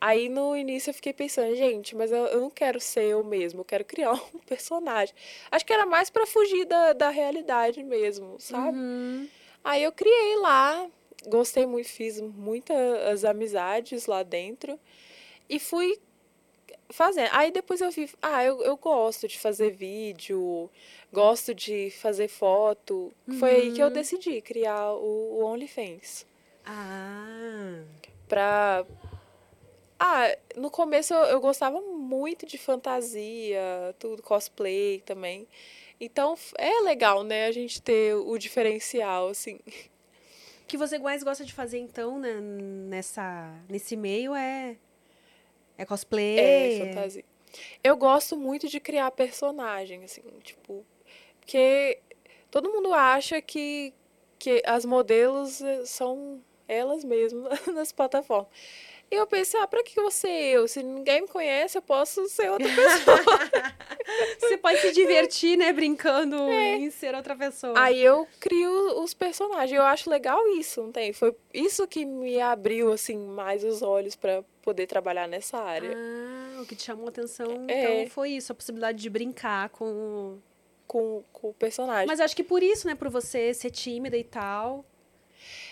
Aí 0.00 0.28
no 0.28 0.54
início 0.56 0.90
eu 0.90 0.94
fiquei 0.94 1.12
pensando, 1.12 1.54
gente, 1.56 1.96
mas 1.96 2.12
eu, 2.12 2.26
eu 2.26 2.40
não 2.40 2.50
quero 2.50 2.78
ser 2.78 3.04
eu 3.04 3.24
mesmo, 3.24 3.60
eu 3.60 3.64
quero 3.64 3.84
criar 3.84 4.12
um 4.34 4.38
personagem. 4.46 5.14
Acho 5.50 5.64
que 5.64 5.72
era 5.72 5.86
mais 5.86 6.10
pra 6.10 6.26
fugir 6.26 6.64
da, 6.66 6.92
da 6.92 7.08
realidade 7.08 7.82
mesmo, 7.82 8.36
sabe? 8.38 8.76
Uhum. 8.76 9.28
Aí 9.64 9.82
eu 9.82 9.90
criei 9.90 10.36
lá, 10.36 10.86
gostei 11.26 11.64
muito, 11.66 11.88
fiz 11.88 12.20
muitas 12.20 13.24
amizades 13.24 14.06
lá 14.06 14.22
dentro 14.22 14.78
e 15.48 15.58
fui 15.58 15.98
fazendo. 16.90 17.28
Aí 17.32 17.50
depois 17.50 17.80
eu 17.80 17.90
vi, 17.90 18.08
ah, 18.22 18.44
eu, 18.44 18.62
eu 18.62 18.76
gosto 18.76 19.26
de 19.28 19.38
fazer 19.38 19.70
vídeo, 19.70 20.70
gosto 21.12 21.54
de 21.54 21.90
fazer 21.90 22.28
foto. 22.28 23.12
Foi 23.38 23.50
aí 23.50 23.72
que 23.72 23.82
eu 23.82 23.86
Uhum. 23.88 23.92
decidi 23.92 24.40
criar 24.40 24.92
o, 24.92 25.38
o 25.40 25.44
OnlyFans. 25.44 26.26
Ah. 26.64 27.80
Pra. 28.28 28.84
Ah, 29.98 30.36
no 30.56 30.70
começo 30.70 31.14
eu, 31.14 31.20
eu 31.24 31.40
gostava 31.40 31.80
muito 31.80 32.44
de 32.44 32.58
fantasia, 32.58 33.94
tudo, 33.98 34.22
cosplay 34.22 35.00
também. 35.06 35.46
Então 35.98 36.36
é 36.58 36.80
legal, 36.82 37.24
né, 37.24 37.46
a 37.46 37.52
gente 37.52 37.80
ter 37.80 38.14
o 38.14 38.36
diferencial, 38.36 39.28
assim. 39.28 39.58
O 40.62 40.66
que 40.66 40.76
você 40.76 40.98
mais 40.98 41.22
gosta 41.22 41.44
de 41.44 41.52
fazer, 41.54 41.78
então, 41.78 42.18
né, 42.18 42.34
nessa, 42.40 43.54
nesse 43.68 43.96
meio 43.96 44.34
é. 44.34 44.76
É 45.78 45.84
cosplay. 45.84 46.38
É, 46.38 46.86
fantasia. 46.86 47.24
Eu 47.82 47.96
gosto 47.96 48.36
muito 48.36 48.68
de 48.68 48.80
criar 48.80 49.10
personagem, 49.10 50.04
assim, 50.04 50.22
tipo. 50.42 50.84
Porque 51.40 52.00
todo 52.50 52.70
mundo 52.70 52.92
acha 52.92 53.40
que, 53.40 53.94
que 54.38 54.62
as 54.66 54.84
modelos 54.84 55.60
eh, 55.60 55.84
são 55.84 56.42
elas 56.68 57.04
mesmas 57.04 57.66
nas 57.72 57.92
plataformas. 57.92 58.48
E 59.10 59.14
eu 59.14 59.26
pensei, 59.26 59.60
ah, 59.60 59.66
pra 59.66 59.82
que 59.84 59.94
ser 60.10 60.28
eu? 60.28 60.66
Se 60.66 60.82
ninguém 60.82 61.22
me 61.22 61.28
conhece, 61.28 61.78
eu 61.78 61.82
posso 61.82 62.28
ser 62.28 62.50
outra 62.50 62.68
pessoa. 62.68 63.16
Você 64.40 64.56
pode 64.56 64.80
se 64.80 64.92
divertir, 64.92 65.56
né, 65.56 65.72
brincando 65.72 66.36
em 66.50 66.90
ser 66.90 67.14
outra 67.14 67.36
pessoa. 67.36 67.74
Aí 67.76 68.02
eu 68.02 68.26
crio 68.40 69.00
os 69.02 69.14
personagens. 69.14 69.72
Eu 69.72 69.84
acho 69.84 70.10
legal 70.10 70.46
isso, 70.48 70.82
não 70.82 70.92
tem? 70.92 71.12
Foi 71.12 71.34
isso 71.54 71.86
que 71.86 72.04
me 72.04 72.40
abriu, 72.40 72.92
assim, 72.92 73.16
mais 73.16 73.62
os 73.64 73.80
olhos 73.82 74.16
pra 74.16 74.42
poder 74.62 74.86
trabalhar 74.86 75.28
nessa 75.28 75.58
área. 75.58 75.92
Ah, 75.94 76.60
o 76.62 76.66
que 76.66 76.74
te 76.74 76.82
chamou 76.82 77.06
a 77.06 77.10
atenção, 77.10 77.46
É. 77.68 78.00
então, 78.02 78.10
foi 78.10 78.30
isso, 78.30 78.50
a 78.50 78.54
possibilidade 78.54 78.98
de 78.98 79.10
brincar 79.10 79.68
com. 79.70 80.38
Com, 80.86 81.24
com 81.32 81.48
o 81.48 81.54
personagem. 81.54 82.06
Mas 82.06 82.20
acho 82.20 82.36
que 82.36 82.44
por 82.44 82.62
isso, 82.62 82.86
né, 82.86 82.94
por 82.94 83.08
você 83.08 83.52
ser 83.52 83.70
tímida 83.70 84.16
e 84.16 84.22
tal. 84.22 84.84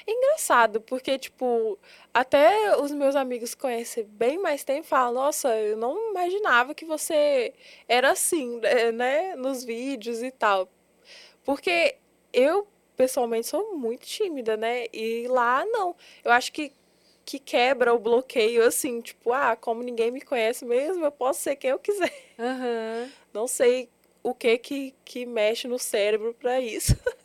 Engraçado, 0.06 0.80
porque, 0.80 1.18
tipo, 1.18 1.78
até 2.12 2.76
os 2.76 2.92
meus 2.92 3.16
amigos 3.16 3.54
conhecem 3.54 4.04
bem 4.04 4.38
mais 4.38 4.62
tempo 4.64 4.86
falam, 4.86 5.14
nossa, 5.14 5.56
eu 5.58 5.76
não 5.76 6.10
imaginava 6.10 6.74
que 6.74 6.84
você 6.84 7.52
era 7.88 8.10
assim, 8.10 8.60
né, 8.60 8.92
né, 8.92 9.36
nos 9.36 9.64
vídeos 9.64 10.22
e 10.22 10.30
tal. 10.30 10.68
Porque 11.44 11.96
eu, 12.32 12.66
pessoalmente, 12.96 13.46
sou 13.46 13.76
muito 13.76 14.06
tímida, 14.06 14.56
né? 14.56 14.86
E 14.92 15.26
lá, 15.28 15.64
não. 15.66 15.94
Eu 16.24 16.32
acho 16.32 16.52
que, 16.52 16.72
que 17.24 17.38
quebra 17.38 17.94
o 17.94 17.98
bloqueio, 17.98 18.64
assim, 18.66 19.00
tipo, 19.00 19.32
ah, 19.32 19.56
como 19.56 19.82
ninguém 19.82 20.10
me 20.10 20.20
conhece 20.20 20.64
mesmo, 20.64 21.04
eu 21.04 21.12
posso 21.12 21.40
ser 21.42 21.56
quem 21.56 21.70
eu 21.70 21.78
quiser. 21.78 22.12
Aham. 22.38 23.10
Não 23.32 23.46
sei 23.46 23.88
o 24.22 24.34
que 24.34 24.58
que, 24.58 24.94
que 25.04 25.26
mexe 25.26 25.68
no 25.68 25.78
cérebro 25.78 26.34
pra 26.34 26.60
isso. 26.60 26.96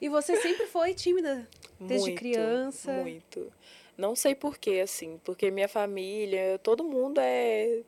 E 0.00 0.08
você 0.08 0.36
sempre 0.36 0.66
foi 0.66 0.94
tímida? 0.94 1.46
Desde 1.78 2.08
Muito, 2.10 2.18
criança? 2.18 2.90
Muito. 2.92 3.52
Não 3.96 4.16
sei 4.16 4.34
por 4.34 4.56
quê, 4.58 4.80
assim, 4.82 5.20
porque 5.24 5.50
minha 5.50 5.68
família, 5.68 6.58
todo 6.62 6.82
mundo 6.84 7.20
é 7.20 7.82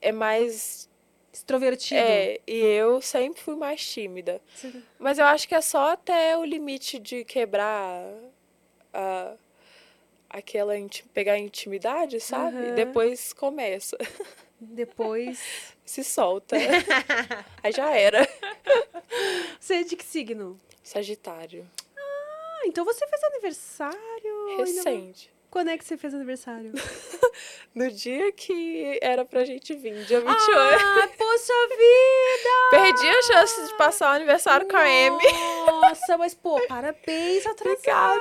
é 0.00 0.10
mais 0.12 0.88
Extrovertido? 1.32 2.00
é, 2.00 2.40
e 2.46 2.56
eu 2.58 3.00
sempre 3.00 3.40
fui 3.40 3.54
mais 3.56 3.84
tímida. 3.86 4.40
Você- 4.54 4.72
Mas 4.98 5.18
eu 5.18 5.24
acho 5.24 5.48
que 5.48 5.54
é 5.54 5.60
só 5.60 5.92
até 5.92 6.36
o 6.36 6.44
limite 6.44 6.98
de 6.98 7.24
quebrar 7.24 8.04
a 8.92 9.34
aquela 10.28 10.72
pegar 11.12 11.34
a 11.34 11.38
intimidade, 11.38 12.18
sabe? 12.20 12.56
Aham. 12.56 12.74
Depois 12.74 13.32
começa, 13.32 13.96
Depois. 14.60 15.38
se 15.84 16.02
solta. 16.02 16.56
Aí 17.62 17.72
já 17.72 17.94
era. 17.96 18.26
Você 19.60 19.74
é 19.76 19.84
de 19.84 19.96
que 19.96 20.04
signo? 20.04 20.58
Sagitário. 20.82 21.68
Ah, 21.96 22.62
então 22.66 22.84
você 22.84 23.06
fez 23.06 23.22
aniversário. 23.24 24.56
Recente. 24.58 25.32
Quando 25.50 25.68
é 25.68 25.76
que 25.76 25.84
você 25.84 25.96
fez 25.96 26.14
aniversário? 26.14 26.72
No 27.74 27.90
dia 27.90 28.30
que 28.32 28.98
era 29.00 29.24
pra 29.24 29.46
gente 29.46 29.74
vir, 29.74 30.04
dia 30.04 30.20
28. 30.20 30.30
Ah, 30.30 31.08
poxa 31.16 31.52
vida! 31.70 32.70
Perdi 32.70 33.08
a 33.08 33.22
chance 33.22 33.66
de 33.66 33.74
passar 33.78 34.12
o 34.12 34.16
aniversário 34.16 34.68
com 34.68 34.76
a 34.76 34.82
Amy. 34.82 35.24
Nossa, 35.66 36.18
mas 36.18 36.34
pô, 36.34 36.60
parabéns, 36.68 37.46
atrasado. 37.46 38.20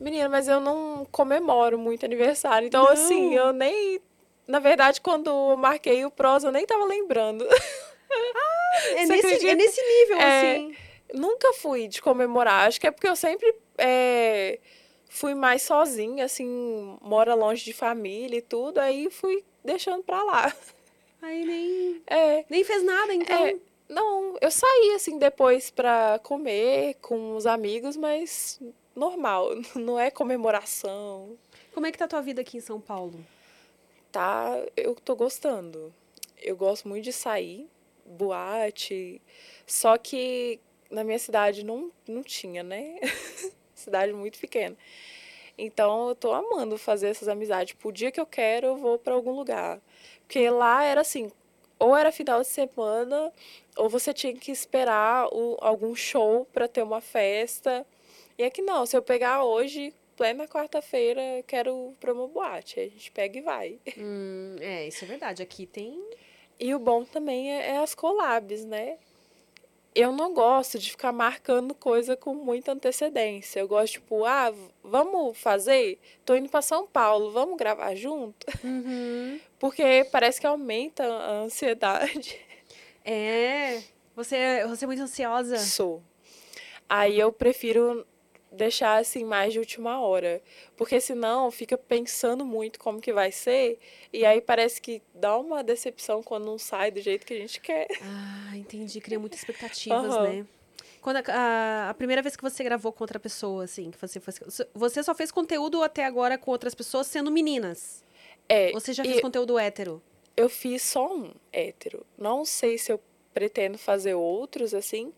Menina, 0.00 0.26
mas 0.30 0.48
eu 0.48 0.58
não 0.58 1.06
comemoro 1.12 1.78
muito 1.78 2.06
aniversário. 2.06 2.66
Então, 2.66 2.84
Não? 2.84 2.92
assim, 2.92 3.34
eu 3.34 3.52
nem. 3.52 4.00
Na 4.48 4.58
verdade, 4.58 4.98
quando 5.02 5.28
eu 5.28 5.56
marquei 5.58 6.02
o 6.06 6.10
prós, 6.10 6.44
eu 6.44 6.50
nem 6.52 6.64
tava 6.64 6.86
lembrando. 6.86 7.46
É 8.94 9.06
Você 9.06 9.06
nesse, 9.06 9.48
é 9.48 9.54
nesse 9.54 9.82
nível, 9.82 10.16
É. 10.16 10.52
assim. 10.54 10.76
Nunca 11.14 11.52
fui 11.54 11.88
de 11.88 12.00
comemorar. 12.02 12.66
Acho 12.68 12.80
que 12.80 12.86
é 12.86 12.90
porque 12.90 13.08
eu 13.08 13.16
sempre 13.16 13.54
é, 13.78 14.58
fui 15.08 15.34
mais 15.34 15.62
sozinha, 15.62 16.24
assim, 16.24 16.96
mora 17.00 17.34
longe 17.34 17.64
de 17.64 17.72
família 17.72 18.38
e 18.38 18.42
tudo. 18.42 18.78
Aí 18.78 19.10
fui 19.10 19.44
deixando 19.64 20.02
pra 20.02 20.22
lá. 20.22 20.54
Aí 21.20 21.44
nem, 21.44 22.02
É. 22.06 22.44
nem 22.48 22.64
fez 22.64 22.82
nada, 22.82 23.14
então. 23.14 23.46
É, 23.46 23.56
não, 23.88 24.36
eu 24.40 24.50
saí 24.50 24.92
assim 24.96 25.18
depois 25.18 25.70
pra 25.70 26.18
comer 26.22 26.94
com 27.00 27.36
os 27.36 27.46
amigos, 27.46 27.96
mas 27.96 28.58
normal, 28.96 29.50
não 29.76 29.98
é 29.98 30.10
comemoração. 30.10 31.36
Como 31.72 31.86
é 31.86 31.92
que 31.92 31.98
tá 31.98 32.06
a 32.06 32.08
tua 32.08 32.22
vida 32.22 32.40
aqui 32.40 32.56
em 32.56 32.60
São 32.60 32.80
Paulo? 32.80 33.14
Tá, 34.10 34.50
eu 34.76 34.94
tô 34.94 35.14
gostando. 35.14 35.92
Eu 36.42 36.56
gosto 36.56 36.88
muito 36.88 37.04
de 37.04 37.12
sair, 37.12 37.68
boate, 38.04 39.22
só 39.66 39.96
que 39.96 40.58
na 40.92 41.02
minha 41.02 41.18
cidade 41.18 41.64
não, 41.64 41.90
não 42.06 42.22
tinha, 42.22 42.62
né? 42.62 43.00
cidade 43.74 44.12
muito 44.12 44.38
pequena. 44.38 44.76
Então 45.56 46.08
eu 46.08 46.14
tô 46.14 46.32
amando 46.32 46.78
fazer 46.78 47.08
essas 47.08 47.28
amizades. 47.28 47.74
Tipo, 47.74 47.88
o 47.88 47.92
dia 47.92 48.12
que 48.12 48.20
eu 48.20 48.26
quero, 48.26 48.68
eu 48.68 48.76
vou 48.76 48.98
pra 48.98 49.14
algum 49.14 49.32
lugar. 49.32 49.80
Porque 50.20 50.48
lá 50.48 50.84
era 50.84 51.00
assim, 51.00 51.30
ou 51.78 51.96
era 51.96 52.12
final 52.12 52.40
de 52.40 52.46
semana, 52.46 53.32
ou 53.76 53.88
você 53.88 54.12
tinha 54.12 54.34
que 54.34 54.52
esperar 54.52 55.26
o, 55.32 55.56
algum 55.60 55.94
show 55.94 56.46
pra 56.52 56.68
ter 56.68 56.82
uma 56.82 57.00
festa. 57.00 57.86
E 58.38 58.44
aqui 58.44 58.62
não, 58.62 58.86
se 58.86 58.96
eu 58.96 59.02
pegar 59.02 59.44
hoje, 59.44 59.92
plena 60.16 60.46
quarta-feira, 60.46 61.22
quero 61.46 61.94
pra 62.00 62.12
uma 62.12 62.28
boate. 62.28 62.80
A 62.80 62.84
gente 62.84 63.10
pega 63.10 63.38
e 63.38 63.42
vai. 63.42 63.78
Hum, 63.98 64.56
é, 64.60 64.86
isso 64.86 65.04
é 65.04 65.08
verdade. 65.08 65.42
Aqui 65.42 65.66
tem. 65.66 66.02
E 66.58 66.74
o 66.74 66.78
bom 66.78 67.04
também 67.04 67.52
é, 67.52 67.70
é 67.70 67.78
as 67.78 67.94
collabs, 67.94 68.64
né? 68.64 68.98
Eu 69.94 70.12
não 70.12 70.32
gosto 70.32 70.78
de 70.78 70.90
ficar 70.90 71.12
marcando 71.12 71.74
coisa 71.74 72.16
com 72.16 72.34
muita 72.34 72.72
antecedência. 72.72 73.60
Eu 73.60 73.68
gosto, 73.68 73.94
tipo, 73.94 74.24
ah, 74.24 74.52
vamos 74.82 75.36
fazer? 75.36 75.98
Tô 76.24 76.34
indo 76.34 76.48
para 76.48 76.62
São 76.62 76.86
Paulo, 76.86 77.30
vamos 77.30 77.56
gravar 77.56 77.94
junto? 77.94 78.46
Uhum. 78.64 79.38
Porque 79.58 80.06
parece 80.10 80.40
que 80.40 80.46
aumenta 80.46 81.04
a 81.04 81.32
ansiedade. 81.42 82.38
É. 83.04 83.82
Você, 84.14 84.64
você 84.66 84.84
é 84.84 84.86
muito 84.86 85.02
ansiosa? 85.02 85.58
Sou. 85.58 86.02
Aí 86.88 87.18
eu 87.18 87.32
prefiro 87.32 88.06
deixar 88.52 88.98
assim 89.00 89.24
mais 89.24 89.52
de 89.52 89.58
última 89.58 90.00
hora, 90.00 90.42
porque 90.76 91.00
senão 91.00 91.50
fica 91.50 91.76
pensando 91.78 92.44
muito 92.44 92.78
como 92.78 93.00
que 93.00 93.12
vai 93.12 93.32
ser 93.32 93.78
e 94.12 94.24
aí 94.24 94.40
parece 94.40 94.80
que 94.80 95.02
dá 95.14 95.36
uma 95.36 95.64
decepção 95.64 96.22
quando 96.22 96.44
não 96.44 96.58
sai 96.58 96.90
do 96.90 97.00
jeito 97.00 97.26
que 97.26 97.34
a 97.34 97.38
gente 97.38 97.60
quer. 97.60 97.88
Ah, 98.00 98.56
entendi. 98.56 99.00
Cria 99.00 99.18
muitas 99.18 99.38
expectativas, 99.40 100.04
Aham. 100.04 100.22
né? 100.22 100.46
Quando 101.00 101.16
a, 101.16 101.22
a, 101.26 101.90
a 101.90 101.94
primeira 101.94 102.22
vez 102.22 102.36
que 102.36 102.42
você 102.42 102.62
gravou 102.62 102.92
com 102.92 103.02
outra 103.02 103.18
pessoa, 103.18 103.64
assim, 103.64 103.90
que 103.90 103.98
você 104.00 104.20
fez, 104.20 104.38
você 104.72 105.02
só 105.02 105.14
fez 105.14 105.32
conteúdo 105.32 105.82
até 105.82 106.04
agora 106.04 106.38
com 106.38 106.50
outras 106.50 106.74
pessoas 106.74 107.08
sendo 107.08 107.30
meninas. 107.30 108.04
É, 108.48 108.70
Você 108.72 108.92
já 108.92 109.02
fez 109.02 109.20
conteúdo 109.20 109.58
hétero? 109.58 110.02
eu 110.36 110.48
fiz 110.48 110.82
só 110.82 111.14
um 111.14 111.32
hétero. 111.52 112.06
Não 112.16 112.44
sei 112.44 112.78
se 112.78 112.92
eu 112.92 113.00
pretendo 113.34 113.76
fazer 113.78 114.14
outros 114.14 114.74
assim, 114.74 115.12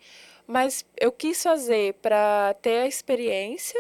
mas 0.46 0.84
eu 0.96 1.10
quis 1.12 1.42
fazer 1.42 1.94
para 1.94 2.54
ter 2.60 2.78
a 2.82 2.86
experiência 2.86 3.78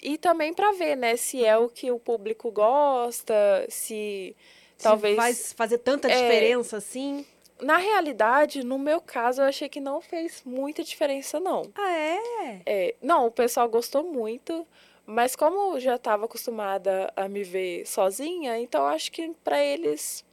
e 0.00 0.18
também 0.18 0.52
para 0.52 0.72
ver, 0.72 0.96
né, 0.96 1.16
se 1.16 1.44
é 1.44 1.56
o 1.56 1.68
que 1.68 1.90
o 1.90 1.98
público 1.98 2.50
gosta, 2.50 3.34
se 3.68 4.34
Se 4.76 4.84
talvez 4.84 5.16
vai 5.16 5.32
fazer 5.34 5.78
tanta 5.78 6.08
É. 6.08 6.14
diferença 6.14 6.76
assim? 6.76 7.24
na 7.60 7.76
realidade, 7.76 8.64
no 8.64 8.76
meu 8.76 9.00
caso, 9.00 9.40
eu 9.40 9.46
achei 9.46 9.68
que 9.68 9.80
não 9.80 10.00
fez 10.00 10.42
muita 10.44 10.82
diferença 10.82 11.38
não. 11.38 11.70
Ah, 11.76 11.92
é? 11.92 12.62
É, 12.66 12.94
não, 13.00 13.26
o 13.26 13.30
pessoal 13.30 13.68
gostou 13.68 14.02
muito, 14.02 14.66
mas 15.06 15.36
como 15.36 15.76
eu 15.76 15.80
já 15.80 15.94
estava 15.94 16.24
acostumada 16.24 17.12
a 17.14 17.28
me 17.28 17.44
ver 17.44 17.86
sozinha, 17.86 18.58
então 18.58 18.84
acho 18.86 19.12
que 19.12 19.30
para 19.44 19.62
eles 19.62 20.24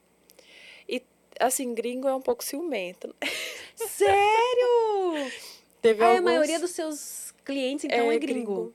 assim, 1.40 1.74
gringo 1.74 2.08
é 2.08 2.14
um 2.14 2.22
pouco 2.22 2.44
ciumento. 2.44 3.08
né? 3.08 3.30
Sério? 3.76 5.32
Teve 5.82 6.04
Ah, 6.04 6.08
a 6.08 6.10
alguns- 6.12 6.26
maioria 6.26 6.60
dos 6.60 6.72
seus 6.72 7.34
clientes, 7.46 7.86
então, 7.86 8.12
é, 8.12 8.18
gringo. 8.20 8.74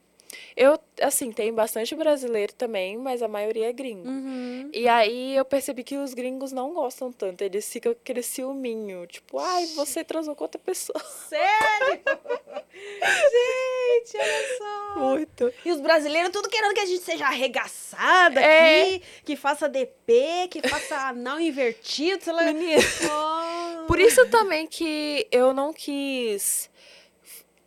Eu, 0.56 0.78
assim, 1.02 1.32
tem 1.32 1.52
bastante 1.52 1.94
brasileiro 1.96 2.52
também, 2.52 2.96
mas 2.96 3.22
a 3.22 3.28
maioria 3.28 3.68
é 3.68 3.72
gringo. 3.72 4.08
Uhum. 4.08 4.70
E 4.72 4.86
aí 4.86 5.34
eu 5.34 5.44
percebi 5.44 5.82
que 5.82 5.96
os 5.96 6.14
gringos 6.14 6.52
não 6.52 6.72
gostam 6.72 7.10
tanto. 7.10 7.42
Eles 7.42 7.70
ficam 7.72 7.92
com 7.92 8.00
aquele 8.00 8.22
ciúminho. 8.22 9.04
Tipo, 9.06 9.38
ai, 9.40 9.66
você 9.74 10.04
transou 10.04 10.34
com 10.36 10.44
outra 10.44 10.60
pessoa. 10.60 10.98
Sério? 11.28 12.00
Gente, 13.02 14.16
olha 14.16 14.58
só. 14.58 14.98
Muito. 15.00 15.52
E 15.64 15.72
os 15.72 15.80
brasileiros 15.80 16.30
tudo 16.30 16.48
querendo 16.48 16.74
que 16.74 16.80
a 16.80 16.86
gente 16.86 17.02
seja 17.02 17.26
arregaçada 17.26 18.40
É. 18.40 18.82
aqui, 18.82 19.02
que 19.24 19.36
faça 19.36 19.68
DP, 19.68 20.48
que 20.50 20.68
faça 20.68 20.96
anal 21.08 21.40
invertido, 21.40 22.22
sei 22.22 22.32
lá. 22.32 22.44
Menina. 22.44 22.82
Oh. 23.02 23.86
Por 23.86 23.98
isso 23.98 24.24
também 24.28 24.66
que 24.66 25.26
eu 25.30 25.52
não 25.52 25.72
quis 25.72 26.70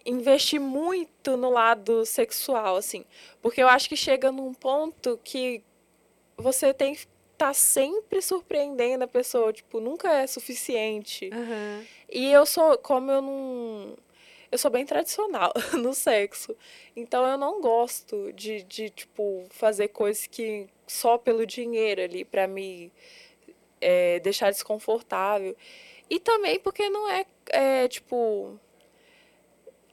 investir 0.07 0.59
muito 0.59 1.35
no 1.35 1.49
lado 1.49 2.05
sexual, 2.05 2.77
assim. 2.77 3.05
Porque 3.41 3.61
eu 3.61 3.67
acho 3.67 3.89
que 3.89 3.97
chega 3.97 4.31
num 4.31 4.53
ponto 4.53 5.19
que 5.23 5.61
você 6.37 6.73
tem 6.73 6.95
que 6.95 7.05
estar 7.33 7.53
sempre 7.53 8.21
surpreendendo 8.21 9.03
a 9.03 9.07
pessoa. 9.07 9.51
Tipo, 9.51 9.81
nunca 9.81 10.09
é 10.11 10.25
suficiente. 10.25 11.29
Aham. 11.31 11.85
E 12.09 12.31
eu 12.31 12.45
sou, 12.45 12.77
como 12.77 13.11
eu 13.11 13.21
não. 13.21 13.97
Eu 14.49 14.57
sou 14.57 14.71
bem 14.71 14.85
tradicional 14.85 15.51
no 15.77 15.93
sexo. 15.93 16.55
Então 16.95 17.27
eu 17.27 17.37
não 17.37 17.59
gosto 17.59 18.31
de, 18.31 18.63
de 18.63 18.89
tipo, 18.89 19.45
fazer 19.49 19.89
coisas 19.89 20.25
que 20.25 20.67
só 20.87 21.17
pelo 21.17 21.45
dinheiro 21.45 22.01
ali, 22.01 22.23
pra 22.23 22.47
me 22.47 22.93
é, 23.81 24.21
deixar 24.21 24.51
desconfortável. 24.51 25.53
E 26.09 26.17
também 26.17 26.59
porque 26.59 26.89
não 26.89 27.09
é, 27.09 27.25
é, 27.49 27.87
tipo. 27.87 28.57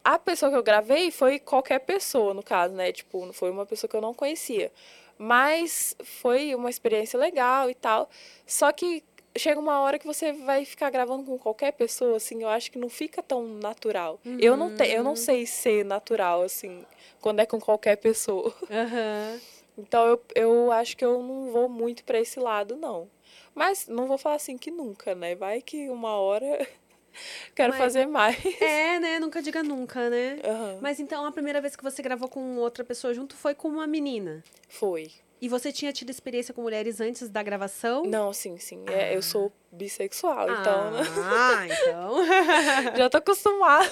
A 0.04 0.18
pessoa 0.18 0.50
que 0.50 0.56
eu 0.56 0.62
gravei 0.62 1.10
foi 1.10 1.38
qualquer 1.38 1.78
pessoa, 1.80 2.34
no 2.34 2.42
caso, 2.42 2.74
né? 2.74 2.92
Tipo, 2.92 3.32
foi 3.32 3.50
uma 3.50 3.64
pessoa 3.64 3.88
que 3.88 3.96
eu 3.96 4.02
não 4.02 4.12
conhecia. 4.12 4.70
Mas 5.16 5.96
foi 6.04 6.54
uma 6.54 6.68
experiência 6.68 7.18
legal 7.18 7.70
e 7.70 7.74
tal. 7.74 8.10
Só 8.46 8.70
que 8.70 9.02
chega 9.36 9.58
uma 9.58 9.80
hora 9.80 9.98
que 9.98 10.06
você 10.06 10.32
vai 10.32 10.64
ficar 10.64 10.90
gravando 10.90 11.24
com 11.24 11.38
qualquer 11.38 11.72
pessoa, 11.72 12.18
assim, 12.18 12.42
eu 12.42 12.48
acho 12.48 12.70
que 12.70 12.78
não 12.78 12.88
fica 12.88 13.22
tão 13.22 13.46
natural. 13.46 14.20
Eu, 14.38 14.56
não 14.56 14.70
te, 14.70 14.84
eu 14.84 15.02
não 15.02 15.16
sei 15.16 15.46
ser 15.46 15.84
natural, 15.84 16.42
assim, 16.42 16.84
quando 17.20 17.40
é 17.40 17.46
com 17.46 17.60
qualquer 17.60 17.96
pessoa. 17.96 18.54
Aham. 18.70 19.40
Então 19.76 20.06
eu, 20.06 20.22
eu 20.36 20.72
acho 20.72 20.96
que 20.96 21.04
eu 21.04 21.20
não 21.20 21.50
vou 21.50 21.68
muito 21.68 22.04
pra 22.04 22.20
esse 22.20 22.38
lado, 22.38 22.76
não. 22.76 23.08
Mas 23.54 23.88
não 23.88 24.06
vou 24.06 24.16
falar 24.18 24.36
assim 24.36 24.56
que 24.56 24.70
nunca, 24.70 25.14
né? 25.14 25.34
Vai 25.34 25.60
que 25.60 25.88
uma 25.88 26.16
hora 26.16 26.66
quero 27.54 27.70
Mas- 27.72 27.78
fazer 27.80 28.06
mais. 28.06 28.36
É, 28.60 28.98
né? 28.98 29.18
Nunca 29.18 29.40
diga 29.42 29.62
nunca, 29.62 30.08
né? 30.10 30.38
Aham. 30.44 30.78
Mas 30.80 31.00
então 31.00 31.24
a 31.26 31.32
primeira 31.32 31.60
vez 31.60 31.76
que 31.76 31.82
você 31.82 32.02
gravou 32.02 32.28
com 32.28 32.56
outra 32.56 32.84
pessoa 32.84 33.12
junto 33.14 33.36
foi 33.36 33.54
com 33.54 33.68
uma 33.68 33.86
menina. 33.86 34.42
Foi. 34.68 35.10
E 35.40 35.48
você 35.48 35.70
tinha 35.72 35.92
tido 35.92 36.08
experiência 36.10 36.54
com 36.54 36.62
mulheres 36.62 37.00
antes 37.00 37.28
da 37.28 37.42
gravação? 37.42 38.04
Não, 38.06 38.32
sim, 38.32 38.56
sim. 38.58 38.82
É, 38.88 39.14
eu 39.14 39.20
sou 39.20 39.52
bissexual, 39.70 40.48
então 40.50 40.92
Ah, 41.22 41.66
então. 41.66 42.26
já 42.96 43.10
tô 43.10 43.18
acostumada. 43.18 43.90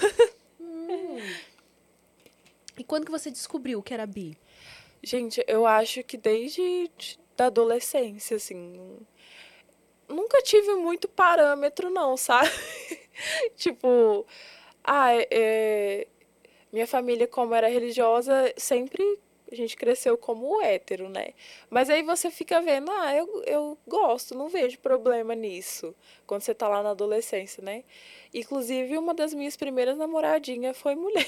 e 2.79 2.85
quando 2.85 3.05
que 3.05 3.11
você 3.11 3.31
descobriu 3.31 3.83
que 3.83 3.93
era 3.93 4.07
bi? 4.07 4.37
Gente, 5.03 5.45
eu 5.47 5.67
acho 5.67 6.03
que 6.05 6.17
desde 6.17 6.89
de- 6.97 7.19
da 7.37 7.47
adolescência, 7.47 8.37
assim. 8.37 8.55
nu- 8.57 9.07
Nunca 10.09 10.43
tive 10.43 10.75
muito 10.75 11.09
parâmetro, 11.09 11.89
não, 11.91 12.17
sabe? 12.17 12.51
tipo, 13.57 14.27
ah, 14.85 15.11
é- 15.31 16.07
minha 16.73 16.87
família, 16.87 17.27
como 17.29 17.55
era 17.55 17.69
religiosa, 17.69 18.53
sempre 18.57 19.19
a 19.53 19.55
gente 19.55 19.77
cresceu 19.77 20.17
como 20.17 20.63
hétero, 20.63 21.09
né? 21.11 21.35
Mas 21.69 21.91
aí 21.91 22.03
você 22.03 22.31
fica 22.31 22.61
vendo, 22.63 22.91
ah, 22.91 23.15
eu, 23.15 23.43
eu 23.45 23.79
gosto, 23.87 24.35
não 24.35 24.49
vejo 24.49 24.79
problema 24.79 25.35
nisso, 25.35 25.95
quando 26.27 26.41
você 26.41 26.55
tá 26.55 26.67
lá 26.69 26.83
na 26.83 26.91
adolescência, 26.91 27.63
né? 27.63 27.85
Inclusive, 28.33 28.97
uma 28.97 29.13
das 29.13 29.35
minhas 29.35 29.57
primeiras 29.57 29.99
namoradinhas 29.99 30.77
foi 30.79 30.95
mulher. 30.95 31.27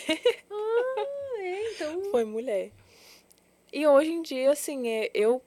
Ah, 0.50 1.40
é, 1.40 1.72
então. 1.72 2.04
Foi 2.10 2.24
mulher. 2.24 2.70
E 3.72 3.86
hoje 3.86 4.12
em 4.12 4.22
dia, 4.22 4.52
assim, 4.52 4.88
é, 4.88 5.10
eu. 5.12 5.42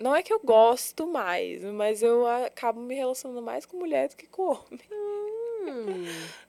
Não 0.00 0.14
é 0.14 0.22
que 0.22 0.32
eu 0.32 0.40
gosto 0.40 1.06
mais, 1.06 1.62
mas 1.64 2.02
eu 2.02 2.26
acabo 2.26 2.80
me 2.80 2.94
relacionando 2.94 3.42
mais 3.42 3.66
com 3.66 3.76
mulher 3.76 4.08
do 4.08 4.16
que 4.16 4.26
com 4.26 4.42
homem. 4.42 4.80
Hum. 5.70 6.04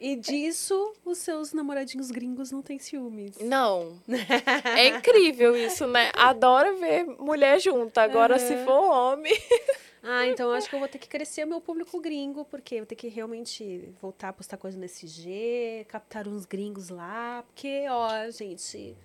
E 0.00 0.14
disso, 0.14 0.94
os 1.04 1.18
seus 1.18 1.52
namoradinhos 1.52 2.12
gringos 2.12 2.52
não 2.52 2.62
têm 2.62 2.78
ciúmes. 2.78 3.36
Não. 3.40 4.00
É 4.78 4.86
incrível 4.86 5.56
isso, 5.56 5.88
né? 5.88 6.12
Adoro 6.14 6.76
ver 6.78 7.04
mulher 7.04 7.58
junto. 7.60 7.98
Agora, 7.98 8.38
se 8.38 8.54
Aham. 8.54 8.64
for 8.64 8.92
homem. 8.92 9.32
Ah, 10.00 10.28
então 10.28 10.52
acho 10.52 10.68
que 10.68 10.74
eu 10.76 10.78
vou 10.78 10.86
ter 10.88 10.98
que 10.98 11.08
crescer 11.08 11.44
o 11.44 11.48
meu 11.48 11.60
público 11.60 12.00
gringo, 12.00 12.44
porque 12.44 12.76
eu 12.76 12.78
vou 12.78 12.86
ter 12.86 12.94
que 12.94 13.08
realmente 13.08 13.92
voltar 14.00 14.28
a 14.28 14.32
postar 14.32 14.56
coisa 14.56 14.78
no 14.78 14.84
SG, 14.84 15.84
captar 15.88 16.28
uns 16.28 16.46
gringos 16.46 16.88
lá, 16.88 17.42
porque, 17.48 17.84
ó, 17.90 18.30
gente, 18.30 18.96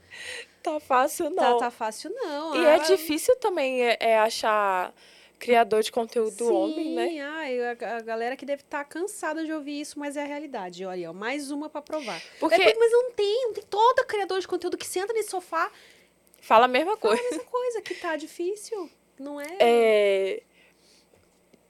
Tá 0.61 0.79
fácil, 0.79 1.31
tá, 1.31 1.49
não. 1.49 1.57
tá 1.57 1.71
fácil 1.71 2.11
não. 2.11 2.55
E 2.55 2.65
Ah, 2.65 2.75
é 2.75 2.79
difícil 2.79 3.35
também 3.37 3.81
é, 3.83 3.97
é 3.99 4.19
achar 4.19 4.93
criador 5.43 5.83
de 5.83 5.91
conteúdo 5.91 6.53
homem, 6.53 6.95
né? 6.95 7.07
Sim, 7.09 7.19
ai, 7.19 7.59
a, 7.61 7.71
a 7.97 7.99
galera 7.99 8.37
que 8.37 8.45
deve 8.45 8.61
estar 8.61 8.81
cansada 8.85 9.43
de 9.43 9.51
ouvir 9.51 9.81
isso, 9.81 9.99
mas 9.99 10.15
é 10.15 10.23
a 10.23 10.25
realidade. 10.25 10.85
Olha, 10.85 11.09
ó, 11.09 11.13
mais 11.13 11.51
uma 11.51 11.69
pra 11.69 11.81
provar. 11.81 12.21
Porque 12.39 12.55
É, 12.55 12.73
mas 12.79 12.91
não 12.93 13.11
tem, 13.11 13.47
não 13.47 13.53
tem 13.53 13.63
todo 13.65 14.05
criador 14.05 14.39
de 14.39 14.47
conteúdo 14.47 14.77
que 14.77 14.87
senta 14.87 15.11
nesse 15.11 15.31
sofá 15.31 15.69
fala 16.39 16.63
a 16.63 16.67
mesma 16.69 16.95
fala 16.95 17.15
coisa. 17.15 17.21
a 17.21 17.31
mesma 17.31 17.43
coisa, 17.43 17.81
que 17.81 17.93
tá 17.95 18.15
difícil, 18.15 18.89
não 19.19 19.39
é? 19.39 19.47
É, 19.59 20.43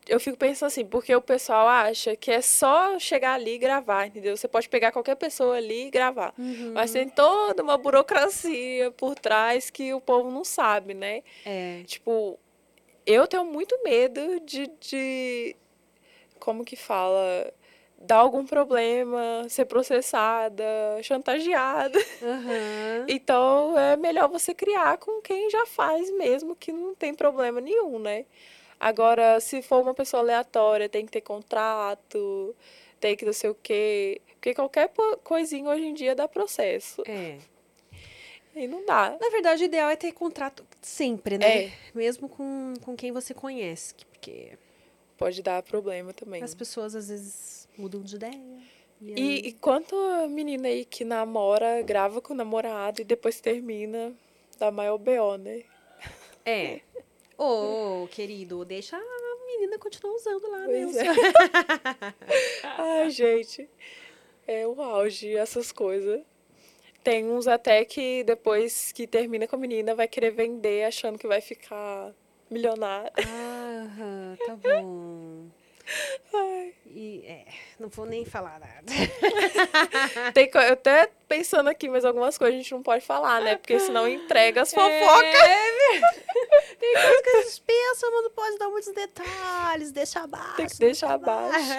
eu 0.07 0.19
fico 0.19 0.37
pensando 0.37 0.67
assim, 0.67 0.85
porque 0.85 1.15
o 1.15 1.21
pessoal 1.21 1.67
acha 1.67 2.15
que 2.15 2.29
é 2.29 2.41
só 2.41 2.99
chegar 2.99 3.33
ali 3.33 3.55
e 3.55 3.57
gravar, 3.57 4.05
entendeu? 4.05 4.37
Você 4.37 4.47
pode 4.47 4.69
pegar 4.69 4.91
qualquer 4.91 5.15
pessoa 5.15 5.55
ali 5.57 5.87
e 5.87 5.89
gravar. 5.89 6.31
Uhum. 6.37 6.73
Mas 6.73 6.91
tem 6.91 7.09
toda 7.09 7.63
uma 7.63 7.77
burocracia 7.77 8.91
por 8.91 9.15
trás 9.15 9.71
que 9.71 9.93
o 9.93 10.01
povo 10.01 10.29
não 10.29 10.43
sabe, 10.43 10.93
né? 10.93 11.23
É. 11.43 11.81
Tipo, 11.85 12.39
eu 13.05 13.27
tenho 13.27 13.45
muito 13.45 13.77
medo 13.83 14.39
de, 14.41 14.67
de 14.79 15.55
como 16.39 16.63
que 16.65 16.75
fala? 16.75 17.53
Dar 17.97 18.17
algum 18.17 18.45
problema, 18.45 19.45
ser 19.47 19.65
processada, 19.65 20.63
chantageada. 21.01 21.99
Aham. 22.21 23.05
Então 23.07 23.77
é 23.77 23.97
melhor 23.97 24.29
você 24.29 24.53
criar 24.53 24.97
com 24.97 25.21
quem 25.21 25.49
já 25.49 25.65
faz 25.65 26.09
mesmo, 26.11 26.55
que 26.55 26.71
não 26.71 26.95
tem 26.95 27.13
problema 27.13 27.59
nenhum, 27.59 27.99
né? 27.99 28.25
Agora, 28.79 29.39
se 29.39 29.61
for 29.61 29.81
uma 29.81 29.93
pessoa 29.93 30.21
aleatória, 30.21 30.89
tem 30.89 31.05
que 31.05 31.11
ter 31.11 31.21
contrato, 31.21 32.55
tem 32.99 33.15
que 33.15 33.25
não 33.25 33.33
sei 33.33 33.49
o 33.49 33.55
quê. 33.55 34.21
Porque 34.33 34.53
qualquer 34.53 34.91
coisinha 35.23 35.69
hoje 35.69 35.85
em 35.85 35.93
dia 35.93 36.13
dá 36.13 36.27
processo. 36.27 37.01
É. 37.07 37.37
E 38.55 38.67
não 38.67 38.85
dá. 38.85 39.17
Na 39.19 39.29
verdade, 39.29 39.63
o 39.63 39.65
ideal 39.65 39.89
é 39.89 39.95
ter 39.95 40.11
contrato 40.11 40.65
sempre, 40.87 41.37
né? 41.37 41.65
É. 41.65 41.71
Mesmo 41.93 42.27
com, 42.29 42.73
com 42.81 42.95
quem 42.95 43.11
você 43.11 43.33
conhece. 43.33 43.93
Porque 43.95 44.57
Pode 45.17 45.41
dar 45.41 45.61
problema 45.63 46.13
também. 46.13 46.41
as 46.43 46.53
pessoas 46.55 46.95
às 46.95 47.07
vezes 47.09 47.67
mudam 47.77 48.01
de 48.01 48.15
ideia. 48.15 48.41
E, 49.01 49.13
aí- 49.13 49.15
E, 49.17 49.47
e 49.49 49.51
quanto 49.53 49.95
a 49.95 50.27
menina 50.27 50.67
aí 50.67 50.85
que 50.85 51.03
namora, 51.03 51.81
grava 51.81 52.21
com 52.21 52.33
o 52.33 52.37
namorado 52.37 53.01
e 53.01 53.03
depois 53.03 53.39
termina, 53.41 54.13
dá 54.57 54.71
maior 54.71 54.97
BO, 54.97 55.37
né? 55.37 55.63
É. 56.45 56.81
Ô, 57.37 58.07
querido, 58.11 58.63
deixa 58.63 58.95
a 58.95 59.45
menina 59.47 59.77
continuar 59.79 60.13
usando 60.15 60.49
lá, 60.49 60.59
né? 60.67 60.83
Pois 60.83 60.95
o 60.95 60.99
é. 60.99 62.13
Ai, 62.77 63.09
gente. 63.09 63.69
É 64.47 64.67
o 64.67 64.81
auge, 64.81 65.35
essas 65.35 65.71
coisas. 65.71 66.21
Tem 67.03 67.29
uns 67.29 67.47
até 67.47 67.83
que 67.83 68.23
depois 68.23 68.91
que 68.91 69.05
termina 69.05 69.47
com 69.47 69.55
a 69.55 69.59
menina 69.59 69.93
vai 69.93 70.07
querer 70.07 70.31
vender 70.31 70.85
achando 70.85 71.19
que 71.19 71.27
vai 71.27 71.41
ficar 71.41 72.13
milionário. 72.49 73.11
Aham, 73.19 74.37
tá 74.45 74.55
bom. 74.55 75.47
Ai. 76.33 76.73
E, 76.85 77.25
é, 77.25 77.45
não 77.79 77.89
vou 77.89 78.05
nem 78.05 78.23
falar 78.23 78.59
nada. 78.59 78.85
Tem, 80.33 80.49
eu 80.53 80.73
até 80.73 81.09
pensando 81.27 81.67
aqui, 81.67 81.89
mas 81.89 82.05
algumas 82.05 82.37
coisas 82.37 82.55
a 82.55 82.57
gente 82.61 82.71
não 82.71 82.83
pode 82.83 83.03
falar, 83.03 83.41
né? 83.41 83.55
Porque 83.55 83.79
senão 83.79 84.07
entrega 84.07 84.61
as 84.61 84.71
fofocas. 84.71 84.93
É, 85.23 85.99
tem 86.79 86.93
coisa 86.93 87.23
que 87.23 87.29
a 87.29 87.41
gente 87.41 87.61
pensa, 87.61 88.11
mas 88.11 88.23
não 88.23 88.31
pode 88.31 88.57
dar 88.57 88.69
muitos 88.69 88.93
detalhes, 88.93 89.91
deixa 89.91 90.21
abaixo. 90.21 90.55
Tem 90.55 90.67
que 90.67 90.77
deixar 90.77 91.17
deixa 91.17 91.31
abaixo. 91.31 91.77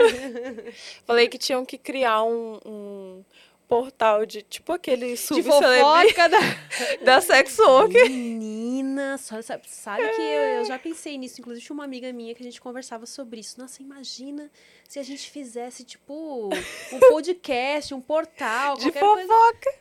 Falei 1.07 1.29
que 1.29 1.39
tinham 1.39 1.65
que 1.65 1.79
criar 1.79 2.25
um, 2.25 2.59
um 2.67 3.25
portal 3.69 4.25
de 4.27 4.43
tipo 4.43 4.73
aquele 4.73 5.11
De 5.11 5.17
subcelebri 5.17 5.81
fofoca 6.13 6.29
da... 6.29 6.39
da 7.05 7.21
sex 7.21 7.59
worker. 7.59 8.09
Menina, 8.09 9.19
só 9.19 9.41
sabe, 9.43 9.63
sabe 9.69 10.09
que 10.11 10.21
eu, 10.21 10.43
eu 10.59 10.65
já 10.65 10.79
pensei 10.79 11.17
nisso. 11.19 11.41
Inclusive, 11.41 11.65
tinha 11.67 11.75
uma 11.75 11.85
amiga 11.85 12.13
minha 12.13 12.35
que 12.35 12.43
a 12.43 12.45
gente 12.45 12.61
conversava 12.61 13.07
sobre 13.07 13.41
isso. 13.41 13.59
Nossa, 13.59 13.83
imagina 13.83 14.51
se 14.89 14.99
a 14.99 15.03
gente 15.03 15.31
fizesse, 15.31 15.85
tipo, 15.85 16.51
um 16.93 16.99
podcast, 17.11 17.95
um 17.95 18.01
portal, 18.01 18.77
De 18.77 18.91
qualquer 18.93 19.01
coisa. 19.01 19.29
fofoca. 19.29 19.75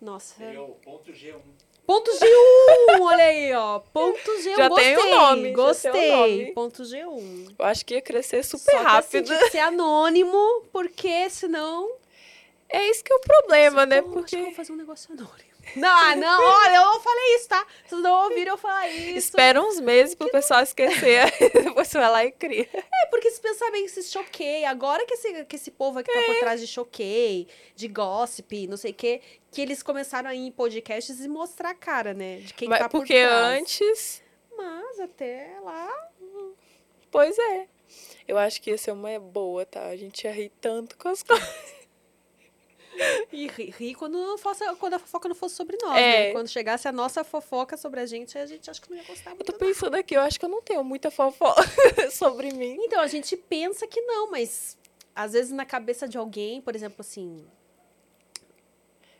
Nossa. 0.00 0.34
O 0.58 0.74
ponto 0.82 1.12
G1. 1.12 1.40
Ponto 1.84 2.10
G1, 2.12 3.00
olha 3.02 3.24
aí, 3.24 3.52
ó. 3.54 3.80
Ponto 3.80 4.30
G1, 4.30 4.56
Já 4.56 4.68
gostei. 4.68 4.94
tem 4.94 5.04
o 5.04 5.10
nome, 5.10 5.52
Gostei. 5.52 6.10
o 6.12 6.16
nome. 6.16 6.52
Ponto 6.52 6.82
G1. 6.84 7.54
Eu 7.58 7.64
acho 7.66 7.84
que 7.84 7.94
ia 7.94 8.00
crescer 8.00 8.44
super 8.44 8.70
Só 8.70 8.78
que, 8.78 8.84
assim, 8.86 8.94
rápido. 9.18 9.24
tinha 9.26 9.38
que 9.40 9.50
ser 9.50 9.58
anônimo, 9.58 10.62
porque 10.72 11.28
senão... 11.28 11.90
É 12.72 12.88
isso 12.88 13.04
que 13.04 13.12
é 13.12 13.16
o 13.16 13.20
problema, 13.20 13.84
né? 13.86 14.00
Pô, 14.02 14.08
acho 14.08 14.12
que 14.12 14.18
eu 14.18 14.22
Porque 14.22 14.36
vou 14.44 14.52
fazer 14.54 14.72
um 14.72 14.76
negócio 14.76 15.12
anônimo. 15.12 15.52
Não, 15.76 15.88
ah, 15.88 16.16
não, 16.16 16.42
olha, 16.42 16.76
eu 16.76 17.00
falei 17.00 17.36
isso, 17.36 17.48
tá? 17.48 17.64
Vocês 17.86 18.02
não 18.02 18.24
ouviram 18.24 18.54
eu 18.54 18.58
falar 18.58 18.88
isso. 18.88 19.16
espera 19.18 19.62
uns 19.62 19.78
meses 19.78 20.12
pro 20.16 20.28
pessoal 20.28 20.60
esquecer, 20.62 21.20
aí 21.40 21.50
depois 21.62 21.86
você 21.86 21.98
vai 21.98 22.10
lá 22.10 22.24
e 22.24 22.32
cria. 22.32 22.68
É, 22.72 23.06
porque 23.10 23.30
se 23.30 23.40
pensar 23.40 23.70
bem, 23.70 23.86
se 23.86 24.02
choquei, 24.02 24.64
agora 24.64 25.06
que 25.06 25.14
esse, 25.14 25.44
que 25.44 25.54
esse 25.54 25.70
povo 25.70 26.00
aqui 26.00 26.12
tá 26.12 26.18
É. 26.18 26.26
por 26.26 26.40
trás 26.40 26.60
de 26.60 26.66
choquei, 26.66 27.46
de 27.76 27.86
gossip, 27.86 28.66
não 28.66 28.76
sei 28.76 28.90
o 28.90 28.94
quê, 28.94 29.20
que 29.52 29.60
eles 29.62 29.84
começaram 29.84 30.30
a 30.30 30.34
ir 30.34 30.40
em 30.46 30.50
podcasts 30.50 31.20
e 31.20 31.28
mostrar 31.28 31.70
a 31.70 31.74
cara, 31.74 32.12
né? 32.12 32.38
De 32.38 32.54
quem 32.54 32.68
Mas 32.68 32.80
tá 32.80 32.88
por 32.88 32.98
porque 32.98 33.14
trás. 33.22 33.60
antes, 33.60 34.22
Mas 34.56 34.98
até 34.98 35.58
lá. 35.62 35.88
pois 37.10 37.38
é. 37.38 37.68
Eu 38.26 38.36
acho 38.38 38.60
que 38.60 38.70
ia 38.70 38.78
ser 38.78 38.90
uma 38.92 39.16
boa, 39.20 39.64
tá? 39.64 39.84
A 39.86 39.96
gente 39.96 40.24
ia 40.24 40.32
rir 40.32 40.50
tanto 40.60 40.96
com 40.96 41.08
as 41.08 41.22
coisas. 41.22 41.46
E 43.32 43.46
ri, 43.48 43.74
ri 43.78 43.94
quando, 43.94 44.18
não 44.18 44.36
fosse, 44.36 44.64
quando 44.76 44.94
a 44.94 44.98
fofoca 44.98 45.28
não 45.28 45.34
fosse 45.34 45.54
sobre 45.54 45.76
nós, 45.82 45.96
É. 45.96 46.26
né? 46.28 46.32
Quando 46.32 46.48
chegasse 46.48 46.86
a 46.86 46.92
nossa 46.92 47.24
fofoca 47.24 47.76
sobre 47.76 48.00
a 48.00 48.06
gente, 48.06 48.36
a 48.36 48.44
gente 48.46 48.70
acho 48.70 48.80
que 48.82 48.90
não 48.90 48.96
ia 48.98 49.04
gostar 49.04 49.30
Eu 49.30 49.36
muito. 49.36 49.46
tô 49.46 49.52
não. 49.52 49.58
pensando 49.58 49.94
aqui, 49.94 50.14
eu 50.14 50.20
acho 50.20 50.38
que 50.38 50.44
eu 50.44 50.50
não 50.50 50.60
tenho 50.62 50.84
muita 50.84 51.10
fofoca 51.10 51.62
sobre 52.12 52.52
mim. 52.52 52.76
Então, 52.80 53.00
a 53.00 53.06
gente 53.06 53.36
pensa 53.36 53.86
que 53.86 54.00
não, 54.02 54.30
mas 54.30 54.76
às 55.14 55.32
vezes 55.32 55.52
na 55.52 55.64
cabeça 55.64 56.06
de 56.06 56.18
alguém, 56.18 56.60
por 56.60 56.74
exemplo, 56.76 56.96
assim. 57.00 57.44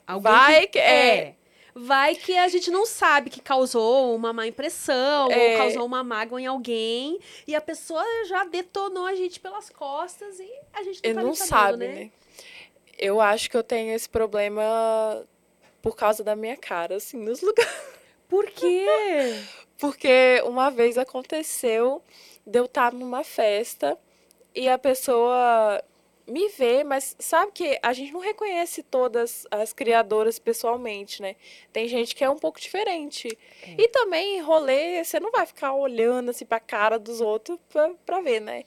alguém 0.07 0.23
Vai 0.33 0.66
que- 0.66 0.79
é. 0.79 1.16
é. 1.16 1.35
Vai 1.75 2.14
que 2.14 2.37
a 2.37 2.49
gente 2.49 2.70
não 2.70 2.85
sabe 2.85 3.31
que 3.31 3.41
causou 3.41 4.14
uma 4.14 4.31
má 4.31 4.47
impressão, 4.47 5.31
É. 5.33 5.53
ou 5.53 5.57
causou 5.57 5.87
uma 5.87 6.05
mágoa 6.05 6.39
em 6.39 6.45
alguém, 6.47 7.18
e 7.47 7.55
a 7.55 7.62
pessoa 7.62 8.05
já 8.27 8.45
detonou 8.45 9.07
a 9.07 9.14
gente 9.14 9.41
pelas 9.41 9.70
costas 9.70 10.39
e 10.39 10.53
a 10.75 10.83
gente 10.83 11.01
não 11.09 11.14
tá 11.14 11.23
não 11.23 11.35
sabendo, 11.35 11.49
sabe, 11.49 11.77
né? 11.89 11.95
né? 11.95 12.11
Eu 13.03 13.20
acho 13.20 13.50
que 13.50 13.57
eu 13.57 13.64
tenho 13.64 13.92
esse 13.92 14.09
problema 14.09 15.26
por 15.82 15.96
causa 15.96 16.22
da 16.22 16.36
minha 16.36 16.57
cara, 16.57 16.94
assim, 16.94 17.16
nos 17.16 17.42
lugares. 17.42 17.72
Por 18.28 18.46
quê? 18.46 18.86
Porque 19.76 20.40
uma 20.44 20.70
vez 20.70 20.96
aconteceu 20.96 22.00
de 22.46 22.61
eu 22.61 22.66
estar 22.66 22.92
numa 22.92 23.24
festa 23.24 23.98
e 24.55 24.68
a 24.68 24.78
pessoa 24.78 25.82
me 26.28 26.48
vê, 26.50 26.84
mas 26.84 27.16
sabe 27.18 27.50
que 27.50 27.76
a 27.82 27.92
gente 27.92 28.12
não 28.12 28.20
reconhece 28.20 28.84
todas 28.84 29.48
as 29.50 29.72
criadoras 29.72 30.38
pessoalmente, 30.38 31.20
né? 31.20 31.34
Tem 31.72 31.88
gente 31.88 32.14
que 32.14 32.22
é 32.22 32.30
um 32.30 32.38
pouco 32.38 32.61
diferente. 32.61 33.36
É. 33.66 33.82
E 33.82 33.88
também 33.88 34.40
rolê, 34.40 35.03
você 35.03 35.18
não 35.18 35.32
vai 35.32 35.44
ficar 35.44 35.72
olhando 35.74 36.30
assim 36.30 36.46
pra 36.46 36.61
cara 36.61 37.00
dos 37.00 37.20
outros 37.20 37.59
pra, 37.68 37.90
pra 38.07 38.20
ver, 38.20 38.40
né? 38.40 38.64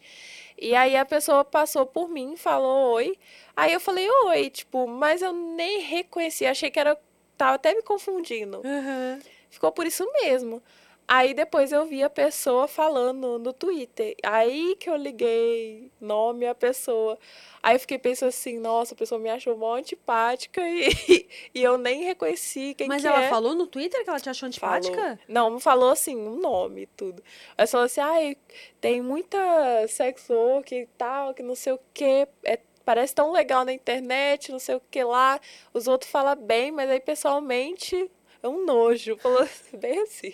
E 0.58 0.76
aí 0.76 0.95
a 0.95 1.06
pessoa 1.06 1.43
passou 1.43 1.86
por 1.86 2.10
mim, 2.10 2.36
falou 2.38 2.93
oi. 2.93 3.18
Aí 3.56 3.74
eu 3.74 3.80
falei 3.80 4.08
oi, 4.26 4.49
tipo, 4.49 4.88
mas 4.88 5.22
eu 5.22 5.34
nem 5.34 5.82
reconheci, 5.82 6.45
achei 6.45 6.72
que 6.72 6.80
era. 6.80 6.97
Tava 7.38 7.56
até 7.56 7.74
me 7.74 7.82
confundindo. 7.82 8.62
Aham. 8.64 9.20
Ficou 9.49 9.72
por 9.72 9.86
isso 9.86 10.10
mesmo. 10.22 10.62
Aí 11.08 11.36
depois 11.36 11.72
eu 11.72 11.86
vi 11.86 12.01
a 12.01 12.10
pessoa 12.10 12.68
falando 12.68 13.38
no 13.38 13.53
Twitter. 13.53 14.16
Aí 14.24 14.76
que 14.80 14.89
eu 14.89 14.95
liguei 14.95 15.91
nome 16.01 16.47
a 16.47 16.56
pessoa. 16.56 17.18
Aí 17.62 17.76
eu 17.76 17.80
fiquei 17.80 17.99
pensando 17.99 18.30
assim, 18.30 18.60
nossa, 18.60 18.95
a 18.95 18.97
pessoa 18.97 19.20
me 19.20 19.30
achou 19.30 19.56
mó 19.56 19.76
antipática 19.76 20.62
e, 20.68 20.89
e 21.53 21.62
eu 21.62 21.78
nem 21.78 22.03
reconheci 22.03 22.74
quem 22.74 22.88
Mas 22.88 23.03
que 23.03 23.08
ela 23.08 23.24
é. 23.24 23.30
falou 23.30 23.53
no 23.53 23.68
Twitter 23.68 24.03
que 24.03 24.10
ela 24.10 24.20
te 24.20 24.30
achou 24.30 24.49
Falou. 24.51 24.78
antipática? 24.78 25.20
Não, 25.28 25.49
não 25.51 25.60
falou 25.60 25.91
assim, 25.91 26.16
um 26.16 26.38
nome 26.39 26.84
e 26.84 26.88
tudo. 26.88 27.24
Ela 27.56 27.68
falou 27.68 27.86
assim, 27.86 28.01
ai, 28.01 28.38
tem 28.82 29.01
muita 29.01 29.88
sex 29.88 30.28
work 30.30 30.74
e 30.74 30.88
tal, 30.97 31.34
que 31.36 31.43
não 31.43 31.56
sei 31.56 31.74
o 31.74 31.80
quê. 31.93 32.28
É, 32.43 32.60
parece 32.84 33.14
tão 33.14 33.32
legal 33.32 33.64
na 33.64 33.74
internet, 33.74 34.51
não 34.51 34.60
sei 34.60 34.76
o 34.76 34.82
que 34.89 35.03
lá. 35.03 35.39
Os 35.72 35.88
outros 35.88 36.10
falam 36.10 36.36
bem, 36.36 36.72
mas 36.72 36.89
aí 36.89 36.99
pessoalmente 36.99 38.10
é 38.41 38.47
um 38.47 38.66
nojo. 38.66 39.18
Falou 39.22 39.47
bem 39.74 39.99
assim. 40.01 40.34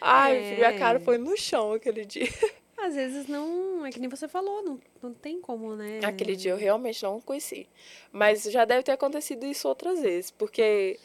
Ai, 0.00 0.36
É. 0.36 0.54
minha 0.56 0.78
cara 0.78 1.00
foi 1.00 1.18
no 1.18 1.36
chão 1.36 1.72
aquele 1.72 2.04
dia. 2.04 2.28
Às 2.76 2.94
vezes 2.94 3.26
não. 3.26 3.86
É 3.86 3.90
que 3.90 3.98
nem 4.00 4.08
você 4.10 4.28
falou, 4.28 4.62
não, 4.62 4.80
não 5.02 5.14
tem 5.14 5.40
como, 5.40 5.74
né? 5.74 6.00
Aquele 6.04 6.36
dia 6.36 6.50
eu 6.52 6.56
realmente 6.56 7.02
não 7.02 7.20
conheci. 7.20 7.66
Mas 8.12 8.42
já 8.44 8.64
deve 8.64 8.82
ter 8.82 8.92
acontecido 8.92 9.46
isso 9.46 9.66
outras 9.68 10.00
vezes, 10.00 10.30
porque 10.30 10.98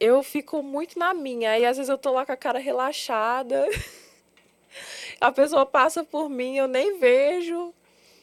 eu 0.00 0.22
fico 0.22 0.62
muito 0.62 0.98
na 0.98 1.12
minha. 1.14 1.52
Aí 1.52 1.64
às 1.64 1.76
vezes 1.76 1.88
eu 1.90 1.98
tô 1.98 2.12
lá 2.12 2.24
com 2.26 2.32
a 2.32 2.36
cara 2.36 2.58
relaxada. 2.58 3.66
A 5.20 5.30
pessoa 5.32 5.66
passa 5.66 6.02
por 6.04 6.28
mim, 6.30 6.56
eu 6.56 6.66
nem 6.68 6.98
vejo. 6.98 7.74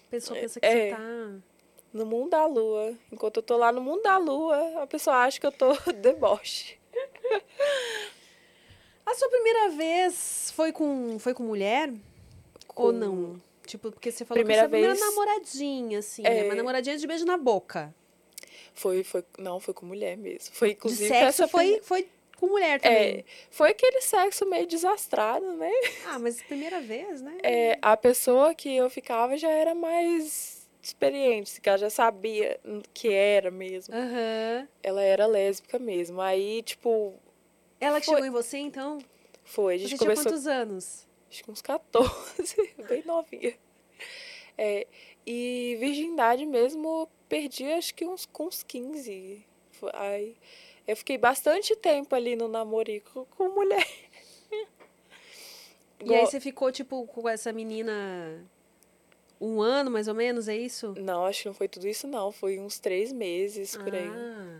A 0.08 0.10
pessoa 0.12 0.40
pensa 0.40 0.60
que 0.60 0.66
É. 0.66 0.90
você 0.90 0.96
tá. 0.96 1.00
No 1.94 2.06
mundo 2.06 2.30
da 2.32 2.46
lua. 2.46 2.94
Enquanto 3.12 3.38
eu 3.38 3.44
tô 3.44 3.58
lá 3.58 3.72
no 3.72 3.82
mundo 3.82 4.02
da 4.02 4.18
lua, 4.18 4.82
a 4.84 4.88
pessoa 4.88 5.18
acha 5.18 5.40
que 5.40 5.46
eu 5.46 5.52
tô 5.52 5.68
deboche. 6.02 6.78
A 9.10 9.16
sua 9.16 9.30
primeira 9.30 9.70
vez 9.70 10.52
foi 10.54 10.72
com, 10.74 11.18
foi 11.18 11.34
com 11.34 11.44
mulher? 11.44 11.90
Ou 11.90 11.96
Com- 12.76 12.92
não? 12.92 13.42
Tipo, 13.66 13.92
porque 13.92 14.12
você 14.12 14.24
falou 14.26 14.42
Primeira 14.44 14.64
que 14.64 14.66
a 14.66 14.70
primeira 14.70 14.94
vez- 14.94 15.06
namoradinha, 15.10 16.00
assim, 16.00 16.22
né? 16.24 16.40
É. 16.40 16.44
Uma 16.44 16.56
namoradinha 16.56 16.98
de 16.98 17.08
beijo 17.08 17.26
na 17.26 17.38
boca. 17.38 17.94
Foi, 18.74 19.04
foi, 19.04 19.24
não, 19.38 19.60
foi 19.60 19.74
com 19.74 19.86
mulher 19.86 20.16
mesmo. 20.18 20.54
Foi 20.54 20.70
De 20.70 20.74
inclusive 20.76 21.08
sexo 21.08 21.44
essa 21.44 21.48
foi, 21.48 21.80
foi 21.82 22.08
com 22.38 22.48
mulher 22.48 22.80
também. 22.80 23.20
É, 23.20 23.24
foi 23.50 23.72
aquele 23.72 24.02
sexo 24.02 24.46
meio 24.46 24.68
desastrado, 24.68 25.54
né? 25.58 25.72
Ah, 26.08 26.20
mas 26.20 26.42
primeira 26.42 26.80
vez, 26.82 27.22
né? 27.22 27.38
É, 27.44 27.80
a 27.82 27.98
pessoa 27.98 28.54
que 28.54 28.74
eu 28.76 28.90
ficava 28.90 29.38
já 29.38 29.50
era 29.50 29.74
mais 29.74 30.68
experiente, 30.82 31.60
que 31.60 31.68
ela 31.68 31.78
já 31.78 31.90
sabia 31.90 32.60
que 32.94 33.10
era 33.12 33.50
mesmo. 33.52 33.94
Aham. 33.96 34.68
Ela 34.84 35.02
era 35.02 35.26
lésbica 35.26 35.80
mesmo. 35.80 36.22
Aí, 36.22 36.62
tipo, 36.62 37.16
Ela 37.80 38.00
que 38.00 38.06
Foi. 38.08 38.16
chegou 38.16 38.28
em 38.28 38.32
você, 38.32 38.58
então? 38.58 38.98
foi. 39.44 39.76
A 39.76 39.78
Você 39.78 39.82
gente 39.84 39.98
tinha 39.98 40.00
começou 40.00 40.24
quantos 40.26 40.48
anos? 40.48 41.08
acho 41.30 41.44
que 41.44 41.52
uns 41.52 41.62
14, 41.62 42.74
bem 42.90 43.04
novinha. 43.06 43.56
É, 44.58 44.88
e 45.26 45.78
virgindade 45.80 46.46
mesmo, 46.46 47.08
perdi 47.30 47.66
acho 47.72 47.94
que 47.94 48.06
uns, 48.06 48.26
com 48.26 48.48
uns 48.48 48.64
15. 48.64 49.46
Foi- 49.72 49.92
Aí, 49.94 50.36
eu 50.88 50.98
fiquei 50.98 51.18
bastante 51.18 51.76
tempo 51.76 52.16
ali 52.16 52.36
no 52.36 52.48
namorico 52.48 53.28
com 53.38 53.50
mulher. 53.50 53.86
E 56.04 56.14
aí 56.14 56.26
você 56.26 56.40
ficou, 56.40 56.72
tipo, 56.72 57.06
com 57.08 57.28
essa 57.28 57.52
menina 57.52 58.46
Um 59.42 59.62
ano, 59.62 59.90
mais 59.92 60.08
ou 60.08 60.14
menos, 60.16 60.48
é 60.48 60.56
isso? 60.56 60.94
Não, 60.98 61.26
acho 61.26 61.42
que 61.44 61.48
não 61.48 61.54
foi 61.56 61.68
tudo 61.68 61.88
isso, 61.88 62.08
não. 62.08 62.32
Foi 62.32 62.60
uns 62.60 62.80
três 62.80 63.12
meses 63.12 63.76
por 63.78 63.94
aí. 63.94 64.08
Ah. 64.08 64.60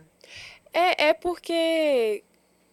É, 0.72 1.08
é 1.08 1.14
porque 1.14 2.22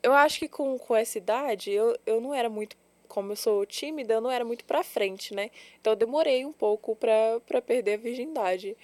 eu 0.06 0.14
acho 0.14 0.40
que 0.40 0.48
com, 0.48 0.78
com 0.78 0.96
essa 0.96 1.18
idade 1.18 1.72
eu, 1.72 1.98
eu 2.06 2.22
não 2.22 2.34
era 2.34 2.50
muito. 2.50 2.78
Como 3.08 3.32
eu 3.32 3.36
sou 3.36 3.66
tímida, 3.66 4.16
eu 4.16 4.22
não 4.22 4.30
era 4.32 4.44
muito 4.44 4.66
pra 4.66 4.84
frente, 4.84 5.34
né? 5.34 5.50
Então 5.80 5.94
eu 5.94 5.98
demorei 5.98 6.44
um 6.46 6.52
pouco 6.52 6.96
pra, 6.96 7.40
pra 7.46 7.62
perder 7.62 7.94
a 7.94 7.98
virgindade. 7.98 8.76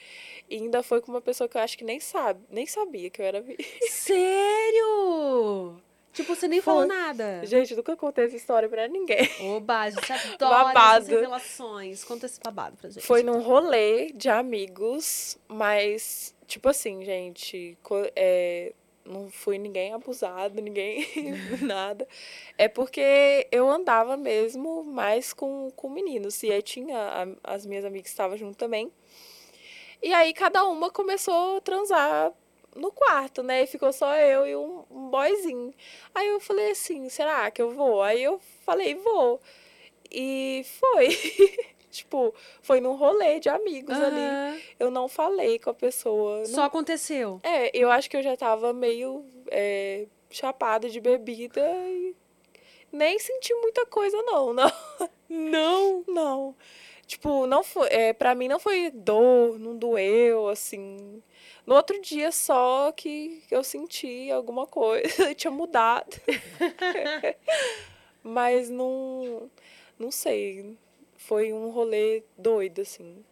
E 0.50 0.56
ainda 0.56 0.82
foi 0.84 1.02
com 1.02 1.12
uma 1.12 1.22
pessoa 1.22 1.50
que 1.50 1.58
eu 1.58 1.62
acho 1.62 1.78
que 1.78 1.84
nem 1.84 2.00
sabe, 2.00 2.40
nem 2.50 2.66
sabia 2.66 3.10
que 3.10 3.22
eu 3.22 3.26
era 3.26 3.42
virgem. 3.42 3.66
Sério? 3.90 5.76
Tipo, 6.14 6.36
você 6.36 6.48
nem 6.48 6.62
falou 6.62 6.86
Foi. 6.86 6.96
nada. 6.96 7.42
Gente, 7.46 7.76
nunca 7.76 7.96
contei 7.96 8.26
essa 8.26 8.36
história 8.36 8.68
pra 8.68 8.88
ninguém. 8.88 9.30
Oba, 9.56 9.82
a 9.82 9.90
gente 9.90 10.12
adora 10.12 10.66
Babado. 10.66 10.98
essas 10.98 11.08
revelações. 11.08 12.04
Conta 12.04 12.26
esse 12.26 12.40
babado 12.40 12.76
pra 12.78 12.90
gente. 12.90 13.06
Foi 13.06 13.24
num 13.24 13.42
rolê 13.42 14.12
de 14.14 14.30
amigos, 14.30 15.38
mas, 15.48 16.36
tipo 16.48 16.68
assim, 16.68 17.04
gente, 17.06 17.78
é, 18.16 18.74
não 19.06 19.30
fui 19.32 19.58
ninguém 19.58 19.94
abusado, 19.94 20.62
ninguém 20.62 21.06
nada. 21.62 22.08
É 22.58 22.68
porque 22.68 23.48
eu 23.52 23.70
andava 23.70 24.18
mesmo 24.18 24.84
mais 24.84 25.34
com, 25.34 25.72
com 25.76 25.90
meninos. 25.90 26.42
E 26.44 26.52
aí 26.52 26.62
tinha 26.62 26.98
a- 26.98 27.54
as 27.56 27.66
minhas 27.66 27.86
amigas 27.86 28.06
que 28.06 28.10
estavam 28.12 28.38
junto 28.38 28.58
também. 28.58 28.92
E 30.02 30.14
aí 30.14 30.34
cada 30.34 30.64
uma 30.66 30.90
começou 30.90 31.58
a 31.58 31.62
transar 31.62 32.32
no 32.76 32.92
quarto, 32.92 33.44
né? 33.44 33.64
E 33.64 33.68
ficou 33.68 33.92
só 33.94 34.16
eu 34.16 34.48
e 34.48 34.56
um, 34.56 34.84
um 34.90 35.10
boyzinho. 35.10 35.74
Aí 36.16 36.28
eu 36.28 36.40
falei 36.40 36.72
assim, 36.72 37.08
será 37.10 37.50
que 37.52 37.62
eu 37.62 37.72
vou? 37.72 38.02
Aí 38.02 38.24
eu 38.24 38.40
falei, 38.66 38.96
vou. 38.96 39.40
E 40.12 40.66
foi. 40.80 41.10
tipo, 41.92 42.34
foi 42.62 42.80
num 42.80 42.96
rolê 42.96 43.40
de 43.40 43.50
amigos 43.50 43.96
ali. 43.96 44.20
Aham. 44.20 44.60
Eu 44.80 44.90
não 44.92 45.08
falei 45.08 45.60
com 45.60 45.70
a 45.70 45.74
pessoa. 45.74 46.40
não 46.40 46.46
Só 46.46 46.64
aconteceu. 46.64 47.40
é, 47.44 47.70
eu 47.78 47.92
acho 47.92 48.10
que 48.10 48.18
eu 48.18 48.24
já 48.24 48.36
tava 48.36 48.74
meio 48.74 49.26
é, 49.52 50.08
chapada 50.30 50.90
de 50.90 51.00
bebida 51.00 51.62
e 51.62 52.16
nem 52.92 53.20
senti 53.20 53.54
muita 53.56 53.86
coisa, 53.86 54.18
não, 54.24 54.52
não. 54.54 54.72
Não? 55.30 56.04
Não. 56.08 56.56
Tipo, 57.08 57.46
não 57.46 57.62
foi. 57.64 57.88
É, 57.90 58.14
pra 58.14 58.34
mim 58.34 58.48
não 58.48 58.60
foi 58.60 58.90
dor, 58.90 59.60
não 59.60 59.78
doeu, 59.78 60.48
assim. 60.48 61.22
No 61.66 61.76
outro 61.76 62.02
dia 62.02 62.32
só 62.32 62.92
que 62.94 63.44
eu 63.52 63.64
senti 63.64 64.32
alguma 64.32 64.66
coisa, 64.66 65.34
tinha 65.36 65.52
mudado. 65.52 66.20
Mas 68.24 68.70
não. 68.70 69.50
Não 70.00 70.12
sei. 70.12 70.78
Foi 71.28 71.54
um 71.54 71.70
rolê 71.70 72.24
doido, 72.38 72.82
assim. 72.82 73.24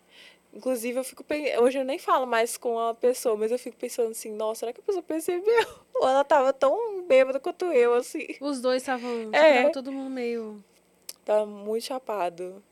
Inclusive, 0.54 1.00
eu 1.00 1.04
fico 1.04 1.24
Hoje 1.62 1.80
eu 1.80 1.86
nem 1.86 2.00
falo 2.00 2.26
mais 2.26 2.58
com 2.58 2.80
a 2.80 2.94
pessoa, 2.94 3.36
mas 3.36 3.52
eu 3.52 3.60
fico 3.60 3.78
pensando 3.78 4.12
assim, 4.12 4.32
nossa, 4.32 4.62
será 4.62 4.74
que 4.74 4.80
a 4.80 4.84
pessoa 4.84 5.04
percebeu? 5.04 5.68
Ou 5.96 6.08
ela 6.10 6.24
tava 6.24 6.54
tão 6.54 7.04
bêbada 7.04 7.40
quanto 7.40 7.66
eu, 7.66 7.94
assim. 7.94 8.28
Os 8.40 8.62
dois 8.62 8.82
estavam. 8.82 9.26
tipo, 9.26 9.36
É. 9.36 9.62
tava 9.62 9.72
todo 9.72 9.92
mundo 9.92 10.10
meio. 10.10 10.64
Tá 11.26 11.46
muito 11.46 11.86
chapado. 11.86 12.64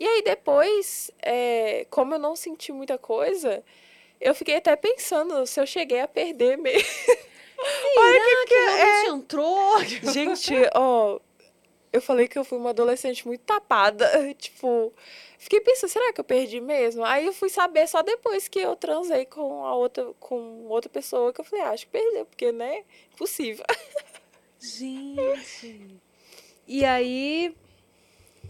E 0.00 0.06
aí 0.06 0.22
depois, 0.22 1.10
é, 1.20 1.86
como 1.90 2.14
eu 2.14 2.18
não 2.18 2.36
senti 2.36 2.72
muita 2.72 2.96
coisa, 2.96 3.64
eu 4.20 4.34
fiquei 4.34 4.56
até 4.56 4.76
pensando 4.76 5.46
se 5.46 5.60
eu 5.60 5.66
cheguei 5.66 6.00
a 6.00 6.08
perder 6.08 6.56
mesmo. 6.56 6.88
Será 6.88 7.18
que, 8.46 8.54
realmente 8.54 9.10
entrou? 9.10 9.84
Gente, 10.12 10.54
ó, 10.74 11.18
eu 11.92 12.00
falei 12.02 12.28
que 12.28 12.38
eu 12.38 12.44
fui 12.44 12.58
uma 12.58 12.70
adolescente 12.70 13.26
muito 13.26 13.40
tapada. 13.42 14.06
Tipo, 14.38 14.92
fiquei 15.38 15.60
pensando, 15.60 15.90
será 15.90 16.12
que 16.12 16.20
eu 16.20 16.24
perdi 16.24 16.60
mesmo? 16.60 17.04
Aí 17.04 17.26
eu 17.26 17.32
fui 17.32 17.48
saber 17.48 17.86
só 17.88 18.02
depois 18.02 18.48
que 18.48 18.58
eu 18.58 18.76
transei 18.76 19.24
com 19.24 19.64
a 19.64 19.74
outra, 19.74 20.12
com 20.20 20.66
outra 20.68 20.88
pessoa, 20.90 21.32
que 21.32 21.40
eu 21.40 21.44
falei, 21.44 21.64
ah, 21.64 21.70
acho 21.70 21.86
que 21.86 21.92
perdeu, 21.92 22.26
porque, 22.26 22.52
né? 22.52 22.84
Impossível. 23.14 23.64
Gente. 24.60 25.96
E 26.66 26.84
aí. 26.84 27.54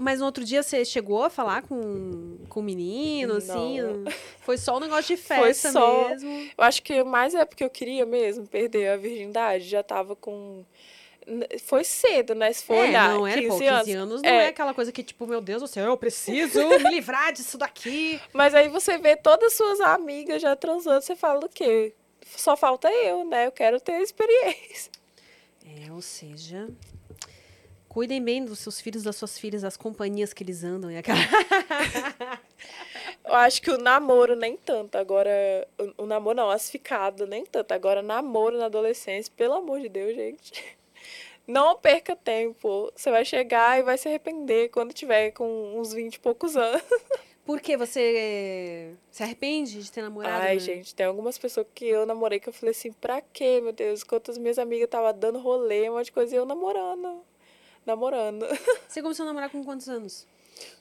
Mas 0.01 0.21
no 0.21 0.27
outro 0.27 0.45
dia 0.45 0.63
você 0.63 0.85
chegou 0.85 1.25
a 1.25 1.31
falar 1.31 1.63
com, 1.63 2.39
com 2.49 2.61
o 2.61 2.63
menino, 2.63 3.35
assim? 3.35 3.81
Não. 3.81 4.05
Foi 4.41 4.57
só 4.57 4.77
um 4.77 4.81
negócio 4.81 5.17
de 5.17 5.21
Foi 5.21 5.37
festa 5.49 5.73
só- 5.73 6.09
mesmo. 6.11 6.31
Eu 6.57 6.65
acho 6.65 6.83
que 6.85 7.03
mais 7.03 7.35
é 7.35 7.45
porque 7.45 7.65
eu 7.65 7.71
queria 7.71 8.07
mesmo 8.07 8.47
perder 8.47 8.91
a 8.91 8.97
virgindade. 8.97 9.65
Já 9.69 9.83
tava 9.83 10.15
com. 10.15 10.65
Foi 11.65 11.85
cedo, 11.85 12.35
né? 12.35 12.53
Se 12.53 12.65
for 12.65 12.75
é, 12.75 12.89
olhar. 12.89 13.11
não 13.11 13.27
era, 13.27 13.41
15 13.41 13.49
pô, 13.49 13.59
15 13.59 13.93
anos. 13.93 14.23
não 14.23 14.31
é. 14.31 14.45
É. 14.45 14.49
aquela 14.49 14.75
coisa 14.75 14.91
que, 14.91 15.03
tipo, 15.03 15.27
meu 15.27 15.41
Deus 15.41 15.63
do 15.63 15.69
céu, 15.69 15.87
eu 15.87 15.97
preciso 15.97 16.61
me 16.81 16.91
livrar 16.91 17.33
disso 17.33 17.59
daqui. 17.59 18.21
Mas 18.33 18.55
aí 18.55 18.69
você 18.69 18.99
vê 18.99 19.17
todas 19.17 19.53
as 19.53 19.57
suas 19.57 19.81
amigas 19.81 20.41
já 20.41 20.57
transando, 20.57 21.03
você 21.03 21.15
fala 21.15 21.45
o 21.45 21.49
quê? 21.49 21.95
Só 22.37 22.57
falta 22.57 22.91
eu, 22.91 23.25
né? 23.25 23.47
Eu 23.47 23.53
quero 23.53 23.81
ter 23.81 24.01
experiência. 24.03 24.91
É, 25.65 25.93
ou 25.93 26.01
seja, 26.01 26.69
cuidem 27.89 28.23
bem 28.23 28.45
dos 28.45 28.59
seus 28.59 28.81
filhos, 28.81 29.03
das 29.03 29.17
suas 29.17 29.39
filhas, 29.39 29.63
das 29.63 29.77
companhias 29.77 30.33
que 30.33 30.43
eles 30.43 30.65
andam. 30.65 30.91
E 30.91 30.97
aquela... 30.97 31.19
Eu 33.25 33.35
acho 33.35 33.61
que 33.61 33.71
o 33.71 33.77
namoro 33.77 34.35
nem 34.35 34.57
tanto. 34.57 34.97
Agora, 34.97 35.31
o, 35.79 36.05
o 36.05 36.07
namoro 36.07 36.37
não, 36.37 36.51
as 36.51 36.71
ficadas 36.71 37.29
nem 37.29 37.45
tanto. 37.45 37.73
Agora, 37.73 38.01
namoro 38.03 38.57
na 38.57 38.67
adolescência, 38.67 39.31
pelo 39.37 39.55
amor 39.55 39.81
de 39.81 39.89
Deus, 39.91 40.15
gente. 40.15 40.78
Não 41.49 41.79
perca 41.79 42.15
tempo. 42.15 42.93
Você 42.95 43.11
vai 43.11 43.25
chegar 43.25 43.79
e 43.79 43.83
vai 43.83 43.97
se 43.97 44.07
arrepender 44.07 44.69
quando 44.69 44.93
tiver 44.93 45.31
com 45.31 45.79
uns 45.79 45.95
20 45.95 46.17
e 46.17 46.21
poucos 46.21 46.55
anos. 46.59 46.83
Por 47.47 47.63
que 47.63 47.79
você 47.79 48.95
se 49.11 49.23
arrepende 49.23 49.83
de 49.83 49.91
ter 49.91 50.03
namorado? 50.03 50.43
Ai, 50.45 50.57
né? 50.57 50.61
gente, 50.61 50.95
tem 50.95 51.07
algumas 51.07 51.39
pessoas 51.39 51.67
que 51.75 51.87
eu 51.87 52.05
namorei 52.05 52.39
que 52.39 52.51
eu 52.51 52.53
falei 52.53 52.73
assim, 52.73 52.93
pra 52.93 53.23
quê, 53.23 53.59
meu 53.63 53.73
Deus? 53.73 54.03
Enquanto 54.03 54.31
as 54.31 54.37
minhas 54.37 54.59
amigas 54.59 54.85
estavam 54.85 55.19
dando 55.19 55.39
rolê, 55.39 55.89
um 55.89 55.95
monte 55.95 56.07
de 56.07 56.13
coisa, 56.13 56.35
e 56.35 56.37
eu 56.37 56.45
namorando. 56.45 57.23
Namorando. 57.87 58.45
Você 58.87 59.01
começou 59.01 59.23
a 59.23 59.29
namorar 59.29 59.49
com 59.49 59.65
quantos 59.65 59.89
anos? 59.89 60.27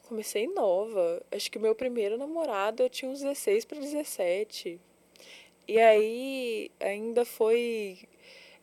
Comecei 0.10 0.48
nova. 0.48 1.24
Acho 1.32 1.50
que 1.50 1.58
o 1.58 1.62
meu 1.62 1.74
primeiro 1.74 2.18
namorado 2.18 2.84
eu 2.84 2.90
tinha 2.90 3.10
uns 3.10 3.22
16 3.22 3.64
para 3.64 3.80
17. 3.80 4.78
E 5.70 5.80
aí 5.80 6.70
ainda 6.78 7.24
foi. 7.24 8.00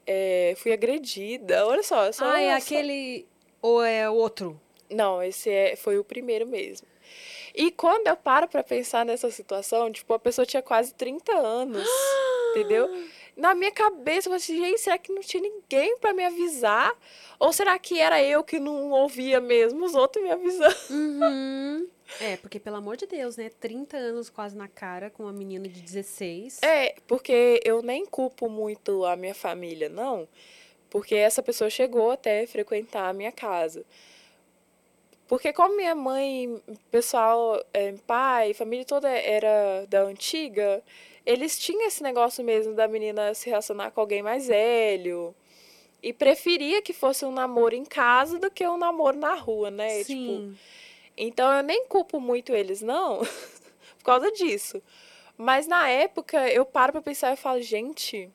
É, 0.06 0.54
fui 0.56 0.72
agredida. 0.72 1.66
Olha 1.66 1.82
só, 1.82 2.10
só. 2.12 2.24
ah, 2.26 2.40
é 2.40 2.50
só- 2.60 2.66
aquele. 2.66 3.26
Ou 3.62 3.82
é 3.82 4.08
outro? 4.10 4.60
Não, 4.90 5.22
esse 5.22 5.50
é, 5.50 5.76
foi 5.76 5.98
o 5.98 6.04
primeiro 6.04 6.46
mesmo. 6.46 6.86
E 7.54 7.70
quando 7.70 8.06
eu 8.08 8.16
paro 8.16 8.48
pra 8.48 8.62
pensar 8.62 9.04
nessa 9.06 9.30
situação, 9.30 9.90
tipo, 9.90 10.12
a 10.12 10.18
pessoa 10.18 10.44
tinha 10.44 10.62
quase 10.62 10.92
30 10.94 11.32
anos, 11.36 11.88
entendeu? 12.50 12.88
Na 13.36 13.54
minha 13.54 13.70
cabeça, 13.72 14.28
eu 14.28 14.32
falei 14.32 14.36
assim, 14.36 14.56
gente, 14.58 14.80
será 14.80 14.96
que 14.98 15.12
não 15.12 15.20
tinha 15.20 15.42
ninguém 15.42 15.96
pra 15.98 16.12
me 16.12 16.24
avisar? 16.24 16.92
Ou 17.38 17.52
será 17.52 17.76
que 17.78 17.98
era 17.98 18.22
eu 18.22 18.44
que 18.44 18.60
não 18.60 18.90
ouvia 18.90 19.40
mesmo 19.40 19.84
os 19.84 19.94
outros 19.94 20.22
me 20.22 20.30
avisando? 20.30 20.76
Uhum. 20.90 21.88
É, 22.20 22.36
porque, 22.36 22.60
pelo 22.60 22.76
amor 22.76 22.96
de 22.96 23.06
Deus, 23.06 23.36
né? 23.36 23.50
30 23.60 23.96
anos 23.96 24.30
quase 24.30 24.56
na 24.56 24.68
cara 24.68 25.10
com 25.10 25.24
uma 25.24 25.32
menina 25.32 25.68
de 25.68 25.80
16. 25.80 26.62
É, 26.62 26.94
porque 27.06 27.60
eu 27.64 27.82
nem 27.82 28.04
culpo 28.06 28.48
muito 28.48 29.04
a 29.04 29.16
minha 29.16 29.34
família, 29.34 29.88
não. 29.88 30.28
Porque 30.90 31.14
essa 31.14 31.42
pessoa 31.42 31.68
chegou 31.68 32.10
até 32.10 32.46
frequentar 32.46 33.08
a 33.08 33.12
minha 33.12 33.32
casa. 33.32 33.84
Porque 35.26 35.52
como 35.52 35.76
minha 35.76 35.94
mãe, 35.94 36.62
pessoal, 36.90 37.60
é, 37.72 37.92
pai, 38.06 38.52
família 38.54 38.84
toda 38.84 39.08
era 39.08 39.86
da 39.88 40.02
antiga, 40.02 40.82
eles 41.24 41.58
tinham 41.58 41.86
esse 41.86 42.02
negócio 42.02 42.44
mesmo 42.44 42.74
da 42.74 42.86
menina 42.86 43.32
se 43.34 43.48
relacionar 43.48 43.90
com 43.90 44.00
alguém 44.00 44.22
mais 44.22 44.46
velho. 44.46 45.34
E 46.02 46.12
preferia 46.12 46.82
que 46.82 46.92
fosse 46.92 47.24
um 47.24 47.32
namoro 47.32 47.74
em 47.74 47.84
casa 47.84 48.38
do 48.38 48.50
que 48.50 48.66
um 48.68 48.76
namoro 48.76 49.16
na 49.16 49.34
rua, 49.34 49.70
né? 49.70 50.04
Tipo, 50.04 50.12
Sim. 50.12 50.56
Então 51.16 51.52
eu 51.52 51.62
nem 51.62 51.86
culpo 51.86 52.20
muito 52.20 52.52
eles, 52.52 52.80
não, 52.82 53.18
por 53.98 54.04
causa 54.04 54.30
disso. 54.32 54.82
Mas 55.36 55.66
na 55.66 55.88
época 55.88 56.48
eu 56.50 56.64
paro 56.64 56.92
pra 56.92 57.02
pensar 57.02 57.32
e 57.32 57.36
falo, 57.36 57.60
gente, 57.60 58.30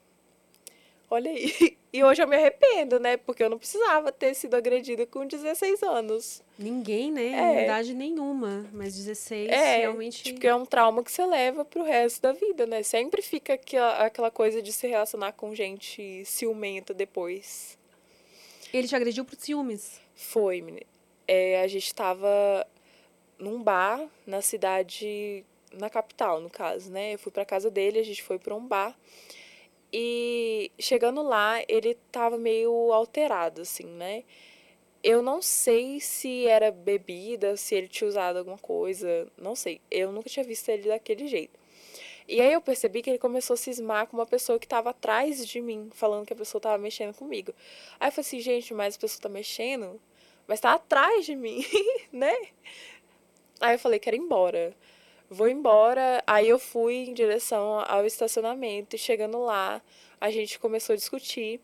olha 1.09 1.32
aí. 1.32 1.77
E 1.91 2.03
hoje 2.03 2.21
eu 2.21 2.27
me 2.27 2.36
arrependo, 2.36 2.99
né? 2.99 3.17
Porque 3.17 3.43
eu 3.43 3.49
não 3.49 3.57
precisava 3.57 4.11
ter 4.11 4.36
sido 4.36 4.53
agredida 4.53 5.07
com 5.07 5.25
16 5.25 5.82
anos. 5.82 6.43
Ninguém, 6.55 7.11
né? 7.11 7.61
É. 7.61 7.63
Idade 7.63 7.95
nenhuma. 7.95 8.69
Mas 8.71 8.95
16, 8.95 9.49
É, 9.49 9.77
realmente. 9.80 10.34
Porque 10.34 10.45
é 10.45 10.53
um 10.53 10.67
trauma 10.67 11.03
que 11.03 11.11
você 11.11 11.25
leva 11.25 11.65
pro 11.65 11.82
resto 11.82 12.21
da 12.21 12.32
vida, 12.32 12.67
né? 12.67 12.84
Sempre 12.84 13.23
fica 13.23 13.55
aquela, 13.55 14.05
aquela 14.05 14.30
coisa 14.30 14.61
de 14.61 14.71
se 14.71 14.86
relacionar 14.86 15.32
com 15.32 15.55
gente 15.55 16.23
ciumenta 16.25 16.93
depois. 16.93 17.75
Ele 18.71 18.88
te 18.88 18.95
agrediu 18.95 19.25
por 19.25 19.36
ciúmes. 19.36 19.99
Foi, 20.13 20.61
menina. 20.61 20.86
É, 21.32 21.61
a 21.61 21.67
gente 21.67 21.93
tava 21.93 22.65
num 23.38 23.61
bar 23.61 24.09
na 24.25 24.41
cidade, 24.41 25.45
na 25.71 25.88
capital, 25.88 26.41
no 26.41 26.49
caso, 26.49 26.91
né? 26.91 27.13
Eu 27.13 27.19
fui 27.19 27.32
pra 27.32 27.45
casa 27.45 27.69
dele, 27.69 27.99
a 27.99 28.03
gente 28.03 28.23
foi 28.23 28.39
pra 28.39 28.55
um 28.55 28.65
bar. 28.65 28.97
E 29.93 30.71
chegando 30.80 31.21
lá, 31.21 31.61
ele 31.67 31.95
tava 32.11 32.36
meio 32.36 32.91
alterado, 32.91 33.61
assim, 33.61 33.86
né? 33.86 34.23
Eu 35.03 35.21
não 35.21 35.39
sei 35.39 35.99
se 35.99 36.47
era 36.47 36.71
bebida, 36.71 37.55
se 37.55 37.75
ele 37.75 37.88
tinha 37.88 38.07
usado 38.07 38.39
alguma 38.39 38.57
coisa, 38.57 39.32
não 39.38 39.55
sei. 39.55 39.80
Eu 39.91 40.11
nunca 40.11 40.30
tinha 40.32 40.43
visto 40.43 40.67
ele 40.69 40.89
daquele 40.89 41.27
jeito. 41.27 41.59
E 42.27 42.41
aí 42.41 42.53
eu 42.53 42.61
percebi 42.61 43.03
que 43.03 43.09
ele 43.11 43.19
começou 43.19 43.53
a 43.53 43.57
cismar 43.57 44.07
com 44.07 44.17
uma 44.17 44.25
pessoa 44.25 44.57
que 44.57 44.65
estava 44.65 44.89
atrás 44.89 45.45
de 45.47 45.61
mim, 45.61 45.89
falando 45.93 46.25
que 46.25 46.34
a 46.34 46.36
pessoa 46.36 46.59
estava 46.59 46.77
mexendo 46.80 47.15
comigo. 47.15 47.53
Aí 47.99 48.07
eu 48.07 48.11
falei 48.11 48.27
assim, 48.27 48.39
gente, 48.39 48.73
mas 48.73 48.95
a 48.95 48.99
pessoa 48.99 49.19
está 49.19 49.30
mexendo, 49.30 50.01
mas 50.50 50.58
está 50.58 50.74
atrás 50.74 51.28
de 51.28 51.36
mim, 51.36 51.64
né? 52.12 52.36
Aí 53.62 53.76
eu 53.76 53.80
falei, 53.80 54.00
quero 54.00 54.16
ir 54.16 54.20
embora. 54.20 54.74
Vou 55.30 55.47
embora. 55.47 56.24
Aí 56.26 56.50
eu 56.50 56.58
fui 56.58 56.95
em 56.95 57.14
direção 57.14 57.80
ao 57.88 58.04
estacionamento 58.04 58.95
e 58.95 59.00
chegando 59.00 59.38
lá, 59.39 59.80
a 60.20 60.32
gente 60.32 60.58
começou 60.58 60.93
a 60.93 60.95
discutir. 60.95 61.62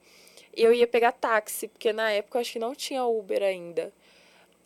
E 0.55 0.61
eu 0.61 0.71
ia 0.71 0.85
pegar 0.85 1.13
táxi, 1.13 1.67
porque 1.67 1.91
na 1.91 2.11
época 2.11 2.37
eu 2.37 2.41
acho 2.41 2.53
que 2.53 2.59
não 2.59 2.75
tinha 2.75 3.03
Uber 3.03 3.41
ainda. 3.41 3.91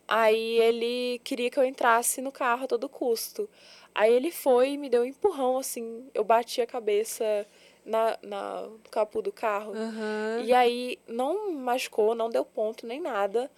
Aí 0.06 0.58
ele 0.58 1.18
queria 1.24 1.48
que 1.48 1.58
eu 1.58 1.64
entrasse 1.64 2.20
no 2.20 2.30
carro 2.30 2.64
a 2.64 2.68
todo 2.68 2.90
custo. 2.90 3.48
Aí 3.94 4.12
ele 4.12 4.30
foi 4.30 4.72
e 4.72 4.76
me 4.76 4.90
deu 4.90 5.00
um 5.00 5.06
empurrão, 5.06 5.56
assim. 5.56 6.06
Eu 6.12 6.24
bati 6.24 6.60
a 6.60 6.66
cabeça 6.66 7.46
na, 7.86 8.18
na, 8.22 8.62
no 8.64 8.78
capô 8.90 9.22
do 9.22 9.32
carro. 9.32 9.72
Aham. 9.74 10.42
E 10.44 10.52
aí 10.52 10.98
não 11.08 11.52
machucou, 11.52 12.14
não 12.14 12.28
deu 12.28 12.44
ponto 12.44 12.86
nem 12.86 13.00
nada. 13.00 13.50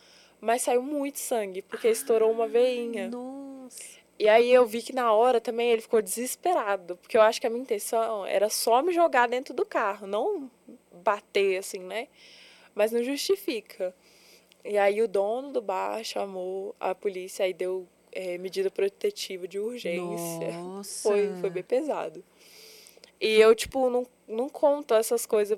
Mas 0.43 0.63
saiu 0.63 0.83
muito 0.83 1.21
sangue, 1.21 1.63
porque 1.63 1.87
estourou 1.87 2.33
uma 2.33 2.49
veinha. 2.49 3.09
Nossa. 3.09 4.03
E 4.19 4.29
aí 4.29 4.53
eu 4.53 4.67
vi 4.67 4.83
que 4.83 4.93
na 4.93 5.13
hora 5.13 5.41
também 5.41 5.71
ele 5.71 5.81
ficou 5.81 6.03
desesperado. 6.03 6.97
Porque 6.97 7.17
eu 7.17 7.23
acho 7.23 7.41
que 7.41 7.47
a 7.47 7.51
minha 7.51 7.63
intenção 7.63 8.27
era 8.27 8.51
só 8.51 8.83
me 8.83 8.93
jogar 8.93 9.29
dentro 9.29 9.55
do 9.55 9.65
carro, 9.65 10.05
não 10.05 10.51
bater, 10.93 11.59
assim, 11.59 11.79
né? 11.79 12.09
Mas 12.75 12.91
não 12.91 13.05
justifica. 13.05 13.95
E 14.65 14.77
aí 14.77 15.01
o 15.01 15.07
dono 15.07 15.53
do 15.53 15.63
bar 15.63 16.03
chamou 16.03 16.75
a 16.81 16.93
polícia, 16.93 17.45
aí 17.45 17.55
deu 17.55 17.87
eh, 18.11 18.37
medida 18.37 18.69
protetiva 18.69 19.47
de 19.47 19.61
urgência. 19.61 20.51
Nossa. 20.53 21.03
Foi, 21.09 21.33
foi 21.41 21.51
bem 21.51 21.63
pesado. 21.63 22.25
E 23.21 23.41
eu, 23.41 23.55
tipo, 23.55 23.89
não, 23.89 24.05
não 24.27 24.49
conto 24.49 24.93
essas 24.95 25.25
coisas. 25.25 25.57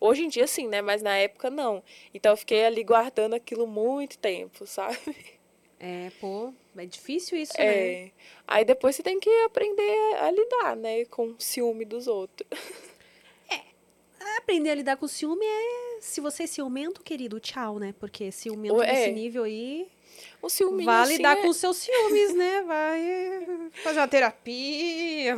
Hoje 0.00 0.24
em 0.24 0.28
dia, 0.28 0.46
sim, 0.46 0.68
né? 0.68 0.80
Mas 0.80 1.02
na 1.02 1.16
época, 1.16 1.50
não. 1.50 1.82
Então 2.14 2.32
eu 2.32 2.36
fiquei 2.36 2.64
ali 2.64 2.84
guardando 2.84 3.34
aquilo 3.34 3.66
muito 3.66 4.18
tempo, 4.18 4.66
sabe? 4.66 4.98
É, 5.80 6.10
pô, 6.20 6.52
é 6.76 6.86
difícil 6.86 7.38
isso, 7.38 7.52
né? 7.56 7.64
É. 7.64 8.10
Aí 8.46 8.64
depois 8.64 8.96
você 8.96 9.02
tem 9.02 9.20
que 9.20 9.30
aprender 9.44 10.16
a 10.20 10.30
lidar, 10.30 10.76
né? 10.76 11.04
Com 11.04 11.28
o 11.28 11.36
ciúme 11.38 11.84
dos 11.84 12.06
outros. 12.08 12.48
Aprender 14.38 14.70
a 14.70 14.74
lidar 14.74 14.96
com 14.96 15.06
ciúme 15.06 15.44
é. 15.44 16.00
Se 16.00 16.20
você 16.20 16.44
é 16.44 16.46
ciumento, 16.46 17.02
querido, 17.02 17.40
tchau, 17.40 17.78
né? 17.78 17.94
Porque 17.98 18.30
ciumento 18.30 18.82
é. 18.82 18.92
nesse 18.92 19.12
nível 19.12 19.44
aí. 19.44 19.88
O 20.40 20.48
ciúme 20.48 20.84
Vai 20.84 21.06
lidar 21.06 21.38
é- 21.38 21.42
com 21.42 21.48
os 21.48 21.56
seus 21.56 21.76
ciúmes, 21.76 22.34
né? 22.34 22.62
Vai 22.62 23.70
fazer 23.82 24.00
uma 24.00 24.08
terapia. 24.08 25.36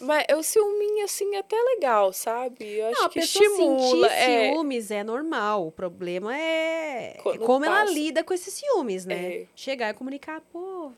Mas 0.00 0.24
o 0.36 0.42
ciúminho, 0.42 1.04
assim, 1.04 1.34
é 1.34 1.38
até 1.38 1.56
legal, 1.56 2.12
sabe? 2.12 2.64
Eu 2.78 2.86
acho 2.86 2.98
Não, 3.00 3.06
a 3.06 3.08
que 3.10 3.20
pessoa 3.20 3.44
estimula. 3.44 4.08
sentir 4.08 4.20
é, 4.20 4.50
ciúmes 4.52 4.90
é 4.90 5.04
normal. 5.04 5.66
O 5.66 5.72
problema 5.72 6.36
é 6.36 7.14
é 7.16 7.18
Quando 7.22 7.44
como 7.44 7.64
ela 7.64 7.80
passa. 7.80 7.92
lida 7.92 8.22
com 8.24 8.34
esses 8.34 8.52
ciúmes, 8.54 9.04
né? 9.06 9.34
É. 9.42 9.46
Chegar 9.54 9.90
e 9.90 9.94
comunicar, 9.94 10.40
pô, 10.52 10.92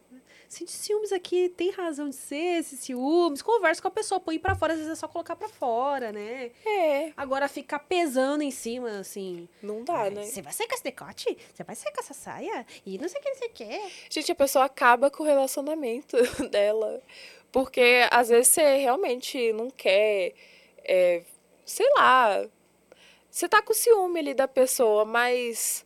senti 0.49 0.73
ciúmes 0.73 1.13
aqui, 1.13 1.49
tem 1.49 1.71
razão 1.71 2.09
de 2.09 2.17
ser 2.17 2.59
esses 2.61 2.81
ciúmes. 2.81 3.41
Conversa 3.43 3.81
com 3.81 3.89
a 3.89 3.91
pessoa, 3.91 4.19
põe 4.21 4.39
pra 4.39 4.55
fora, 4.55 4.73
às 4.73 4.79
vezes 4.79 4.93
é 4.93 4.97
só 4.97 5.07
colocar 5.09 5.37
pra 5.37 5.49
fora, 5.49 6.11
né? 6.13 6.51
é, 6.67 7.13
Agora 7.17 7.47
ficar 7.49 7.79
pesando 7.81 8.43
em 8.43 8.51
cima, 8.51 8.99
assim. 8.99 9.49
não 9.63 9.85
dá, 9.85 10.11
né? 10.11 10.25
Você 10.25 10.43
vai 10.43 10.53
sair 10.53 10.67
com 10.69 10.75
esse 10.75 10.85
decote? 10.85 11.37
Você 11.55 11.63
vai 11.65 11.77
sair 11.77 11.93
com 11.93 12.01
essa 12.01 12.15
saia? 12.15 12.67
E 12.85 12.99
não 12.99 13.09
sei 13.09 13.21
o 13.21 13.23
que, 13.23 13.31
não 13.31 13.39
sei 13.39 13.49
o 13.49 13.53
que. 13.53 13.81
Gente, 14.11 14.33
a 14.33 14.35
pessoa 14.35 14.65
acaba 14.65 15.11
com 15.11 15.23
o 15.23 15.27
relacionamento 15.27 16.17
dela. 16.51 17.01
Porque 17.53 18.09
às 18.11 18.31
vezes 18.31 18.49
você 18.49 18.77
realmente 18.79 19.53
não 19.53 19.71
quer, 19.71 20.33
é, 20.83 21.23
sei 21.67 21.87
lá, 21.95 22.45
você 23.31 23.47
tá 23.49 23.61
com 23.61 23.75
ciúme 23.75 24.21
ali 24.21 24.35
da 24.35 24.49
pessoa, 24.49 25.05
mas 25.05 25.85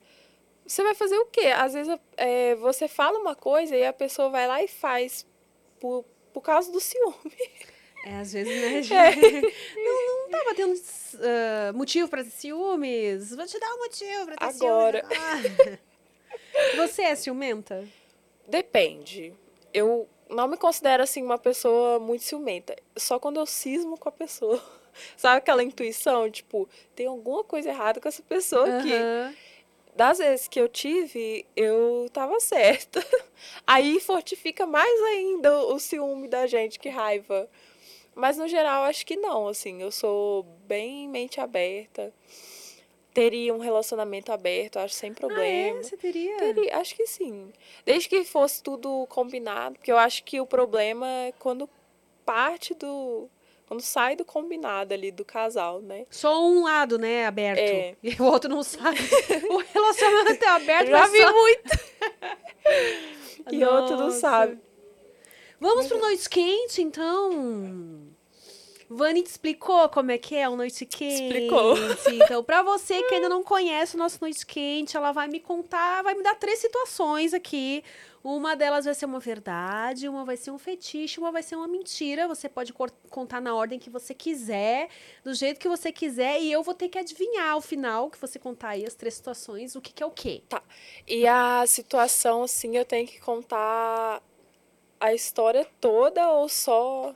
você 0.65 0.83
vai 0.83 0.95
fazer 0.95 1.19
o 1.19 1.27
quê? 1.27 1.49
Às 1.49 1.75
vezes 1.75 1.99
é, 2.17 2.55
você 2.55 2.87
fala 2.87 3.19
uma 3.19 3.35
coisa 3.35 3.77
e 3.77 3.85
a 3.85 3.93
pessoa 3.93 4.31
vai 4.31 4.47
lá 4.47 4.63
e 4.63 4.69
faz 4.69 5.27
por, 5.81 6.05
por 6.33 6.41
causa 6.41 6.71
do 6.71 6.81
ciúme. 6.81 7.17
É, 8.05 8.21
às 8.21 8.33
vezes, 8.33 8.55
né, 8.61 8.79
É. 8.79 8.83
gente? 8.83 9.55
Não, 9.77 10.23
não 10.23 10.31
tava 10.31 10.55
tendo 10.55 10.81
ah, 11.21 11.73
motivo 11.73 12.09
pra 12.09 12.23
ter 12.23 12.31
ciúmes. 12.31 13.35
Vou 13.35 13.45
te 13.47 13.59
dar 13.59 13.75
um 13.75 13.79
motivo 13.79 14.27
pra 14.27 14.37
ter 14.37 14.45
Agora. 14.45 15.05
ciúmes. 15.09 15.19
agora. 15.61 15.81
Você 16.77 17.03
é 17.03 17.15
ciumenta? 17.17 17.85
Depende. 18.47 19.35
Eu 19.75 20.09
não 20.29 20.49
me 20.49 20.57
considero 20.57 21.03
assim 21.03 21.23
uma 21.23 21.39
pessoa 21.39 21.99
muito 21.99 22.25
ciumenta. 22.25 22.77
Só 22.97 23.19
quando 23.19 23.39
eu 23.39 23.47
cismo 23.47 23.99
com 23.99 24.09
a 24.09 24.13
pessoa. 24.13 24.63
Sabe 25.17 25.39
aquela 25.39 25.63
intuição? 25.63 26.31
Tipo, 26.31 26.69
tem 26.95 27.07
alguma 27.07 27.45
coisa 27.45 27.69
errada 27.69 28.01
com 28.01 28.09
essa 28.09 28.23
pessoa 28.23 28.79
aqui. 28.79 28.93
Aham. 28.93 29.35
das 29.95 30.19
vezes 30.19 30.49
que 30.49 30.61
eu 30.61 30.69
tive, 30.69 31.47
eu 31.55 32.09
tava 32.13 32.39
certa. 32.41 33.05
Aí 33.67 34.01
fortifica 34.01 34.67
mais 34.67 35.03
ainda 35.03 35.59
o 35.67 35.79
ciúme 35.79 36.29
da 36.29 36.47
gente, 36.47 36.79
que 36.79 36.89
raiva. 36.89 37.49
Mas 38.15 38.39
no 38.39 38.49
geral, 38.49 38.85
acho 38.85 39.05
que 39.05 39.17
não, 39.17 39.47
assim, 39.47 39.83
eu 39.83 39.91
sou 39.91 40.43
bem 40.67 41.07
mente 41.09 41.39
aberta. 41.41 42.13
Teria 43.17 43.55
um 43.55 43.59
relacionamento 43.59 44.31
aberto, 44.31 44.79
acho 44.79 44.93
sem 44.93 45.09
Ah, 45.09 45.13
é? 45.13 45.15
problema. 45.15 45.83
Você 45.83 45.97
teria? 45.97 46.37
Teria, 46.37 46.77
acho 46.77 46.95
que 46.95 47.07
sim. 47.07 47.51
Desde 47.83 48.11
que 48.11 48.23
fosse 48.25 48.63
tudo 48.63 49.07
combinado, 49.09 49.77
porque 49.77 49.91
eu 49.91 49.97
acho 49.97 50.23
que 50.23 50.39
o 50.39 50.45
problema 50.45 51.09
é 51.09 51.33
quando 51.39 51.67
parte 52.27 52.75
do. 52.75 53.27
Quando 53.67 53.81
sai 53.81 54.17
do 54.17 54.25
combinado 54.25 54.93
ali 54.93 55.11
do 55.11 55.25
casal, 55.25 55.81
né? 55.81 56.05
Só 56.11 56.47
um 56.47 56.65
lado, 56.65 56.99
né, 56.99 57.25
aberto. 57.25 57.59
É. 57.59 57.97
E 58.03 58.21
o 58.21 58.25
outro 58.25 58.51
não 58.51 58.63
sabe. 58.63 58.99
o 59.49 59.57
relacionamento 59.57 60.45
é 60.45 60.49
aberto, 60.49 60.89
Já 60.89 60.99
mas 61.01 61.13
vi 61.13 61.23
só... 61.23 61.33
muito. 61.33 61.71
e 63.51 63.65
outro 63.65 63.97
não 63.97 64.11
sabe. 64.11 64.59
Vamos 65.59 65.87
pro 65.87 65.99
Noite 65.99 66.29
Quente, 66.29 66.83
então. 66.83 68.06
Vani 68.89 69.23
te 69.23 69.31
explicou 69.31 69.89
como 69.89 70.11
é 70.11 70.19
que 70.19 70.37
é 70.37 70.49
o 70.49 70.57
Noite 70.57 70.87
Quente. 70.87 71.25
Explicou. 71.25 71.75
Então, 72.27 72.43
pra 72.43 72.63
você 72.63 73.03
que 73.03 73.15
ainda 73.15 73.29
não 73.29 73.43
conhece 73.43 73.97
o 73.97 73.99
nosso 73.99 74.19
Noite 74.21 74.45
Quente, 74.47 74.97
ela 74.97 75.13
vai 75.13 75.29
me 75.29 75.41
contar, 75.41 76.03
vai 76.03 76.15
me 76.15 76.23
dar 76.23 76.35
três 76.37 76.59
situações 76.59 77.35
aqui. 77.35 77.83
Uma 78.23 78.57
delas 78.57 78.85
vai 78.85 78.95
ser 78.95 79.07
uma 79.07 79.21
verdade, 79.21 80.09
uma 80.09 80.25
vai 80.25 80.37
ser 80.37 80.51
um 80.51 80.59
fetiche, 80.59 81.21
uma 81.21 81.31
vai 81.31 81.43
ser 81.43 81.55
uma 81.55 81.69
mentira. 81.69 82.27
Você 82.27 82.49
pode 82.49 82.73
contar 83.09 83.41
na 83.41 83.55
ordem 83.55 83.79
que 83.79 83.89
você 83.89 84.15
quiser, 84.15 84.89
do 85.23 85.33
jeito 85.33 85.61
que 85.61 85.69
você 85.69 85.93
quiser, 85.93 86.41
e 86.41 86.51
eu 86.51 86.63
vou 86.63 86.75
ter 86.75 86.89
que 86.89 86.99
adivinhar 86.99 87.51
ao 87.51 87.61
final 87.61 88.11
que 88.11 88.21
você 88.21 88.39
contar 88.39 88.71
aí 88.71 88.85
as 88.85 88.95
três 88.95 89.15
situações, 89.15 89.77
o 89.77 89.81
que, 89.81 89.93
que 89.93 90.03
é 90.03 90.07
o 90.07 90.11
quê. 90.11 90.43
E 91.07 91.27
a 91.27 91.65
situação, 91.67 92.43
assim, 92.43 92.77
eu 92.77 92.85
tenho 92.85 93.07
que 93.07 93.21
contar 93.21 94.21
a 94.99 95.15
história 95.15 95.65
toda 95.81 96.29
ou 96.31 96.49
só. 96.49 97.15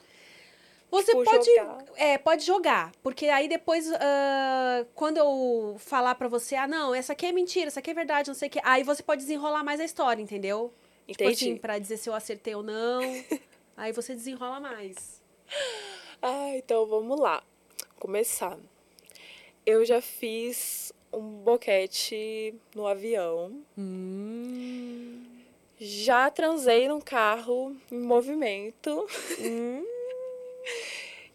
Você 0.90 1.12
Tipo, 1.12 1.24
pode, 1.24 1.44
jogar. 1.54 1.84
é, 1.96 2.18
pode 2.18 2.44
jogar, 2.44 2.92
porque 3.02 3.26
aí 3.28 3.46
depois, 3.48 3.90
ah, 3.92 4.84
quando 4.94 5.18
eu 5.18 5.76
falar 5.78 6.14
pra 6.16 6.26
você, 6.26 6.56
ah, 6.56 6.66
não, 6.66 6.92
essa 6.94 7.12
aqui 7.12 7.26
é 7.26 7.32
mentira, 7.32 7.68
essa 7.68 7.78
aqui 7.80 7.90
é 7.90 7.94
verdade, 7.94 8.28
não 8.28 8.34
sei 8.34 8.48
o 8.48 8.50
que, 8.50 8.60
aí 8.64 8.82
você 8.82 9.02
pode 9.02 9.20
desenrolar 9.22 9.62
mais 9.62 9.78
a 9.80 9.84
história, 9.84 10.20
entendeu? 10.20 10.72
Tipo 11.06 11.22
Entendi. 11.22 11.44
assim, 11.44 11.56
pra 11.56 11.78
dizer 11.78 11.96
se 11.96 12.08
eu 12.08 12.14
acertei 12.14 12.54
ou 12.54 12.62
não, 12.62 13.00
aí 13.76 13.92
você 13.92 14.14
desenrola 14.14 14.58
mais. 14.60 15.20
Ah, 16.20 16.50
então 16.56 16.86
vamos 16.86 17.18
lá. 17.20 17.42
Começar. 17.98 18.58
Eu 19.64 19.84
já 19.84 20.00
fiz 20.00 20.92
um 21.12 21.20
boquete 21.42 22.54
no 22.74 22.86
avião. 22.86 23.60
Hum. 23.78 25.24
Já 25.78 26.28
transei 26.30 26.88
num 26.88 27.00
carro 27.00 27.74
em 27.90 27.98
movimento. 27.98 29.06
Hum. 29.40 29.84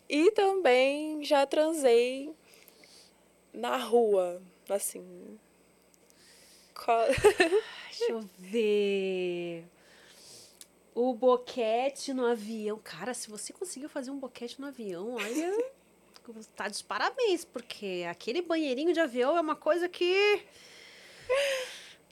E 0.07 0.31
também 0.31 1.23
já 1.23 1.45
transei 1.45 2.33
na 3.53 3.77
rua, 3.77 4.41
assim. 4.69 5.39
Deixa 7.87 8.11
eu 8.11 8.21
ver. 8.37 9.65
O 10.93 11.13
boquete 11.13 12.13
no 12.13 12.25
avião. 12.25 12.79
Cara, 12.83 13.13
se 13.13 13.29
você 13.29 13.51
conseguiu 13.51 13.89
fazer 13.89 14.11
um 14.11 14.19
boquete 14.19 14.59
no 14.59 14.67
avião, 14.67 15.15
olha. 15.15 15.75
Tá 16.55 16.67
de 16.67 16.83
parabéns, 16.83 17.45
porque 17.45 18.03
aquele 18.09 18.41
banheirinho 18.41 18.91
de 18.91 18.99
avião 18.99 19.37
é 19.37 19.41
uma 19.41 19.55
coisa 19.55 19.87
que. 19.87 20.43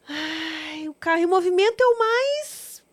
Ai, 0.07 0.87
o 0.87 0.93
carro 0.93 1.23
em 1.23 1.25
movimento 1.25 1.81
é 1.81 1.85
o 1.87 1.97
mais. 1.97 2.83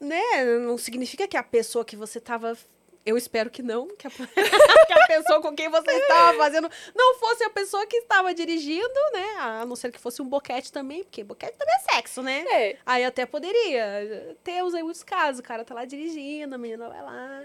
Né? 0.00 0.58
Não 0.58 0.76
significa 0.76 1.28
que 1.28 1.36
a 1.36 1.44
pessoa 1.44 1.84
que 1.84 1.94
você 1.94 2.20
tava 2.20 2.58
Eu 3.06 3.18
espero 3.18 3.50
que 3.50 3.62
não, 3.62 3.86
que 3.88 4.06
a, 4.06 4.10
que 4.86 4.92
a 4.92 5.06
pessoa 5.06 5.42
com 5.42 5.54
quem 5.54 5.68
você 5.68 5.90
estava 5.90 6.38
fazendo 6.38 6.70
não 6.94 7.18
fosse 7.18 7.44
a 7.44 7.50
pessoa 7.50 7.86
que 7.86 7.98
estava 7.98 8.32
dirigindo, 8.32 8.88
né? 9.12 9.36
A 9.40 9.66
não 9.66 9.76
ser 9.76 9.92
que 9.92 10.00
fosse 10.00 10.22
um 10.22 10.28
boquete 10.28 10.72
também, 10.72 11.04
porque 11.04 11.22
boquete 11.22 11.58
também 11.58 11.74
é 11.74 11.94
sexo, 11.94 12.22
né? 12.22 12.44
É. 12.50 12.78
Aí 12.86 13.04
até 13.04 13.26
poderia. 13.26 14.36
Temos 14.42 14.74
aí 14.74 14.82
muitos 14.82 15.02
casos, 15.02 15.40
o 15.40 15.42
cara 15.42 15.64
tá 15.64 15.74
lá 15.74 15.84
dirigindo, 15.84 16.54
a 16.54 16.58
menina 16.58 16.88
vai 16.88 17.02
lá. 17.02 17.44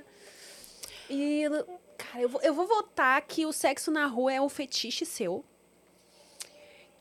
E, 1.09 1.43
cara, 1.97 2.21
eu 2.21 2.29
vou, 2.29 2.41
eu 2.41 2.53
vou 2.53 2.65
votar 2.65 3.21
que 3.23 3.45
o 3.45 3.51
sexo 3.51 3.91
na 3.91 4.05
rua 4.05 4.31
é 4.31 4.39
um 4.39 4.47
fetiche 4.47 5.05
seu. 5.05 5.43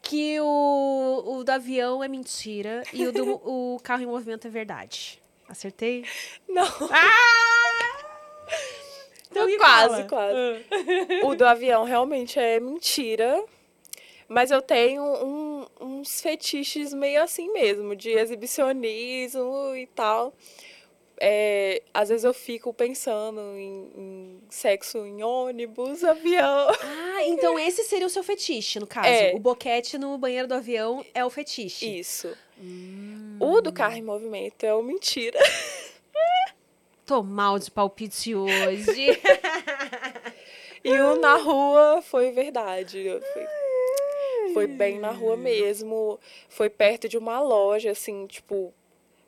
Que 0.02 0.40
o, 0.40 1.22
o 1.26 1.44
do 1.44 1.50
avião 1.50 2.02
é 2.02 2.08
mentira 2.08 2.82
e 2.92 3.06
o 3.06 3.12
do 3.12 3.34
o 3.46 3.78
carro 3.84 4.02
em 4.02 4.06
movimento 4.06 4.48
é 4.48 4.50
verdade. 4.50 5.22
Acertei? 5.48 6.04
Não. 6.48 6.66
Ah! 6.90 7.97
Então 9.46 9.58
quase, 9.58 9.94
fala. 9.94 10.04
quase. 10.08 11.24
O 11.24 11.34
do 11.34 11.44
avião 11.46 11.84
realmente 11.84 12.38
é 12.38 12.58
mentira. 12.58 13.42
Mas 14.30 14.50
eu 14.50 14.60
tenho 14.60 15.02
um- 15.02 15.66
uns 15.80 16.20
fetiches 16.20 16.92
meio 16.92 17.22
assim 17.22 17.50
mesmo, 17.52 17.96
de 17.96 18.10
exibicionismo 18.10 19.74
e 19.74 19.86
tal. 19.86 20.34
É, 21.20 21.82
às 21.92 22.10
vezes 22.10 22.24
eu 22.24 22.32
fico 22.34 22.72
pensando 22.72 23.40
em, 23.56 23.90
em 23.96 24.40
sexo 24.50 24.98
em 24.98 25.22
ônibus, 25.22 26.04
avião. 26.04 26.68
Ah, 26.80 27.24
então 27.24 27.58
esse 27.58 27.82
seria 27.84 28.06
o 28.06 28.10
seu 28.10 28.22
fetiche, 28.22 28.78
no 28.78 28.86
caso. 28.86 29.08
É. 29.08 29.32
O 29.34 29.38
boquete 29.40 29.98
no 29.98 30.16
banheiro 30.18 30.46
do 30.46 30.54
avião 30.54 31.04
é 31.14 31.24
o 31.24 31.30
fetiche. 31.30 31.98
Isso. 31.98 32.28
Hum. 32.60 33.36
O 33.40 33.60
do 33.60 33.72
carro 33.72 33.96
em 33.96 34.02
movimento 34.02 34.62
é 34.64 34.72
o 34.74 34.82
mentira. 34.82 35.38
Tô 37.08 37.22
mal 37.22 37.58
de 37.58 37.70
palpite 37.70 38.34
hoje. 38.34 39.06
E 40.84 40.92
o 41.00 41.16
na 41.16 41.36
rua 41.36 42.00
foi 42.02 42.30
verdade. 42.30 43.04
Foi, 43.32 43.46
foi 44.54 44.66
bem 44.68 45.00
na 45.00 45.10
rua 45.10 45.36
mesmo. 45.36 46.20
Foi 46.48 46.70
perto 46.70 47.08
de 47.08 47.18
uma 47.18 47.40
loja, 47.40 47.90
assim, 47.90 48.26
tipo. 48.26 48.72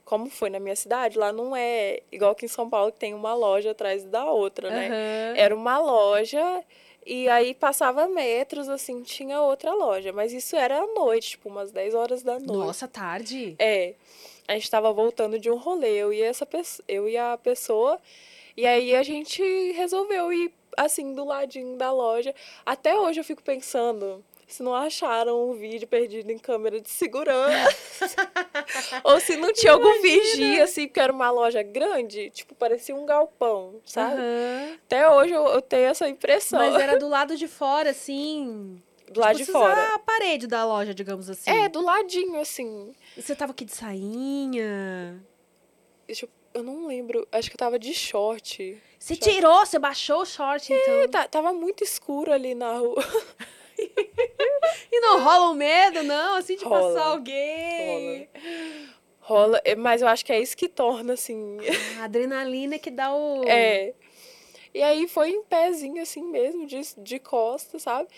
Como 0.04 0.30
foi 0.30 0.48
na 0.48 0.60
minha 0.60 0.76
cidade, 0.76 1.18
lá 1.18 1.32
não 1.32 1.54
é 1.54 2.00
igual 2.10 2.32
aqui 2.32 2.44
em 2.44 2.48
São 2.48 2.70
Paulo, 2.70 2.92
que 2.92 2.98
tem 2.98 3.14
uma 3.14 3.34
loja 3.34 3.72
atrás 3.72 4.04
da 4.04 4.24
outra, 4.30 4.70
né? 4.70 4.86
Aham. 4.86 5.36
Era 5.36 5.54
uma 5.54 5.78
loja 5.78 6.64
e 7.04 7.28
aí 7.28 7.54
passava 7.54 8.06
metros, 8.08 8.68
assim, 8.68 9.02
tinha 9.02 9.40
outra 9.40 9.72
loja. 9.74 10.12
Mas 10.12 10.32
isso 10.32 10.54
era 10.54 10.78
à 10.78 10.86
noite, 10.86 11.30
tipo, 11.30 11.48
umas 11.48 11.72
10 11.72 11.94
horas 11.94 12.22
da 12.22 12.34
noite. 12.34 12.52
Nossa, 12.52 12.86
tarde. 12.86 13.56
É. 13.58 13.94
A 14.50 14.54
gente 14.54 14.68
tava 14.68 14.92
voltando 14.92 15.38
de 15.38 15.48
um 15.48 15.54
rolê, 15.54 15.92
eu 15.92 16.12
e 16.12 16.20
essa 16.20 16.44
pessoa, 16.44 16.84
eu 16.88 17.08
e 17.08 17.16
a 17.16 17.38
pessoa, 17.38 18.00
e 18.56 18.66
aí 18.66 18.96
a 18.96 19.02
gente 19.04 19.40
resolveu 19.70 20.32
ir 20.32 20.52
assim 20.76 21.14
do 21.14 21.24
ladinho 21.24 21.76
da 21.76 21.92
loja. 21.92 22.34
Até 22.66 22.96
hoje 22.96 23.20
eu 23.20 23.24
fico 23.24 23.44
pensando 23.44 24.24
se 24.48 24.60
não 24.60 24.74
acharam 24.74 25.50
um 25.50 25.54
vídeo 25.54 25.86
perdido 25.86 26.32
em 26.32 26.38
câmera 26.38 26.80
de 26.80 26.90
segurança. 26.90 28.06
Ou 29.04 29.20
se 29.20 29.36
não 29.36 29.52
tinha 29.52 29.70
algum 29.70 30.02
vigia, 30.02 30.64
assim, 30.64 30.88
porque 30.88 30.98
era 30.98 31.12
uma 31.12 31.30
loja 31.30 31.62
grande, 31.62 32.30
tipo, 32.30 32.52
parecia 32.56 32.96
um 32.96 33.06
galpão, 33.06 33.80
sabe? 33.84 34.20
Aham. 34.20 34.78
Até 34.84 35.08
hoje 35.08 35.32
eu, 35.32 35.46
eu 35.46 35.62
tenho 35.62 35.86
essa 35.86 36.08
impressão. 36.08 36.58
Mas 36.58 36.74
era 36.74 36.98
do 36.98 37.06
lado 37.06 37.36
de 37.36 37.46
fora, 37.46 37.90
assim. 37.90 38.82
Do 39.10 39.20
lado 39.20 39.36
tipo, 39.38 39.46
de 39.46 39.52
vocês- 39.52 39.74
fora. 39.74 39.94
A 39.94 39.98
parede 39.98 40.46
da 40.46 40.64
loja, 40.64 40.94
digamos 40.94 41.28
assim. 41.28 41.50
É, 41.50 41.68
do 41.68 41.80
ladinho, 41.82 42.40
assim. 42.40 42.94
E 43.16 43.22
você 43.22 43.34
tava 43.34 43.52
aqui 43.52 43.64
de 43.64 43.72
sainha? 43.74 45.22
Eu, 46.54 46.62
não 46.62 46.86
lembro. 46.86 47.26
Acho 47.30 47.48
que 47.50 47.54
eu 47.54 47.58
tava 47.58 47.78
de 47.78 47.92
short. 47.94 48.80
Você 48.98 49.16
tirou, 49.16 49.64
você 49.64 49.78
baixou 49.78 50.22
o 50.22 50.26
short, 50.26 50.72
então. 50.72 50.94
É, 51.00 51.08
tá- 51.08 51.28
tava 51.28 51.52
muito 51.52 51.84
escuro 51.84 52.32
ali 52.32 52.54
na 52.54 52.74
rua. 52.78 52.96
E 54.92 55.00
não 55.00 55.22
rola 55.24 55.50
um 55.50 55.54
medo, 55.54 56.02
não, 56.02 56.36
assim, 56.36 56.56
de 56.56 56.64
Rola. 56.64 56.94
passar 56.94 57.06
alguém. 57.12 58.28
Rola, 59.20 59.60
é, 59.64 59.74
mas 59.74 60.02
eu 60.02 60.08
acho 60.08 60.24
que 60.24 60.32
é 60.32 60.40
isso 60.40 60.56
que 60.56 60.68
torna, 60.68 61.14
assim. 61.14 61.56
A 61.98 62.04
adrenalina 62.04 62.78
que 62.78 62.90
dá 62.90 63.10
o. 63.14 63.42
É. 63.48 63.94
E 64.74 64.82
aí 64.82 65.08
foi 65.08 65.30
em 65.30 65.42
pezinho, 65.44 66.02
assim 66.02 66.22
mesmo, 66.24 66.66
de, 66.66 66.80
de 66.98 67.18
costas, 67.18 67.82
sabe? 67.82 68.08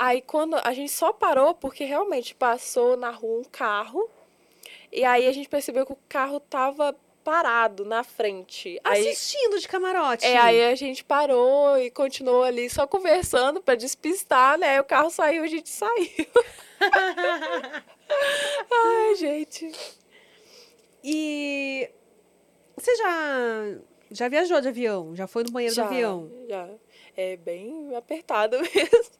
Aí 0.00 0.22
quando 0.22 0.56
a 0.64 0.72
gente 0.72 0.90
só 0.90 1.12
parou 1.12 1.52
porque 1.52 1.84
realmente 1.84 2.34
passou 2.34 2.96
na 2.96 3.10
rua 3.10 3.40
um 3.40 3.44
carro. 3.44 4.08
E 4.90 5.04
aí 5.04 5.26
a 5.26 5.32
gente 5.32 5.46
percebeu 5.46 5.84
que 5.84 5.92
o 5.92 5.98
carro 6.08 6.40
tava 6.40 6.96
parado 7.22 7.84
na 7.84 8.02
frente. 8.02 8.80
Aí, 8.82 9.06
Assistindo 9.06 9.60
de 9.60 9.68
camarote. 9.68 10.24
é, 10.24 10.38
aí 10.38 10.64
a 10.64 10.74
gente 10.74 11.04
parou 11.04 11.78
e 11.78 11.90
continuou 11.90 12.42
ali 12.42 12.70
só 12.70 12.86
conversando 12.86 13.60
pra 13.60 13.74
despistar, 13.74 14.56
né? 14.58 14.80
O 14.80 14.84
carro 14.84 15.10
saiu, 15.10 15.42
a 15.42 15.46
gente 15.46 15.68
saiu. 15.68 16.26
Ai, 18.72 19.14
gente. 19.16 19.70
E 21.04 21.90
você 22.74 22.96
já 22.96 23.76
já 24.10 24.28
viajou 24.28 24.62
de 24.62 24.68
avião? 24.68 25.14
Já 25.14 25.26
foi 25.26 25.44
no 25.44 25.50
banheiro 25.50 25.74
Já, 25.74 25.82
do 25.84 25.88
avião? 25.88 26.32
Já. 26.48 26.68
É 27.22 27.36
bem 27.36 27.94
apertado 27.94 28.56
mesmo. 28.74 29.10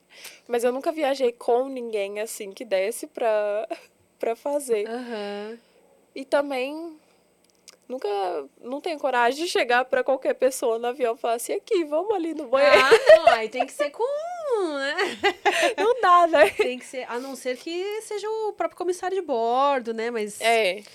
Mas 0.48 0.64
eu 0.64 0.72
nunca 0.72 0.90
viajei 0.90 1.32
com 1.32 1.68
ninguém 1.68 2.18
assim 2.18 2.51
que 2.51 2.64
desse 2.64 3.07
pra, 3.07 3.68
pra 4.18 4.34
fazer. 4.34 4.88
Aham. 4.88 5.59
E 6.14 6.24
também 6.24 6.98
nunca 7.86 8.09
não 8.62 8.80
tenho 8.80 8.98
coragem 8.98 9.44
de 9.44 9.51
chegar 9.51 9.84
pra 9.84 10.03
qualquer 10.03 10.32
pessoa 10.32 10.78
no 10.78 10.86
avião 10.86 11.14
e 11.14 11.18
falar 11.18 11.34
assim, 11.34 11.53
aqui, 11.53 11.84
vamos 11.84 12.14
ali 12.14 12.32
no 12.32 12.48
banheiro. 12.48 12.74
Ah, 12.78 12.90
não, 12.90 13.26
aí 13.34 13.51
tem 13.51 13.66
que 13.66 13.72
ser 13.72 13.90
com, 13.90 14.03
né? 14.78 14.96
Não 15.76 16.01
dá, 16.01 16.26
né? 16.26 16.51
Tem 16.51 16.78
que 16.78 16.86
ser, 16.86 17.05
a 17.09 17.18
não 17.20 17.36
ser 17.36 17.57
que 17.59 18.01
seja 18.03 18.26
o 18.28 18.53
próprio 18.55 18.78
comissário 18.78 19.14
de 19.14 19.22
bordo, 19.22 19.92
né? 19.92 20.11
Mas 20.11 20.40
É. 20.40 20.78
acho 20.78 20.86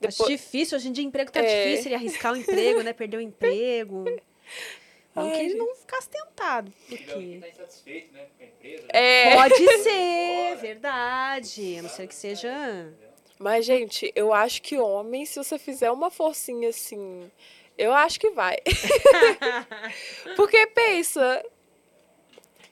Depois, 0.00 0.30
difícil, 0.30 0.76
hoje 0.78 0.88
em 0.88 0.92
dia 0.92 1.04
emprego 1.04 1.32
tá 1.32 1.40
É. 1.40 1.42
difícil, 1.42 1.86
ele 1.88 1.96
arriscar 1.96 2.32
o 2.32 2.36
emprego, 2.36 2.80
né? 2.82 2.92
Perder 2.92 3.16
o 3.16 3.20
emprego. 3.20 4.04
Não 5.14 5.30
que 5.30 5.36
ele 5.38 5.54
não 5.54 5.74
ficasse 5.76 6.08
tentado, 6.08 6.72
Ele 6.90 6.98
porque... 6.98 7.38
tá 7.40 7.48
insatisfeito, 7.48 8.12
né, 8.12 8.26
com 8.36 8.42
a 8.42 8.46
empresa. 8.46 8.82
né? 8.82 8.88
é. 8.92 9.34
Pode 9.36 9.82
ser, 9.82 10.56
verdade. 10.56 11.76
A 11.78 11.82
não 11.82 11.88
ser 11.88 12.06
que 12.06 12.14
seja... 12.14 12.92
Mas, 13.38 13.66
gente, 13.66 14.12
eu 14.14 14.32
acho 14.32 14.62
que 14.62 14.78
homem, 14.78 15.26
se 15.26 15.36
você 15.36 15.58
fizer 15.58 15.90
uma 15.90 16.10
forcinha 16.10 16.68
assim, 16.68 17.30
eu 17.76 17.92
acho 17.92 18.18
que 18.20 18.30
vai. 18.30 18.56
Porque 20.36 20.66
pensa. 20.68 21.44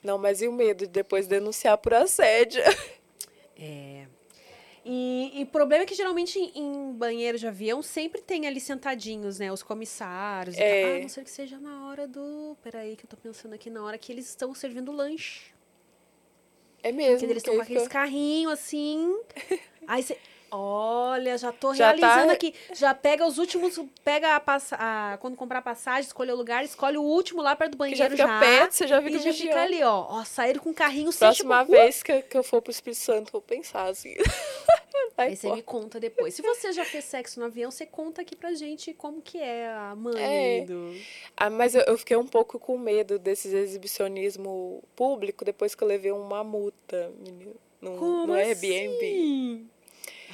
Não, 0.01 0.17
mas 0.17 0.41
e 0.41 0.47
o 0.47 0.51
medo 0.51 0.85
de 0.85 0.91
depois 0.91 1.27
denunciar 1.27 1.77
por 1.77 1.93
assédio? 1.93 2.61
É. 3.59 4.02
E, 4.85 5.43
o 5.43 5.45
problema 5.45 5.83
é 5.83 5.85
que 5.85 5.95
geralmente 5.95 6.37
em, 6.37 6.51
em 6.59 6.91
banheiro 6.93 7.37
de 7.37 7.47
avião 7.47 7.81
sempre 7.81 8.21
tem 8.21 8.45
ali 8.47 8.59
sentadinhos, 8.59 9.39
né? 9.39 9.51
Os 9.51 9.63
comissários. 9.63 10.57
É. 10.57 10.81
tal. 10.83 10.91
Ah, 10.91 10.97
a 10.97 10.99
não 11.01 11.09
ser 11.09 11.23
que 11.23 11.29
seja 11.31 11.57
na 11.57 11.87
hora 11.87 12.05
do. 12.07 12.57
Peraí, 12.61 12.95
que 12.97 13.05
eu 13.05 13.09
tô 13.09 13.15
pensando 13.15 13.53
aqui, 13.53 13.69
na 13.69 13.83
hora 13.83 13.97
que 13.97 14.11
eles 14.11 14.27
estão 14.27 14.53
servindo 14.53 14.91
lanche. 14.91 15.53
É 16.81 16.91
mesmo. 16.91 17.19
Que 17.19 17.25
eles 17.25 17.37
estão 17.37 17.55
com 17.55 17.61
aqueles 17.61 17.83
fica- 17.83 17.93
carrinhos 17.93 18.51
assim. 18.53 19.17
Aí 19.87 20.03
você. 20.03 20.17
Olha, 20.55 21.35
já 21.35 21.51
tô 21.51 21.73
Já 21.73 21.85
realizando 21.93 22.27
tá- 22.27 22.33
aqui. 22.33 22.53
Já 22.75 22.93
pega 22.93 23.25
os 23.25 23.39
últimos. 23.39 23.79
Pega 24.03 24.35
a, 24.35 24.39
passa, 24.39 24.75
a 24.79 25.17
Quando 25.19 25.35
comprar 25.35 25.63
passagem, 25.63 26.01
escolhe 26.05 26.31
o 26.31 26.35
lugar, 26.35 26.63
escolhe 26.63 26.95
o 26.95 27.01
último 27.01 27.41
lá 27.41 27.55
perto 27.55 27.71
do 27.71 27.75
Que 27.75 27.79
banheiro 27.79 27.97
já 27.97 28.09
fica 28.09 28.27
já. 28.27 28.39
perto, 28.39 28.71
você 28.73 28.85
já 28.85 29.01
fica 29.01 29.15
e 29.15 29.19
já 29.19 29.23
vigiando. 29.31 29.49
fica 29.51 29.61
ali, 29.63 29.81
ó. 29.81 30.05
Ó, 30.09 30.23
saíram 30.23 30.61
com 30.61 30.69
o 30.69 30.73
carrinho 30.73 31.11
sem 31.11 31.25
Próxima 31.27 31.63
vez 31.63 32.03
que, 32.03 32.21
que 32.21 32.37
eu 32.37 32.43
for 32.43 32.61
pro 32.61 32.69
Espírito 32.69 32.99
Santo, 32.99 33.31
vou 33.31 33.41
pensar 33.41 33.85
assim. 33.89 34.13
Aí, 35.15 35.29
Aí 35.29 35.35
você 35.35 35.51
me 35.51 35.61
conta 35.61 35.99
depois. 35.99 36.33
Se 36.33 36.41
você 36.41 36.71
já 36.71 36.83
fez 36.83 37.05
sexo 37.05 37.39
no 37.39 37.45
avião, 37.45 37.69
você 37.69 37.85
conta 37.85 38.21
aqui 38.21 38.35
pra 38.35 38.53
gente 38.53 38.93
como 38.93 39.21
que 39.21 39.37
é 39.37 39.67
a 39.67 39.95
mãe 39.95 40.61
É. 40.61 40.65
do... 40.65 40.95
Ah, 41.37 41.49
mas 41.51 41.75
eu, 41.75 41.81
eu 41.81 41.97
fiquei 41.97 42.17
um 42.17 42.25
pouco 42.27 42.57
com 42.59 42.77
medo 42.77 43.19
desses 43.19 43.53
exibicionismo 43.53 44.83
público 44.95 45.45
depois 45.45 45.75
que 45.75 45.83
eu 45.83 45.87
levei 45.87 46.11
uma 46.11 46.43
multa, 46.43 47.11
menino, 47.19 47.55
no, 47.79 47.95
Como 47.97 48.27
no 48.27 48.33
Airbnb. 48.33 48.95
assim? 48.97 49.69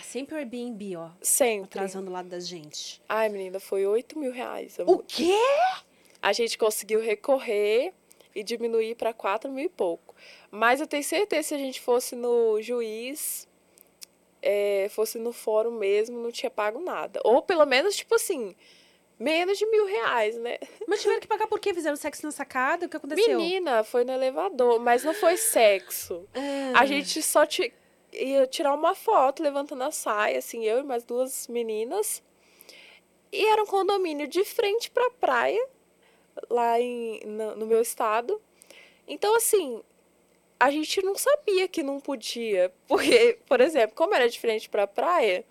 Sempre 0.02 0.36
o 0.36 0.38
Airbnb, 0.38 0.96
ó. 0.96 1.10
Sempre. 1.22 1.66
Atrasando 1.80 2.10
o 2.10 2.14
lado 2.14 2.30
da 2.30 2.40
gente. 2.40 3.02
Ai, 3.08 3.28
menina, 3.30 3.60
foi 3.60 3.86
8 3.86 4.18
mil 4.18 4.32
reais. 4.32 4.78
O 4.86 5.00
quê? 5.00 5.36
A 6.22 6.32
gente 6.34 6.58
conseguiu 6.58 7.02
recorrer 7.02 7.94
e 8.34 8.44
diminuir 8.44 8.96
para 8.96 9.14
4 9.14 9.52
mil 9.52 9.66
e 9.66 9.70
pouco. 9.70 10.16
Mas 10.50 10.80
eu 10.80 10.88
tenho 10.88 11.04
certeza 11.04 11.42
que 11.42 11.48
se 11.50 11.54
a 11.56 11.58
gente 11.58 11.82
fosse 11.82 12.16
no 12.16 12.62
juiz, 12.62 13.48
é, 14.42 14.88
fosse 14.90 15.18
no 15.20 15.32
fórum 15.34 15.72
mesmo, 15.72 16.20
não 16.20 16.32
tinha 16.32 16.50
pago 16.50 16.80
nada. 16.80 17.20
Ou 17.24 17.42
pelo 17.42 17.66
menos, 17.66 17.96
tipo 17.96 18.16
assim, 18.16 18.56
menos 19.20 19.58
de 19.58 19.66
mil 19.66 19.86
reais, 19.86 20.38
né? 20.38 20.58
Mas 20.88 21.02
tiveram 21.02 21.20
que 21.20 21.28
pagar 21.28 21.48
por 21.48 21.60
quê? 21.60 21.74
Fizeram 21.74 21.96
sexo 21.98 22.26
na 22.26 22.32
sacada? 22.32 22.86
O 22.86 22.90
que 22.90 22.98
aconteceu? 22.98 23.38
Menina, 23.38 23.84
foi 23.84 24.04
no 24.04 24.12
elevador, 24.14 24.80
mas 24.80 25.04
não 25.04 25.14
foi 25.14 25.36
sexo. 25.38 26.28
Ah, 26.34 26.80
A 26.82 26.86
gente 26.86 27.22
só 27.22 27.46
ti- 27.46 27.74
ia 28.14 28.48
tirar 28.48 28.74
uma 28.74 28.96
foto 28.96 29.44
levantando 29.44 29.84
a 29.84 29.92
saia, 29.92 30.40
assim, 30.40 30.64
eu 30.66 30.80
e 30.80 30.84
mais 30.84 31.04
duas 31.04 31.48
meninas. 31.48 32.24
E 33.32 33.46
era 33.46 33.62
um 33.62 33.68
condomínio 33.68 34.28
de 34.28 34.44
frente 34.44 34.90
pra 34.90 35.10
praia. 35.12 35.64
lá 36.50 36.80
em, 36.80 37.20
no, 37.26 37.56
no 37.58 37.66
meu 37.68 37.82
estado. 37.82 38.42
Então, 39.06 39.36
assim, 39.36 39.82
a 40.60 40.70
gente 40.70 41.02
não 41.02 41.16
sabia 41.16 41.68
que 41.68 41.82
não 41.82 42.00
podia. 42.00 42.72
Porque, 42.88 43.38
por 43.48 43.62
exemplo, 43.62 43.96
como 43.96 44.14
era 44.14 44.30
diferente 44.30 44.70
para 44.70 44.84
a 44.84 44.88
praia, 44.88 45.46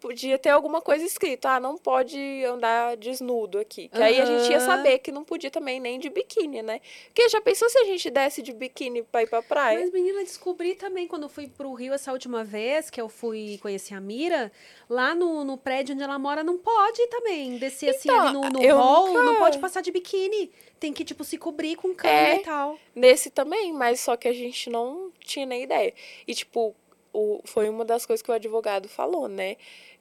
podia 0.00 0.38
ter 0.38 0.50
alguma 0.50 0.80
coisa 0.80 1.04
escrita, 1.04 1.50
ah, 1.50 1.60
não 1.60 1.76
pode 1.76 2.18
andar 2.44 2.96
desnudo 2.96 3.58
aqui. 3.58 3.88
Que 3.88 4.02
aí 4.02 4.20
a 4.20 4.24
gente 4.24 4.50
ia 4.50 4.60
saber 4.60 4.98
que 4.98 5.10
não 5.12 5.24
podia 5.24 5.50
também 5.50 5.80
nem 5.80 5.98
de 5.98 6.08
biquíni, 6.08 6.62
né? 6.62 6.80
Porque 7.06 7.28
já 7.28 7.40
pensou 7.40 7.68
se 7.68 7.78
a 7.78 7.84
gente 7.84 8.08
desse 8.10 8.40
de 8.42 8.52
biquíni 8.52 9.02
pra 9.02 9.22
ir 9.22 9.28
pra 9.28 9.42
praia? 9.42 9.80
Mas, 9.80 9.90
menina, 9.92 10.20
descobri 10.22 10.74
também 10.74 11.06
quando 11.06 11.24
eu 11.24 11.28
fui 11.28 11.48
pro 11.48 11.72
Rio 11.74 11.92
essa 11.92 12.12
última 12.12 12.44
vez, 12.44 12.90
que 12.90 13.00
eu 13.00 13.08
fui 13.08 13.58
conhecer 13.60 13.94
a 13.94 14.00
Mira, 14.00 14.50
lá 14.88 15.14
no, 15.14 15.44
no 15.44 15.56
prédio 15.58 15.94
onde 15.94 16.02
ela 16.04 16.18
mora, 16.18 16.42
não 16.44 16.58
pode 16.58 17.06
também 17.08 17.58
descer 17.58 17.90
assim 17.90 18.08
Então, 18.08 18.20
ali 18.20 18.32
no, 18.34 18.42
no 18.42 18.76
hall, 18.76 19.06
nunca- 19.08 19.22
não 19.22 19.36
pode 19.36 19.58
passar 19.58 19.80
de 19.80 19.90
biquíni. 19.90 20.50
Tem 20.80 20.92
que, 20.92 21.04
tipo, 21.04 21.24
se 21.24 21.36
cobrir 21.36 21.74
com 21.74 21.92
cama 21.92 22.12
É. 22.14 22.36
e 22.36 22.38
tal. 22.44 22.78
Nesse 22.94 23.30
também, 23.30 23.72
mas 23.72 23.98
só 24.00 24.16
que 24.16 24.28
a 24.28 24.32
gente 24.32 24.70
não 24.70 25.10
tinha 25.24 25.44
nem 25.44 25.64
ideia. 25.64 25.92
E, 26.26 26.32
tipo, 26.32 26.72
o, 27.12 27.40
foi 27.44 27.68
uma 27.68 27.84
das 27.84 28.06
coisas 28.06 28.22
que 28.22 28.30
o 28.30 28.34
advogado 28.34 28.88
falou, 28.88 29.26
né? 29.26 29.56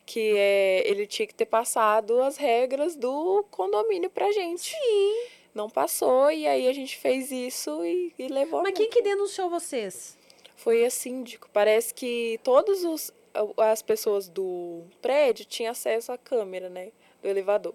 Que 0.08 0.34
é, 0.38 0.90
ele 0.90 1.06
tinha 1.06 1.28
que 1.28 1.34
ter 1.36 1.46
passado 1.46 2.22
as 2.24 2.38
regras 2.38 2.96
do 2.96 3.44
condomínio 3.52 4.10
pra 4.10 4.32
gente. 4.32 4.72
Sim. 4.72 5.28
Não 5.54 5.70
passou, 5.70 6.32
e 6.32 6.48
aí 6.48 6.66
a 6.68 6.74
gente 6.74 6.98
fez 6.98 7.30
isso 7.30 7.84
e, 7.84 8.14
e 8.18 8.28
levou 8.30 8.62
a 8.62 8.64
Mas 8.64 8.74
quem 8.74 8.90
que 8.90 9.02
denunciou 9.02 9.50
vocês? 9.50 10.18
Foi 10.56 10.86
a 10.86 10.90
síndico. 10.90 11.50
Parece 11.52 11.94
que 11.94 12.40
todas 12.42 12.84
os, 12.86 13.12
as 13.58 13.82
pessoas 13.82 14.30
do 14.30 14.84
prédio 15.02 15.44
tinham 15.46 15.72
acesso 15.72 16.12
à 16.12 16.18
câmera, 16.18 16.70
né? 16.70 16.92
Do 17.22 17.28
elevador. 17.28 17.74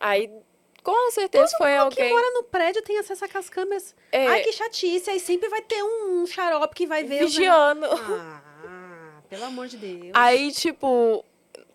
Aí, 0.00 0.30
com 0.82 1.10
certeza 1.10 1.54
foi 1.58 1.68
Quem 1.68 1.76
alguém. 1.76 2.10
mora 2.10 2.30
no 2.30 2.44
prédio 2.44 2.80
tem 2.82 2.96
acesso 2.98 3.24
às 3.34 3.50
câmeras. 3.50 3.94
é, 4.10 4.26
Ai, 4.26 4.42
que 4.42 4.52
chatice. 4.52 5.10
Aí 5.10 5.20
sempre 5.20 5.48
vai 5.50 5.60
ter 5.60 5.82
um, 5.82 6.22
um 6.22 6.26
xarope 6.26 6.74
que 6.74 6.86
vai 6.86 7.04
ver 7.04 7.24
os 7.24 7.34
vigiando. 7.36 7.84
Ah, 8.64 9.20
pelo 9.28 9.44
amor 9.44 9.66
de 9.66 9.76
Deus. 9.76 10.10
Aí, 10.14 10.50
tipo, 10.52 11.24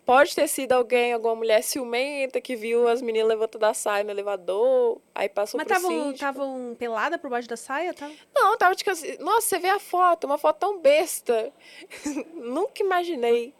pode 0.07 0.33
ter 0.33 0.47
sido 0.47 0.71
alguém, 0.71 1.11
alguma 1.11 1.35
mulher 1.35 1.61
ciumenta 1.61 2.39
que 2.39 2.55
viu 2.55 2.87
as 2.87 3.01
meninas 3.01 3.27
levantando 3.27 3.65
a 3.65 3.73
saia 3.73 4.05
no 4.05 4.09
elevador, 4.09 5.01
aí 5.13 5.27
passou 5.27 5.57
Mas 5.57 5.67
pro 5.67 6.11
estavam 6.11 6.73
pelada 6.79 7.19
por 7.19 7.29
baixo 7.29 7.49
da 7.49 7.57
saia? 7.57 7.93
Tava... 7.93 8.13
Não, 8.33 8.57
tava 8.57 8.73
tipo 8.73 8.89
assim, 8.89 9.17
nossa, 9.17 9.41
você 9.41 9.59
vê 9.59 9.67
a 9.67 9.79
foto, 9.79 10.23
uma 10.23 10.37
foto 10.37 10.59
tão 10.59 10.79
besta. 10.79 11.51
Nunca 12.33 12.81
imaginei. 12.81 13.53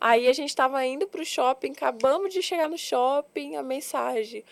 Aí 0.00 0.26
a 0.26 0.32
gente 0.32 0.56
tava 0.56 0.82
indo 0.86 1.06
pro 1.06 1.22
shopping, 1.22 1.72
acabamos 1.72 2.32
de 2.32 2.40
chegar 2.40 2.66
no 2.68 2.78
shopping, 2.78 3.56
a 3.56 3.62
mensagem 3.62 4.42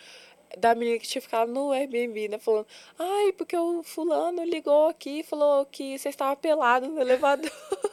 da 0.55 0.75
menina 0.75 0.99
que 0.99 1.07
tinha 1.07 1.21
ficado 1.21 1.51
no 1.51 1.71
Airbnb, 1.71 2.27
né? 2.27 2.37
Falando, 2.37 2.67
ai, 2.99 3.31
porque 3.31 3.57
o 3.57 3.81
fulano 3.81 4.43
ligou 4.43 4.87
aqui 4.87 5.21
e 5.21 5.23
falou 5.23 5.65
que 5.65 5.97
você 5.97 6.09
estava 6.09 6.35
pelado 6.35 6.89
no 6.89 7.01
elevador. 7.01 7.49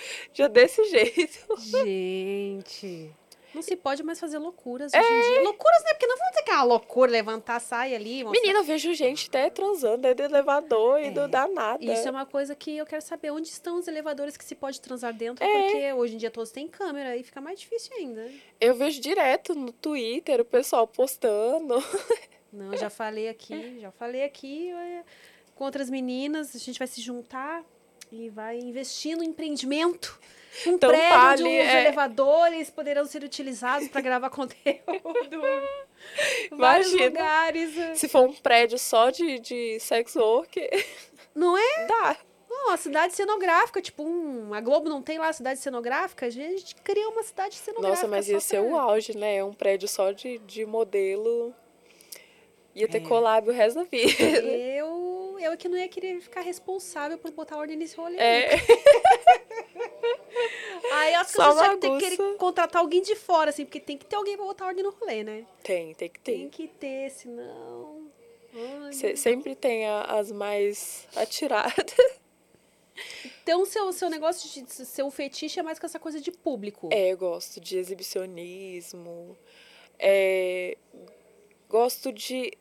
Já 0.32 0.48
desse 0.48 0.84
jeito. 0.84 1.46
Gente. 1.58 3.10
Não 3.54 3.62
se 3.62 3.74
pode 3.74 4.02
mais 4.02 4.20
fazer 4.20 4.36
loucuras 4.38 4.92
É. 4.92 5.00
hoje 5.00 5.08
em 5.10 5.32
dia. 5.32 5.42
Loucuras, 5.42 5.82
né? 5.84 5.90
Porque 5.94 6.06
não 6.06 6.16
vamos 6.18 6.30
dizer 6.32 6.42
que 6.44 6.50
é 6.50 6.54
uma 6.54 6.64
loucura 6.64 7.10
levantar 7.10 7.56
a 7.56 7.60
saia 7.60 7.96
ali. 7.96 8.22
mostrar- 8.22 8.40
Menina, 8.42 8.58
eu 8.60 8.64
vejo 8.64 8.92
gente 8.94 9.26
até 9.28 9.48
transando 9.48 10.02
dentro 10.02 10.28
do 10.28 10.34
elevador 10.34 11.00
e 11.00 11.06
É. 11.06 11.10
não 11.10 11.28
dá 11.28 11.48
nada. 11.48 11.82
Isso 11.82 12.06
é 12.06 12.10
uma 12.10 12.26
coisa 12.26 12.54
que 12.54 12.76
eu 12.76 12.84
quero 12.84 13.00
saber. 13.02 13.30
Onde 13.30 13.48
estão 13.48 13.78
os 13.78 13.88
elevadores 13.88 14.36
que 14.36 14.44
se 14.44 14.54
pode 14.54 14.80
transar 14.82 15.14
dentro? 15.14 15.42
É. 15.42 15.62
Porque 15.62 15.92
hoje 15.94 16.14
em 16.14 16.18
dia 16.18 16.30
todos 16.30 16.50
têm 16.50 16.68
câmera 16.68 17.16
e 17.16 17.22
fica 17.22 17.40
mais 17.40 17.58
difícil 17.58 17.90
ainda. 17.96 18.30
Eu 18.60 18.74
vejo 18.74 19.00
direto 19.00 19.54
no 19.54 19.72
Twitter 19.72 20.40
o 20.42 20.44
pessoal 20.44 20.86
postando. 20.86 21.74
Não, 22.52 22.76
já 22.76 22.90
falei 22.90 23.28
aqui, 23.28 23.78
já 23.80 23.90
falei 23.92 24.24
aqui 24.24 24.70
é, 24.70 25.02
com 25.54 25.64
outras 25.64 25.88
meninas. 25.90 26.54
A 26.54 26.58
gente 26.58 26.78
vai 26.78 26.86
se 26.86 27.00
juntar 27.00 27.64
e 28.10 28.28
vai 28.30 28.58
investir 28.58 29.16
no 29.16 29.22
empreendimento. 29.22 30.18
Um 30.66 30.76
Tampar 30.78 31.34
prédio 31.36 31.46
onde 31.46 31.56
ali, 31.58 31.68
os 31.68 31.74
é. 31.74 31.80
elevadores 31.82 32.70
poderão 32.70 33.04
ser 33.06 33.22
utilizados 33.22 33.86
para 33.88 34.00
gravar 34.00 34.30
conteúdo. 34.30 35.42
Vários 36.52 36.88
Imagina. 36.92 37.06
lugares. 37.10 37.98
Se 37.98 38.08
for 38.08 38.28
um 38.28 38.32
prédio 38.32 38.78
só 38.78 39.10
de, 39.10 39.38
de 39.38 39.78
sex 39.80 40.16
work, 40.16 40.58
Não 41.34 41.56
é? 41.56 41.86
dá. 41.86 42.16
Não, 42.50 42.70
a 42.72 42.76
cidade 42.76 43.14
cenográfica, 43.14 43.80
tipo, 43.80 44.02
um, 44.02 44.52
a 44.52 44.60
Globo 44.60 44.88
não 44.88 45.00
tem 45.02 45.18
lá 45.18 45.28
a 45.28 45.32
cidade 45.32 45.60
cenográfica? 45.60 46.26
A 46.26 46.30
gente 46.30 46.74
cria 46.76 47.08
uma 47.08 47.22
cidade 47.22 47.54
cenográfica. 47.54 47.94
Nossa, 48.02 48.08
mas 48.08 48.28
ia 48.28 48.40
ser 48.40 48.60
pra- 48.60 48.70
o 48.70 48.76
auge, 48.76 49.16
né? 49.16 49.44
Um 49.44 49.52
prédio 49.52 49.86
só 49.86 50.10
de, 50.10 50.38
de 50.38 50.66
modelo. 50.66 51.54
Ia 52.74 52.88
ter 52.88 52.98
É. 52.98 53.00
collab 53.06 53.48
o 53.48 53.52
resto 53.52 53.76
da 53.76 53.84
vida. 53.84 54.22
Eu, 54.22 55.07
eu 55.38 55.52
é 55.52 55.56
que 55.56 55.68
não 55.68 55.76
ia 55.76 55.88
querer 55.88 56.20
ficar 56.20 56.40
responsável 56.40 57.18
por 57.18 57.30
botar 57.32 57.56
ordem 57.56 57.76
nesse 57.76 57.96
rolê. 57.96 58.16
É, 58.18 58.50
Aí 60.92 61.14
acho 61.14 61.32
que 61.32 61.38
você 61.38 61.76
ter 61.78 61.90
que 61.90 61.98
querer 61.98 62.36
contratar 62.36 62.80
alguém 62.82 63.02
de 63.02 63.14
fora, 63.14 63.50
assim, 63.50 63.64
porque 63.64 63.80
tem 63.80 63.96
que 63.96 64.06
ter 64.06 64.16
alguém 64.16 64.36
pra 64.36 64.46
botar 64.46 64.66
ordem 64.66 64.82
no 64.84 64.90
rolê, 64.90 65.22
né? 65.22 65.44
tem, 65.62 65.94
tem 65.94 66.08
que 66.08 66.20
Tem 66.20 66.48
ter. 66.48 66.50
que 66.50 66.68
ter, 66.68 67.10
senão. 67.10 68.10
Ai, 68.54 68.92
Se- 68.92 69.16
sempre 69.16 69.54
tem 69.54 69.86
a- 69.86 70.04
as 70.04 70.32
mais 70.32 71.06
atiradas. 71.14 71.94
Então, 73.42 73.64
seu, 73.64 73.92
seu 73.92 74.10
negócio 74.10 74.48
de 74.64 74.72
seu 74.86 75.10
fetiche 75.10 75.60
é 75.60 75.62
mais 75.62 75.78
com 75.78 75.86
essa 75.86 75.98
coisa 76.00 76.20
de 76.20 76.32
público. 76.32 76.88
É, 76.92 77.12
eu 77.12 77.16
gosto 77.18 77.60
de 77.60 77.78
exibicionismo. 77.78 79.36
É, 79.98 80.76
gosto 81.68 82.12
de. 82.12 82.52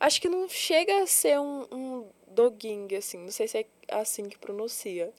Acho 0.00 0.20
que 0.20 0.28
não 0.28 0.48
chega 0.48 1.02
a 1.02 1.06
ser 1.06 1.38
um, 1.38 1.62
um 1.70 2.10
dogging, 2.34 2.88
assim. 2.96 3.18
Não 3.18 3.30
sei 3.30 3.46
se 3.48 3.58
é 3.58 3.66
assim 3.90 4.28
que 4.28 4.38
pronuncia. 4.38 5.12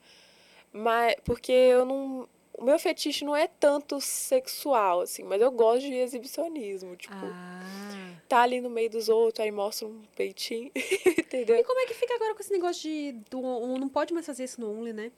Mas. 0.72 1.16
Porque 1.24 1.51
eu 1.51 1.86
não. 1.86 2.28
O 2.57 2.63
meu 2.63 2.80
fetiche 2.80 3.26
não 3.26 3.36
é 3.36 3.47
tanto 3.47 3.99
sexual, 3.99 5.01
assim, 5.01 5.24
mas 5.24 5.41
eu 5.41 5.51
gosto 5.51 5.82
de 5.82 5.93
exibicionismo. 5.93 6.95
Tipo, 6.95 7.13
Ah. 7.13 8.13
tá 8.30 8.41
ali 8.43 8.61
no 8.61 8.70
meio 8.70 8.89
dos 8.89 9.09
outros, 9.09 9.43
aí 9.43 9.51
mostra 9.51 9.86
um 9.86 10.01
peitinho. 10.16 10.72
entendeu? 11.20 11.57
E 11.57 11.63
como 11.66 11.80
é 11.82 11.86
que 11.86 11.93
fica 11.93 12.13
agora 12.16 12.34
com 12.34 12.39
esse 12.41 12.53
negócio 12.53 12.82
de. 12.82 13.11
Do, 13.30 13.41
não 13.78 13.89
pode 13.89 14.13
mais 14.13 14.26
fazer 14.26 14.45
isso 14.45 14.61
no 14.61 14.72
Only, 14.72 14.93
né? 14.93 15.11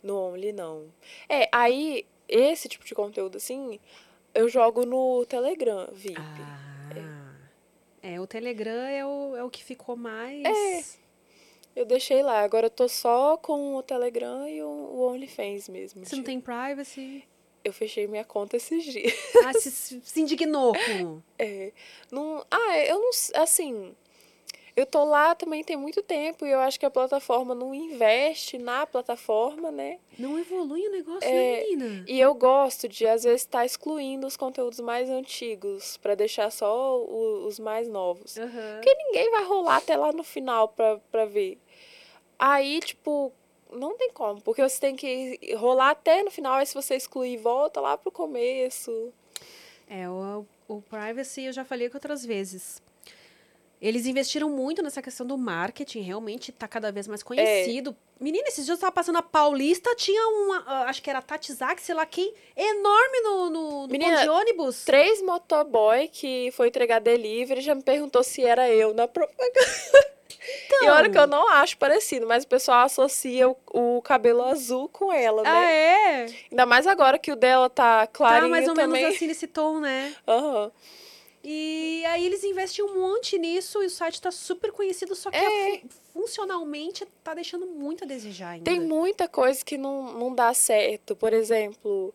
No 0.00 0.16
Only, 0.16 0.52
não. 0.52 0.86
É, 1.28 1.48
aí, 1.50 2.06
esse 2.28 2.68
tipo 2.68 2.84
de 2.84 2.94
conteúdo, 2.94 3.36
assim, 3.36 3.80
eu 4.32 4.48
jogo 4.48 4.86
no 4.86 5.26
Telegram, 5.26 5.88
VIP. 5.92 6.20
Ah. 6.20 7.32
É, 8.00 8.20
o 8.20 8.26
Telegram 8.28 8.84
é 8.86 9.04
o, 9.04 9.36
é 9.36 9.42
o 9.42 9.50
que 9.50 9.64
ficou 9.64 9.96
mais. 9.96 10.44
É. 10.44 10.84
Eu 11.76 11.84
deixei 11.84 12.22
lá. 12.22 12.40
Agora 12.40 12.66
eu 12.66 12.70
tô 12.70 12.88
só 12.88 13.36
com 13.36 13.76
o 13.76 13.82
Telegram 13.82 14.48
e 14.48 14.62
o, 14.62 14.98
OnlyFans 15.08 15.68
mesmo. 15.68 16.04
Você 16.04 16.16
não 16.16 16.22
tipo. 16.22 16.26
tem 16.26 16.40
privacy. 16.40 17.22
Eu 17.62 17.72
fechei 17.72 18.06
minha 18.06 18.24
conta 18.24 18.56
esses 18.56 18.82
dias. 18.84 19.12
Ah, 19.44 19.52
se, 19.52 20.00
se 20.00 20.20
indignou. 20.20 20.72
É, 21.38 21.72
não, 22.10 22.44
ah, 22.50 22.78
eu 22.78 22.98
não. 22.98 23.10
Assim. 23.42 23.94
Eu 24.74 24.84
tô 24.84 25.04
lá 25.04 25.34
também 25.34 25.64
tem 25.64 25.74
muito 25.74 26.02
tempo 26.02 26.44
e 26.44 26.50
eu 26.50 26.60
acho 26.60 26.78
que 26.78 26.84
a 26.84 26.90
plataforma 26.90 27.54
não 27.54 27.74
investe 27.74 28.58
na 28.58 28.86
plataforma, 28.86 29.70
né? 29.70 29.98
Não 30.18 30.38
evolui 30.38 30.86
o 30.86 30.92
negócio, 30.92 31.26
É, 31.26 31.32
né, 31.32 31.60
menina? 31.62 32.04
E 32.06 32.20
eu 32.20 32.34
gosto 32.34 32.86
de, 32.86 33.06
às 33.06 33.24
vezes, 33.24 33.40
estar 33.40 33.64
excluindo 33.64 34.26
os 34.26 34.36
conteúdos 34.36 34.78
mais 34.80 35.08
antigos 35.08 35.96
pra 35.96 36.14
deixar 36.14 36.50
só 36.52 37.00
o- 37.00 37.46
os 37.46 37.58
mais 37.58 37.88
novos. 37.88 38.36
Aham. 38.36 38.74
Porque 38.74 38.94
ninguém 38.94 39.30
vai 39.30 39.44
rolar 39.44 39.76
até 39.78 39.96
lá 39.96 40.12
no 40.12 40.22
final 40.22 40.68
pra, 40.68 40.98
pra 41.10 41.24
ver. 41.24 41.58
Aí, 42.38 42.80
tipo, 42.80 43.32
não 43.72 43.96
tem 43.96 44.10
como, 44.12 44.40
porque 44.42 44.62
você 44.62 44.78
tem 44.80 44.94
que 44.96 45.54
rolar 45.56 45.90
até 45.90 46.22
no 46.22 46.30
final, 46.30 46.54
aí 46.54 46.66
se 46.66 46.74
você 46.74 46.94
excluir, 46.96 47.36
volta 47.36 47.80
lá 47.80 47.96
pro 47.96 48.10
começo. 48.10 49.12
É, 49.88 50.08
o, 50.08 50.44
o 50.68 50.82
privacy 50.82 51.44
eu 51.44 51.52
já 51.52 51.64
falei 51.64 51.86
aqui 51.86 51.96
outras 51.96 52.24
vezes. 52.24 52.82
Eles 53.80 54.06
investiram 54.06 54.48
muito 54.48 54.82
nessa 54.82 55.02
questão 55.02 55.26
do 55.26 55.36
marketing, 55.36 56.00
realmente 56.00 56.50
tá 56.50 56.66
cada 56.66 56.90
vez 56.90 57.06
É. 57.06 57.10
mais 57.10 57.22
conhecido. 57.22 57.94
Menina, 58.18 58.48
esses 58.48 58.64
dias 58.64 58.78
eu 58.78 58.80
tava 58.80 58.92
passando 58.92 59.16
a 59.18 59.22
Paulista, 59.22 59.94
tinha 59.94 60.26
uma, 60.28 60.64
ah, 60.66 60.84
acho 60.88 61.02
que 61.02 61.10
era 61.10 61.20
Tati 61.20 61.52
Zak, 61.52 61.82
sei 61.82 61.94
lá 61.94 62.06
quem, 62.06 62.32
enorme 62.56 63.20
no, 63.20 63.50
no, 63.50 63.86
no 63.86 63.88
Menina, 63.88 64.22
de 64.22 64.28
ônibus. 64.30 64.84
Três 64.84 65.20
motoboy 65.20 66.08
que 66.08 66.50
foi 66.52 66.68
entregar 66.68 66.98
delivery 67.00 67.60
já 67.60 67.74
me 67.74 67.82
perguntou 67.82 68.22
se 68.24 68.42
era 68.42 68.70
eu 68.70 68.94
na 68.94 69.06
propaganda. 69.06 70.15
E 70.82 70.88
olha 70.88 71.10
que 71.10 71.18
eu 71.18 71.26
não 71.26 71.48
acho 71.48 71.76
parecido, 71.78 72.26
mas 72.26 72.44
o 72.44 72.48
pessoal 72.48 72.84
associa 72.84 73.48
o, 73.48 73.56
o 73.72 74.02
cabelo 74.02 74.42
azul 74.44 74.88
com 74.88 75.12
ela, 75.12 75.42
né? 75.42 75.48
Ah, 75.50 75.70
é? 75.70 76.26
Ainda 76.50 76.66
mais 76.66 76.86
agora 76.86 77.18
que 77.18 77.32
o 77.32 77.36
dela 77.36 77.68
tá 77.70 78.00
Tá 78.00 78.06
clarinho 78.06 78.50
mais 78.50 78.68
ou 78.68 78.74
também. 78.74 79.02
menos 79.02 79.16
assim 79.16 79.26
nesse 79.26 79.46
tom, 79.46 79.80
né? 79.80 80.14
Aham. 80.26 80.70
E 81.48 82.04
aí 82.06 82.26
eles 82.26 82.42
investiam 82.42 82.88
um 82.88 83.00
monte 83.00 83.38
nisso 83.38 83.80
e 83.82 83.86
o 83.86 83.90
site 83.90 84.20
tá 84.20 84.30
super 84.32 84.72
conhecido, 84.72 85.14
só 85.14 85.30
que 85.30 85.36
É. 85.36 85.78
fu- 85.80 85.88
funcionalmente 86.20 87.06
tá 87.22 87.34
deixando 87.34 87.66
muito 87.66 88.02
a 88.04 88.06
desejar 88.06 88.50
ainda. 88.50 88.64
Tem 88.64 88.80
muita 88.80 89.28
coisa 89.28 89.64
que 89.64 89.78
não, 89.78 90.12
não 90.12 90.34
dá 90.34 90.52
certo. 90.52 91.14
Por 91.14 91.32
exemplo, 91.32 92.12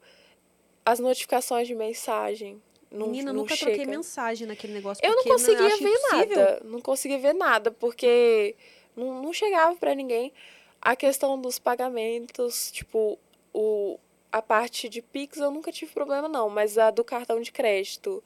as 0.85 0.99
notificações 0.99 1.65
de 1.67 1.73
mensagem. 1.75 2.61
Não, 2.91 3.07
Menina, 3.07 3.29
eu 3.29 3.33
não 3.33 3.41
nunca 3.41 3.55
chega. 3.55 3.71
troquei 3.71 3.85
mensagem 3.85 4.45
naquele 4.45 4.73
negócio. 4.73 5.03
Eu 5.05 5.15
não 5.15 5.23
conseguia 5.23 5.67
acho 5.67 5.77
ver 5.83 5.89
impossível. 5.89 6.37
nada. 6.37 6.61
Não 6.65 6.81
conseguia 6.81 7.19
ver 7.19 7.33
nada, 7.33 7.71
porque 7.71 8.55
não, 8.95 9.21
não 9.23 9.31
chegava 9.33 9.75
pra 9.75 9.95
ninguém. 9.95 10.33
A 10.81 10.95
questão 10.95 11.39
dos 11.39 11.57
pagamentos, 11.57 12.71
tipo, 12.71 13.17
o, 13.53 13.97
a 14.31 14.41
parte 14.41 14.89
de 14.89 15.01
Pix 15.01 15.37
eu 15.37 15.51
nunca 15.51 15.71
tive 15.71 15.91
problema, 15.93 16.27
não, 16.27 16.49
mas 16.49 16.77
a 16.77 16.91
do 16.91 17.03
cartão 17.03 17.39
de 17.39 17.51
crédito. 17.51 18.23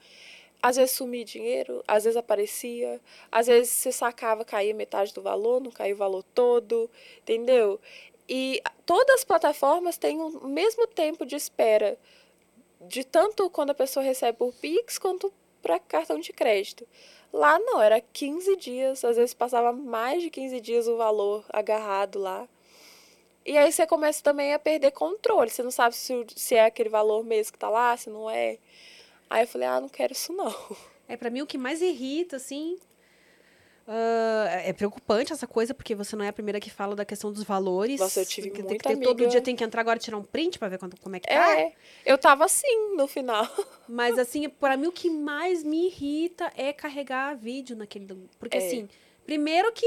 Às 0.62 0.78
vezes 0.78 0.96
sumia 0.96 1.24
dinheiro, 1.24 1.84
às 1.88 2.06
vezes 2.06 2.18
aparecia, 2.18 3.00
às 3.32 3.46
vezes 3.46 3.72
você 3.72 3.92
sacava, 3.92 4.44
caía 4.44 4.74
metade 4.74 5.14
do 5.14 5.22
valor, 5.22 5.62
não 5.62 5.70
caía 5.70 5.94
o 5.94 5.98
valor 5.98 6.24
todo, 6.34 6.90
entendeu? 7.20 7.80
E 8.28 8.64
todas 8.84 9.18
as 9.18 9.24
plataformas 9.24 9.98
têm 9.98 10.20
o 10.20 10.48
mesmo 10.48 10.88
tempo 10.88 11.24
de 11.24 11.36
espera, 11.36 12.00
de 12.88 13.04
tanto 13.04 13.50
quando 13.50 13.72
a 13.72 13.76
pessoa 13.76 14.04
recebe 14.04 14.38
por 14.38 14.54
Pix 14.54 14.98
quanto 14.98 15.32
para 15.62 15.80
cartão 15.80 16.20
de 16.20 16.32
crédito. 16.32 16.88
Lá 17.34 17.60
não, 17.60 17.82
era 17.82 18.00
15 18.00 18.56
dias, 18.56 19.04
às 19.04 19.18
vezes 19.18 19.34
passava 19.34 19.74
mais 19.74 20.22
de 20.24 20.30
15 20.30 20.62
dias 20.62 20.88
o 20.88 20.96
valor 20.96 21.44
agarrado 21.50 22.20
lá. 22.20 22.48
E 23.46 23.58
aí 23.58 23.72
você 23.72 23.86
começa 23.86 24.24
também 24.24 24.54
a 24.54 24.60
perder 24.60 24.92
controle, 24.92 25.50
você 25.50 25.62
não 25.62 25.70
sabe 25.72 25.96
se, 25.96 26.26
se 26.36 26.56
é 26.56 26.66
aquele 26.66 26.90
valor 26.90 27.24
mesmo 27.24 27.54
que 27.54 27.60
tá 27.60 27.70
lá, 27.70 27.96
se 27.96 28.10
não 28.10 28.30
é. 28.30 28.58
Aí 29.30 29.44
eu 29.44 29.48
falei, 29.48 29.68
ah, 29.68 29.82
não 29.82 29.90
quero 29.90 30.14
isso 30.14 30.34
não. 30.34 30.54
É, 31.08 31.16
pra 31.16 31.30
mim, 31.30 31.44
o 31.44 31.46
que 31.46 31.56
mais 31.56 31.84
irrita, 31.84 32.38
assim. 32.38 32.80
Ah, 33.88 34.62
é 34.64 34.74
preocupante 34.74 35.32
essa 35.32 35.46
coisa, 35.46 35.74
porque 35.74 35.94
você 35.94 36.16
não 36.16 36.26
é 36.26 36.30
a 36.30 36.34
primeira 36.34 36.60
que 36.60 36.70
fala 36.72 36.96
da 36.96 37.06
questão 37.06 37.32
dos 37.32 37.44
valores. 37.44 38.00
Nossa, 38.00 38.22
eu 38.22 38.26
tive 38.26 38.50
que 38.50 38.62
muita 38.64 38.78
que 38.78 38.96
ter 38.96 39.04
todo 39.04 39.12
amiga- 39.18 39.30
dia 39.32 39.42
tem 39.42 39.56
que 39.56 39.64
entrar 39.64 39.82
agora 39.82 39.98
e 39.98 40.02
tirar 40.02 40.18
um 40.18 40.24
print 40.24 40.58
pra 40.58 40.68
ver 40.68 40.78
quanto, 40.80 41.00
como 41.00 41.16
é 41.16 41.20
que 41.20 41.28
tá. 41.28 41.60
É, 41.60 41.74
eu 42.06 42.18
tava 42.18 42.46
assim 42.46 42.96
no 42.96 43.08
final. 43.08 43.48
Mas 43.88 44.18
assim, 44.18 44.50
pra 44.50 44.76
mim 44.76 44.88
o 44.88 44.92
que 44.92 45.10
mais 45.10 45.64
me 45.64 45.88
irrita 45.88 46.52
é 46.58 46.74
carregar 46.74 47.36
vídeo 47.36 47.76
naquele. 47.76 48.08
Porque 48.40 48.58
É. 48.58 48.66
assim, 48.66 48.90
primeiro 49.26 49.72
que 49.72 49.86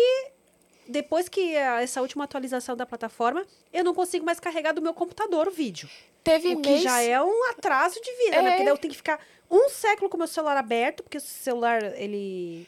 depois 0.86 1.28
que 1.28 1.55
essa 1.55 2.01
última 2.01 2.24
atualização 2.24 2.76
da 2.76 2.86
plataforma, 2.86 3.44
eu 3.72 3.84
não 3.84 3.92
consigo 3.94 4.24
mais 4.24 4.40
carregar 4.40 4.72
do 4.72 4.80
meu 4.80 4.94
computador 4.94 5.46
o 5.49 5.51
vídeo. 5.51 5.88
Teve 6.24 6.55
O 6.55 6.61
que 6.61 6.68
mês... 6.70 6.82
já 6.82 7.01
é 7.03 7.20
um 7.22 7.44
atraso 7.51 8.01
de 8.01 8.11
vida, 8.24 8.42
né? 8.42 8.49
É. 8.49 8.51
Porque 8.53 8.64
daí 8.64 8.72
eu 8.72 8.78
tenho 8.78 8.92
que 8.92 8.96
ficar 8.96 9.20
um 9.51 9.68
século 9.68 10.09
com 10.09 10.16
o 10.16 10.18
meu 10.18 10.26
celular 10.28 10.57
aberto, 10.57 11.03
porque 11.03 11.16
o 11.18 11.20
celular, 11.20 11.82
ele. 11.99 12.66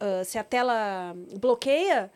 Ah, 0.00 0.24
se 0.24 0.38
a 0.38 0.44
tela 0.44 1.14
bloqueia, 1.36 2.10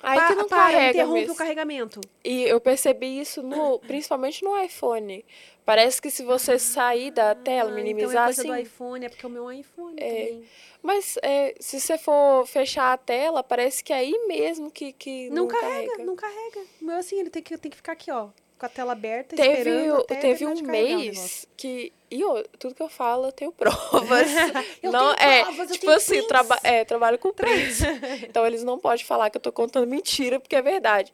Aí 0.00 0.20
que 0.28 0.34
não 0.36 0.46
para, 0.46 0.58
carrega 0.72 0.90
interrompe 0.90 1.20
mesmo. 1.20 1.32
o 1.34 1.36
carregamento. 1.36 2.00
E 2.24 2.44
eu 2.44 2.60
percebi 2.60 3.20
isso 3.20 3.42
no, 3.42 3.78
principalmente 3.86 4.44
no 4.44 4.56
iPhone. 4.62 5.24
Parece 5.64 6.00
que 6.00 6.08
se 6.10 6.22
você 6.22 6.56
sair 6.58 7.10
da 7.10 7.34
tela, 7.34 7.70
Ah, 7.70 7.74
minimizar 7.74 8.10
então 8.10 8.22
é 8.22 8.24
coisa 8.26 8.40
assim. 8.42 8.48
do 8.50 8.56
iPhone, 8.56 9.04
é 9.04 9.08
porque 9.08 9.26
é 9.26 9.28
o 9.28 9.32
meu 9.32 9.50
iPhone 9.52 10.00
É. 10.00 10.08
também. 10.08 10.44
Mas 10.80 11.18
é, 11.20 11.54
se 11.58 11.80
você 11.80 11.98
for 11.98 12.46
fechar 12.46 12.92
a 12.92 12.96
tela, 12.96 13.42
parece 13.42 13.82
que 13.82 13.92
é 13.92 13.96
aí 13.96 14.26
mesmo 14.28 14.70
que, 14.70 14.92
que 14.92 15.28
Não, 15.30 15.42
não, 15.42 15.48
carrega, 15.48 16.04
não 16.04 16.14
carrega. 16.14 16.60
O 16.80 16.84
meu 16.84 16.96
assim, 16.96 17.18
ele 17.18 17.28
tem 17.30 17.42
que, 17.42 17.58
tem 17.58 17.68
que 17.70 17.76
ficar 17.76 17.92
aqui, 17.92 18.10
ó, 18.12 18.28
com 18.58 18.66
a 18.66 18.68
tela 18.68 18.92
aberta, 18.92 19.36
Teve, 19.36 19.90
até 19.90 20.16
teve 20.16 20.46
um 20.46 20.60
mês 20.62 21.46
que. 21.56 21.92
E 22.10 22.20
eu, 22.20 22.42
tudo 22.58 22.74
que 22.74 22.82
eu 22.82 22.88
falo, 22.88 23.26
eu 23.28 23.32
tenho 23.32 23.52
provas. 23.52 24.28
Eu 24.82 24.90
não, 24.90 25.14
tenho 25.14 25.30
é, 25.30 25.42
provas, 25.44 25.70
eu 25.70 25.74
tipo 25.74 25.86
tenho 25.86 25.96
assim, 25.96 26.26
traba 26.26 26.58
é, 26.62 26.84
trabalho 26.84 27.18
com 27.18 27.32
prints. 27.32 27.80
então 28.26 28.46
eles 28.46 28.64
não 28.64 28.78
podem 28.78 29.04
falar 29.04 29.28
que 29.30 29.36
eu 29.36 29.40
tô 29.40 29.52
contando 29.52 29.86
mentira, 29.86 30.40
porque 30.40 30.56
é 30.56 30.62
verdade. 30.62 31.12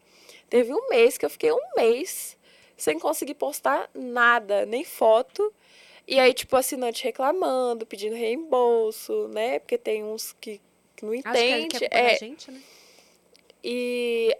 Teve 0.49 0.73
um 0.73 0.89
mês 0.89 1.19
que 1.19 1.25
eu 1.25 1.31
fiquei 1.31 1.51
um 1.51 1.75
mês 1.77 2.37
sem 2.77 2.99
conseguir 2.99 3.35
postar 3.35 3.91
nada, 3.95 4.65
nem 4.67 4.85
foto. 4.85 5.53
E 6.07 6.21
aí, 6.21 6.35
tipo, 6.35 6.55
assinante 6.55 7.03
reclamando, 7.03 7.87
pedindo 7.87 8.15
reembolso, 8.15 9.29
né? 9.29 9.59
Porque 9.59 9.79
tem 9.79 10.05
uns 10.05 10.33
que, 10.41 10.61
que 10.95 11.05
não 11.05 11.13
Acho 11.13 11.23
que 11.23 11.29
é, 11.29 11.61
entende. 11.61 11.79
que 11.79 11.85
é 11.87 12.13
é, 12.13 12.19
gente, 12.19 12.51
né? 12.51 12.61
e 13.65 14.37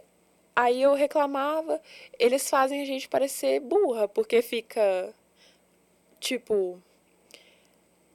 aí 0.55 0.81
eu 0.81 0.93
reclamava, 0.93 1.81
eles 2.17 2.49
fazem 2.49 2.81
a 2.81 2.85
gente 2.85 3.09
parecer 3.09 3.59
burra, 3.59 4.07
porque 4.07 4.41
fica 4.41 5.13
tipo, 6.19 6.81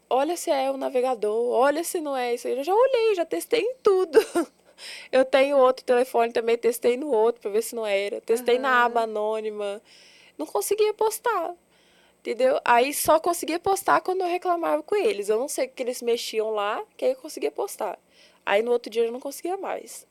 olha 0.09 0.37
se 0.37 0.51
é 0.51 0.71
o 0.71 0.77
navegador, 0.77 1.53
olha 1.53 1.85
se 1.85 2.01
não 2.01 2.17
é 2.17 2.35
isso. 2.35 2.49
Eu 2.49 2.65
já 2.65 2.75
olhei, 2.75 3.15
já 3.15 3.25
testei 3.25 3.61
em 3.61 3.75
tudo. 3.83 4.19
Eu 5.13 5.27
tenho 5.27 5.59
outro 5.59 5.85
telefone 5.85 6.33
também, 6.33 6.57
testei 6.57 6.97
no 6.97 7.11
outro 7.13 7.43
para 7.43 7.51
ver 7.51 7.63
se 7.63 7.75
não 7.75 7.85
era. 7.85 8.19
Testei 8.23 8.59
na 8.59 8.71
Aham. 8.71 8.85
aba 8.87 9.01
anônima. 9.03 9.83
Não 10.39 10.47
conseguia 10.47 10.95
postar. 10.95 11.55
Entendeu? 12.21 12.59
Aí 12.65 12.93
só 12.95 13.21
conseguia 13.21 13.59
postar 13.59 14.01
quando 14.01 14.23
eu 14.23 14.27
reclamava 14.27 14.83
com 14.83 14.97
eles. 14.97 15.29
Eu 15.29 15.39
não 15.39 15.49
sei 15.49 15.67
o 15.67 15.71
que 15.71 15.83
eles 15.83 16.01
mexiam 16.01 16.51
lá, 16.51 16.83
que 16.97 17.05
aí 17.05 17.13
eu 17.13 17.17
conseguia 17.17 17.51
postar. 17.51 17.99
Aí 18.45 18.63
no 18.63 18.71
outro 18.73 18.91
dia 18.91 19.05
eu 19.05 19.13
não 19.13 19.21
conseguia 19.21 19.57
mais. 19.57 20.07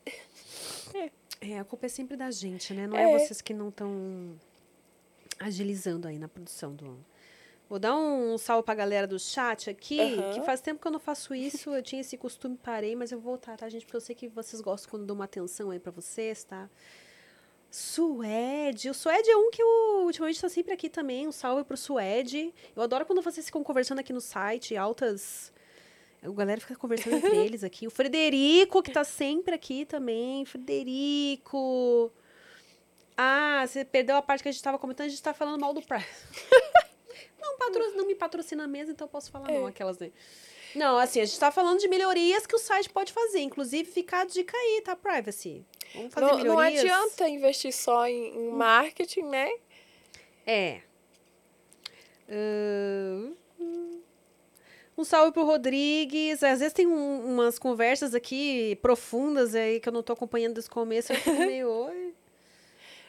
É, 0.94 1.10
a 1.58 1.64
culpa 1.64 1.86
é 1.86 1.88
sempre 1.88 2.16
da 2.16 2.30
gente, 2.30 2.74
né? 2.74 2.86
Não 2.86 2.96
é, 2.96 3.10
É. 3.12 3.18
vocês 3.18 3.40
que 3.40 3.54
não 3.54 3.68
estão 3.70 4.38
agilizando 5.38 6.06
aí 6.06 6.18
na 6.18 6.28
produção 6.28 6.74
do. 6.74 6.98
Vou 7.68 7.78
dar 7.78 7.96
um 7.96 8.36
salve 8.36 8.64
pra 8.64 8.74
galera 8.74 9.06
do 9.06 9.18
chat 9.18 9.70
aqui, 9.70 10.00
Aham. 10.00 10.32
que 10.34 10.42
faz 10.42 10.60
tempo 10.60 10.80
que 10.80 10.86
eu 10.88 10.90
não 10.92 10.98
faço 10.98 11.32
isso. 11.34 11.70
Eu 11.74 11.82
tinha 11.82 12.00
esse 12.00 12.16
costume, 12.16 12.56
parei, 12.60 12.96
mas 12.96 13.12
eu 13.12 13.20
vou 13.20 13.32
voltar, 13.32 13.56
tá, 13.56 13.68
gente? 13.68 13.84
Porque 13.86 13.96
eu 13.96 14.00
sei 14.00 14.14
que 14.14 14.26
vocês 14.28 14.60
gostam 14.60 14.90
quando 14.90 15.06
dou 15.06 15.14
uma 15.14 15.24
atenção 15.24 15.70
aí 15.70 15.78
pra 15.78 15.92
vocês, 15.92 16.42
tá? 16.42 16.68
Suede. 17.70 18.90
O 18.90 18.94
Suede 18.94 19.30
é 19.30 19.36
um 19.36 19.50
que 19.50 19.62
eu 19.62 20.02
ultimamente 20.04 20.40
tá 20.40 20.48
sempre 20.48 20.72
aqui 20.74 20.88
também. 20.90 21.28
Um 21.28 21.32
salve 21.32 21.62
pro 21.62 21.76
Suede. 21.76 22.52
Eu 22.74 22.82
adoro 22.82 23.06
quando 23.06 23.22
vocês 23.22 23.46
ficam 23.46 23.62
conversando 23.62 24.00
aqui 24.00 24.12
no 24.12 24.20
site, 24.20 24.76
altas. 24.76 25.52
A 26.22 26.28
galera 26.30 26.60
fica 26.60 26.76
conversando 26.76 27.16
entre 27.16 27.36
eles 27.44 27.64
aqui. 27.64 27.86
O 27.86 27.90
Frederico, 27.90 28.82
que 28.82 28.90
tá 28.92 29.04
sempre 29.04 29.54
aqui 29.54 29.84
também. 29.86 30.44
Frederico. 30.44 32.12
Ah, 33.16 33.64
você 33.66 33.84
perdeu 33.84 34.16
a 34.16 34.22
parte 34.22 34.42
que 34.42 34.48
a 34.48 34.52
gente 34.52 34.62
tava 34.62 34.78
comentando, 34.78 35.06
a 35.06 35.10
gente 35.10 35.22
tá 35.22 35.34
falando 35.34 35.60
mal 35.60 35.72
do 35.74 35.82
Prime. 35.82 36.04
não, 37.40 37.56
patro... 37.58 37.96
não 37.96 38.06
me 38.06 38.14
patrocina 38.14 38.66
mesmo, 38.66 38.92
então 38.92 39.06
eu 39.06 39.10
posso 39.10 39.30
falar 39.30 39.48
não, 39.50 39.66
É. 39.66 39.70
aquelas, 39.70 39.98
né? 39.98 40.10
Não, 40.74 40.98
assim, 40.98 41.20
a 41.20 41.24
gente 41.24 41.38
tá 41.38 41.50
falando 41.50 41.80
de 41.80 41.88
melhorias 41.88 42.46
que 42.46 42.54
o 42.54 42.58
site 42.58 42.88
pode 42.88 43.12
fazer. 43.12 43.40
Inclusive, 43.40 43.90
fica 43.90 44.20
a 44.20 44.24
dica 44.24 44.56
aí, 44.56 44.80
tá? 44.84 44.94
Privacy. 44.94 45.64
Vamos 45.94 46.14
fazer 46.14 46.26
Não, 46.26 46.38
não 46.38 46.56
melhorias. 46.56 46.80
adianta 46.84 47.28
investir 47.28 47.72
só 47.72 48.06
em, 48.06 48.36
em 48.36 48.50
marketing, 48.52 49.22
né? 49.22 49.50
É. 50.46 50.80
Ahn, 52.28 53.34
Um 55.00 55.04
salve 55.04 55.32
pro 55.32 55.44
Rodrigues. 55.44 56.42
Às 56.42 56.60
vezes 56.60 56.72
tem 56.74 56.86
um- 56.86 57.24
umas 57.32 57.58
conversas 57.58 58.14
aqui 58.14 58.76
profundas 58.82 59.54
aí 59.54 59.80
que 59.80 59.88
eu 59.88 59.92
não 59.92 60.02
tô 60.02 60.12
acompanhando 60.12 60.54
desde 60.54 60.70
o 60.70 60.74
começo. 60.74 61.12
Eu 61.12 61.16
fico 61.16 61.30
meio. 61.58 61.68
"Oi". 61.70 62.14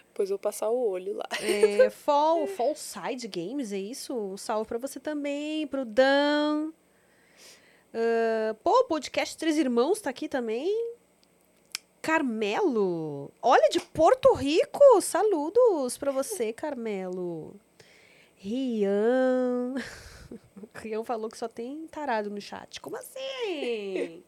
Depois 0.08 0.30
eu 0.30 0.36
vou 0.38 0.40
passar 0.42 0.70
o 0.70 0.90
olho 0.90 1.14
lá. 1.16 1.26
É, 1.42 1.90
Fall, 1.90 2.46
Fall 2.58 2.76
Side 2.76 3.28
Games, 3.28 3.72
é 3.72 3.78
isso? 3.78 4.14
Um 4.14 4.38
salve 4.38 4.68
pra 4.68 4.78
você 4.78 5.00
também, 5.00 5.66
pro 5.68 5.86
Dan. 5.86 6.72
Ah, 7.94 8.56
pô, 8.64 8.72
o 8.80 8.84
podcast 8.86 9.38
Três 9.38 9.58
Irmãos 9.58 10.00
tá 10.02 10.10
aqui 10.10 10.28
também. 10.30 10.96
Carmelo. 12.02 13.32
Olha, 13.42 13.70
de 13.70 13.80
Porto 13.80 14.34
Rico. 14.34 14.80
Saludos 15.02 15.98
pra 15.98 16.12
você, 16.12 16.52
Carmelo. 16.52 17.56
Rian. 18.38 19.76
O 20.32 20.40
Rian 20.80 21.04
falou 21.04 21.30
que 21.30 21.38
só 21.38 21.48
tem 21.48 21.88
tarado 21.88 22.30
no 22.30 22.40
chat. 22.40 22.80
Como 22.80 22.96
assim? 22.96 24.24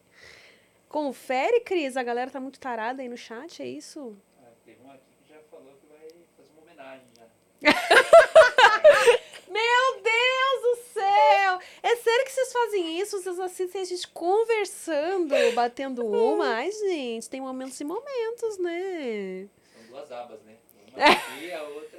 Confere, 0.88 1.60
Cris. 1.60 1.96
A 1.96 2.02
galera 2.02 2.30
tá 2.30 2.40
muito 2.40 2.60
tarada 2.60 3.02
aí 3.02 3.08
no 3.08 3.16
chat, 3.16 3.62
é 3.62 3.66
isso? 3.66 4.16
Ah, 4.42 4.50
teve 4.64 4.80
um 4.84 4.90
aqui 4.90 5.16
que 5.22 5.32
já 5.32 5.40
falou 5.50 5.72
que 5.80 5.86
vai 5.86 6.08
fazer 6.36 6.50
uma 6.52 6.62
homenagem 6.62 7.06
já. 7.16 7.24
Meu 9.50 10.02
Deus 10.02 10.62
do 10.62 10.76
céu! 10.92 11.58
É 11.82 11.96
sério 11.96 12.24
que 12.24 12.32
vocês 12.32 12.52
fazem 12.52 13.00
isso? 13.00 13.22
Vocês 13.22 13.40
assistem 13.40 13.82
a 13.82 13.84
gente 13.84 14.08
conversando, 14.08 15.34
batendo 15.54 16.06
uma? 16.06 16.46
Ai, 16.54 16.70
gente, 16.70 17.28
tem 17.28 17.40
momentos 17.40 17.80
e 17.80 17.84
momentos, 17.84 18.58
né? 18.58 19.48
São 19.72 19.86
duas 19.88 20.12
abas, 20.12 20.42
né? 20.42 20.56
Uma 20.94 21.06
aqui 21.06 21.44
e 21.44 21.52
a 21.52 21.62
outra. 21.62 21.93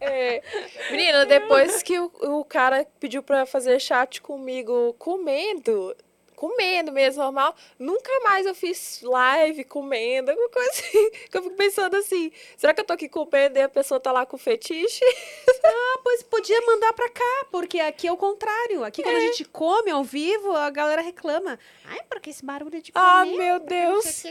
É. 0.00 0.42
Menina, 0.90 1.26
depois 1.26 1.82
que 1.82 1.98
o, 1.98 2.10
o 2.40 2.44
cara 2.44 2.86
pediu 2.98 3.22
pra 3.22 3.46
fazer 3.46 3.78
chat 3.80 4.20
comigo 4.20 4.94
comendo, 4.98 5.94
comendo 6.38 6.92
mesmo, 6.92 7.20
normal, 7.20 7.52
nunca 7.78 8.20
mais 8.20 8.46
eu 8.46 8.54
fiz 8.54 9.02
live 9.02 9.64
comendo, 9.64 10.30
alguma 10.30 10.48
coisa 10.48 10.70
assim. 10.70 11.10
Que 11.28 11.36
eu 11.36 11.42
fico 11.42 11.56
pensando 11.56 11.96
assim, 11.96 12.30
será 12.56 12.72
que 12.72 12.80
eu 12.80 12.84
tô 12.84 12.92
aqui 12.92 13.08
comendo 13.08 13.58
e 13.58 13.62
a 13.62 13.68
pessoa 13.68 13.98
tá 13.98 14.12
lá 14.12 14.24
com 14.24 14.38
fetiche? 14.38 15.04
Ah, 15.70 16.00
pois 16.02 16.22
podia 16.22 16.60
mandar 16.62 16.92
pra 16.92 17.08
cá, 17.10 17.46
porque 17.50 17.80
aqui 17.80 18.06
é 18.06 18.12
o 18.12 18.16
contrário. 18.16 18.84
Aqui 18.84 19.02
quando 19.02 19.16
a 19.16 19.20
gente 19.20 19.44
come 19.44 19.90
ao 19.90 20.02
vivo, 20.04 20.52
a 20.52 20.70
galera 20.70 21.02
reclama. 21.02 21.58
Ai, 21.84 22.00
porque 22.08 22.30
esse 22.30 22.44
barulho 22.44 22.80
de 22.80 22.92
comer... 22.92 23.04
Ah, 23.04 23.24
meu 23.26 23.58
Deus. 23.60 24.24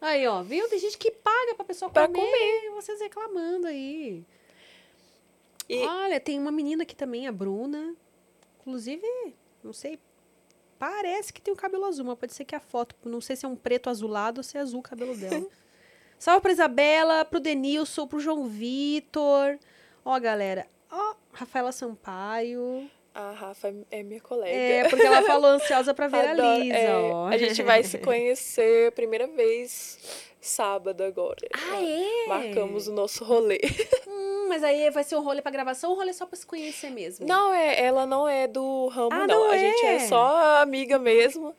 Aí, 0.00 0.26
ó, 0.26 0.42
viu? 0.42 0.68
Tem 0.68 0.78
gente 0.78 0.98
que 0.98 1.10
paga 1.10 1.54
pra 1.54 1.64
pessoa 1.64 1.90
Pra 1.90 2.08
comer, 2.08 2.64
e 2.64 2.70
vocês 2.70 3.00
reclamando 3.00 3.66
aí. 3.68 4.22
E- 5.68 5.86
Olha, 5.86 6.20
tem 6.20 6.38
uma 6.38 6.52
menina 6.52 6.82
aqui 6.82 6.94
também, 6.96 7.26
a 7.26 7.32
Bruna. 7.32 7.94
Inclusive, 8.60 9.06
não 9.66 9.72
sei, 9.72 9.98
parece 10.78 11.32
que 11.32 11.40
tem 11.40 11.52
o 11.52 11.56
cabelo 11.56 11.84
azul, 11.84 12.04
mas 12.06 12.18
pode 12.18 12.32
ser 12.32 12.44
que 12.44 12.54
a 12.54 12.60
foto, 12.60 12.94
não 13.04 13.20
sei 13.20 13.36
se 13.36 13.44
é 13.44 13.48
um 13.48 13.56
preto 13.56 13.90
azulado 13.90 14.38
ou 14.38 14.44
se 14.44 14.56
é 14.56 14.60
azul 14.60 14.80
o 14.80 14.82
cabelo 14.82 15.16
dela. 15.16 15.46
Salve 16.18 16.40
pra 16.40 16.52
Isabela, 16.52 17.24
pro 17.24 17.40
Denilson, 17.40 18.06
pro 18.06 18.20
João 18.20 18.46
Vitor. 18.46 19.58
Ó, 20.04 20.18
galera, 20.18 20.66
ó, 20.90 21.14
Rafaela 21.32 21.72
Sampaio. 21.72 22.90
A 23.18 23.30
Rafa 23.32 23.74
é 23.90 24.02
minha 24.02 24.20
colega. 24.20 24.54
É, 24.54 24.88
porque 24.90 25.06
ela 25.06 25.22
falou 25.22 25.50
ansiosa 25.52 25.94
pra 25.94 26.06
ver 26.08 26.18
a 26.18 26.32
Adoro. 26.32 26.60
Lisa, 26.62 26.76
É, 26.76 26.90
ó. 26.96 27.26
A 27.28 27.36
gente 27.38 27.62
vai 27.62 27.82
se 27.82 27.96
conhecer 28.04 28.92
primeira 28.92 29.26
vez 29.26 29.98
sábado 30.38 31.02
agora. 31.02 31.48
Ah, 31.54 31.82
é? 31.82 32.26
Marcamos 32.28 32.88
o 32.88 32.92
nosso 32.92 33.24
rolê. 33.24 33.58
Hum, 34.08 34.48
mas 34.48 34.62
aí 34.62 34.88
vai 34.90 35.02
ser 35.02 35.16
um 35.16 35.22
rolê 35.22 35.42
pra 35.42 35.50
gravação 35.50 35.90
ou 35.90 35.96
um 35.96 35.98
rolê 35.98 36.12
só 36.12 36.24
pra 36.24 36.36
se 36.36 36.46
conhecer 36.46 36.88
mesmo? 36.90 37.26
Não, 37.26 37.52
é, 37.52 37.82
ela 37.84 38.06
não 38.06 38.26
é 38.28 38.46
do 38.46 38.86
ramo, 38.88 39.10
Ah, 39.12 39.26
não. 39.26 39.46
não 39.46 39.50
A 39.50 39.58
gente 39.58 39.84
é? 39.84 39.94
é 39.96 39.98
só 40.00 40.60
amiga 40.62 40.98
mesmo, 40.98 41.54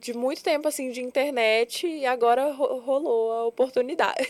de 0.00 0.14
muito 0.14 0.42
tempo, 0.42 0.66
assim, 0.66 0.90
de 0.90 1.02
internet, 1.02 1.86
e 1.86 2.06
agora 2.06 2.50
ro- 2.50 2.78
rolou 2.80 3.32
a 3.32 3.44
oportunidade. 3.46 4.26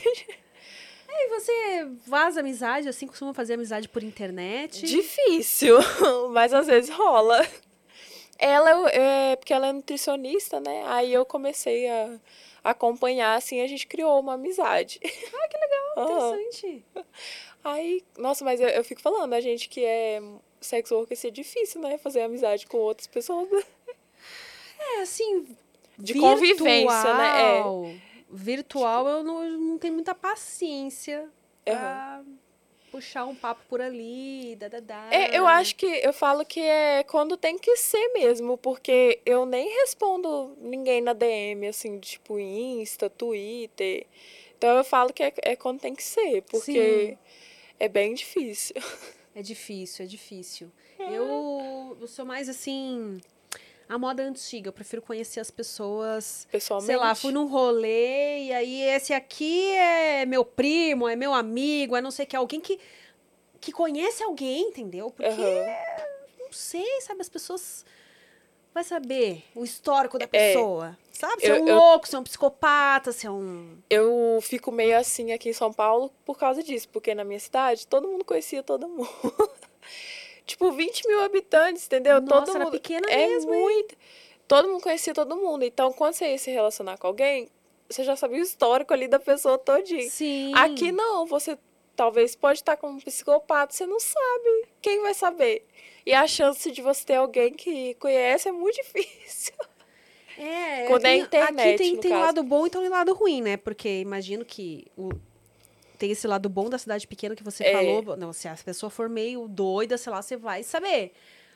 E 1.22 1.28
você 1.28 1.88
vaza 2.06 2.40
amizade, 2.40 2.88
assim, 2.88 3.06
costuma 3.06 3.34
fazer 3.34 3.54
amizade 3.54 3.88
por 3.88 4.02
internet? 4.02 4.86
Difícil, 4.86 5.76
mas 6.32 6.54
às 6.54 6.66
vezes 6.66 6.90
rola. 6.90 7.46
Ela 8.38 8.90
é 8.90 9.36
porque 9.36 9.52
ela 9.52 9.66
é 9.66 9.72
nutricionista, 9.72 10.58
né? 10.60 10.82
Aí 10.86 11.12
eu 11.12 11.26
comecei 11.26 11.88
a 11.88 12.18
acompanhar, 12.64 13.36
assim, 13.36 13.60
a 13.60 13.66
gente 13.66 13.86
criou 13.86 14.18
uma 14.18 14.34
amizade. 14.34 14.98
Ah, 15.04 15.48
que 15.48 15.58
legal, 15.58 16.38
interessante. 16.38 16.84
Aí, 17.62 18.02
nossa, 18.16 18.42
mas 18.42 18.58
eu, 18.60 18.68
eu 18.68 18.82
fico 18.82 19.02
falando, 19.02 19.34
a 19.34 19.40
gente 19.40 19.68
que 19.68 19.84
é 19.84 20.22
sex 20.58 20.90
worker, 20.90 21.12
isso 21.12 21.26
é 21.26 21.30
difícil, 21.30 21.82
né? 21.82 21.98
Fazer 21.98 22.22
amizade 22.22 22.66
com 22.66 22.78
outras 22.78 23.06
pessoas. 23.06 23.48
É, 24.78 25.02
assim, 25.02 25.46
De 25.98 26.14
convivência, 26.14 27.14
né? 27.14 27.58
É. 27.58 27.62
virtual. 28.30 29.04
Virtual 29.04 29.08
eu 29.08 29.24
não, 29.24 29.44
eu 29.44 29.58
não 29.58 29.78
tenho 29.78 29.94
muita 29.94 30.14
paciência 30.14 31.28
pra 31.64 32.22
puxar 32.90 33.24
um 33.24 33.34
papo 33.34 33.62
por 33.68 33.80
ali, 33.80 34.56
dadadá. 34.56 35.08
É, 35.10 35.36
eu 35.36 35.46
acho 35.46 35.76
que 35.76 35.86
eu 35.86 36.12
falo 36.12 36.44
que 36.44 36.60
é 36.60 37.04
quando 37.04 37.36
tem 37.36 37.56
que 37.58 37.76
ser 37.76 38.08
mesmo, 38.08 38.58
porque 38.58 39.20
eu 39.24 39.46
nem 39.46 39.68
respondo 39.80 40.56
ninguém 40.60 41.00
na 41.00 41.12
DM, 41.12 41.68
assim, 41.68 41.98
tipo 41.98 42.38
Insta, 42.38 43.08
Twitter. 43.08 44.06
Então 44.58 44.76
eu 44.76 44.84
falo 44.84 45.12
que 45.12 45.22
é, 45.22 45.32
é 45.42 45.56
quando 45.56 45.80
tem 45.80 45.94
que 45.94 46.02
ser, 46.02 46.42
porque 46.42 47.10
Sim. 47.10 47.18
é 47.78 47.88
bem 47.88 48.14
difícil. 48.14 48.74
É 49.32 49.42
difícil, 49.42 50.04
é 50.04 50.08
difícil. 50.08 50.72
Eu, 50.98 51.96
eu 52.00 52.06
sou 52.08 52.26
mais 52.26 52.48
assim. 52.48 53.20
A 53.92 53.98
moda 53.98 54.22
antiga, 54.22 54.68
eu 54.68 54.72
prefiro 54.72 55.02
conhecer 55.02 55.40
as 55.40 55.50
pessoas. 55.50 56.46
Pessoalmente. 56.52 56.86
Sei 56.86 56.96
lá, 56.96 57.12
fui 57.14 57.32
num 57.32 57.46
rolê 57.48 58.44
e 58.44 58.52
aí 58.52 58.82
esse 58.82 59.12
aqui 59.12 59.68
é 59.72 60.24
meu 60.24 60.44
primo, 60.44 61.08
é 61.08 61.16
meu 61.16 61.34
amigo, 61.34 61.96
é 61.96 62.00
não 62.00 62.12
sei 62.12 62.24
o 62.24 62.28
que, 62.28 62.36
alguém 62.36 62.60
que, 62.60 62.78
que 63.60 63.72
conhece 63.72 64.22
alguém, 64.22 64.68
entendeu? 64.68 65.10
Porque, 65.10 65.28
Aham. 65.28 65.66
não 66.38 66.52
sei, 66.52 67.00
sabe, 67.00 67.20
as 67.20 67.28
pessoas 67.28 67.84
vai 68.72 68.84
saber 68.84 69.42
o 69.56 69.64
histórico 69.64 70.18
da 70.20 70.24
É. 70.26 70.28
pessoa. 70.28 70.96
Sabe? 71.12 71.40
Se 71.42 71.48
é 71.48 71.58
Eu- 71.58 71.64
um 71.64 71.68
eu- 71.68 71.74
louco, 71.76 72.06
se 72.08 72.14
é 72.14 72.18
um 72.18 72.22
psicopata, 72.24 73.10
se 73.12 73.26
é 73.26 73.30
um. 73.30 73.76
Eu 73.90 74.38
fico 74.40 74.70
meio 74.70 74.96
assim 74.96 75.32
aqui 75.32 75.48
em 75.50 75.52
São 75.52 75.72
Paulo 75.72 76.10
por 76.24 76.38
causa 76.38 76.62
disso, 76.62 76.88
porque 76.90 77.12
na 77.14 77.24
minha 77.24 77.40
cidade 77.40 77.86
todo 77.88 78.06
mundo 78.06 78.24
conhecia 78.24 78.62
todo 78.62 78.88
mundo. 78.88 79.08
tipo, 80.50 80.70
20 80.72 81.06
mil 81.08 81.20
habitantes, 81.22 81.86
entendeu? 81.86 82.20
Nossa, 82.20 82.44
todo 82.46 82.56
era 82.56 82.64
mundo. 82.66 82.72
pequena 82.72 83.06
é 83.10 83.26
mesmo, 83.28 83.52
muito. 83.52 83.96
Todo 84.46 84.68
mundo 84.68 84.82
conhecia 84.82 85.14
todo 85.14 85.36
mundo. 85.36 85.64
Então, 85.64 85.92
quando 85.92 86.14
você 86.14 86.30
ia 86.32 86.38
se 86.38 86.50
relacionar 86.50 86.98
com 86.98 87.06
alguém, 87.06 87.48
você 87.88 88.04
já 88.04 88.14
sabia 88.16 88.38
o 88.40 88.42
histórico 88.42 88.92
ali 88.92 89.08
da 89.08 89.18
pessoa 89.18 89.56
todinha. 89.58 90.08
Sim. 90.10 90.52
Aqui 90.54 90.90
não, 90.92 91.24
você 91.26 91.58
talvez 91.96 92.34
pode 92.34 92.58
estar 92.60 92.76
com 92.76 92.88
um 92.90 92.98
psicopata, 92.98 93.72
você 93.74 93.86
não 93.86 94.00
sabe. 94.00 94.68
Quem 94.80 95.00
vai 95.02 95.14
saber? 95.14 95.66
E 96.06 96.12
a 96.14 96.26
chance 96.26 96.70
de 96.70 96.80
você 96.82 97.04
ter 97.04 97.14
alguém 97.16 97.52
que 97.52 97.94
conhece 97.94 98.48
é 98.48 98.52
muito 98.52 98.76
difícil. 98.82 99.54
É, 100.38 100.86
Quando 100.86 101.04
é 101.04 101.10
tem- 101.10 101.20
internet, 101.20 101.68
Aqui 101.68 101.78
tem, 101.78 101.96
tem 101.98 102.10
caso. 102.10 102.22
lado 102.24 102.42
bom 102.42 102.66
e 102.66 102.70
tem 102.70 102.88
lado 102.88 103.12
ruim, 103.12 103.42
né? 103.42 103.56
Porque 103.56 104.00
imagino 104.00 104.44
que 104.44 104.86
o- 104.96 105.10
tem 106.00 106.10
esse 106.10 106.26
lado 106.26 106.48
bom 106.48 106.68
da 106.70 106.78
cidade 106.78 107.06
pequena 107.06 107.36
que 107.36 107.44
você 107.44 107.62
É. 107.62 107.72
falou. 107.72 108.16
Não, 108.16 108.32
se 108.32 108.48
a 108.48 108.54
pessoa 108.56 108.88
for 108.88 109.08
meio 109.08 109.46
doida, 109.46 109.98
sei 109.98 110.10
lá, 110.10 110.22
você 110.22 110.36
vai 110.36 110.62
saber. 110.62 111.12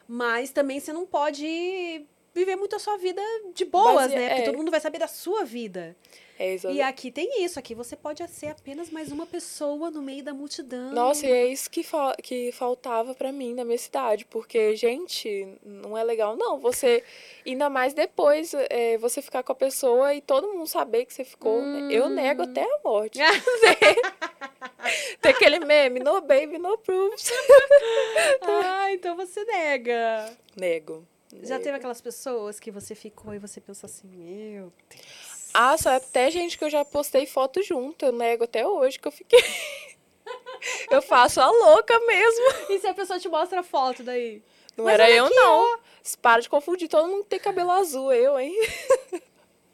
Mas 0.06 0.50
também 0.50 0.78
você 0.78 0.92
não 0.92 1.06
pode 1.06 2.04
viver 2.34 2.56
muito 2.56 2.76
a 2.76 2.78
sua 2.78 2.98
vida 2.98 3.22
de 3.54 3.64
boas, 3.64 3.94
Base- 3.94 4.14
né? 4.14 4.28
Porque 4.28 4.42
é. 4.42 4.44
todo 4.44 4.58
mundo 4.58 4.70
vai 4.70 4.80
saber 4.80 4.98
da 4.98 5.08
sua 5.08 5.44
vida. 5.44 5.96
É, 6.36 6.56
E 6.72 6.82
aqui 6.82 7.12
tem 7.12 7.44
isso. 7.44 7.60
Aqui 7.60 7.76
você 7.76 7.94
pode 7.94 8.26
ser 8.28 8.48
apenas 8.48 8.90
mais 8.90 9.12
uma 9.12 9.24
pessoa 9.24 9.88
no 9.88 10.02
meio 10.02 10.24
da 10.24 10.34
multidão. 10.34 10.90
Nossa, 10.90 11.24
e 11.24 11.30
é 11.30 11.46
isso 11.46 11.70
que, 11.70 11.84
fa 11.84 12.12
que 12.20 12.50
faltava 12.50 13.14
pra 13.14 13.30
mim 13.30 13.54
na 13.54 13.64
minha 13.64 13.78
cidade, 13.78 14.24
porque, 14.24 14.74
gente, 14.74 15.46
não 15.64 15.96
é 15.96 16.02
legal, 16.02 16.36
não. 16.36 16.58
Você, 16.58 17.04
ainda 17.46 17.70
mais 17.70 17.94
depois, 17.94 18.52
é, 18.68 18.98
você 18.98 19.22
ficar 19.22 19.44
com 19.44 19.52
a 19.52 19.54
pessoa 19.54 20.12
e 20.12 20.20
todo 20.20 20.48
mundo 20.52 20.66
saber 20.66 21.04
que 21.04 21.14
você 21.14 21.22
ficou. 21.24 21.62
né? 21.62 21.86
Eu 21.92 22.08
nego 22.08 22.42
Hum. 22.42 22.50
até 22.50 22.62
a 22.64 22.80
morte. 22.84 23.20
Tem 25.22 25.30
aquele 25.32 25.60
meme, 25.60 26.00
no 26.00 26.20
baby, 26.20 26.58
no 26.58 26.76
proofs. 26.78 27.30
Ah, 28.42 28.92
então 28.92 29.16
você 29.16 29.44
nega. 29.44 30.36
Nego. 30.56 31.06
Já 31.42 31.58
teve 31.58 31.76
aquelas 31.76 32.00
pessoas 32.00 32.60
que 32.60 32.70
você 32.70 32.94
ficou 32.94 33.34
e 33.34 33.38
você 33.38 33.60
pensa 33.60 33.86
assim, 33.86 34.08
meu 34.08 34.72
Deus. 34.88 35.50
Ah, 35.52 35.76
só 35.78 35.90
até 35.90 36.30
gente 36.30 36.58
que 36.58 36.64
eu 36.64 36.70
já 36.70 36.84
postei 36.84 37.26
foto 37.26 37.62
junto, 37.62 38.04
eu 38.04 38.12
nego 38.12 38.44
até 38.44 38.66
hoje 38.66 38.98
que 38.98 39.06
eu 39.06 39.12
fiquei. 39.12 39.38
eu 40.90 41.00
faço 41.00 41.40
a 41.40 41.50
louca 41.50 41.98
mesmo. 42.00 42.44
E 42.70 42.78
se 42.80 42.86
a 42.86 42.94
pessoa 42.94 43.18
te 43.18 43.28
mostra 43.28 43.60
a 43.60 43.62
foto 43.62 44.02
daí? 44.02 44.42
Não 44.76 44.84
Mas 44.84 44.94
era 44.94 45.10
eu, 45.10 45.26
aqui, 45.26 45.34
não. 45.34 45.78
Para 46.20 46.42
de 46.42 46.48
confundir, 46.48 46.88
todo 46.88 47.08
mundo 47.08 47.24
tem 47.24 47.38
cabelo 47.38 47.70
azul, 47.70 48.12
eu, 48.12 48.38
hein? 48.38 48.54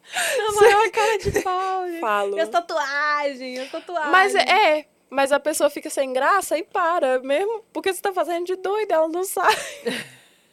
A 0.08 0.52
maior 0.60 0.90
cara 0.90 1.18
de 1.18 1.42
pau, 1.42 1.86
gente. 1.86 2.00
Falo. 2.00 2.36
E 2.36 2.40
as 2.40 2.48
tatuagens, 2.48 3.60
as 3.60 3.70
tatuagens. 3.70 4.12
Mas 4.12 4.34
é, 4.34 4.78
é, 4.78 4.86
mas 5.08 5.32
a 5.32 5.40
pessoa 5.40 5.70
fica 5.70 5.88
sem 5.88 6.12
graça 6.12 6.58
e 6.58 6.62
para, 6.62 7.20
mesmo 7.20 7.64
porque 7.72 7.92
você 7.92 8.02
tá 8.02 8.12
fazendo 8.12 8.44
de 8.44 8.56
doida, 8.56 8.94
ela 8.94 9.08
não 9.08 9.24
sabe. 9.24 9.56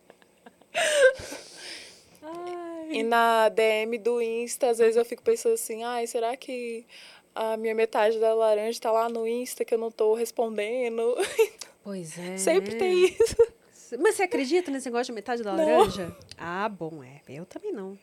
Ai. 2.24 2.90
E 2.92 3.04
na 3.04 3.50
DM 3.50 3.98
do 3.98 4.22
Insta, 4.22 4.70
às 4.70 4.78
vezes 4.78 4.96
eu 4.96 5.06
fico 5.06 5.22
pensando 5.24 5.54
assim, 5.54 5.84
ai, 5.84 6.08
será 6.08 6.36
que 6.38 6.86
a 7.36 7.56
minha 7.58 7.76
metade 7.76 8.18
da 8.20 8.34
laranja 8.34 8.80
tá 8.80 8.92
lá 8.92 9.08
no 9.10 9.28
Insta 9.28 9.64
que 9.66 9.74
eu 9.74 9.78
não 9.78 9.92
tô 9.92 10.14
respondendo? 10.14 11.16
Pois 11.84 12.20
é. 12.20 12.36
Sempre 12.36 12.76
tem 12.76 13.06
isso. 13.06 13.98
Mas 13.98 14.16
você 14.16 14.24
acredita 14.24 14.70
nesse 14.70 14.88
negócio 14.88 15.06
de 15.06 15.14
metade 15.14 15.42
da 15.42 15.54
Não. 15.54 15.78
laranja? 15.78 16.14
Ah, 16.38 16.68
bom, 16.68 17.02
é. 17.02 17.22
Eu 17.30 17.46
também 17.46 17.72
não. 17.72 17.98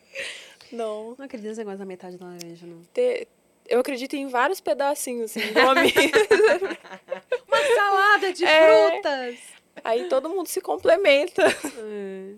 Não. 0.73 1.15
Não 1.19 1.25
acredito 1.27 1.49
nesse 1.49 1.59
negócio 1.59 1.81
da 1.81 1.85
metade 1.85 2.17
da 2.17 2.25
laranja, 2.25 2.65
não. 2.67 2.81
Te- 2.95 3.29
Eu 3.69 3.81
acredito 3.81 4.17
em 4.17 4.27
vários 4.27 4.59
pedacinhos, 4.59 5.31
assim, 5.37 5.41
igual 5.51 5.73
a 5.73 5.75
mim. 5.75 5.93
Uma 7.47 7.75
salada 7.77 8.33
de 8.33 8.47
É. 8.47 8.91
frutas! 8.91 9.39
Aí 9.85 10.09
todo 10.09 10.31
mundo 10.31 10.47
se 10.47 10.63
complementa. 10.63 11.43
É. 11.47 12.33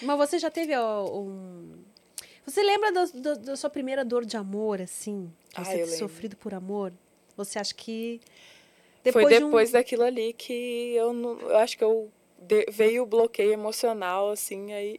Mas 0.00 0.16
você 0.16 0.38
já 0.38 0.50
teve 0.50 0.74
ó, 0.76 1.04
um... 1.20 1.72
Você 2.46 2.62
lembra 2.62 2.90
da, 2.92 3.04
da- 3.14 3.34
da 3.34 3.56
sua 3.56 3.70
primeira 3.70 4.04
dor 4.04 4.24
de 4.24 4.36
amor, 4.36 4.80
assim? 4.80 5.30
Ah, 5.54 5.64
Você 5.64 5.82
eu 5.82 5.86
ter 5.86 5.92
sofrido 5.96 6.36
por 6.36 6.54
amor? 6.54 6.92
Você 7.36 7.58
acha 7.58 7.74
que... 7.74 8.20
Foi 9.12 9.26
de 9.26 9.42
um- 9.42 9.46
depois 9.48 9.70
daquilo 9.72 10.04
ali 10.04 10.32
que 10.32 10.94
eu 10.94 11.12
não. 11.12 11.40
Eu 11.40 11.56
acho 11.56 11.76
que 11.76 11.82
eu 11.82 12.08
de- 12.42 12.66
veio 12.70 13.02
o 13.02 13.06
bloqueio 13.06 13.52
emocional, 13.52 14.30
assim, 14.30 14.72
aí. 14.72 14.98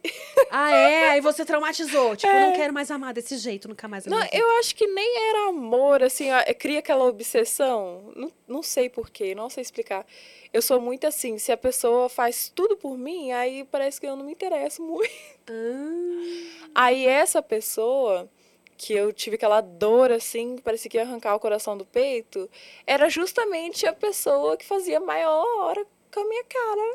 Ah, 0.50 0.70
é? 0.72 1.08
Aí 1.10 1.20
você 1.20 1.44
traumatizou. 1.44 2.14
Tipo, 2.16 2.32
É. 2.32 2.46
não 2.46 2.52
quero 2.56 2.72
mais 2.72 2.90
amar 2.90 3.12
desse 3.14 3.36
jeito, 3.36 3.68
nunca 3.68 3.86
mais 3.88 4.06
Não, 4.06 4.16
amar. 4.16 4.28
eu 4.32 4.48
acho 4.58 4.74
que 4.74 4.86
nem 4.86 5.28
era 5.30 5.48
amor, 5.48 6.02
assim, 6.02 6.30
ó, 6.30 6.42
cria 6.58 6.78
aquela 6.80 7.04
obsessão. 7.04 8.12
Não, 8.16 8.32
não 8.48 8.62
sei 8.62 8.88
porquê, 8.88 9.34
não 9.34 9.48
sei 9.50 9.62
explicar. 9.62 10.06
Eu 10.52 10.62
sou 10.62 10.80
muito 10.80 11.06
assim, 11.06 11.36
se 11.38 11.50
a 11.50 11.56
pessoa 11.56 12.08
faz 12.08 12.50
tudo 12.54 12.76
por 12.76 12.96
mim, 12.96 13.32
aí 13.32 13.64
parece 13.64 14.00
que 14.00 14.06
eu 14.06 14.14
não 14.16 14.24
me 14.24 14.32
interesso 14.32 14.82
muito. 14.82 15.10
Ah, 15.50 16.68
Aí 16.86 17.06
essa 17.06 17.40
pessoa, 17.42 18.28
que 18.76 18.92
eu 18.92 19.12
tive 19.12 19.36
aquela 19.36 19.60
dor, 19.60 20.10
assim, 20.12 20.56
que 20.56 20.62
parecia 20.62 20.90
que 20.90 20.96
ia 20.96 21.02
arrancar 21.04 21.34
o 21.36 21.40
coração 21.40 21.76
do 21.78 21.84
peito, 21.84 22.50
era 22.86 23.08
justamente 23.08 23.86
a 23.86 23.92
pessoa 23.92 24.56
que 24.56 24.64
fazia 24.64 24.98
maior 25.00 25.44
hora 25.60 25.86
com 26.14 26.20
a 26.20 26.24
minha 26.28 26.44
cara. 26.44 26.94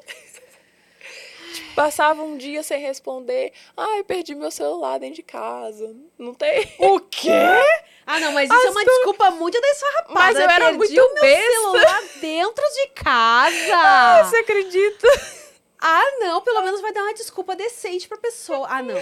Tipo, 1.54 1.74
passava 1.76 2.22
um 2.24 2.38
dia 2.38 2.64
sem 2.64 2.80
responder. 2.80 3.52
Ai, 3.76 4.04
perdi 4.04 4.36
meu 4.36 4.52
celular 4.52 5.00
dentro 5.00 5.16
de 5.16 5.24
casa. 5.24 5.96
Não 6.18 6.34
tem. 6.34 6.72
O 6.80 7.00
quê? 7.00 7.32
Ah, 8.06 8.20
não, 8.20 8.32
mas 8.32 8.50
isso 8.50 8.68
é 8.68 8.70
uma 8.72 8.86
desculpa 8.86 9.32
muito 9.32 9.60
desfarrapada. 9.60 10.14
Mas 10.14 10.36
eu 10.40 10.50
era 10.50 10.66
Perdi 10.66 10.78
muito 10.78 10.94
o 11.02 11.14
meu 11.14 11.22
besta. 11.22 11.52
celular 11.52 12.02
dentro 12.22 12.64
de 12.74 12.88
casa. 12.96 14.24
Você 14.30 14.38
acredita? 14.38 15.08
Ah, 15.82 16.04
não, 16.20 16.42
pelo 16.42 16.62
menos 16.62 16.82
vai 16.82 16.92
dar 16.92 17.04
uma 17.04 17.14
desculpa 17.14 17.56
decente 17.56 18.08
pra 18.08 18.18
pessoa. 18.18 18.68
Ah, 18.70 18.82
não. 18.82 19.00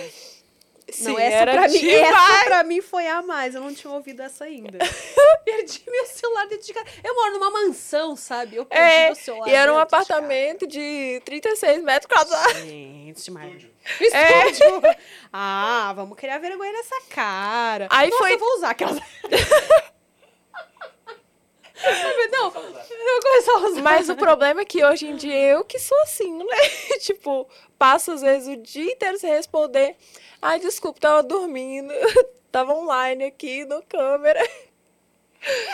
Sim, 0.90 1.04
não, 1.04 1.20
essa 1.20 1.36
era 1.36 1.52
pra 1.54 1.68
mim, 1.68 1.80
demais. 1.80 2.10
essa 2.10 2.46
pra 2.46 2.64
mim 2.64 2.82
foi 2.82 3.08
a 3.08 3.22
mais. 3.22 3.56
Eu 3.56 3.62
não 3.62 3.74
tinha 3.74 3.92
ouvido 3.92 4.22
essa 4.22 4.46
ainda. 4.46 4.78
perdi 5.44 5.82
meu 5.88 6.06
celular 6.06 6.48
dentro 6.48 6.66
de 6.66 6.74
casa. 6.74 6.86
Eu 7.04 7.16
moro 7.16 7.34
numa 7.34 7.52
mansão, 7.52 8.16
sabe? 8.16 8.56
Eu 8.56 8.66
perdi 8.66 8.84
É, 8.84 9.06
meu 9.08 9.16
celular. 9.16 9.48
E 9.50 9.54
era 9.54 9.74
um 9.74 9.78
dentro 9.78 9.90
de 9.90 9.96
apartamento 9.96 10.68
de 10.68 11.22
36 11.26 11.84
metros 11.84 12.12
quadrados. 12.12 12.58
Gente, 12.62 13.32
mas... 13.32 13.54
Estúdio. 13.54 13.72
Estúdio. 14.52 14.96
Ah, 15.32 15.94
vamos 15.96 16.18
criar 16.18 16.38
vergonha 16.40 16.72
nessa 16.72 17.02
cara. 17.10 17.88
Aí 17.90 18.10
Nossa, 18.10 18.24
foi- 18.24 18.34
eu 18.34 18.40
vou 18.40 18.56
usar 18.58 18.70
aquelas... 18.72 18.98
não, 22.32 22.52
a 23.56 23.68
usar. 23.68 23.82
Mas 23.82 24.10
o 24.10 24.16
problema 24.16 24.62
é 24.62 24.66
que 24.66 24.84
hoje 24.84 25.08
em 25.08 25.16
dia 25.16 25.38
eu 25.38 25.64
que 25.64 25.80
sou 25.80 25.98
assim, 26.02 26.38
né? 26.38 26.56
tipo, 27.00 27.48
passo 27.78 28.12
às 28.12 28.22
vezes 28.22 28.48
o 28.48 28.62
dia 28.62 28.92
inteiro 28.92 29.18
sem 29.18 29.30
responder. 29.30 29.96
Ai, 30.42 30.60
desculpa, 30.60 31.00
tava 31.00 31.24
dormindo. 31.24 31.94
tava 32.52 32.74
online 32.74 33.26
aqui 33.26 33.66
no 33.66 33.82
câmera. 33.84 34.42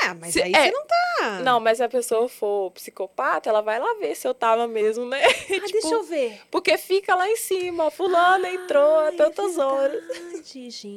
É, 0.04 0.14
mas 0.14 0.34
Se- 0.34 0.42
aí 0.42 0.52
é. 0.54 0.66
você 0.66 0.72
não 0.72 0.86
tá... 0.86 1.40
Não, 1.44 1.60
mas 1.60 1.78
se 1.78 1.84
a 1.84 1.88
pessoa 1.90 2.28
for 2.28 2.70
psicopata, 2.72 3.50
ela 3.50 3.62
vai 3.62 3.80
lá 3.80 3.94
ver 3.96 4.14
se 4.16 4.28
eu 4.28 4.34
tava 4.34 4.68
mesmo, 4.68 5.06
né? 5.06 5.22
Ah, 5.24 5.34
tipo, 5.48 5.72
deixa 5.72 5.88
eu 5.94 6.04
ver. 6.04 6.42
Porque 6.52 6.78
fica 6.78 7.16
lá 7.16 7.30
em 7.30 7.38
cima, 7.38 7.90
fulano 7.90 8.46
entrou 8.46 9.00
há 9.00 9.06
Ai, 9.08 9.16
tantas 9.16 9.58
é 9.58 9.62
horas. 9.64 10.04
gente, 10.44 10.88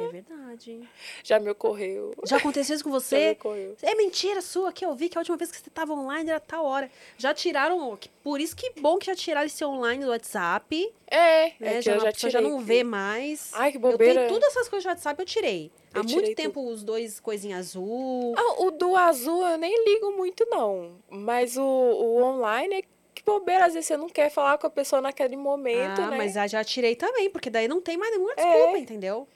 é 0.00 0.08
verdade. 0.08 0.80
Já 1.22 1.38
me 1.38 1.50
ocorreu. 1.50 2.14
Já 2.24 2.38
aconteceu 2.38 2.74
isso 2.76 2.84
com 2.84 2.90
Já 2.92 2.96
me 2.96 3.00
você? 3.00 3.30
ocorreu. 3.32 3.76
É 3.82 3.94
mentira 3.94 4.40
sua 4.40 4.72
que 4.72 4.84
eu 4.84 4.94
vi 4.94 5.08
que 5.08 5.18
a 5.18 5.20
última 5.20 5.36
vez 5.36 5.50
que 5.50 5.58
você 5.58 5.70
tava 5.70 5.92
online 5.92 6.30
era 6.30 6.40
tal 6.40 6.64
hora. 6.64 6.90
Já 7.18 7.34
tiraram, 7.34 7.98
por 8.24 8.40
isso 8.40 8.56
que 8.56 8.72
bom 8.80 8.96
que 8.98 9.06
já 9.06 9.14
tiraram 9.14 9.46
esse 9.46 9.62
online 9.64 10.02
do 10.04 10.10
WhatsApp, 10.10 10.92
É, 11.10 11.52
né? 11.60 11.76
é 11.78 11.82
já, 11.82 11.92
eu 11.94 12.00
já 12.00 12.12
tirei. 12.12 12.30
já 12.32 12.40
não 12.40 12.60
vê 12.60 12.82
mais. 12.82 13.50
Ai, 13.54 13.70
que 13.70 13.76
eu 13.76 13.82
bobeira. 13.82 14.14
tenho 14.14 14.28
todas 14.28 14.48
essas 14.50 14.68
coisas 14.68 14.84
do 14.84 14.88
WhatsApp, 14.88 15.20
eu 15.20 15.26
tirei. 15.26 15.70
Há 16.00 16.02
muito 16.04 16.34
tempo 16.34 16.60
os 16.68 16.82
dois 16.82 17.20
coisinhas 17.20 17.58
azul. 17.68 18.34
Ah, 18.36 18.62
o 18.62 18.70
do 18.70 18.94
azul 18.96 19.46
eu 19.46 19.58
nem 19.58 19.84
ligo 19.84 20.12
muito, 20.12 20.46
não. 20.50 20.96
Mas 21.10 21.56
o, 21.56 21.62
o 21.62 22.22
online 22.22 22.74
é 22.76 22.82
que 23.14 23.22
bobeira. 23.24 23.66
Às 23.66 23.74
vezes 23.74 23.86
você 23.88 23.96
não 23.96 24.08
quer 24.08 24.30
falar 24.30 24.58
com 24.58 24.66
a 24.66 24.70
pessoa 24.70 25.02
naquele 25.02 25.36
momento, 25.36 26.00
ah, 26.00 26.10
né? 26.10 26.16
mas 26.16 26.32
já, 26.50 26.62
tirei 26.64 26.94
também, 26.96 27.28
porque 27.30 27.50
daí 27.50 27.66
não 27.68 27.80
tem 27.80 27.96
mais 27.96 28.12
nenhuma 28.12 28.34
desculpa, 28.34 28.76
É. 28.76 28.78
entendeu? 28.78 29.26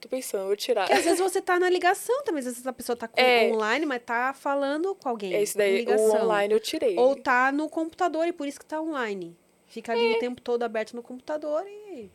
Tô 0.00 0.08
pensando, 0.08 0.42
eu 0.42 0.46
vou 0.46 0.56
tirar. 0.56 0.86
Porque 0.86 0.98
às 0.98 1.04
vezes 1.04 1.18
você 1.18 1.42
tá 1.42 1.58
na 1.58 1.68
ligação 1.68 2.22
também, 2.22 2.38
às 2.38 2.44
vezes 2.44 2.64
a 2.64 2.72
pessoa 2.72 2.94
tá 2.96 3.08
com- 3.08 3.20
É. 3.20 3.50
online, 3.52 3.84
mas 3.84 4.00
tá 4.04 4.32
falando 4.32 4.94
com 4.94 5.08
alguém. 5.08 5.34
Esse 5.34 5.56
em 5.56 5.58
daí, 5.58 5.74
o 5.74 5.76
ligação. 5.78 6.22
online 6.24 6.54
eu 6.54 6.60
tirei. 6.60 6.96
Ou 6.96 7.16
tá 7.16 7.50
no 7.50 7.68
computador 7.68 8.26
e 8.26 8.32
por 8.32 8.46
isso 8.46 8.60
que 8.60 8.64
tá 8.64 8.80
online. 8.80 9.36
Fica 9.66 9.92
ali 9.92 10.12
É. 10.14 10.16
o 10.16 10.18
tempo 10.20 10.40
todo 10.40 10.62
aberto 10.62 10.94
no 10.94 11.02
computador 11.02 11.64
e. 11.66 12.10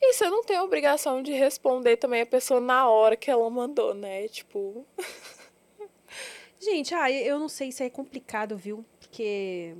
E 0.00 0.12
você 0.12 0.28
não 0.28 0.44
tem 0.44 0.56
a 0.56 0.62
obrigação 0.62 1.22
de 1.22 1.32
responder 1.32 1.96
também 1.96 2.20
a 2.22 2.26
pessoa 2.26 2.60
na 2.60 2.88
hora 2.88 3.16
que 3.16 3.30
ela 3.30 3.48
mandou, 3.48 3.94
né? 3.94 4.28
Tipo, 4.28 4.86
Gente, 6.66 6.94
ah, 6.94 7.10
eu 7.10 7.38
não 7.38 7.48
sei 7.48 7.70
se 7.70 7.84
é 7.84 7.90
complicado, 7.90 8.56
viu? 8.56 8.84
Porque. 8.98 9.76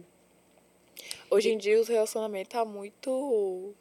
hoje 1.31 1.51
em 1.51 1.59
dia 1.59 1.81
os 1.81 1.89
relacionamentos 1.89 2.53
tá 2.53 2.65
muito 2.65 3.75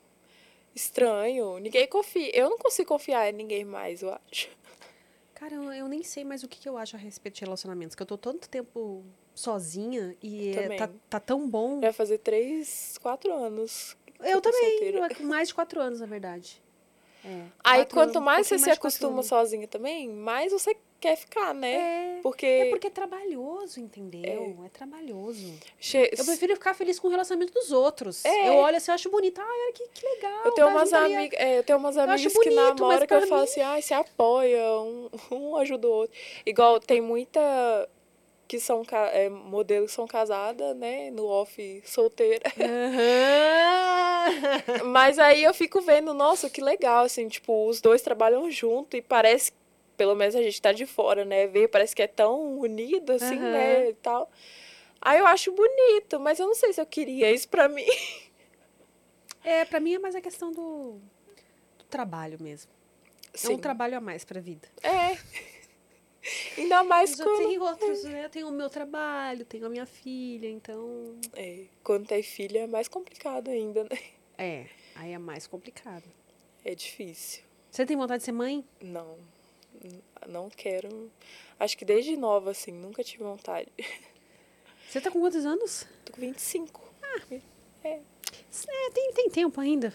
estranho. 0.74 1.60
Ninguém 1.60 1.88
confia. 1.88 2.36
Eu 2.36 2.50
não 2.50 2.58
consigo 2.58 2.88
confiar 2.88 3.30
em 3.30 3.34
ninguém 3.34 3.64
mais, 3.66 4.02
eu 4.02 4.12
acho. 4.14 4.50
Cara, 5.34 5.56
eu, 5.56 5.72
eu 5.74 5.88
nem 5.88 6.02
sei 6.02 6.24
mais 6.24 6.44
o 6.44 6.48
que, 6.48 6.60
que 6.60 6.68
eu 6.68 6.78
acho 6.78 6.96
a 6.96 7.00
respeito 7.00 7.36
de 7.36 7.42
relacionamentos. 7.42 7.96
Que 7.96 8.02
eu 8.02 8.08
tô 8.08 8.18
tanto 8.18 8.50
tempo 8.50 9.04
sozinha 9.34 10.16
e 10.24 10.52
é, 10.56 10.76
tá, 10.76 10.90
tá 11.10 11.20
tão 11.20 11.48
bom. 11.48 11.82
Vai 11.82 11.94
fazer 11.94 12.20
três, 12.20 12.98
quatro 13.02 13.34
anos. 13.34 13.98
Eu 14.26 14.42
também, 14.42 14.70
solteira. 14.72 15.08
mais 15.22 15.48
de 15.50 15.54
quatro 15.54 15.82
anos, 15.82 16.00
na 16.00 16.06
verdade. 16.06 16.62
É, 17.24 17.42
Aí 17.64 17.86
quanto 17.88 18.18
anos, 18.18 18.24
mais 18.24 18.46
um 18.46 18.50
você 18.50 18.60
se 18.60 18.66
mais 18.68 18.78
quatro 18.78 18.88
acostuma 18.88 19.24
sozinha 19.24 19.68
também, 19.68 20.08
mais 20.08 20.52
você 20.52 20.78
quer 21.00 21.16
ficar, 21.16 21.54
né? 21.56 22.18
É, 22.18 22.20
Porque, 22.22 22.46
é 22.46 22.70
porque 22.70 22.88
é 22.88 22.90
trabalhoso, 22.92 23.80
entendeu? 23.80 24.56
É, 24.64 24.70
trabalhoso. 24.70 25.52
che- 25.80 26.12
Eu 26.18 26.24
prefiro 26.24 26.54
ficar 26.54 26.74
feliz 26.76 27.00
com 27.00 27.08
o 27.08 27.12
relacionamento 27.12 27.52
dos 27.54 27.72
outros. 27.72 28.24
É. 28.26 28.50
Eu 28.50 28.54
olho 28.58 28.78
assim, 28.78 28.92
eu 28.92 28.96
acho 28.96 29.10
bonito. 29.10 29.40
Ai, 29.42 29.48
olha 29.48 29.74
que, 29.74 29.88
que 29.88 30.06
legal. 30.06 30.42
eu 30.46 30.52
tenho 30.52 30.68
umas 30.68 30.94
amigas, 30.94 31.40
é, 31.40 31.58
eu 31.60 31.64
tenho 31.64 31.80
umas 31.80 31.98
amigas 31.98 32.22
que 32.32 32.34
bonito, 32.34 32.56
mas 32.56 32.80
namoram 32.80 32.98
que 33.08 33.14
eu 33.14 33.18
pra 33.20 33.28
falo 33.28 33.42
mim- 33.42 33.48
assim, 33.48 33.62
ai, 33.62 33.82
se 33.82 33.94
apoia, 33.94 34.64
um, 34.82 35.10
um 35.32 35.56
ajuda 35.58 35.88
o 35.88 35.92
outro. 35.92 36.16
Igual 36.46 36.80
tem 36.80 37.02
muita 37.02 37.90
que 38.48 38.60
são 38.60 38.84
é, 39.12 39.30
modelos 39.30 39.92
que 39.92 39.96
são 39.96 40.08
casadas, 40.08 40.76
né, 40.76 41.10
no 41.12 41.26
off 41.26 41.82
solteira. 41.86 42.44
Mas 44.86 45.20
aí 45.20 45.44
eu 45.44 45.54
fico 45.54 45.82
vendo, 45.82 46.14
nossa, 46.14 46.50
que 46.50 46.62
legal, 46.62 47.06
assim, 47.06 47.28
tipo, 47.28 47.68
os 47.68 47.82
dois 47.82 48.02
trabalham 48.02 48.50
junto 48.52 48.96
e 48.98 49.02
parece, 49.02 49.52
pelo 49.98 50.16
menos 50.16 50.36
a 50.36 50.42
gente 50.42 50.62
tá 50.62 50.72
de 50.72 50.86
fora, 50.86 51.26
né, 51.26 51.48
ver, 51.48 51.68
parece 51.70 51.96
que 51.96 52.02
é 52.02 52.08
tão 52.08 52.60
unido, 52.60 53.14
assim, 53.14 53.40
Aham. 53.40 53.52
né, 53.52 53.90
e 53.90 53.94
tal. 53.96 54.30
Aí 55.02 55.20
eu 55.20 55.28
acho 55.28 55.52
bonito, 55.52 56.20
mas 56.20 56.40
eu 56.40 56.48
não 56.48 56.56
sei 56.56 56.74
se 56.74 56.82
eu 56.82 56.86
queria 56.86 57.32
isso 57.32 57.50
pra 57.50 57.68
mim. 57.68 57.86
É, 59.48 59.64
pra 59.64 59.80
mim 59.80 59.94
é 59.94 60.00
mais 60.00 60.16
a 60.16 60.22
questão 60.22 60.52
do, 60.52 61.00
do 61.78 61.86
trabalho 61.88 62.36
mesmo. 62.42 62.72
É 63.44 63.50
um 63.50 63.60
trabalho 63.60 63.96
a 63.96 64.02
mais 64.02 64.26
pra 64.26 64.42
vida. 64.42 64.68
É. 64.82 65.16
Ainda 66.58 66.84
mais 66.84 67.12
Mas 67.12 67.20
eu 67.20 67.26
quando, 67.26 67.48
tenho 67.48 67.64
outros, 67.64 68.04
né? 68.04 68.26
Eu 68.26 68.30
tenho 68.30 68.48
o 68.48 68.52
meu 68.52 68.70
trabalho, 68.70 69.46
tenho 69.46 69.66
a 69.66 69.70
minha 69.70 69.86
filha, 69.86 70.50
então. 70.50 71.16
é, 71.36 71.66
quando 71.84 72.08
tem 72.08 72.24
filha 72.24 72.60
é 72.60 72.68
mais 72.68 72.88
complicado 72.88 73.50
ainda, 73.50 73.84
né? 73.84 74.00
É, 74.38 74.66
aí 74.96 75.14
é 75.14 75.18
mais 75.18 75.48
complicado. 75.48 76.04
É 76.64 76.74
difícil. 76.74 77.44
Você 77.70 77.86
tem 77.86 77.96
vontade 77.96 78.20
de 78.20 78.26
ser 78.26 78.32
mãe? 78.32 78.66
Não, 78.82 79.18
não 80.28 80.50
quero. 80.50 81.12
Acho 81.60 81.78
que 81.78 81.86
desde 81.86 82.18
nova, 82.18 82.52
assim, 82.52 82.72
nunca 82.72 83.04
tive 83.04 83.24
vontade. 83.24 83.72
Você 84.90 85.02
tá 85.02 85.12
com 85.12 85.20
quantos 85.20 85.46
anos? 85.46 85.86
Tô 86.06 86.14
com 86.14 86.22
25. 86.22 86.86
É, 87.84 88.90
tem, 88.92 89.12
tem 89.14 89.30
tempo 89.30 89.60
ainda. 89.60 89.94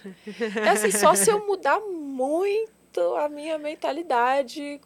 É 0.65 0.71
assim, 0.71 0.91
só 0.91 1.15
se 1.15 1.31
eu 1.31 1.47
mudar 1.47 1.81
muito 1.81 3.01
a 3.17 3.29
minha 3.29 3.59
mentalidade 3.59 4.81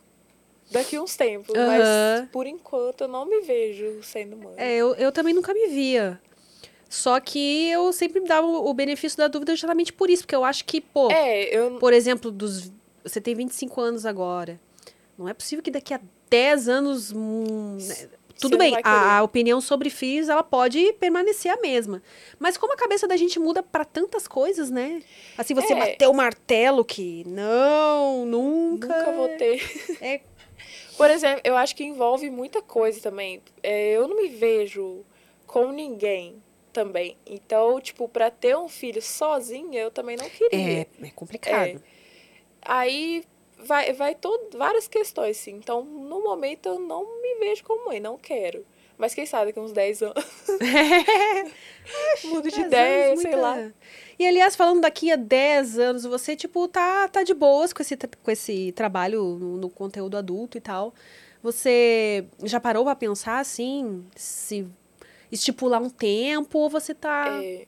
daqui 0.71 0.99
uns 0.99 1.17
tempos. 1.17 1.55
Mas 1.57 2.29
por 2.31 2.47
enquanto 2.47 3.03
eu 3.03 3.09
não 3.09 3.25
me 3.27 3.41
vejo 3.43 4.03
sendo 4.03 4.37
mãe. 4.37 4.55
É, 4.57 4.75
eu, 4.77 4.95
eu 4.95 5.11
também 5.13 5.35
nunca 5.35 5.53
me 5.55 5.67
via. 5.69 6.21
Só 6.89 7.19
que 7.19 7.69
eu 7.71 7.93
sempre 7.93 8.21
me 8.21 8.29
dava 8.29 8.47
o 8.47 8.73
benefício 8.73 9.19
da 9.19 9.27
dúvida 9.27 9.57
justamente 9.57 9.93
por 9.93 10.09
isso, 10.09 10.23
porque 10.23 10.35
eu 10.37 10.45
acho 10.45 10.65
que, 10.65 10.81
pô, 10.81 11.11
É, 11.11 11.45
eu. 11.45 11.79
por 11.79 11.93
exemplo, 11.93 12.31
dos 12.31 12.71
você 13.03 13.21
tem 13.21 13.35
25 13.35 13.81
anos 13.81 14.07
agora. 14.07 14.59
Não 15.19 15.29
é 15.29 15.35
possível 15.35 15.63
que 15.63 15.71
daqui 15.71 15.93
a 15.93 16.01
10 16.31 16.69
anos. 16.69 17.13
hum, 17.13 17.77
né, 17.81 18.09
Tudo 18.41 18.57
bem, 18.57 18.75
a, 18.83 19.19
a 19.19 19.23
opinião 19.23 19.61
sobre 19.61 19.91
filhos 19.91 20.29
ela 20.29 20.43
pode 20.43 20.93
permanecer 20.95 21.53
a 21.53 21.61
mesma. 21.61 22.03
Mas 22.39 22.57
como 22.57 22.73
a 22.73 22.77
cabeça 22.77 23.07
da 23.07 23.17
gente 23.17 23.39
muda 23.39 23.63
pra 23.63 23.85
tantas 23.85 24.27
coisas, 24.27 24.71
né? 24.71 25.03
Assim, 25.37 25.53
você 25.55 25.73
É. 25.73 25.77
bateu 25.77 26.11
o 26.11 26.15
martelo 26.15 26.85
que 26.85 27.25
não, 27.27 28.25
nunca. 28.25 28.87
Nunca 28.89 29.13
vou 29.13 29.29
ter. 29.37 29.63
É, 30.01 30.21
Por 30.97 31.11
exemplo, 31.11 31.41
eu 31.45 31.57
acho 31.57 31.75
que 31.75 31.85
envolve 31.85 32.31
muita 32.31 32.63
coisa 32.63 33.01
também. 33.01 33.43
É, 33.63 33.93
eu 33.93 34.07
não 34.07 34.17
me 34.17 34.29
vejo 34.29 35.05
com 35.47 35.73
ninguém 35.73 36.43
também. 36.73 37.17
Então, 37.27 37.81
tipo, 37.81 38.09
pra 38.09 38.31
ter 38.31 38.57
um 38.57 38.69
filho 38.69 39.01
sozinha, 39.01 39.81
eu 39.81 39.91
também 39.91 40.17
não 40.17 40.29
queria. 40.29 40.81
é, 40.81 40.87
é 41.03 41.11
complicado. 41.11 41.83
Aí 42.63 43.25
vai, 43.59 43.93
vai 43.93 44.15
todo, 44.15 44.57
várias 44.57 44.89
questões, 44.89 45.39
assim. 45.39 45.53
Então, 45.53 45.83
no 45.85 46.23
momento, 46.23 46.67
eu 46.67 46.79
não 46.79 47.21
me 47.21 47.37
vejo 47.37 47.65
como 47.65 47.87
mãe, 47.87 48.01
não 48.01 48.19
quero. 48.19 48.65
Mas 48.97 49.13
quem 49.15 49.27
sabe 49.27 49.47
daqui 49.47 49.59
uns 49.61 49.73
10 49.73 50.03
anos. 50.03 50.25
Mudo 52.25 52.49
de 52.49 52.57
10 52.57 52.67
ideia, 52.67 53.07
anos, 53.09 53.21
sei 53.21 53.31
muita- 53.33 53.43
lá. 53.43 53.73
E 54.19 54.27
aliás, 54.27 54.55
falando 54.57 54.81
daqui 54.81 55.11
a 55.11 55.17
10 55.17 55.79
anos, 55.79 56.05
você, 56.05 56.37
tipo, 56.37 56.67
tá, 56.69 57.09
tá 57.09 57.23
de 57.23 57.35
boas 57.35 57.73
com 57.73 57.83
esse, 57.83 57.97
com 57.97 58.31
esse 58.31 58.73
trabalho 58.73 59.23
no, 59.39 59.57
no 59.57 59.69
conteúdo 59.71 60.17
adulto 60.17 60.57
e 60.57 60.61
tal. 60.61 60.95
Você 61.43 62.25
já 62.45 62.59
parou 62.61 62.85
pra 62.85 62.95
pensar, 62.95 63.39
assim, 63.41 64.07
se 64.17 64.67
estipular 65.31 65.83
um 65.83 65.91
tempo 65.91 66.59
ou 66.61 66.71
você 66.71 66.95
tá 66.95 67.27
É, 67.43 67.67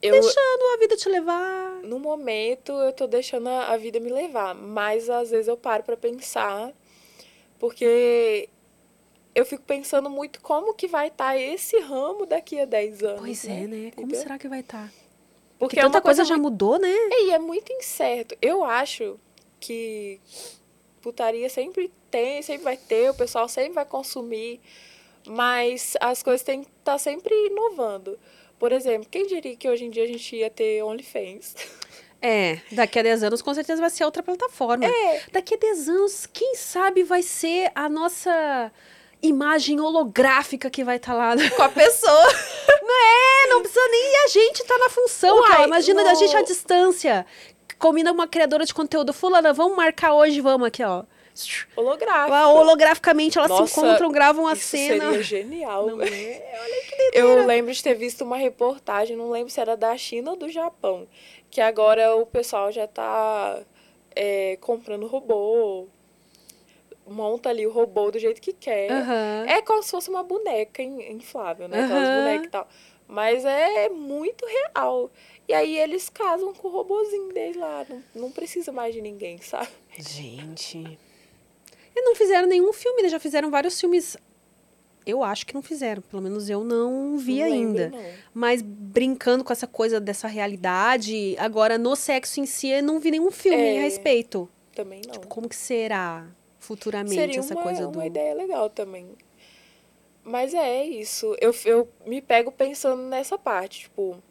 eu, 0.00 0.12
deixando 0.12 0.74
a 0.74 0.78
vida 0.78 0.96
te 0.96 1.08
levar? 1.08 1.80
no 1.82 1.98
momento, 1.98 2.72
eu 2.72 2.92
tô 2.92 3.06
deixando 3.06 3.48
a, 3.48 3.72
a 3.72 3.76
vida 3.76 3.98
me 4.00 4.08
levar. 4.10 4.54
Mas 4.54 5.10
às 5.10 5.30
vezes 5.30 5.48
eu 5.48 5.56
paro 5.56 5.82
pra 5.82 5.96
pensar, 5.96 6.72
porque 7.58 8.48
eu 9.40 9.46
fico 9.46 9.62
pensando 9.62 10.10
muito 10.10 10.40
como 10.40 10.74
que 10.74 10.86
vai 10.86 11.08
estar 11.08 11.36
esse 11.36 11.78
ramo 11.80 12.26
daqui 12.26 12.60
a 12.60 12.64
10 12.64 13.02
anos. 13.02 13.20
Pois 13.20 13.44
é, 13.46 13.66
né? 13.66 13.90
Como 13.94 14.06
Entendeu? 14.06 14.22
será 14.22 14.38
que 14.38 14.48
vai 14.48 14.60
estar? 14.60 14.88
Porque 15.58 15.76
Porque 15.76 15.80
é 15.80 15.82
tanta 15.82 15.98
uma 15.98 16.02
coisa 16.02 16.22
coisa 16.22 16.34
já 16.34 16.40
mudou, 16.40 16.78
né? 16.78 16.94
E 17.10 17.30
é 17.30 17.38
muito 17.38 17.72
incerto. 17.72 18.36
Eu 18.40 18.64
acho 18.64 19.18
que 19.58 20.20
putaria 21.00 21.48
sempre 21.48 21.90
tem, 22.10 22.42
sempre 22.42 22.64
vai 22.64 22.76
ter, 22.76 23.10
o 23.10 23.14
pessoal 23.14 23.48
sempre 23.48 23.72
vai 23.72 23.84
consumir, 23.84 24.60
mas 25.26 25.96
as 26.00 26.22
coisas 26.22 26.42
têm 26.42 26.62
que 26.62 26.70
estar 26.78 26.98
sempre 26.98 27.34
inovando. 27.46 28.18
Por 28.58 28.72
exemplo, 28.72 29.08
quem 29.10 29.26
diria 29.26 29.56
que 29.56 29.68
hoje 29.68 29.84
em 29.86 29.90
dia 29.90 30.04
a 30.04 30.06
gente 30.06 30.36
ia 30.36 30.50
ter 30.50 30.82
OnlyFans? 30.82 31.54
É, 32.22 32.60
daqui 32.72 32.98
a 32.98 33.02
10 33.02 33.22
anos 33.22 33.40
com 33.40 33.54
certeza 33.54 33.80
vai 33.80 33.88
ser 33.88 34.04
outra 34.04 34.22
plataforma. 34.22 34.84
É. 34.84 35.22
Daqui 35.32 35.54
a 35.54 35.56
10 35.56 35.88
anos, 35.88 36.26
quem 36.26 36.54
sabe 36.54 37.02
vai 37.02 37.22
ser 37.22 37.72
a 37.74 37.88
nossa 37.88 38.70
imagem 39.22 39.80
holográfica 39.80 40.70
que 40.70 40.82
vai 40.84 40.96
estar 40.96 41.14
lá 41.14 41.34
com 41.56 41.62
a 41.62 41.68
pessoa. 41.68 42.26
não 42.82 42.94
é, 42.94 43.46
não 43.50 43.60
precisa 43.62 43.88
nem 43.90 44.24
a 44.24 44.28
gente 44.28 44.60
estar 44.60 44.78
na 44.78 44.90
função, 44.90 45.38
Uai, 45.38 45.50
cara. 45.50 45.64
Imagina 45.66 46.02
a 46.02 46.12
no- 46.12 46.18
gente 46.18 46.36
à 46.36 46.42
distância. 46.42 47.26
Combina 47.78 48.12
uma 48.12 48.26
criadora 48.28 48.64
de 48.64 48.74
conteúdo. 48.74 49.12
Fulana, 49.12 49.52
vamos 49.52 49.76
marcar 49.76 50.12
hoje, 50.14 50.40
vamos 50.40 50.66
aqui, 50.68 50.82
ó. 50.82 51.04
Holográfico. 51.74 52.30
Lá, 52.30 52.48
holograficamente 52.48 53.38
elas 53.38 53.50
se 53.52 53.58
Nossa, 53.60 53.80
encontram, 53.80 54.10
gravam 54.12 54.46
a 54.46 54.52
Isso 54.52 54.68
cena. 54.68 55.04
seria 55.06 55.22
genial. 55.22 55.86
Não 55.86 56.02
é? 56.02 56.42
Eu 57.14 57.46
lembro 57.46 57.72
de 57.72 57.82
ter 57.82 57.94
visto 57.94 58.22
uma 58.24 58.36
reportagem, 58.36 59.16
não 59.16 59.30
lembro 59.30 59.48
se 59.50 59.58
era 59.60 59.76
da 59.76 59.96
China 59.96 60.32
ou 60.32 60.36
do 60.36 60.50
Japão, 60.50 61.06
que 61.50 61.60
agora 61.60 62.14
o 62.16 62.26
pessoal 62.26 62.70
já 62.70 62.86
tá 62.86 63.58
é, 64.14 64.58
comprando 64.60 65.06
robô, 65.06 65.86
monta 67.10 67.48
ali 67.50 67.66
o 67.66 67.70
robô 67.72 68.10
do 68.10 68.18
jeito 68.18 68.40
que 68.40 68.52
quer. 68.52 68.90
Aham. 68.90 69.44
É 69.48 69.60
como 69.62 69.82
se 69.82 69.90
fosse 69.90 70.08
uma 70.08 70.22
boneca 70.22 70.80
in- 70.82 71.12
inflável, 71.12 71.68
né? 71.68 71.82
Aquelas 71.84 72.08
bonecas 72.08 72.46
e 72.46 72.50
tal. 72.50 72.68
Mas 73.08 73.44
é 73.44 73.88
muito 73.88 74.46
real. 74.46 75.10
E 75.48 75.52
aí 75.52 75.76
eles 75.76 76.08
casam 76.08 76.54
com 76.54 76.68
o 76.68 76.70
robozinho 76.70 77.32
deles 77.32 77.56
lá. 77.56 77.84
Não, 77.88 78.02
não 78.14 78.30
precisa 78.30 78.70
mais 78.70 78.94
de 78.94 79.00
ninguém, 79.02 79.40
sabe? 79.40 79.68
Gente. 79.98 80.78
E 81.96 82.02
não 82.02 82.14
fizeram 82.14 82.46
nenhum 82.46 82.72
filme, 82.72 83.02
né? 83.02 83.08
Já 83.08 83.18
fizeram 83.18 83.50
vários 83.50 83.80
filmes. 83.80 84.16
Eu 85.04 85.24
acho 85.24 85.44
que 85.44 85.54
não 85.54 85.62
fizeram. 85.62 86.02
Pelo 86.02 86.22
menos 86.22 86.48
eu 86.48 86.62
não 86.62 87.18
vi 87.18 87.40
Não 87.40 87.50
lembro, 87.50 87.82
ainda. 87.82 87.88
não. 87.96 88.04
Mas 88.32 88.62
brincando 88.62 89.42
com 89.42 89.52
essa 89.52 89.66
coisa 89.66 89.98
dessa 89.98 90.28
realidade, 90.28 91.34
agora 91.38 91.76
no 91.78 91.96
sexo 91.96 92.38
em 92.38 92.46
si, 92.46 92.68
eu 92.68 92.82
não 92.82 93.00
vi 93.00 93.10
nenhum 93.10 93.30
filme 93.32 93.58
É. 93.60 93.78
a 93.78 93.82
respeito. 93.82 94.48
Também 94.72 95.00
não. 95.04 95.12
Tipo, 95.12 95.26
como 95.26 95.48
que 95.48 95.56
será 95.56 96.26
futuramente 96.70 97.16
Seria 97.16 97.40
essa 97.40 97.54
uma, 97.54 97.62
coisa 97.64 97.82
uma 97.82 97.90
do. 97.90 98.04
ideia 98.04 98.32
legal 98.32 98.70
também. 98.70 99.08
Mas 100.22 100.54
é 100.54 100.84
isso. 100.84 101.36
Eu, 101.40 101.52
eu 101.64 101.88
me 102.06 102.22
pego 102.22 102.52
pensando 102.52 103.02
nessa 103.02 103.36
parte. 103.36 103.80
Tipo, 103.80 104.22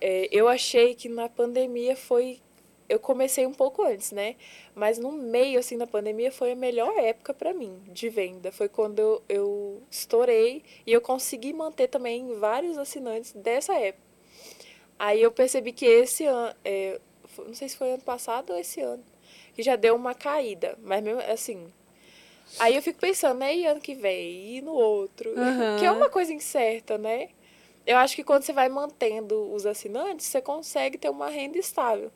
é, 0.00 0.28
eu 0.32 0.48
achei 0.48 0.96
que 0.96 1.08
na 1.08 1.28
pandemia 1.28 1.94
foi. 1.94 2.40
Eu 2.88 2.98
comecei 2.98 3.46
um 3.46 3.52
pouco 3.52 3.82
antes, 3.84 4.10
né? 4.10 4.34
Mas 4.74 4.98
no 4.98 5.12
meio, 5.12 5.60
assim, 5.60 5.78
da 5.78 5.86
pandemia 5.86 6.32
foi 6.32 6.52
a 6.52 6.56
melhor 6.56 6.92
época 6.98 7.32
pra 7.32 7.54
mim 7.54 7.80
de 7.86 8.08
venda. 8.08 8.50
Foi 8.50 8.68
quando 8.68 8.98
eu, 8.98 9.22
eu 9.28 9.82
estourei 9.88 10.64
e 10.84 10.92
eu 10.92 11.00
consegui 11.00 11.52
manter 11.52 11.86
também 11.86 12.34
vários 12.38 12.76
assinantes 12.76 13.32
dessa 13.32 13.74
época. 13.74 14.04
Aí 14.98 15.22
eu 15.22 15.30
percebi 15.30 15.72
que 15.72 15.86
esse 15.86 16.24
ano. 16.24 16.54
é, 16.64 17.00
não 17.38 17.54
sei 17.54 17.68
se 17.68 17.76
foi 17.76 17.92
ano 17.92 18.02
passado 18.02 18.52
ou 18.52 18.58
esse 18.58 18.80
ano. 18.80 19.13
Que 19.54 19.62
já 19.62 19.76
deu 19.76 19.94
uma 19.94 20.14
caída. 20.14 20.76
Mas 20.82 21.02
mesmo 21.02 21.20
assim. 21.20 21.72
Aí 22.58 22.76
eu 22.76 22.82
fico 22.82 22.98
pensando, 22.98 23.38
né? 23.38 23.54
E 23.56 23.66
ano 23.66 23.80
que 23.80 23.94
vem? 23.94 24.56
E 24.56 24.60
no 24.60 24.72
outro? 24.72 25.30
Aham. 25.38 25.76
Que 25.78 25.86
é 25.86 25.90
uma 25.90 26.08
coisa 26.08 26.32
incerta, 26.32 26.98
né? 26.98 27.28
Eu 27.86 27.96
acho 27.98 28.16
que 28.16 28.24
quando 28.24 28.42
você 28.42 28.52
vai 28.52 28.68
mantendo 28.68 29.52
os 29.52 29.66
assinantes, 29.66 30.26
você 30.26 30.40
consegue 30.40 30.96
ter 30.96 31.10
uma 31.10 31.28
renda 31.28 31.58
estável. 31.58 32.10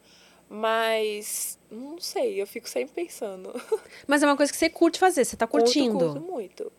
Mas, 0.49 1.59
não 1.71 2.01
sei, 2.01 2.41
eu 2.41 2.47
fico 2.47 2.69
sempre 2.69 2.95
pensando. 2.95 3.53
Mas 4.07 4.23
é 4.23 4.27
uma 4.27 4.37
coisa 4.37 4.51
que 4.51 4.59
você 4.59 4.71
curte 4.71 4.99
fazer, 4.99 5.25
você 5.25 5.37
tá 5.37 5.47
curtindo. 5.47 5.99
Curto, 5.99 6.13
curto 6.15 6.33
muito. 6.33 6.73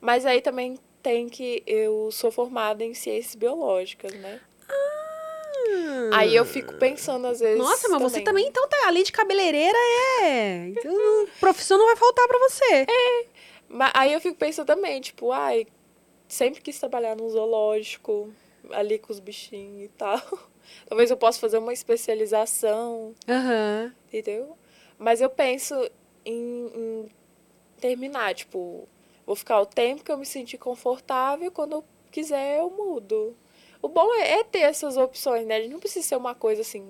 Mas 0.00 0.26
aí 0.26 0.42
também 0.42 0.78
tem 1.02 1.28
que. 1.28 1.62
Eu 1.66 2.10
sou 2.12 2.30
formada 2.30 2.84
em 2.84 2.92
ciências 2.92 3.34
biológicas, 3.34 4.12
né? 4.12 4.40
Aí 6.12 6.34
eu 6.34 6.44
fico 6.44 6.74
pensando, 6.74 7.26
às 7.26 7.40
vezes. 7.40 7.58
Nossa, 7.58 7.88
mas 7.88 8.02
você 8.02 8.20
também, 8.20 8.46
então, 8.46 8.66
tá. 8.68 8.86
Além 8.86 9.02
de 9.02 9.12
cabeleireira, 9.12 9.76
é. 10.22 10.68
Então, 10.68 11.28
profissão 11.40 11.78
não 11.78 11.86
vai 11.86 11.96
faltar 11.96 12.26
pra 12.28 12.38
você. 12.38 12.86
Mas 13.68 13.90
aí 13.94 14.12
eu 14.12 14.20
fico 14.20 14.36
pensando 14.36 14.66
também, 14.66 15.00
tipo, 15.00 15.32
ai, 15.32 15.66
sempre 16.28 16.60
quis 16.60 16.78
trabalhar 16.78 17.16
num 17.16 17.28
zoológico, 17.28 18.32
ali 18.70 18.98
com 18.98 19.12
os 19.12 19.20
bichinhos 19.20 19.86
e 19.86 19.88
tal. 19.88 20.20
Talvez 20.88 21.10
eu 21.10 21.16
possa 21.16 21.38
fazer 21.38 21.58
uma 21.58 21.72
especialização, 21.72 23.14
Aham. 23.28 23.94
entendeu? 24.06 24.56
Mas 24.98 25.20
eu 25.20 25.28
penso 25.28 25.74
em, 26.24 26.66
em 26.74 27.10
terminar, 27.80 28.34
tipo, 28.34 28.88
vou 29.26 29.36
ficar 29.36 29.60
o 29.60 29.66
tempo 29.66 30.04
que 30.04 30.10
eu 30.10 30.16
me 30.18 30.26
sentir 30.26 30.58
confortável, 30.58 31.50
quando 31.50 31.72
eu 31.72 31.84
quiser 32.10 32.60
eu 32.60 32.70
mudo. 32.70 33.36
O 33.84 33.88
bom 33.88 34.14
é, 34.14 34.38
é 34.40 34.44
ter 34.44 34.60
essas 34.60 34.96
opções, 34.96 35.46
né? 35.46 35.56
A 35.56 35.60
gente 35.60 35.72
não 35.72 35.78
precisa 35.80 36.06
ser 36.08 36.16
uma 36.16 36.34
coisa 36.34 36.62
assim. 36.62 36.82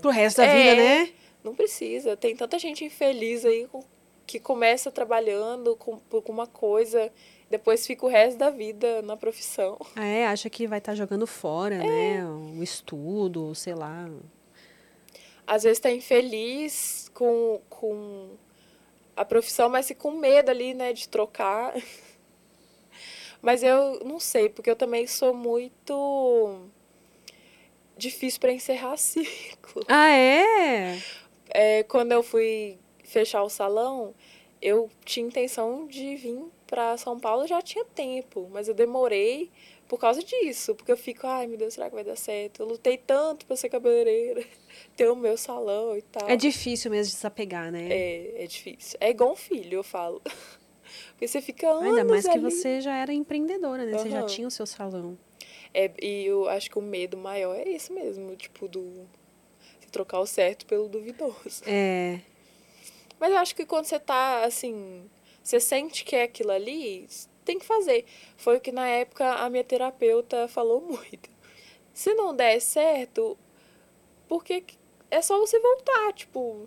Pro 0.00 0.10
resto 0.10 0.38
da 0.38 0.46
É. 0.46 0.56
vida, 0.56 0.74
né? 0.82 1.12
Não 1.44 1.54
precisa. 1.54 2.16
Tem 2.16 2.34
tanta 2.34 2.58
gente 2.58 2.84
infeliz 2.84 3.44
aí 3.44 3.68
que 4.26 4.40
começa 4.40 4.90
trabalhando 4.90 5.76
com, 5.76 5.98
com 5.98 6.32
uma 6.32 6.46
coisa, 6.48 7.12
depois 7.48 7.86
fica 7.86 8.04
o 8.04 8.08
resto 8.08 8.38
da 8.38 8.50
vida 8.50 9.02
na 9.02 9.16
profissão. 9.16 9.78
Ah, 9.94 10.04
é, 10.04 10.26
acha 10.26 10.50
que 10.50 10.66
vai 10.66 10.78
estar 10.78 10.94
jogando 10.96 11.26
fora, 11.28 11.76
É. 11.76 11.78
né? 11.78 12.24
O 12.58 12.60
estudo, 12.62 13.54
sei 13.54 13.74
lá. 13.74 14.10
Às 15.46 15.62
vezes 15.62 15.78
tá 15.78 15.90
infeliz 15.92 17.08
com, 17.14 17.60
com 17.68 18.30
a 19.16 19.24
profissão, 19.24 19.68
mas 19.68 19.86
fica 19.86 20.00
com 20.00 20.10
medo 20.12 20.50
ali, 20.50 20.74
né, 20.74 20.92
de 20.92 21.08
trocar. 21.08 21.72
Mas 23.42 23.62
eu 23.62 24.00
não 24.04 24.20
sei, 24.20 24.48
porque 24.48 24.70
eu 24.70 24.76
também 24.76 25.06
sou 25.06 25.32
muito 25.34 26.66
difícil 27.96 28.40
para 28.40 28.52
encerrar 28.52 28.96
ciclo. 28.98 29.84
Ah, 29.88 30.10
é? 30.10 30.98
É, 31.48 31.82
quando 31.84 32.12
eu 32.12 32.22
fui 32.22 32.78
fechar 33.04 33.42
o 33.42 33.48
salão, 33.48 34.14
eu 34.60 34.90
tinha 35.04 35.26
intenção 35.26 35.86
de 35.86 36.16
vir 36.16 36.44
para 36.66 36.96
São 36.96 37.18
Paulo 37.18 37.46
já 37.46 37.60
tinha 37.60 37.84
tempo, 37.84 38.48
mas 38.52 38.68
eu 38.68 38.74
demorei 38.74 39.50
por 39.88 39.98
causa 39.98 40.22
disso, 40.22 40.72
porque 40.76 40.92
eu 40.92 40.96
fico, 40.96 41.26
ai 41.26 41.48
meu 41.48 41.58
Deus, 41.58 41.74
será 41.74 41.88
que 41.88 41.96
vai 41.96 42.04
dar 42.04 42.14
certo? 42.14 42.62
Eu 42.62 42.66
lutei 42.66 42.96
tanto 42.96 43.44
para 43.44 43.56
ser 43.56 43.68
cabeleireira, 43.68 44.44
ter 44.96 45.10
o 45.10 45.16
meu 45.16 45.36
salão 45.36 45.96
e 45.96 46.02
tal. 46.02 46.28
É 46.28 46.36
difícil 46.36 46.92
mesmo 46.92 47.12
desapegar, 47.12 47.72
né? 47.72 47.88
É, 47.90 48.44
é 48.44 48.46
difícil. 48.46 48.96
É 49.00 49.10
igual 49.10 49.32
um 49.32 49.36
filho, 49.36 49.78
eu 49.78 49.82
falo. 49.82 50.22
Porque 51.20 51.28
você 51.28 51.42
fica 51.42 51.68
anos 51.68 51.84
Ainda 51.84 52.02
mais 52.02 52.24
que 52.24 52.30
ali. 52.30 52.40
você 52.40 52.80
já 52.80 52.96
era 52.96 53.12
empreendedora, 53.12 53.84
né? 53.84 53.92
Você 53.92 54.08
já 54.08 54.22
tinha 54.22 54.48
o 54.48 54.50
seu 54.50 54.64
salão. 54.64 55.18
É, 55.74 55.90
e 56.00 56.24
eu 56.24 56.48
acho 56.48 56.70
que 56.70 56.78
o 56.78 56.82
medo 56.82 57.14
maior 57.14 57.54
é 57.54 57.68
esse 57.68 57.92
mesmo, 57.92 58.34
tipo, 58.36 58.66
do... 58.66 59.06
Você 59.78 59.90
trocar 59.92 60.18
o 60.20 60.26
certo 60.26 60.64
pelo 60.64 60.88
duvidoso. 60.88 61.62
É. 61.66 62.20
Mas 63.18 63.32
eu 63.32 63.36
acho 63.36 63.54
que 63.54 63.66
quando 63.66 63.84
você 63.84 64.00
tá, 64.00 64.46
assim, 64.46 65.04
você 65.42 65.60
sente 65.60 66.04
que 66.06 66.16
é 66.16 66.22
aquilo 66.22 66.52
ali, 66.52 67.06
tem 67.44 67.58
que 67.58 67.66
fazer. 67.66 68.06
Foi 68.38 68.56
o 68.56 68.60
que 68.60 68.72
na 68.72 68.88
época 68.88 69.30
a 69.30 69.50
minha 69.50 69.62
terapeuta 69.62 70.48
falou 70.48 70.80
muito. 70.88 71.28
Se 71.92 72.14
não 72.14 72.34
der 72.34 72.58
certo, 72.60 73.36
porque 74.26 74.64
é 75.10 75.20
só 75.20 75.38
você 75.38 75.60
voltar, 75.60 76.14
tipo, 76.14 76.66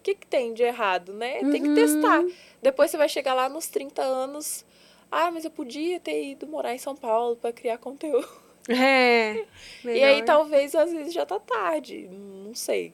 o 0.00 0.02
que, 0.02 0.14
que 0.14 0.26
tem 0.26 0.54
de 0.54 0.62
errado, 0.62 1.12
né? 1.12 1.38
Tem 1.40 1.62
que 1.62 1.68
Uhum. 1.68 1.74
testar. 1.74 2.24
Depois 2.62 2.90
você 2.90 2.96
vai 2.96 3.08
chegar 3.08 3.34
lá 3.34 3.48
nos 3.48 3.66
30 3.68 4.02
anos, 4.02 4.64
ah, 5.10 5.30
mas 5.30 5.44
eu 5.44 5.50
podia 5.50 6.00
ter 6.00 6.24
ido 6.30 6.46
morar 6.46 6.74
em 6.74 6.78
São 6.78 6.96
Paulo 6.96 7.36
para 7.36 7.52
criar 7.52 7.78
conteúdo. 7.78 8.26
É. 8.68 9.46
E 9.84 9.88
aí 9.88 10.00
melhor. 10.00 10.24
talvez 10.26 10.74
às 10.74 10.92
vezes 10.92 11.12
já 11.14 11.24
tá 11.26 11.40
tarde, 11.40 12.06
não 12.10 12.54
sei. 12.54 12.92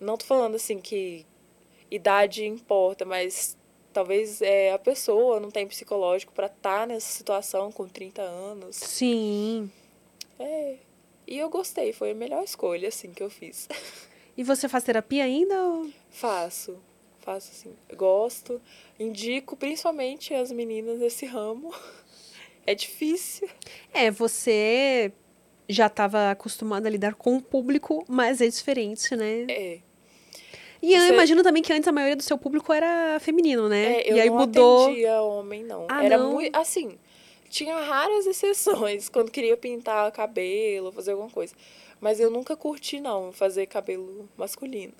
Não 0.00 0.16
tô 0.16 0.24
falando 0.24 0.54
assim 0.56 0.80
que 0.80 1.24
idade 1.90 2.44
importa, 2.46 3.04
mas 3.04 3.56
talvez 3.92 4.40
é, 4.42 4.72
a 4.72 4.78
pessoa 4.78 5.38
não 5.38 5.50
tem 5.50 5.66
psicológico 5.68 6.32
para 6.32 6.46
estar 6.46 6.86
nessa 6.86 7.06
situação 7.12 7.70
com 7.70 7.86
30 7.86 8.22
anos. 8.22 8.76
Sim. 8.76 9.70
É. 10.38 10.76
E 11.26 11.38
eu 11.38 11.50
gostei, 11.50 11.92
foi 11.92 12.10
a 12.12 12.14
melhor 12.14 12.42
escolha 12.42 12.88
assim 12.88 13.12
que 13.12 13.22
eu 13.22 13.30
fiz. 13.30 13.68
E 14.38 14.42
você 14.44 14.68
faz 14.68 14.84
terapia 14.84 15.24
ainda? 15.24 15.54
ou- 15.60 15.90
Faço, 16.10 16.78
faço 17.18 17.50
assim, 17.50 17.74
gosto, 17.96 18.62
indico 18.98 19.56
principalmente 19.56 20.32
as 20.32 20.50
meninas 20.52 21.00
desse 21.00 21.26
ramo. 21.26 21.74
É 22.66 22.74
difícil. 22.74 23.48
É, 23.92 24.10
você 24.10 25.12
já 25.68 25.86
estava 25.86 26.30
acostumada 26.30 26.88
a 26.88 26.90
lidar 26.90 27.14
com 27.14 27.36
o 27.36 27.42
público, 27.42 28.04
mas 28.08 28.40
é 28.40 28.46
diferente, 28.48 29.14
né? 29.16 29.46
É. 29.48 29.78
E 30.80 30.94
eu 30.94 31.00
Você- 31.00 31.12
imagino 31.12 31.42
também 31.42 31.62
que 31.62 31.72
antes 31.72 31.88
a 31.88 31.92
maioria 31.92 32.14
do 32.14 32.22
seu 32.22 32.38
público 32.38 32.72
era 32.72 33.18
feminino, 33.20 33.68
né? 33.68 33.96
É, 34.02 34.12
eu 34.12 34.16
e 34.16 34.20
aí 34.20 34.30
não 34.30 34.36
mudou. 34.38 34.84
atendia 34.86 35.20
homem, 35.22 35.64
não. 35.64 35.86
Ah, 35.90 36.04
Era 36.04 36.16
não? 36.16 36.34
muito. 36.34 36.54
Assim, 36.56 36.96
tinha 37.50 37.76
raras 37.80 38.26
exceções 38.26 39.08
quando 39.10 39.30
queria 39.30 39.56
pintar 39.56 40.12
cabelo, 40.12 40.92
fazer 40.92 41.10
alguma 41.12 41.30
coisa. 41.30 41.54
Mas 42.00 42.20
eu 42.20 42.30
nunca 42.30 42.56
curti, 42.56 43.00
não, 43.00 43.32
fazer 43.32 43.66
cabelo 43.66 44.28
masculino. 44.36 44.94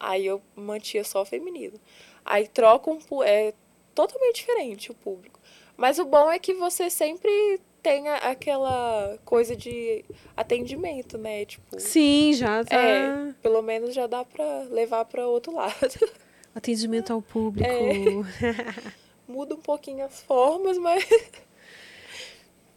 Aí 0.00 0.26
eu 0.26 0.40
mantia 0.54 1.04
só 1.04 1.24
feminino. 1.24 1.78
Aí 2.24 2.46
troca 2.46 2.90
um. 2.90 3.22
É 3.22 3.52
totalmente 3.94 4.36
diferente 4.36 4.90
o 4.90 4.94
público. 4.94 5.40
Mas 5.76 5.98
o 5.98 6.04
bom 6.04 6.30
é 6.30 6.38
que 6.38 6.54
você 6.54 6.88
sempre 6.88 7.60
tem 7.82 8.08
aquela 8.08 9.18
coisa 9.24 9.56
de 9.56 10.04
atendimento, 10.36 11.16
né? 11.16 11.44
Tipo, 11.44 11.80
Sim, 11.80 12.32
já 12.32 12.64
tá. 12.64 12.76
É. 12.76 13.32
pelo 13.42 13.62
menos 13.62 13.94
já 13.94 14.06
dá 14.06 14.24
pra 14.24 14.62
levar 14.70 15.04
pra 15.04 15.26
outro 15.26 15.54
lado. 15.54 15.74
Atendimento 16.54 17.12
ao 17.12 17.22
público. 17.22 17.68
É. 17.68 18.92
Muda 19.28 19.54
um 19.54 19.60
pouquinho 19.60 20.04
as 20.04 20.20
formas, 20.20 20.78
mas 20.78 21.06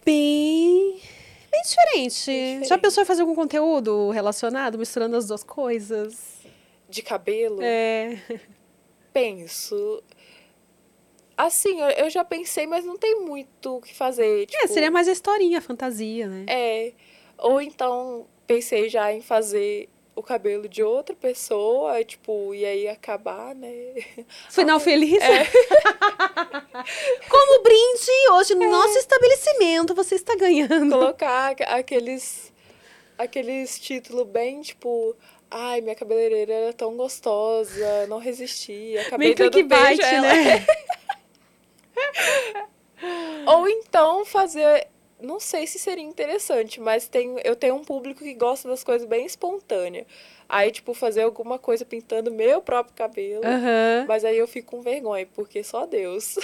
Bem. 0.04 1.00
Bem 1.52 1.62
diferente. 1.64 2.26
Bem 2.32 2.54
Já 2.56 2.62
diferente. 2.62 2.82
pensou 2.82 3.04
em 3.04 3.06
fazer 3.06 3.22
algum 3.22 3.36
conteúdo 3.36 4.10
relacionado, 4.12 4.78
misturando 4.78 5.16
as 5.18 5.28
duas 5.28 5.44
coisas? 5.44 6.40
de 6.90 7.02
cabelo, 7.02 7.62
É. 7.62 8.22
penso. 9.14 10.04
Assim, 11.38 11.80
eu, 11.98 12.10
já 12.10 12.24
pensei, 12.26 12.68
mas 12.68 12.84
não 12.86 12.98
tem 12.98 13.22
muito 13.22 13.78
o 13.78 13.82
que 13.82 13.96
fazer. 13.96 14.44
É, 14.44 14.46
tipo, 14.46 14.68
seria 14.68 14.92
mais 14.92 15.08
a 15.08 15.12
historinha, 15.14 15.58
a 15.60 15.62
fantasia, 15.62 16.28
né? 16.28 16.46
É. 16.50 16.94
Ou 17.38 17.62
então 17.62 18.28
pensei 18.46 18.90
já 18.90 19.12
em 19.14 19.22
fazer 19.22 19.88
o 20.22 20.24
cabelo 20.24 20.68
de 20.70 20.84
outra 20.84 21.16
pessoa, 21.16 22.04
tipo, 22.04 22.54
e 22.54 22.66
aí 22.66 22.88
acabar, 22.88 23.56
né? 23.56 23.72
Final 24.50 24.80
feliz. 24.80 25.22
É. 25.22 25.46
Como 27.30 27.64
brinde, 27.64 28.12
hoje 28.34 28.56
no 28.56 28.70
nosso 28.70 28.98
estabelecimento 28.98 29.94
você 29.96 30.16
está 30.16 30.36
ganhando. 30.36 30.92
Colocar 30.92 31.52
aqu- 31.52 31.64
aqueles 31.68 32.52
aqueles 33.18 33.80
títulos 33.80 34.28
bem 34.28 34.62
tipo, 34.62 35.16
ai, 35.50 35.82
minha 35.82 35.96
cabeleireira 35.96 36.54
era 36.54 36.74
tão 36.74 36.96
gostosa, 36.96 38.08
não 38.08 38.18
resisti, 38.18 38.98
acabei 38.98 39.36
Bem 39.36 39.50
dando 39.50 39.68
beijo 39.68 40.02
a 40.02 40.08
ela. 40.08 40.34
né? 40.34 40.66
Ou 43.48 43.68
então 43.68 44.24
fazer, 44.26 44.88
não 45.22 45.40
sei 45.40 45.68
se 45.68 45.80
seria 45.80 46.04
interessante, 46.04 46.80
mas 46.80 47.08
tem, 47.08 47.36
eu 47.44 47.56
tenho 47.56 47.76
um 47.76 47.84
público 47.84 48.24
que 48.24 48.34
gosta 48.34 48.68
das 48.68 48.84
coisas 48.84 49.08
bem 49.08 49.26
espontâneas. 49.26 50.06
Aí, 50.48 50.72
tipo, 50.72 50.94
fazer 50.94 51.22
alguma 51.22 51.58
coisa 51.58 51.86
pintando 51.86 52.32
meu 52.32 52.62
próprio 52.62 52.94
cabelo. 52.96 53.46
Aham. 53.46 54.06
Mas 54.08 54.26
aí 54.26 54.38
eu 54.38 54.48
fico 54.48 54.72
com 54.72 54.82
vergonha, 54.82 55.26
porque 55.34 55.64
só 55.64 55.86
Deus. 55.86 56.38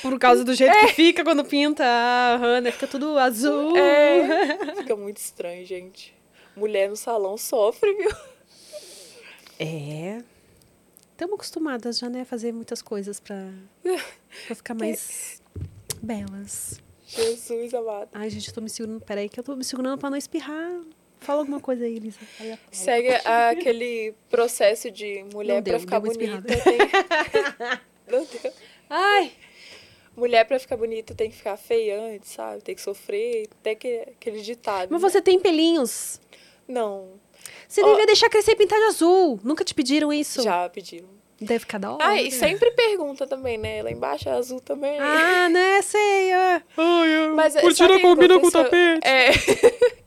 Por 0.00 0.18
causa 0.18 0.44
do 0.44 0.54
jeito 0.54 0.76
que 0.78 0.88
fica 0.94 1.22
quando 1.22 1.44
pinta 1.44 1.84
a 1.84 2.36
Hannah, 2.36 2.72
fica 2.72 2.86
tudo 2.86 3.18
azul. 3.18 3.76
É. 3.76 4.74
Fica 4.76 4.96
muito 4.96 5.18
estranho, 5.18 5.64
gente. 5.66 6.14
Mulher 6.56 6.88
no 6.88 6.96
salão 6.96 7.36
sofre, 7.36 7.92
viu? 7.94 8.10
É. 9.58 10.22
Estamos 11.12 11.34
acostumadas 11.34 11.98
já, 11.98 12.08
né, 12.08 12.22
a 12.22 12.24
fazer 12.24 12.52
muitas 12.52 12.82
coisas 12.82 13.20
pra, 13.20 13.50
pra 14.46 14.56
ficar 14.56 14.74
mais 14.74 15.40
belas. 16.02 16.80
Jesus 17.14 17.74
amado. 17.74 18.08
Ai, 18.12 18.30
gente, 18.30 18.48
eu 18.48 18.54
tô 18.54 18.60
me 18.60 18.68
segurando. 18.68 19.00
Peraí, 19.00 19.28
que 19.28 19.38
eu 19.38 19.44
tô 19.44 19.56
me 19.56 19.64
segurando 19.64 19.98
pra 19.98 20.10
não 20.10 20.16
espirrar. 20.16 20.80
Fala 21.20 21.40
alguma 21.40 21.60
coisa 21.60 21.84
aí, 21.84 21.96
Elisa. 21.96 22.18
Segue 22.70 23.08
aquele 23.24 24.14
processo 24.28 24.90
de 24.90 25.24
mulher 25.32 25.56
Não 25.56 25.62
pra 25.62 25.72
deu, 25.72 25.80
ficar 25.80 25.98
deu 25.98 26.12
bonita. 26.12 26.42
Tem... 26.42 26.78
Deu. 28.06 28.52
Ai! 28.90 29.32
Mulher 30.14 30.44
pra 30.44 30.60
ficar 30.60 30.76
bonita 30.76 31.14
tem 31.14 31.30
que 31.30 31.36
ficar 31.36 31.56
feia 31.56 31.98
antes, 31.98 32.30
sabe? 32.32 32.62
Tem 32.62 32.74
que 32.74 32.82
sofrer. 32.82 33.48
Tem 33.62 33.74
que... 33.74 34.00
aquele 34.00 34.42
ditado. 34.42 34.90
Mas 34.90 35.02
né? 35.02 35.08
você 35.08 35.22
tem 35.22 35.40
pelinhos. 35.40 36.20
Não. 36.68 37.08
Você 37.66 37.82
Ó. 37.82 37.90
devia 37.90 38.06
deixar 38.06 38.28
crescer 38.28 38.54
pintar 38.54 38.78
de 38.78 38.84
azul. 38.84 39.40
Nunca 39.42 39.64
te 39.64 39.74
pediram 39.74 40.12
isso? 40.12 40.42
Já 40.42 40.68
pediram. 40.68 41.08
Deve 41.40 41.60
ficar 41.60 41.78
da 41.78 41.92
hora. 41.92 42.04
Ah, 42.06 42.22
e 42.22 42.30
sempre 42.30 42.70
pergunta 42.70 43.26
também, 43.26 43.58
né? 43.58 43.82
Lá 43.82 43.90
embaixo 43.90 44.28
é 44.28 44.32
azul 44.32 44.60
também. 44.60 44.98
Ah, 44.98 45.48
né? 45.48 45.82
Sei. 45.82 46.32
ah. 46.32 46.62
Ai, 46.76 47.28
Mas 47.34 47.56
é, 47.56 47.60
cortina 47.60 47.90
o 47.90 47.96
que 47.96 48.02
combina 48.02 48.40
com 48.40 48.46
o 48.46 48.50
tapete. 48.50 49.06
É. 49.06 49.30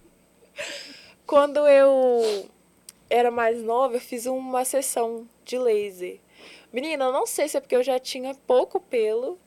Quando 1.27 1.67
eu 1.67 2.47
era 3.09 3.29
mais 3.29 3.61
nova, 3.61 3.95
eu 3.95 3.99
fiz 3.99 4.25
uma 4.25 4.63
sessão 4.63 5.27
de 5.43 5.57
laser. 5.57 6.19
Menina, 6.71 7.05
eu 7.05 7.11
não 7.11 7.25
sei 7.25 7.47
se 7.47 7.57
é 7.57 7.59
porque 7.59 7.75
eu 7.75 7.83
já 7.83 7.99
tinha 7.99 8.33
pouco 8.45 8.79
pelo, 8.79 9.37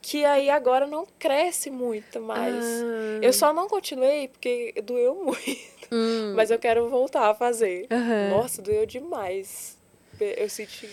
que 0.00 0.24
aí 0.24 0.50
agora 0.50 0.86
não 0.86 1.06
cresce 1.18 1.70
muito 1.70 2.20
mais. 2.20 2.64
Ah. 2.64 3.18
Eu 3.22 3.32
só 3.32 3.52
não 3.52 3.68
continuei 3.68 4.28
porque 4.28 4.74
doeu 4.82 5.14
muito. 5.14 5.88
Hum. 5.92 6.32
Mas 6.36 6.50
eu 6.50 6.58
quero 6.58 6.88
voltar 6.88 7.30
a 7.30 7.34
fazer. 7.34 7.86
Aham. 7.90 8.30
Nossa, 8.30 8.60
doeu 8.62 8.84
demais. 8.86 9.73
Eu 10.20 10.48
senti 10.48 10.88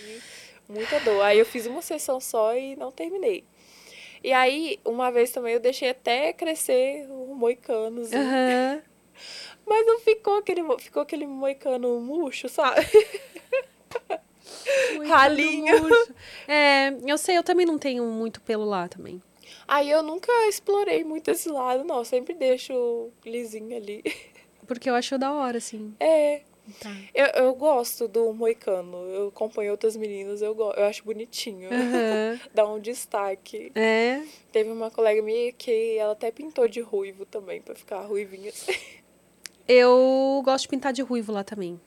muita 0.68 0.98
dor. 1.00 1.22
Aí 1.22 1.38
eu 1.38 1.46
fiz 1.46 1.66
uma 1.66 1.82
sessão 1.82 2.20
só 2.20 2.56
e 2.56 2.76
não 2.76 2.90
terminei. 2.90 3.44
E 4.24 4.32
aí, 4.32 4.78
uma 4.84 5.10
vez 5.10 5.30
também 5.30 5.54
eu 5.54 5.60
deixei 5.60 5.90
até 5.90 6.32
crescer 6.32 7.06
o 7.10 7.34
moicano. 7.34 8.02
Aham. 8.02 8.82
Mas 9.66 9.86
não 9.86 10.00
ficou 10.00 10.36
aquele, 10.38 10.62
ficou 10.78 11.02
aquele 11.02 11.26
moicano 11.26 12.00
murcho, 12.00 12.48
sabe? 12.48 12.86
Muito 14.94 15.08
Ralinho. 15.08 15.80
murcho. 15.80 16.14
É, 16.46 16.92
eu 17.06 17.18
sei, 17.18 17.36
eu 17.36 17.42
também 17.42 17.66
não 17.66 17.78
tenho 17.78 18.04
muito 18.04 18.40
pelo 18.40 18.64
lá 18.64 18.88
também. 18.88 19.22
Aí 19.66 19.90
eu 19.90 20.02
nunca 20.02 20.30
explorei 20.48 21.04
muito 21.04 21.30
esse 21.30 21.48
lado, 21.48 21.84
não. 21.84 21.98
Eu 21.98 22.04
sempre 22.04 22.34
deixo 22.34 23.10
lisinho 23.24 23.76
ali. 23.76 24.02
Porque 24.66 24.88
eu 24.88 24.94
acho 24.94 25.18
da 25.18 25.32
hora, 25.32 25.58
assim. 25.58 25.94
É. 25.98 26.42
Tá. 26.80 26.90
Eu, 27.14 27.26
eu 27.44 27.54
gosto 27.54 28.06
do 28.08 28.32
moicano. 28.32 28.96
Eu 29.08 29.28
acompanho 29.28 29.70
outras 29.72 29.96
meninas, 29.96 30.42
eu, 30.42 30.56
eu 30.76 30.84
acho 30.84 31.04
bonitinho. 31.04 31.68
Aham. 31.72 32.40
Dá 32.54 32.66
um 32.66 32.78
destaque. 32.80 33.70
É. 33.74 34.22
Teve 34.50 34.70
uma 34.70 34.90
colega 34.90 35.22
minha 35.22 35.52
que 35.52 35.96
ela 35.96 36.12
até 36.12 36.30
pintou 36.30 36.66
de 36.68 36.80
ruivo 36.80 37.24
também, 37.26 37.60
pra 37.60 37.74
ficar 37.74 38.00
ruivinha. 38.02 38.50
assim. 38.50 38.72
Eu 39.68 40.42
gosto 40.44 40.62
de 40.62 40.68
pintar 40.68 40.92
de 40.92 41.02
ruivo 41.02 41.32
lá 41.32 41.44
também. 41.44 41.80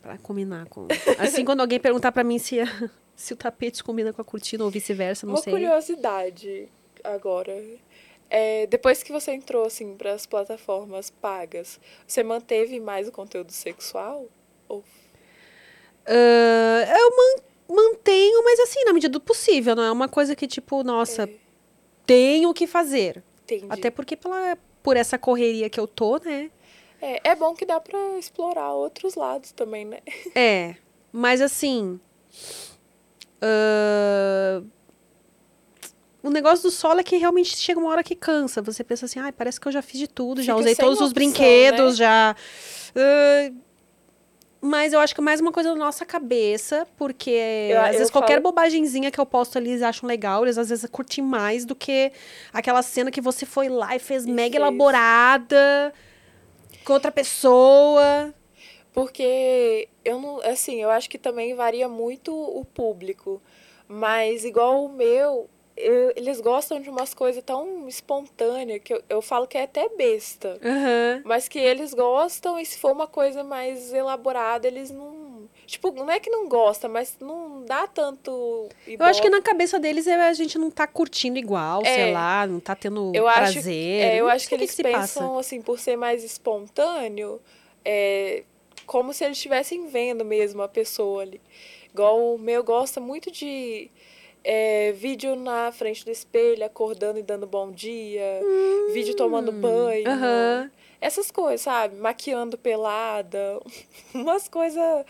Pra 0.00 0.16
combinar 0.18 0.66
com. 0.66 0.88
Assim, 1.18 1.44
quando 1.44 1.60
alguém 1.60 1.78
perguntar 1.78 2.10
pra 2.12 2.24
mim 2.24 2.38
se, 2.38 2.56
se 3.14 3.32
o 3.32 3.36
tapete 3.36 3.84
combina 3.84 4.12
com 4.12 4.22
a 4.22 4.24
cortina 4.24 4.64
ou 4.64 4.70
vice-versa, 4.70 5.26
não 5.26 5.34
Uma 5.34 5.42
sei. 5.42 5.52
curiosidade 5.52 6.68
agora. 7.04 7.52
É, 8.30 8.66
depois 8.66 9.02
que 9.02 9.10
você 9.12 9.32
entrou 9.32 9.64
assim 9.64 9.96
para 9.96 10.12
as 10.12 10.26
plataformas 10.26 11.08
pagas, 11.10 11.80
você 12.06 12.22
manteve 12.22 12.78
mais 12.78 13.08
o 13.08 13.12
conteúdo 13.12 13.52
sexual? 13.52 14.26
Ou 14.68 14.84
Ah, 16.06 16.84
eu 16.98 17.10
man- 17.16 17.42
mantenho, 17.84 18.42
mas 18.44 18.58
assim, 18.60 18.84
na 18.84 18.92
medida 18.92 19.12
do 19.12 19.20
possível. 19.20 19.74
Não 19.74 19.82
é 19.82 19.92
uma 19.92 20.08
coisa 20.08 20.34
que, 20.36 20.46
tipo, 20.46 20.82
nossa, 20.82 21.24
É. 21.24 21.34
tenho 22.06 22.52
que 22.54 22.66
fazer. 22.66 23.22
entendi? 23.44 23.66
Até 23.70 23.90
porque 23.90 24.14
pela, 24.16 24.56
por 24.82 24.96
essa 24.96 25.18
correria 25.18 25.70
que 25.70 25.80
eu 25.80 25.86
tô, 25.86 26.18
né? 26.18 26.50
É, 27.00 27.30
é 27.30 27.34
bom 27.36 27.54
que 27.54 27.64
dá 27.64 27.80
para 27.80 28.18
explorar 28.18 28.72
outros 28.72 29.14
lados 29.14 29.52
também, 29.52 29.84
né? 29.84 30.00
É. 30.34 30.74
Mas 31.12 31.40
assim. 31.40 31.98
ah, 33.40 34.62
o 36.28 36.30
negócio 36.30 36.62
do 36.64 36.70
solo 36.70 37.00
é 37.00 37.02
que 37.02 37.16
realmente 37.16 37.56
chega 37.56 37.78
uma 37.80 37.88
hora 37.90 38.02
que 38.04 38.14
cansa. 38.14 38.60
Você 38.62 38.84
pensa 38.84 39.06
assim, 39.06 39.18
ai, 39.18 39.32
parece 39.32 39.60
que 39.60 39.66
eu 39.68 39.72
já 39.72 39.82
fiz 39.82 39.98
de 39.98 40.06
tudo, 40.08 40.42
já 40.42 40.52
Fica 40.52 40.60
usei 40.60 40.74
sem 40.74 40.84
todos 40.84 41.00
os 41.00 41.10
opção, 41.10 41.14
brinquedos, 41.14 41.98
né? 41.98 42.04
já. 42.06 42.36
ah, 42.96 43.52
mas 44.60 44.92
eu 44.92 44.98
acho 44.98 45.14
que 45.14 45.20
é 45.20 45.24
mais 45.24 45.40
uma 45.40 45.52
coisa 45.52 45.68
da 45.70 45.76
nossa 45.76 46.04
cabeça, 46.04 46.84
porque 46.96 47.30
Eu- 47.70 47.80
às 47.80 47.86
eu 47.92 47.98
vezes 47.98 48.10
qualquer 48.10 48.34
falo- 48.34 48.42
bobagemzinha 48.42 49.08
que 49.10 49.20
eu 49.20 49.24
posto 49.26 49.56
ali 49.56 49.70
eles 49.70 49.82
acham 49.82 50.08
legal, 50.08 50.44
eles 50.44 50.58
às 50.58 50.68
vezes 50.68 50.88
curtem 50.90 51.22
mais 51.22 51.64
do 51.64 51.76
que 51.76 52.10
aquela 52.52 52.82
cena 52.82 53.08
que 53.10 53.20
você 53.20 53.46
foi 53.46 53.68
lá 53.68 53.94
e 53.94 54.00
fez 54.00 54.26
mega 54.26 54.56
elaborada 54.56 55.92
com 56.84 56.92
outra 56.92 57.12
pessoa. 57.12 58.34
Porque 58.92 59.88
eu 60.04 60.20
não, 60.20 60.40
assim, 60.42 60.82
eu 60.82 60.90
acho 60.90 61.08
que 61.08 61.18
também 61.18 61.54
varia 61.54 61.88
muito 61.88 62.34
o 62.34 62.64
público. 62.64 63.40
Mas 63.86 64.44
igual 64.44 64.84
o 64.84 64.88
meu, 64.92 65.48
eu- 65.78 66.12
eles 66.16 66.40
gostam 66.40 66.80
de 66.80 66.90
umas 66.90 67.14
coisas 67.14 67.42
tão 67.44 67.88
espontâneas 67.88 68.80
que 68.82 68.92
eu, 68.94 69.02
eu 69.08 69.22
falo 69.22 69.46
que 69.46 69.56
é 69.58 69.62
até 69.62 69.88
besta. 69.90 70.58
Aham. 70.64 71.22
Mas 71.24 71.48
que 71.48 71.58
eles 71.58 71.94
gostam 71.94 72.58
e 72.58 72.64
se 72.66 72.78
for 72.78 72.92
uma 72.92 73.06
coisa 73.06 73.42
mais 73.44 73.92
elaborada, 73.92 74.66
eles 74.66 74.90
não. 74.90 75.48
Tipo, 75.66 75.90
não 75.92 76.10
é 76.10 76.18
que 76.18 76.30
não 76.30 76.48
gosta, 76.48 76.88
mas 76.88 77.16
não 77.20 77.62
dá 77.66 77.86
tanto. 77.86 78.68
Eu 78.86 79.04
acho 79.04 79.20
que 79.20 79.28
na 79.28 79.42
cabeça 79.42 79.78
deles 79.78 80.06
é, 80.06 80.14
a 80.14 80.32
gente 80.32 80.58
não 80.58 80.70
tá 80.70 80.86
curtindo 80.86 81.38
igual, 81.38 81.82
É. 81.84 81.94
sei 81.94 82.12
lá, 82.12 82.46
não 82.46 82.58
tá 82.58 82.74
tendo 82.74 83.12
eu 83.14 83.28
acho, 83.28 83.52
prazer. 83.54 84.02
é, 84.02 84.16
eu 84.16 84.28
acho 84.28 84.48
que 84.48 84.54
o 84.54 84.56
eles 84.56 84.70
se 84.70 84.82
pensam, 84.82 85.28
passa. 85.34 85.40
assim, 85.40 85.60
por 85.60 85.78
ser 85.78 85.96
mais 85.96 86.24
espontâneo, 86.24 87.38
é, 87.84 88.44
como 88.86 89.12
se 89.12 89.24
eles 89.24 89.36
estivessem 89.36 89.86
vendo 89.88 90.24
mesmo 90.24 90.62
a 90.62 90.68
pessoa 90.68 91.20
ali. 91.22 91.40
Igual 91.92 92.34
o 92.34 92.38
meu 92.38 92.64
gosta 92.64 92.98
muito 92.98 93.30
de 93.30 93.90
é, 94.44 94.92
vídeo 94.92 95.36
na 95.36 95.70
frente 95.72 96.04
do 96.04 96.10
espelho, 96.10 96.64
acordando 96.64 97.18
e 97.18 97.22
dando 97.22 97.46
bom 97.46 97.70
dia, 97.70 98.40
vídeo 98.92 99.14
tomando 99.14 99.52
banho. 99.52 100.08
Hum, 100.08 100.12
Aham. 100.12 100.70
Essas 101.00 101.30
coisas, 101.30 101.60
sabe? 101.60 101.96
Maquiando 101.96 102.58
pelada, 102.58 103.60
umas 104.12 104.48
coisas 104.48 105.04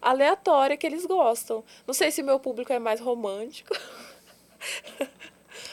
aleatórias 0.00 0.78
que 0.78 0.86
eles 0.86 1.04
gostam. 1.06 1.64
Não 1.86 1.94
sei 1.94 2.10
se 2.10 2.22
meu 2.22 2.38
público 2.38 2.72
é 2.72 2.78
mais 2.78 3.00
romântico. 3.00 3.74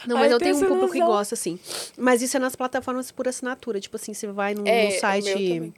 Não, 0.05 0.17
mas 0.17 0.31
eu 0.31 0.37
eu 0.37 0.39
tenho 0.39 0.55
um 0.55 0.67
público 0.67 0.91
que 0.91 0.99
gosta, 0.99 1.35
assim. 1.35 1.59
Mas 1.97 2.21
isso 2.21 2.37
é 2.37 2.39
nas 2.39 2.55
plataformas 2.55 3.11
por 3.11 3.27
assinatura. 3.27 3.79
Tipo 3.79 3.95
assim, 3.97 4.13
você 4.13 4.27
vai 4.27 4.53
no, 4.53 4.67
É, 4.67 4.85
o 4.85 4.89
meu 4.89 4.99
site, 4.99 5.73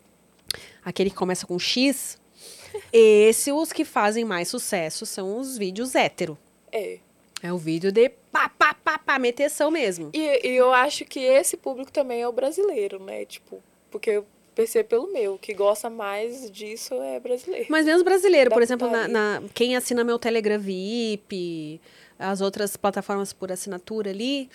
aquele 0.84 1.10
que 1.10 1.16
começa 1.16 1.46
com 1.46 1.58
X, 1.58 2.20
esse, 2.94 3.52
os 3.52 3.74
que 3.74 3.84
fazem 3.84 4.24
mais 4.24 4.48
sucesso 4.48 5.06
são 5.06 5.38
os 5.38 5.58
vídeos 5.58 5.96
hétero. 5.96 6.38
É. 6.72 7.00
É 7.44 7.52
o 7.52 7.58
vídeo 7.58 7.92
de 7.92 8.10
pá, 8.32 8.50
pá, 8.50 8.74
pá, 8.74 8.98
pá, 9.00 9.18
meteção 9.20 9.72
mesmo. 9.72 10.12
E, 10.14 10.48
e 10.48 10.56
eu 10.56 10.74
acho 10.74 11.06
que 11.06 11.20
esse 11.20 11.58
público 11.58 11.92
também 11.92 12.22
é 12.22 12.28
o 12.28 12.32
brasileiro, 12.32 13.02
né? 13.04 13.26
Tipo, 13.26 13.62
porque 13.90 14.12
eu 14.12 14.26
percebo 14.54 14.90
pelo 14.90 15.12
meu, 15.12 15.38
que 15.38 15.54
gosta 15.54 15.90
mais 15.90 16.50
disso 16.52 16.94
é 16.96 17.20
brasileiro. 17.20 17.66
Mas 17.70 17.86
mesmo 17.86 18.04
brasileiro, 18.04 18.50
Da 18.50 18.54
por 18.54 18.62
exemplo, 18.62 18.90
na, 18.90 19.08
na- 19.08 19.44
quem 19.54 19.76
assina 19.76 20.04
meu 20.04 20.20
Telegram 20.20 20.60
VIP, 20.60 21.82
as 22.20 22.42
outras 22.42 22.78
plataformas 22.78 23.34
por 23.34 23.52
assinatura 23.52 24.10
ali, 24.12 24.50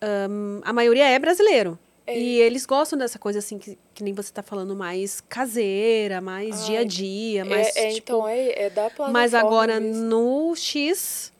ahn, 0.00 0.60
a 0.64 0.72
maioria 0.72 1.08
é 1.08 1.18
brasileiro. 1.18 1.78
É. 2.06 2.18
E 2.18 2.40
eles 2.40 2.64
gostam 2.64 2.98
dessa 2.98 3.18
coisa 3.18 3.38
assim, 3.38 3.58
que, 3.58 3.76
que 3.92 4.02
nem 4.02 4.14
você 4.14 4.32
tá 4.32 4.42
falando, 4.42 4.74
mais 4.74 5.20
caseira, 5.20 6.22
mais 6.22 6.62
Ai, 6.62 6.66
dia 6.66 6.80
a 6.80 6.84
dia, 6.84 7.44
mais 7.44 7.76
é, 7.76 7.88
é, 7.88 7.92
tipo, 7.92 7.98
então 8.14 8.28
é, 8.28 8.48
é 8.62 8.70
da 8.70 8.82
plataforma 8.84 9.12
Mas 9.12 9.34
agora 9.34 9.78
mesmo. 9.78 10.04
no 10.04 10.56
X 10.56 11.30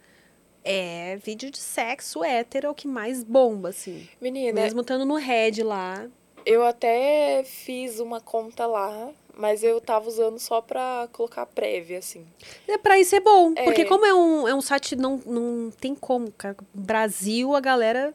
é 0.70 1.16
vídeo 1.16 1.50
de 1.50 1.58
sexo 1.58 2.22
hétero 2.22 2.66
é 2.66 2.70
o 2.70 2.74
que 2.74 2.86
mais 2.86 3.24
bomba, 3.24 3.70
assim. 3.70 4.06
Menina, 4.20 4.60
Mesmo 4.60 4.82
estando 4.82 5.06
no 5.06 5.14
Red 5.14 5.62
lá. 5.62 6.06
eu 6.44 6.64
até 6.64 7.42
fiz 7.44 8.00
uma 8.00 8.20
conta 8.20 8.66
lá, 8.66 9.10
mas 9.36 9.62
eu 9.62 9.80
tava 9.80 10.08
usando 10.08 10.38
só 10.38 10.60
pra 10.60 11.08
colocar 11.12 11.46
prévia, 11.46 11.98
assim. 11.98 12.26
É, 12.66 12.76
pra 12.76 12.98
isso 12.98 13.14
é 13.16 13.20
bom. 13.20 13.52
É. 13.56 13.64
Porque 13.64 13.84
como 13.84 14.04
é 14.04 14.12
um, 14.12 14.46
é 14.48 14.54
um 14.54 14.60
site, 14.60 14.94
não, 14.96 15.20
não 15.24 15.70
tem 15.70 15.94
como, 15.94 16.30
cara. 16.32 16.56
Brasil, 16.74 17.54
a 17.54 17.60
galera 17.60 18.14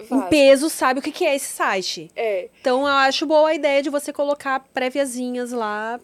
em 0.00 0.04
Vaza. 0.04 0.26
peso 0.26 0.70
sabe 0.70 1.00
o 1.00 1.02
que, 1.02 1.12
que 1.12 1.24
é 1.24 1.34
esse 1.34 1.46
site. 1.52 2.10
É. 2.14 2.48
Então 2.60 2.80
eu 2.82 2.86
acho 2.86 3.26
boa 3.26 3.48
a 3.48 3.54
ideia 3.54 3.82
de 3.82 3.90
você 3.90 4.12
colocar 4.12 4.60
préviazinhas 4.72 5.52
lá. 5.52 5.98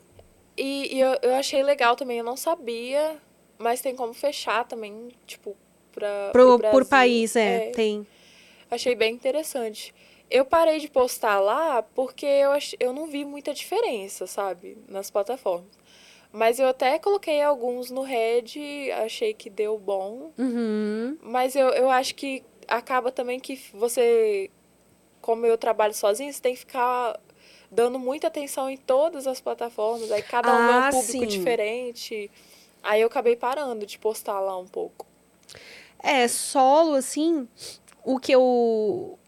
E, 0.56 0.96
e 0.96 1.00
eu, 1.00 1.16
eu 1.22 1.34
achei 1.34 1.62
legal 1.62 1.94
também, 1.94 2.18
eu 2.18 2.24
não 2.24 2.36
sabia, 2.36 3.16
mas 3.59 3.80
tem 3.80 3.94
como 3.97 4.14
fechar 4.14 4.64
também, 4.64 5.09
tipo, 5.26 5.56
pra. 5.93 6.30
Pro, 6.32 6.59
pro 6.59 6.59
por 6.59 6.70
Brasil. 6.85 6.89
país, 6.89 7.36
é, 7.36 7.70
tem. 7.70 8.06
Achei 8.70 8.94
bem 8.94 9.14
interessante. 9.14 9.94
Eu 10.30 10.44
parei 10.44 10.78
de 10.78 10.89
postar 10.89 11.40
lá 11.40 11.82
porque 11.82 12.26
eu, 12.26 12.52
ach... 12.52 12.74
eu 12.78 12.93
não 12.93 13.06
vi 13.06 13.24
muita 13.24 13.55
diferença, 13.55 14.26
sabe? 14.26 14.76
Nas 14.86 15.10
plataformas. 15.10 15.70
Mas 16.30 16.59
eu 16.60 16.68
até 16.68 16.98
coloquei 16.98 17.40
alguns 17.40 17.90
no 17.90 18.02
Red, 18.02 18.93
achei 19.05 19.32
que 19.32 19.48
deu 19.48 19.78
bom. 19.78 20.30
Uhum. 20.36 21.16
Mas 21.22 21.56
eu, 21.56 21.68
eu 21.70 21.89
acho 21.89 22.14
que 22.14 22.44
acaba 22.68 23.10
também 23.10 23.40
que 23.40 23.59
você, 23.72 24.51
como 25.22 25.47
eu 25.47 25.56
trabalho 25.56 25.94
sozinho, 25.94 26.30
você 26.30 26.43
tem 26.43 26.52
que 26.52 26.60
ficar 26.60 27.18
dando 27.70 27.98
muita 27.98 28.26
atenção 28.26 28.68
em 28.68 28.76
todas 28.76 29.26
as 29.26 29.40
plataformas. 29.40 30.12
Aí 30.12 30.22
cada 30.22 30.55
um 30.55 30.68
é 30.68 30.72
Ah, 30.72 30.89
um 30.89 30.90
público 30.90 31.12
sim. 31.12 31.26
diferente. 31.26 32.30
Aí 32.89 33.02
eu 33.02 33.09
acabei 33.09 33.36
parando 33.36 33.85
de 33.85 33.98
postar 33.98 34.40
lá 34.40 34.56
um 34.56 34.66
pouco. 34.66 35.06
É, 36.02 36.27
solo, 36.27 36.94
assim, 36.94 37.47
o 38.02 38.19
que 38.19 38.32
eu 38.32 39.19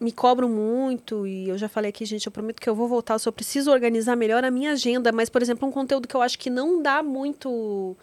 me 0.00 0.10
cobro 0.10 0.48
muito, 0.48 1.26
e 1.26 1.50
eu 1.50 1.58
já 1.58 1.68
falei 1.68 1.90
aqui, 1.90 2.06
gente, 2.06 2.24
eu 2.26 2.32
prometo 2.32 2.62
que 2.62 2.68
eu 2.70 2.74
vou 2.74 2.88
voltar, 2.88 3.14
eu 3.14 3.18
só 3.18 3.30
preciso 3.30 3.70
organizar 3.70 4.16
melhor 4.16 4.42
a 4.42 4.50
minha 4.50 4.72
agenda, 4.72 5.12
mas, 5.12 5.28
por 5.28 5.42
exemplo, 5.42 5.68
um 5.68 5.72
conteúdo 5.72 6.08
que 6.08 6.14
eu 6.14 6.22
acho 6.22 6.38
que 6.38 6.48
não 6.48 6.80
dá 6.80 7.02
muito. 7.02 7.94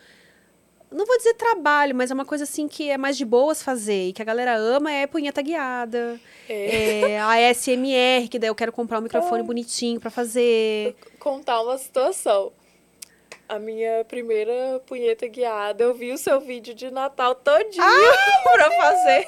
Não 0.91 1.03
vou 1.03 1.18
dizer 1.18 1.34
trabalho, 1.34 1.95
mas 1.95 2.12
é 2.12 2.14
uma 2.14 2.26
coisa 2.26 2.44
assim 2.44 2.68
que 2.68 2.88
é 2.90 2.98
mais 2.98 3.18
de 3.18 3.26
boas 3.26 3.64
fazer 3.64 4.10
e 4.10 4.14
que 4.14 4.22
a 4.22 4.26
galera 4.26 4.56
ama 4.56 4.91
é 4.91 5.07
punheta 5.07 5.41
guiada, 5.41 6.20
É. 6.48 7.12
é 7.14 7.20
a 7.20 7.40
SMR, 7.56 8.28
que 8.30 8.38
daí 8.38 8.49
eu 8.49 8.56
quero 8.56 8.72
comprar 8.72 8.99
um 8.99 9.02
microfone 9.02 9.41
Ah. 9.41 9.45
bonitinho 9.45 9.99
pra 9.99 10.12
fazer. 10.12 10.95
contar 11.20 11.62
uma 11.64 11.78
situação. 11.80 12.52
A 13.47 13.59
minha 13.59 14.03
primeira 14.05 14.81
punheta 14.88 15.27
guiada, 15.27 15.84
eu 15.84 15.93
vi 15.93 16.11
o 16.11 16.17
seu 16.17 16.39
vídeo 16.39 16.73
de 16.73 16.89
Natal 16.89 17.35
todinho 17.35 17.84
Ah! 17.84 18.41
pra 18.53 18.72
fazer. 18.72 19.27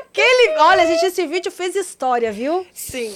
Aquele, 0.00 0.58
olha, 0.58 0.86
gente, 0.86 1.06
esse 1.06 1.26
vídeo 1.26 1.50
fez 1.50 1.74
história, 1.74 2.30
viu? 2.30 2.66
Sim. 2.72 3.14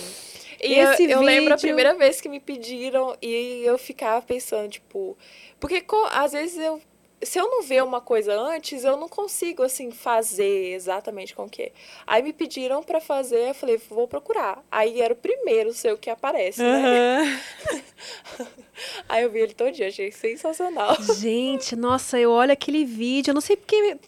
E 0.62 0.74
Esse 0.74 1.04
eu, 1.04 1.10
eu 1.10 1.20
lembro 1.20 1.54
a 1.54 1.58
primeira 1.58 1.94
vez 1.94 2.20
que 2.20 2.28
me 2.28 2.38
pediram 2.38 3.16
e 3.20 3.62
eu 3.64 3.76
ficava 3.76 4.22
pensando, 4.22 4.68
tipo. 4.68 5.16
Porque 5.58 5.84
às 6.10 6.32
vezes 6.32 6.56
eu. 6.58 6.80
Se 7.22 7.38
eu 7.38 7.48
não 7.48 7.62
ver 7.62 7.82
uma 7.82 8.00
coisa 8.00 8.34
antes, 8.34 8.84
eu 8.84 8.96
não 8.96 9.08
consigo, 9.08 9.62
assim, 9.62 9.90
fazer 9.90 10.72
exatamente 10.74 11.34
com 11.34 11.44
o 11.44 11.48
que. 11.48 11.72
Aí 12.06 12.22
me 12.22 12.32
pediram 12.32 12.82
pra 12.82 13.00
fazer, 13.00 13.50
eu 13.50 13.54
falei, 13.54 13.80
vou 13.88 14.08
procurar. 14.08 14.64
Aí 14.70 15.00
era 15.00 15.14
o 15.14 15.16
primeiro 15.16 15.72
seu 15.72 15.96
que 15.96 16.10
aparece, 16.10 16.62
né? 16.62 17.38
Aham. 17.70 18.46
Aí 19.08 19.22
eu 19.22 19.30
vi 19.30 19.40
ele 19.40 19.54
todo 19.54 19.70
dia, 19.72 19.88
achei 19.88 20.10
sensacional. 20.10 20.96
Gente, 21.18 21.76
nossa, 21.76 22.18
eu 22.18 22.30
olho 22.30 22.52
aquele 22.52 22.84
vídeo, 22.84 23.30
eu 23.30 23.34
não 23.34 23.40
sei 23.40 23.56
porque. 23.56 23.98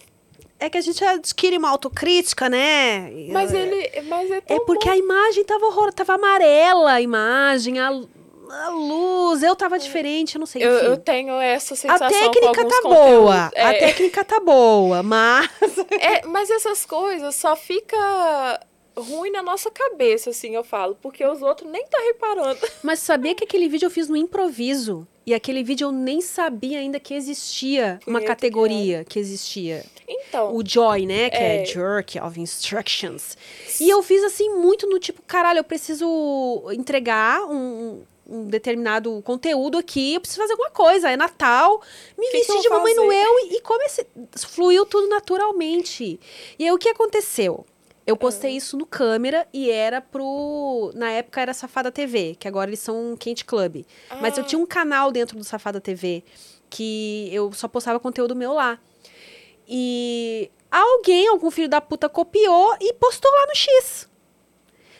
É 0.59 0.71
que 0.71 0.79
a 0.79 0.81
gente 0.81 1.05
adquire 1.05 1.59
uma 1.59 1.69
autocrítica, 1.69 2.49
né? 2.49 3.11
Mas 3.31 3.53
é, 3.53 3.61
ele. 3.61 4.09
Mas 4.09 4.31
é 4.31 4.41
tão 4.41 4.57
É 4.57 4.61
porque 4.61 4.89
a 4.89 4.97
imagem 4.97 5.45
tava 5.45 5.67
horror, 5.67 5.93
tava 5.93 6.15
amarela 6.15 6.93
a 6.93 7.01
imagem, 7.01 7.79
a, 7.81 7.91
a 8.51 8.69
luz, 8.71 9.43
eu 9.43 9.55
tava 9.57 9.79
diferente, 9.79 10.35
eu 10.37 10.39
não 10.39 10.47
sei. 10.47 10.63
Eu, 10.63 10.71
eu 10.71 10.97
tenho 10.97 11.35
essa 11.41 11.75
a 11.75 11.77
sensação 11.77 12.09
com 12.09 12.33
técnica 12.33 12.65
tá 12.65 12.83
conteúdos. 12.83 12.99
boa, 12.99 13.51
É, 13.55 13.65
a 13.65 13.79
técnica 13.79 14.25
tá 14.25 14.41
boa, 14.41 15.03
mas. 15.03 15.49
é, 16.01 16.27
mas 16.27 16.51
essas 16.51 16.85
coisas 16.85 17.35
só 17.35 17.57
fica 17.57 18.61
ruim 18.97 19.31
na 19.31 19.43
nossa 19.43 19.71
cabeça, 19.71 20.31
assim, 20.31 20.55
eu 20.55 20.63
falo, 20.63 20.97
porque 21.03 21.27
os 21.27 21.43
outros 21.43 21.71
nem 21.71 21.85
tá 21.87 21.99
reparando. 21.99 22.61
Mas 22.83 23.01
sabia 23.01 23.35
que 23.35 23.45
aquele 23.45 23.69
vídeo 23.69 23.87
eu 23.87 23.91
fiz 23.91 24.09
no 24.09 24.17
improviso? 24.17 25.07
E 25.27 25.33
aquele 25.33 25.65
vídeo 25.65 25.87
eu 25.87 25.93
nem 25.93 26.21
sabia 26.21 26.79
ainda 26.79 27.01
que 27.01 27.15
existia 27.15 27.99
uma 28.07 28.19
Punheta 28.19 28.27
categoria 28.27 29.05
que 29.05 29.19
existia. 29.19 29.85
Então, 30.07 30.55
o 30.55 30.63
Joy, 30.65 31.07
né? 31.07 31.31
Que 31.31 31.37
é. 31.37 31.63
É. 31.63 31.65
Jerk 31.65 32.21
of 32.21 32.39
Instructions. 32.39 33.37
E 33.81 33.89
eu 33.89 34.03
fiz 34.03 34.23
assim 34.23 34.51
muito 34.51 34.87
no 34.87 34.99
tipo, 34.99 35.23
caralho, 35.23 35.61
eu 35.61 35.65
preciso 35.65 36.63
entregar 36.73 37.43
um, 37.45 38.03
um 38.27 38.47
determinado 38.49 39.21
conteúdo 39.23 39.79
aqui, 39.79 40.15
eu 40.15 40.21
preciso 40.21 40.41
fazer 40.41 40.53
alguma 40.53 40.71
coisa. 40.71 41.11
É 41.11 41.17
Natal, 41.17 41.81
me 42.19 42.27
Que 42.27 42.39
vesti 42.39 42.61
de 42.63 42.69
Mamãe? 42.69 42.95
Noel 42.95 43.39
e, 43.41 43.57
e 43.57 43.61
comecei. 43.61 44.07
Fluiu 44.37 44.87
tudo 44.87 45.09
naturalmente. 45.09 46.19
E 46.59 46.65
aí 46.65 46.71
o 46.73 46.79
que 46.79 46.89
aconteceu? 46.89 47.65
Eu 48.07 48.17
postei 48.19 48.53
Ah. 48.53 48.57
isso 48.57 48.77
no 48.77 48.85
câmera 48.85 49.49
e 49.53 49.71
era 49.71 50.01
pro. 50.01 50.91
Na 50.95 51.11
época 51.11 51.41
era 51.41 51.55
Safada 51.55 51.91
TV, 51.91 52.37
que 52.39 52.47
agora 52.47 52.69
eles 52.69 52.81
são 52.81 53.17
Quente 53.19 53.45
Club. 53.47 53.85
Mas 54.21 54.37
eu 54.37 54.45
Ah. 54.45 54.47
tinha 54.47 54.59
um 54.59 54.67
canal 54.67 55.11
dentro 55.11 55.39
do 55.39 55.45
Safada 55.45 55.81
TV 55.81 56.23
que 56.69 57.29
eu 57.33 57.53
só 57.53 57.67
postava 57.69 57.99
conteúdo 58.01 58.35
meu 58.37 58.53
lá. 58.53 58.79
E 59.67 60.51
alguém, 60.71 61.29
algum 61.29 61.51
filho 61.51 61.69
da 61.69 61.81
puta, 61.81 62.09
copiou 62.09 62.77
e 62.81 62.93
postou 62.95 63.31
lá 63.31 63.47
no 63.47 63.55
X. 63.55 64.09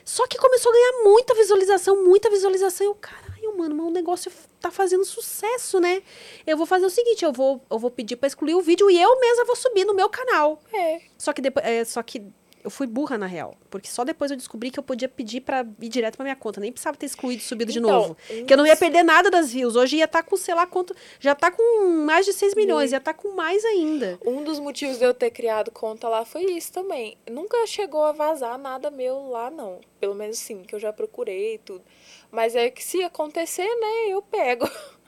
Só 0.05 0.27
que 0.27 0.37
começou 0.37 0.71
a 0.71 0.75
ganhar 0.75 1.05
muita 1.05 1.35
visualização, 1.35 2.05
muita 2.05 2.29
visualização. 2.29 2.87
E 2.87 2.91
eu, 2.91 2.95
caralho, 2.95 3.57
mano, 3.57 3.75
mas 3.75 3.87
o 3.87 3.91
negócio 3.91 4.31
tá 4.61 4.71
fazendo 4.71 5.05
sucesso, 5.05 5.81
né? 5.81 6.03
Eu 6.47 6.57
vou 6.57 6.67
fazer 6.67 6.85
o 6.85 6.91
seguinte, 6.91 7.25
eu 7.25 7.33
vou, 7.33 7.61
eu 7.71 7.79
vou 7.79 7.91
pedir 7.91 8.17
pra 8.17 8.27
excluir 8.27 8.55
o 8.55 8.61
vídeo 8.61 8.91
e 8.91 9.01
eu 9.01 9.19
mesma 9.19 9.45
vou 9.45 9.57
subir 9.57 9.85
no 9.85 9.95
meu 9.95 10.09
canal. 10.09 10.61
é. 10.73 11.01
Só 11.17 11.33
que 11.33 11.41
depois, 11.41 11.65
é, 11.65 11.85
só 11.85 12.03
que 12.03 12.23
eu 12.65 12.71
fui 12.71 12.87
burra 12.87 13.19
na 13.19 13.27
real, 13.27 13.55
porque 13.69 13.89
só 13.91 14.03
depois 14.05 14.31
eu 14.31 14.37
descobri 14.39 14.71
que 14.71 14.79
eu 14.79 14.83
podia 14.83 15.09
pedir 15.09 15.43
pra 15.43 15.67
ir 15.81 15.89
direto 15.91 16.17
pra 16.17 16.25
minha 16.25 16.35
conta, 16.35 16.61
nem 16.61 16.73
precisava 16.73 16.97
ter 16.97 17.05
excluído 17.07 17.43
e 17.43 17.45
subido 17.45 17.71
de 17.71 17.79
Então, 17.79 17.91
novo. 17.91 18.17
um 18.31 18.47
Que 18.47 18.55
eu 18.55 18.57
não 18.57 18.67
ia 18.67 18.75
perder 18.77 19.03
nada 19.03 19.31
das 19.31 19.53
views. 19.53 19.77
Hoje 19.77 19.97
ia 19.99 20.07
estar 20.07 20.23
com, 20.23 20.35
sei 20.37 20.55
lá 20.55 20.67
quanto, 20.67 20.97
já 21.21 21.35
tá 21.35 21.51
com 21.51 21.89
mais 22.05 22.25
de 22.25 22.33
6 22.33 22.55
milhões, 22.55 22.91
ia 22.91 22.99
estar 22.99 23.13
com 23.13 23.33
mais 23.37 23.63
ainda. 23.67 24.19
Um 24.25 24.43
dos 24.43 24.59
motivos 24.59 24.99
de 24.99 25.05
eu 25.05 25.13
ter 25.13 25.31
criado 25.31 25.71
conta 25.71 26.09
lá 26.09 26.25
foi 26.25 26.45
isso 26.45 26.73
também. 26.73 27.19
Nunca 27.31 27.67
chegou 27.67 28.03
a 28.05 28.13
vazar 28.13 28.57
nada 28.59 28.91
meu 28.91 29.29
lá, 29.29 29.51
não. 29.51 29.81
Pelo 30.01 30.15
menos 30.15 30.39
sim, 30.39 30.63
que 30.63 30.75
eu 30.75 30.81
já 30.81 30.93
procurei 30.93 31.55
e 31.55 31.59
tudo. 31.59 31.85
Mas 32.33 32.57
é 32.57 32.71
que 32.71 32.83
se 32.83 33.03
acontecer, 33.03 33.67
né, 33.67 34.09
eu 34.09 34.23
pego. 34.23 34.67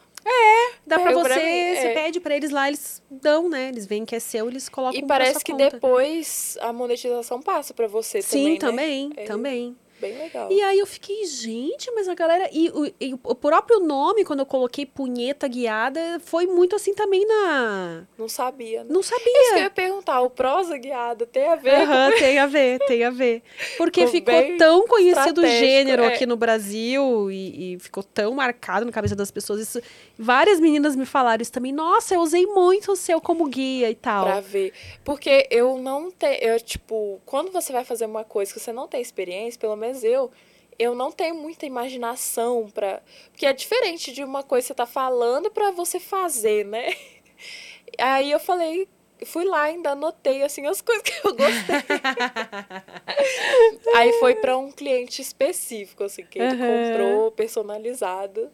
Dá 0.87 0.99
pra 0.99 1.09
Pego 1.09 1.21
você, 1.23 1.29
pra 1.35 1.37
mim, 1.45 1.75
você 1.75 1.87
é. 1.89 1.95
pede 1.95 2.21
pra 2.21 2.37
eles 2.37 2.51
lá, 2.51 2.69
eles 2.69 3.03
dão, 3.11 3.49
né? 3.49 3.69
Eles 3.69 3.87
veem 3.87 4.05
que 4.05 4.15
é 4.15 4.21
seu, 4.21 4.49
eles 4.49 4.69
colocam 4.69 4.99
E 4.99 5.03
pra 5.03 5.17
parece 5.19 5.45
que 5.45 5.53
conta. 5.53 5.71
depois 5.71 6.57
a 6.61 6.73
monetização 6.73 7.41
passa 7.43 7.73
pra 7.75 7.87
você 7.87 8.23
Sim, 8.23 8.57
também, 8.57 8.59
também, 8.59 9.09
né? 9.09 9.15
É. 9.19 9.25
também. 9.25 9.77
Bem 10.01 10.17
legal. 10.19 10.51
E 10.51 10.61
aí 10.63 10.79
eu 10.79 10.87
fiquei, 10.87 11.25
gente, 11.27 11.91
mas 11.93 12.09
a 12.09 12.15
galera. 12.15 12.49
E, 12.53 12.69
o- 12.71 12.87
e 13.01 13.15
o 13.15 13.35
próprio 13.35 13.81
nome, 13.81 14.25
quando 14.25 14.41
eu 14.41 14.47
coloquei 14.47 14.85
punheta 14.87 15.47
guiada, 15.49 16.21
foi 16.25 16.47
muito 16.47 16.75
assim 16.77 16.95
também 16.95 17.27
na. 17.27 18.05
Não 18.19 18.29
sabia, 18.29 18.83
né? 18.85 18.91
Não 18.91 19.01
Isso 19.01 19.15
que 19.15 19.29
eu 19.29 19.45
sabia. 19.49 19.63
ia 19.65 19.71
perguntar, 19.71 20.21
o 20.21 20.31
prosa 20.31 20.77
guiada 20.77 21.27
tem 21.27 21.47
a 21.49 21.55
ver 21.57 21.75
Aham, 21.83 22.11
tem 22.19 22.39
a 22.39 22.47
ver, 22.47 22.79
tem 22.87 23.05
a 23.05 23.11
ver. 23.11 23.43
Porque 23.77 24.07
Ficou 24.07 24.57
tão 24.57 24.87
conhecido 24.87 25.41
o 25.43 25.47
gênero 25.47 26.03
é. 26.05 26.07
aqui 26.09 26.27
no 26.27 26.37
Brasil 26.37 27.31
e, 27.31 27.75
e 27.75 27.79
ficou 27.79 28.03
tão 28.03 28.35
marcado 28.35 28.87
na 28.87 28.93
cabeça 28.93 29.15
das 29.15 29.31
pessoas. 29.31 29.61
Isso, 29.61 29.81
várias 30.19 30.59
meninas 30.61 30.97
me 30.97 31.05
falaram 31.07 31.43
isso 31.43 31.53
também. 31.53 31.73
Nossa, 31.73 32.15
eu 32.15 32.21
usei 32.21 32.47
muito 32.47 32.93
o 32.93 32.97
seu 32.97 33.21
como 33.21 33.47
guia 33.47 33.91
e 33.91 33.95
tal. 33.95 34.25
Pra 34.25 34.41
ver. 34.41 34.73
Porque 35.05 35.47
eu 35.51 35.79
não 35.79 36.11
tenho. 36.11 36.59
Tipo, 36.61 37.21
quando 37.27 37.51
você 37.53 37.73
vai 37.73 37.85
fazer 37.85 38.07
uma 38.07 38.25
coisa 38.25 38.53
que 38.53 38.59
você 38.61 38.73
não 38.73 38.89
tem 38.89 39.01
experiência, 39.01 39.59
pelo 39.61 39.77
menos 39.77 39.86
eu, 40.05 40.31
eu 40.79 40.95
não 40.95 41.11
tenho 41.11 41.35
muita 41.35 41.67
imaginação 41.67 42.69
pra. 42.73 43.03
Porque 43.31 43.47
é 43.47 43.53
diferente 43.53 44.13
de 44.13 44.25
uma 44.25 44.43
coisa 44.43 44.65
que 44.65 44.69
você 44.69 44.75
tá 44.75 44.87
falando 44.87 45.51
pra 45.51 45.71
você 45.71 45.99
fazer, 46.01 46.65
né? 46.65 46.95
Aí 47.99 48.31
eu 48.31 48.41
falei. 48.41 48.89
Fui 49.25 49.47
lá, 49.47 49.63
ainda 49.63 49.93
anotei 49.93 50.43
assim 50.43 50.67
as 50.67 50.83
coisas 50.83 51.03
que 51.03 51.27
eu 51.27 51.35
gostei. 51.35 51.81
Aí 53.97 54.13
foi 54.21 54.35
pra 54.35 54.59
um 54.59 54.71
cliente 54.71 55.23
específico, 55.23 56.05
assim, 56.05 56.23
que 56.25 56.39
ele 56.39 56.55
Aham. 56.55 56.85
comprou 56.85 57.31
personalizado. 57.33 58.51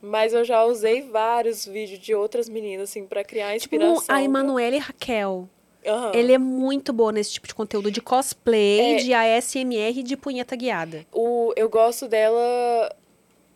Mas 0.00 0.32
eu 0.32 0.44
já 0.44 0.64
usei 0.64 1.02
vários 1.02 1.66
vídeos 1.66 1.98
de 1.98 2.14
outras 2.14 2.48
meninas, 2.48 2.90
assim, 2.90 3.04
pra 3.06 3.24
criar 3.24 3.48
Tipo, 3.58 3.74
inspiração. 3.74 4.14
a 4.14 4.22
Emanuele 4.22 4.78
Raquel. 4.78 5.48
Aham. 5.86 6.12
Ele 6.14 6.32
é 6.32 6.38
muito 6.38 6.92
boa 6.92 7.12
nesse 7.12 7.32
tipo 7.32 7.46
de 7.46 7.54
conteúdo 7.54 7.90
de 7.90 8.00
cosplay, 8.00 8.94
É. 8.94 8.96
de 8.96 9.14
ASMR 9.14 10.00
e 10.00 10.02
de 10.02 10.16
punheta 10.16 10.56
guiada. 10.56 11.06
O, 11.12 11.52
eu 11.56 11.68
gosto 11.68 12.08
dela, 12.08 12.94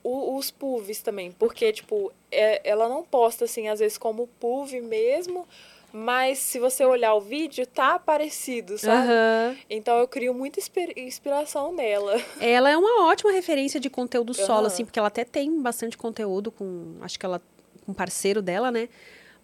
o- 0.03 0.37
os 0.37 0.51
PUVs 0.51 1.03
também, 1.03 1.33
porque, 1.33 1.73
tipo, 1.73 2.13
é- 2.31 2.61
ela 2.69 2.89
não 2.89 3.03
posta, 3.03 3.45
assim, 3.45 3.69
às 3.69 3.81
vezes 3.81 3.99
como 3.99 4.27
PUV 4.39 4.81
mesmo, 4.81 5.47
mas 5.93 6.39
se 6.39 6.61
você 6.61 6.85
olhar 6.85 7.15
o 7.15 7.21
vídeo, 7.21 7.67
tá 7.67 7.99
parecido, 7.99 8.79
sabe? 8.79 9.09
Aham. 9.09 9.57
Então 9.69 9.99
eu 9.99 10.07
crio 10.07 10.33
muita 10.33 10.61
inspi- 10.61 10.93
inspiração 10.97 11.73
nela. 11.73 12.15
Ela 12.41 12.71
é 12.71 12.77
uma 12.77 13.07
ótima 13.09 13.33
referência 13.33 13.81
de 13.81 13.91
conteúdo 13.91 14.33
solo, 14.33 14.59
Aham. 14.61 14.67
assim, 14.69 14.85
porque 14.85 14.99
ela 15.01 15.09
até 15.09 15.25
tem 15.25 15.61
bastante 15.61 15.99
conteúdo 15.99 16.53
com. 16.53 16.95
Acho 17.01 17.19
que 17.19 17.27
ela. 17.27 17.43
com 17.85 17.91
um 17.93 17.95
parceiro 17.95 18.41
dela, 18.41 18.71
né? 18.71 18.89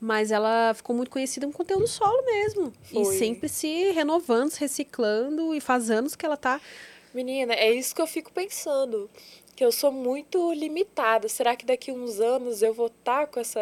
Mas 0.01 0.31
ela 0.31 0.75
ficou 0.75 0.95
muito 0.95 1.11
conhecida 1.11 1.47
com 1.47 1.53
conteúdo 1.53 1.87
solo 1.87 2.25
mesmo. 2.25 2.73
E 2.91 3.05
Foi. 3.05 3.19
sempre 3.19 3.49
se 3.49 3.91
renovando, 3.93 4.51
se 4.51 4.61
reciclando, 4.61 5.55
e 5.55 5.61
faz 5.61 5.91
anos 5.91 6.15
que 6.15 6.27
ela 6.27 6.37
tá. 6.37 6.61
Menina, 7.15 7.55
é 7.55 7.73
isso 7.73 7.95
que 7.95 8.03
eu 8.03 8.07
fico 8.07 8.31
pensando. 8.31 9.09
Que 9.55 9.65
eu 9.65 9.73
sou 9.73 9.91
muito 9.91 10.53
limitada. 10.53 11.29
Será 11.29 11.57
que 11.57 11.65
daqui 11.65 11.91
uns 11.91 12.21
anos 12.21 12.61
eu 12.61 12.75
vou 12.75 12.89
estar 12.89 13.27
com 13.29 13.41
essa, 13.41 13.61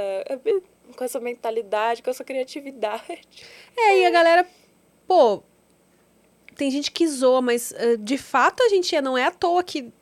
com 0.97 1.05
essa 1.05 1.21
mentalidade, 1.21 2.03
com 2.03 2.11
essa 2.11 2.25
criatividade? 2.25 3.21
É, 3.77 4.01
e 4.01 4.07
a 4.07 4.11
galera, 4.11 4.47
pô. 5.07 5.43
Tem 6.57 6.71
gente 6.71 6.93
que 6.93 7.07
zoa, 7.09 7.43
mas 7.43 7.73
eh, 7.73 7.97
de 7.97 8.17
fato 8.17 8.63
a 8.63 8.69
gente 8.69 9.01
não 9.01 9.19
é 9.19 9.25
à 9.25 9.31
toa 9.33 9.65
que 9.65 9.93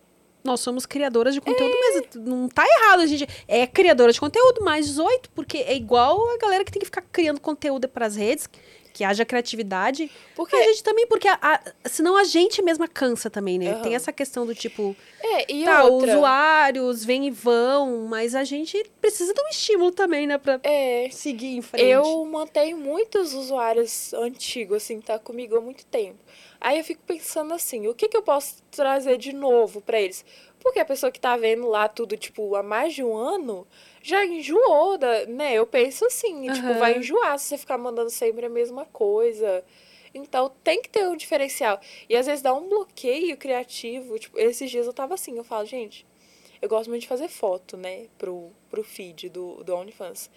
nós 0.45 0.61
somos 0.61 0.85
criadoras 0.87 1.35
de 1.35 1.41
conteúdo, 1.41 1.75
mas 1.79 2.03
não 2.17 2.49
tá 2.49 2.65
errado. 2.67 3.01
A 3.01 3.07
gente 3.07 3.27
é 3.47 3.67
criadora 3.67 4.13
de 4.13 4.21
conteúdo, 4.21 4.63
mais 4.65 4.87
18, 4.87 5.31
porque 5.31 5.59
é 5.59 5.75
igual 5.75 6.21
a 6.35 6.39
galera 6.39 6.65
que 6.65 6.73
tem 6.73 6.81
que 6.81 6.87
ficar 6.87 7.03
criando 7.03 7.41
conteúdo 7.41 7.89
pras 7.89 8.17
redes, 8.17 8.49
que 8.93 9.05
haja 9.05 9.25
criatividade. 9.25 10.11
Porque 10.37 10.55
A 10.55 10.63
gente 10.65 10.83
também, 10.83 11.07
porque 11.07 11.27
a, 11.27 11.39
a- 11.41 11.61
senão 11.89 12.15
a 12.17 12.25
gente 12.25 12.61
mesma 12.61 12.87
cansa 12.87 13.31
também, 13.31 13.59
né? 13.59 13.71
Aham. 13.73 13.83
Tem 13.83 13.95
essa 13.95 14.13
questão 14.13 14.45
do 14.45 14.55
tipo, 14.55 14.95
É, 15.23 15.51
e 15.51 15.65
tá, 15.65 15.85
outra. 15.85 16.13
usuários 16.17 17.03
vêm 17.05 17.27
e 17.27 17.31
vão, 17.31 18.07
mas 18.07 18.35
a 18.35 18.45
gente 18.45 18.85
precisa 19.01 19.33
de 19.33 19.41
um 19.41 19.49
estímulo 19.49 19.93
também, 19.93 20.27
né? 20.27 20.37
Pra 20.37 20.61
É, 20.63 21.09
seguir 21.11 21.57
em 21.57 21.63
frente. 21.63 21.89
eu 21.89 22.25
mantenho 22.27 22.77
muitos 22.77 23.33
usuários 23.33 24.13
antigos, 24.13 24.77
assim, 24.79 25.01
tá 25.01 25.19
comigo 25.19 25.57
há 25.57 25.61
muito 25.61 25.87
tempo. 25.87 26.19
Aí 26.65 26.79
eu 26.79 26.85
fico 26.85 27.03
pensando 27.05 27.53
assim, 27.53 27.89
o 27.89 27.95
que, 27.95 28.09
que 28.09 28.17
eu 28.17 28.23
posso 28.23 28.63
trazer 28.71 29.19
de 29.19 29.33
novo 29.33 29.81
pra 29.81 30.01
eles? 30.01 30.25
Porque 30.61 30.79
a 30.79 30.85
pessoa 30.85 31.11
que 31.11 31.19
tá 31.19 31.37
vendo 31.37 31.67
lá 31.67 31.89
tudo, 31.89 32.17
tipo, 32.17 32.55
há 32.55 32.63
mais 32.63 32.95
de 32.95 33.03
um 33.03 33.17
ano, 33.17 33.67
já 34.01 34.25
enjoou, 34.25 34.97
da, 34.97 35.27
né? 35.27 35.55
Eu 35.55 35.67
penso 35.67 36.05
assim, 36.05 36.49
tipo, 36.53 36.69
Aham. 36.69 36.79
vai 36.79 36.99
enjoar 36.99 37.37
se 37.37 37.47
você 37.47 37.59
ficar 37.59 37.77
mandando 37.79 38.11
sempre 38.11 38.47
a 38.47 38.49
mesma 38.49 38.85
coisa. 38.85 39.65
Então 40.15 40.53
tem 40.63 40.81
que 40.81 40.89
ter 40.89 41.05
um 41.09 41.17
diferencial. 41.17 41.81
E 42.09 42.15
às 42.15 42.27
vezes 42.27 42.43
dá 42.43 42.55
um 42.55 42.69
bloqueio 42.69 43.37
criativo. 43.37 44.17
Tipo, 44.17 44.39
esses 44.39 44.71
dias 44.71 44.87
eu 44.87 44.93
tava 44.93 45.15
assim, 45.15 45.37
eu 45.37 45.43
falo, 45.43 45.67
gente, 45.67 46.07
eu 46.61 46.69
gosto 46.69 46.89
muito 46.91 47.03
de 47.03 47.09
fazer 47.09 47.27
foto, 47.27 47.77
né, 47.77 48.07
pro, 48.17 48.53
pro 48.71 48.85
feed 48.85 49.31
do, 49.31 49.65
do 49.65 49.75
OnlyFans. 49.75 50.31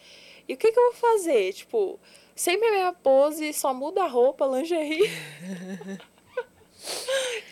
E 0.47 0.55
o 0.55 0.57
que 0.57 0.71
que 0.71 0.79
eu 0.79 0.91
vou 0.91 0.93
fazer? 0.93 1.53
Tipo, 1.53 1.99
sempre 2.35 2.67
a 2.67 2.71
mesma 2.71 2.93
pose, 2.93 3.53
só 3.53 3.71
muda 3.75 4.03
a 4.03 4.07
roupa, 4.07 4.47
lingerie. 4.47 5.07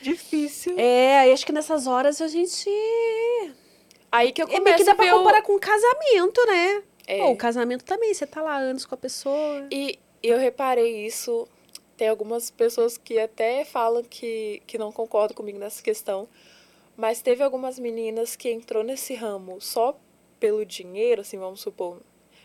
Difícil. 0.02 0.78
É, 0.78 1.20
aí 1.20 1.32
acho 1.32 1.46
que 1.46 1.52
nessas 1.52 1.88
horas 1.88 2.22
a 2.22 2.28
gente. 2.28 2.70
Aí 4.12 4.32
que 4.32 4.42
eu 4.42 4.46
É 4.48 4.50
meio 4.52 4.64
começo 4.64 4.78
que 4.78 4.84
dá 4.84 4.96
pra 4.96 5.16
o- 5.16 5.20
comparar 5.20 5.42
com 5.42 5.58
casamento, 5.60 6.46
né? 6.46 6.84
É. 7.08 7.18
Pô, 7.20 7.32
o 7.32 7.38
casamento 7.38 7.84
também, 7.84 8.14
você 8.14 8.26
tá 8.28 8.42
lá 8.42 8.56
anos 8.58 8.86
com 8.86 8.96
a 8.96 8.98
pessoa. 8.98 9.68
E 9.72 10.00
eu 10.22 10.38
reparei 10.38 11.06
isso. 11.06 11.48
Tem 11.98 12.08
algumas 12.08 12.50
pessoas 12.50 12.98
que 12.98 13.20
até 13.20 13.66
falam 13.66 14.04
que, 14.04 14.62
que 14.66 14.78
não 14.78 14.92
concordam 14.92 15.36
comigo 15.36 15.60
nessa 15.60 15.82
questão. 15.82 16.28
Mas 16.96 17.22
teve 17.22 17.44
algumas 17.44 17.80
meninas 17.80 18.36
que 18.36 18.50
entrou 18.52 18.84
nesse 18.84 19.14
ramo 19.16 19.60
só 19.60 19.98
pelo 20.40 20.66
dinheiro, 20.66 21.22
assim, 21.22 21.38
vamos 21.38 21.62
supor. 21.62 22.00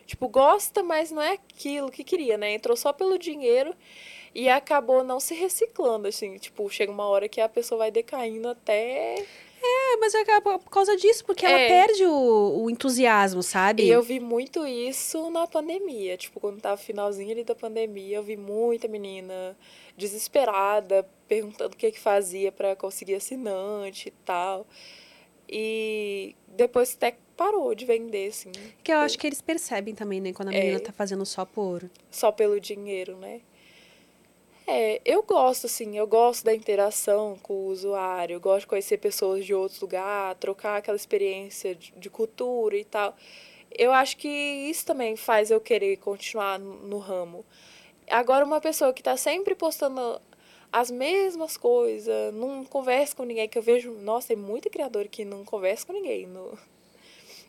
Tipo, 0.07 0.27
gosta, 0.29 0.83
mas 0.83 1.11
não 1.11 1.21
é 1.21 1.33
aquilo 1.33 1.91
que 1.91 2.03
queria, 2.03 2.39
né? 2.39 2.53
Entrou 2.55 2.77
só 2.77 2.93
pelo 2.95 3.19
dinheiro 3.19 3.75
e 4.35 4.49
acabou 4.49 5.03
não 5.05 5.19
se 5.21 5.35
reciclando, 5.35 6.09
assim. 6.09 6.37
Tipo, 6.39 6.69
chega 6.71 6.91
uma 6.93 7.07
hora 7.07 7.29
que 7.29 7.41
a 7.41 7.49
pessoa 7.49 7.79
vai 7.79 7.91
decaindo 7.91 8.49
até 8.49 9.17
É, 9.61 9.97
mas 9.97 10.15
é 10.15 10.25
por 10.41 10.71
causa 10.71 10.97
disso, 10.97 11.25
porque 11.25 11.45
ela 11.45 11.59
É. 11.59 11.67
perde 11.69 12.07
o, 12.07 12.63
o 12.63 12.71
entusiasmo, 12.71 13.43
sabe? 13.43 13.83
E 13.83 13.91
eu 13.91 14.01
vi 14.03 14.21
muito 14.21 14.65
isso 14.67 15.31
na 15.31 15.47
pandemia. 15.49 16.17
Tipo, 16.17 16.39
quando 16.39 16.61
tava 16.61 16.77
finalzinho 16.77 17.33
ali 17.33 17.43
da 17.43 17.57
pandemia, 17.57 18.19
eu 18.19 18.23
vi 18.23 18.37
muita 18.37 18.87
menina 18.87 19.57
desesperada, 19.97 21.05
perguntando 21.27 21.75
o 21.75 21.77
que 21.77 21.91
que 21.91 21.99
fazia 21.99 22.53
para 22.53 22.77
conseguir 22.77 23.17
assinante 23.17 24.09
e 24.09 24.13
tal. 24.25 24.65
E 25.49 26.37
depois 26.49 26.95
até 26.95 27.17
parou 27.37 27.75
de 27.75 27.85
vender, 27.85 28.29
assim, 28.29 28.53
Que 28.83 28.93
eu 28.93 28.99
acho 28.99 29.19
que 29.19 29.27
eles 29.27 29.41
percebem 29.41 29.95
também, 29.95 30.21
né? 30.21 30.33
Quando 30.33 30.49
a 30.51 30.55
É. 30.55 30.59
menina 30.61 30.81
tá 30.81 30.93
fazendo 30.93 31.25
só 31.25 31.45
por. 31.45 31.89
só 32.11 32.31
pelo 32.31 32.61
dinheiro, 32.61 33.17
né? 33.17 33.41
É, 34.71 35.01
eu 35.03 35.23
gosto, 35.23 35.65
assim, 35.65 35.97
eu 35.97 36.07
gosto 36.07 36.45
da 36.45 36.55
interação 36.55 37.39
com 37.43 37.55
o 37.55 37.67
usuário, 37.69 38.35
eu 38.35 38.41
gosto 38.41 38.61
de 38.61 38.67
conhecer 38.67 38.99
pessoas 38.99 39.47
de 39.47 39.55
outros 39.55 39.81
lugares, 39.81 40.39
trocar 40.39 40.77
aquela 40.77 40.95
experiência 40.97 41.75
de, 41.75 41.91
de 41.93 42.11
cultura 42.11 42.77
e 42.77 42.85
tal. 42.85 43.17
Eu 43.71 43.93
acho 43.93 44.19
que 44.19 44.29
isso 44.29 44.85
também 44.85 45.17
faz 45.17 45.51
eu 45.51 45.59
querer 45.59 45.97
continuar 45.97 46.59
no, 46.59 46.75
no 46.87 46.99
ramo. 46.99 47.47
Agora, 48.11 48.45
uma 48.45 48.61
pessoa 48.61 48.93
que 48.93 49.03
tá 49.03 49.17
sempre 49.17 49.55
postando 49.55 50.21
as 50.71 50.91
mesmas 50.91 51.57
coisas, 51.57 52.35
não 52.35 52.63
conversa 52.63 53.17
com 53.17 53.25
ninguém, 53.25 53.49
que 53.49 53.57
eu 53.57 53.63
vejo, 53.63 53.93
nossa, 53.93 54.29
tem 54.29 54.37
muito 54.37 54.69
criador 54.69 55.09
que 55.09 55.25
não 55.25 55.47
conversa 55.47 55.87
com 55.87 55.95
ninguém. 55.95 56.27
No... 56.27 56.59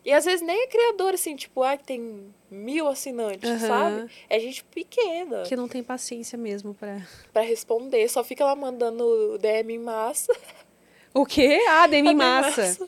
E 0.03 0.13
às 0.13 0.26
vezes 0.26 0.45
nem 0.45 0.63
é 0.63 0.67
criador, 0.67 1.13
assim, 1.13 1.35
tipo, 1.35 1.61
ah, 1.61 1.77
tem 1.77 2.34
mil 2.49 2.88
assinantes, 2.88 3.49
Aham. 3.49 3.59
sabe? 3.59 4.11
É 4.30 4.39
gente 4.39 4.63
pequena 4.63 5.43
Que 5.43 5.55
não 5.55 5.67
tem 5.67 5.84
paciência 5.84 6.38
mesmo 6.38 6.73
pra. 6.73 7.01
pra 7.34 7.41
responder, 7.41 8.07
só 8.09 8.23
fica 8.23 8.45
lá 8.45 8.55
mandando 8.55 9.38
DM 9.39 9.73
em 9.73 9.80
massa. 9.80 10.35
O 11.13 11.26
quê? 11.26 11.59
Ah, 11.67 11.88
Demi 11.88 12.09
Demi 12.09 12.15
Massa. 12.15 12.88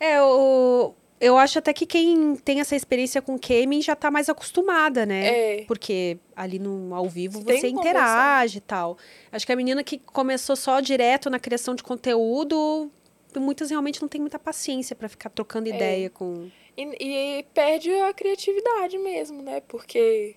É, 0.00 0.20
o. 0.22 0.94
Eu 1.18 1.38
acho 1.38 1.58
até 1.58 1.72
que 1.72 1.86
quem 1.86 2.36
tem 2.36 2.60
essa 2.60 2.76
experiência 2.76 3.22
com 3.22 3.38
gaming 3.38 3.80
já 3.80 3.96
tá 3.96 4.10
mais 4.10 4.28
acostumada, 4.28 5.06
né? 5.06 5.60
É. 5.60 5.64
Porque 5.64 6.18
ali 6.34 6.58
no 6.58 6.94
ao 6.94 7.08
vivo 7.08 7.40
Você 7.40 7.56
você 7.56 7.60
que 7.68 7.74
interage 7.74 8.58
e 8.58 8.60
tal. 8.60 8.98
Acho 9.32 9.46
que 9.46 9.52
a 9.52 9.56
menina 9.56 9.82
que 9.82 9.98
começou 9.98 10.54
só 10.56 10.78
direto 10.80 11.30
na 11.30 11.38
criação 11.38 11.74
de 11.74 11.82
conteúdo, 11.82 12.90
muitas 13.40 13.70
realmente 13.70 14.00
não 14.00 14.08
tem 14.08 14.20
muita 14.20 14.38
paciência 14.38 14.94
pra 14.96 15.08
ficar 15.08 15.30
trocando 15.30 15.68
É. 15.70 15.74
ideia 15.74 16.10
com. 16.10 16.48
E, 16.76 16.82
e 17.38 17.42
perde 17.54 17.90
a 17.90 18.12
criatividade 18.12 18.98
mesmo, 18.98 19.42
né? 19.42 19.60
Porque 19.66 20.36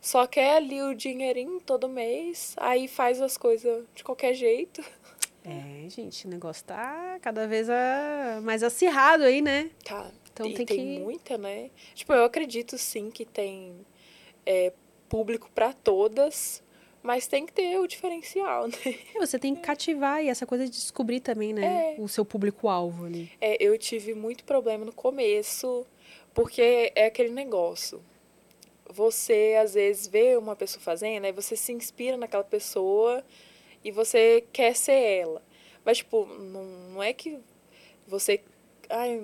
só 0.00 0.26
quer 0.26 0.56
ali 0.56 0.80
o 0.82 0.94
dinheirinho 0.94 1.60
todo 1.60 1.88
mês, 1.88 2.54
aí 2.56 2.86
faz 2.88 3.20
as 3.20 3.36
coisas 3.36 3.84
de 3.94 4.02
qualquer 4.04 4.34
jeito. 4.34 4.82
É, 5.44 5.88
gente, 5.88 6.26
o 6.26 6.30
negócio 6.30 6.64
tá 6.64 7.18
cada 7.22 7.46
vez 7.46 7.66
mais 8.42 8.62
acirrado 8.62 9.24
aí, 9.24 9.40
né? 9.40 9.70
Tá. 9.84 10.10
Então 10.32 10.46
e 10.46 10.54
tem 10.54 10.66
tem, 10.66 10.76
que- 10.78 10.98
muita, 11.00 11.36
né? 11.38 11.70
Tipo, 11.94 12.12
eu 12.12 12.24
acredito 12.24 12.76
sim 12.78 13.10
que 13.10 13.24
tem 13.24 13.74
é, 14.46 14.72
público 15.08 15.50
pra 15.54 15.72
todas, 15.72 16.62
Mas 17.02 17.26
tem 17.26 17.46
que 17.46 17.52
ter 17.52 17.78
o 17.78 17.86
diferencial, 17.86 18.68
né? 18.68 18.74
Você 19.18 19.38
tem 19.38 19.54
que 19.54 19.62
cativar 19.62 20.22
e 20.22 20.28
essa 20.28 20.46
coisa 20.46 20.66
de 20.66 20.70
descobrir 20.70 21.20
também, 21.20 21.52
né? 21.52 21.94
É. 21.94 22.00
O 22.00 22.06
seu 22.06 22.24
público-alvo 22.24 23.06
ali. 23.06 23.32
É, 23.40 23.56
eu 23.62 23.76
tive 23.78 24.14
muito 24.14 24.44
problema 24.44 24.84
no 24.84 24.92
começo, 24.92 25.86
porque 26.34 26.92
é 26.94 27.06
aquele 27.06 27.30
negócio. 27.30 28.02
Você, 28.92 29.56
às 29.62 29.74
vezes, 29.74 30.08
vê 30.08 30.36
uma 30.36 30.54
pessoa 30.54 30.82
fazendo, 30.82 31.24
aí 31.24 31.32
você 31.32 31.56
se 31.56 31.72
inspira 31.72 32.16
naquela 32.16 32.44
pessoa 32.44 33.24
e 33.82 33.90
você 33.90 34.44
quer 34.52 34.76
ser 34.76 34.92
ela. 34.92 35.42
Mas, 35.84 35.98
tipo, 35.98 36.26
não, 36.26 36.64
não 36.64 37.02
é 37.02 37.12
que 37.12 37.38
você. 38.06 38.42
Ai, 38.90 39.22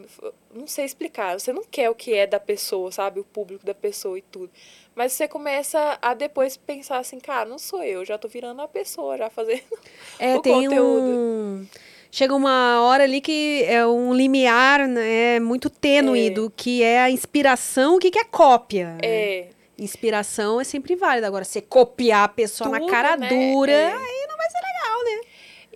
não 0.54 0.66
sei 0.66 0.84
explicar. 0.84 1.38
Você 1.38 1.52
não 1.52 1.64
quer 1.64 1.90
o 1.90 1.94
que 1.94 2.14
é 2.14 2.26
da 2.26 2.38
pessoa, 2.40 2.90
sabe? 2.92 3.20
O 3.20 3.24
público 3.24 3.66
da 3.66 3.74
pessoa 3.74 4.18
e 4.18 4.22
tudo. 4.22 4.50
Mas 4.94 5.12
você 5.12 5.26
começa 5.28 5.98
a 6.00 6.14
depois 6.14 6.56
pensar 6.56 6.98
assim, 6.98 7.18
cara, 7.20 7.48
não 7.48 7.58
sou 7.58 7.82
eu, 7.82 8.04
já 8.04 8.16
tô 8.16 8.28
virando 8.28 8.62
a 8.62 8.68
pessoa, 8.68 9.18
já 9.18 9.28
fazendo. 9.28 9.62
É, 10.18 10.36
O 10.36 10.40
tem 10.40 10.52
conteúdo. 10.64 11.02
um. 11.04 11.66
Chega 12.10 12.34
uma 12.34 12.80
hora 12.82 13.04
ali 13.04 13.20
que 13.20 13.64
é 13.68 13.86
um 13.86 14.14
limiar, 14.14 14.86
né? 14.88 15.38
Muito 15.40 15.68
tênue 15.68 16.28
É. 16.28 16.30
do 16.30 16.48
que 16.48 16.82
é 16.82 17.00
a 17.00 17.10
inspiração, 17.10 17.96
o 17.96 17.98
que 17.98 18.10
que 18.10 18.18
é 18.18 18.24
cópia. 18.24 18.96
É. 19.02 19.48
Inspiração 19.76 20.58
é 20.58 20.64
sempre 20.64 20.96
válida. 20.96 21.26
Agora, 21.26 21.44
você 21.44 21.60
copiar 21.60 22.24
a 22.24 22.28
pessoa 22.28 22.70
na 22.70 22.78
Tudo, 22.78 22.90
cara 22.90 23.16
né? 23.16 23.28
dura, 23.28 23.72
É. 23.72 23.92
aí 23.92 24.26
não 24.28 24.36
vai 24.38 24.48
ser 24.50 24.58
legal, 24.62 25.04
né? 25.04 25.20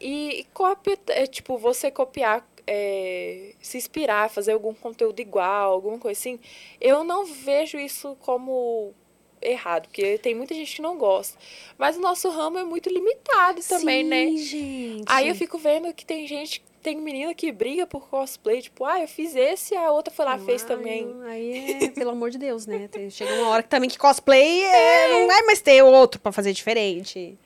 E 0.00 0.46
cópia, 0.54 0.98
é 1.08 1.26
tipo, 1.26 1.58
você 1.58 1.90
copiar, 1.90 2.48
é, 2.72 3.50
se 3.60 3.76
inspirar, 3.76 4.30
fazer 4.30 4.52
algum 4.52 4.72
conteúdo 4.72 5.18
igual, 5.18 5.72
alguma 5.72 5.98
coisa 5.98 6.16
assim, 6.16 6.38
eu 6.80 7.02
não 7.02 7.24
vejo 7.24 7.76
isso 7.80 8.16
como 8.20 8.94
errado, 9.42 9.88
porque 9.88 10.18
tem 10.18 10.36
muita 10.36 10.54
gente 10.54 10.76
que 10.76 10.80
não 10.80 10.96
gosta. 10.96 11.36
Mas 11.76 11.96
o 11.96 12.00
nosso 12.00 12.30
ramo 12.30 12.58
é 12.58 12.62
muito 12.62 12.88
limitado 12.88 13.60
também, 13.68 14.04
Sim, 14.04 14.08
né? 14.08 14.36
gente. 14.36 15.04
Aí 15.06 15.28
eu 15.28 15.34
fico 15.34 15.58
vendo 15.58 15.92
que 15.92 16.06
tem 16.06 16.28
gente, 16.28 16.62
tem 16.80 16.96
menina 17.00 17.34
que 17.34 17.50
briga 17.50 17.88
por 17.88 18.08
cosplay, 18.08 18.62
tipo, 18.62 18.84
ah, 18.84 19.00
eu 19.00 19.08
fiz 19.08 19.34
esse, 19.34 19.74
a 19.74 19.90
outra 19.90 20.14
foi 20.14 20.24
lá, 20.24 20.38
fez 20.38 20.62
Ai, 20.62 20.68
também. 20.68 21.12
Aí 21.24 21.84
é, 21.86 21.88
pelo 21.90 22.10
amor 22.10 22.30
de 22.30 22.38
Deus, 22.38 22.66
né? 22.66 22.88
Chega 23.10 23.34
uma 23.34 23.48
hora 23.48 23.64
que 23.64 23.68
também 23.68 23.90
que 23.90 23.98
cosplay 23.98 24.62
é, 24.62 25.08
não 25.18 25.26
vai 25.26 25.42
mais 25.42 25.60
ter 25.60 25.82
outro 25.82 26.20
pra 26.20 26.30
fazer 26.30 26.52
diferente. 26.52 27.36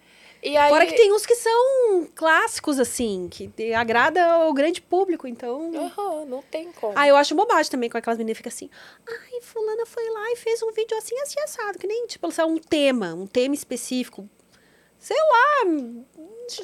E 0.44 0.56
aí, 0.58 0.68
Fora 0.68 0.84
que 0.84 0.94
tem 0.94 1.10
uns 1.10 1.24
que 1.24 1.34
são 1.34 2.06
clássicos, 2.14 2.78
assim, 2.78 3.28
que 3.30 3.48
te- 3.48 3.72
agrada 3.72 4.40
o 4.46 4.52
grande 4.52 4.82
público, 4.82 5.26
então. 5.26 5.72
Aham, 5.74 6.26
não 6.26 6.42
tem 6.42 6.70
como. 6.72 6.92
Ah, 6.94 7.08
eu 7.08 7.16
acho 7.16 7.34
bobagem 7.34 7.70
também 7.70 7.88
com 7.88 7.96
aquelas 7.96 8.18
meninas 8.18 8.36
que 8.36 8.42
ficam 8.50 8.54
assim. 8.54 8.70
Ai, 9.08 9.40
fulana 9.40 9.86
foi 9.86 10.08
lá 10.10 10.32
e 10.32 10.36
fez 10.36 10.62
um 10.62 10.70
vídeo 10.70 10.94
assim, 10.98 11.18
assim, 11.20 11.40
assado. 11.40 11.78
Que 11.78 11.86
nem, 11.86 12.06
tipo, 12.06 12.28
lá, 12.28 12.44
um 12.46 12.58
tema, 12.58 13.14
um 13.14 13.26
tema 13.26 13.54
específico. 13.54 14.28
Sei 14.98 15.16
lá, 15.16 15.66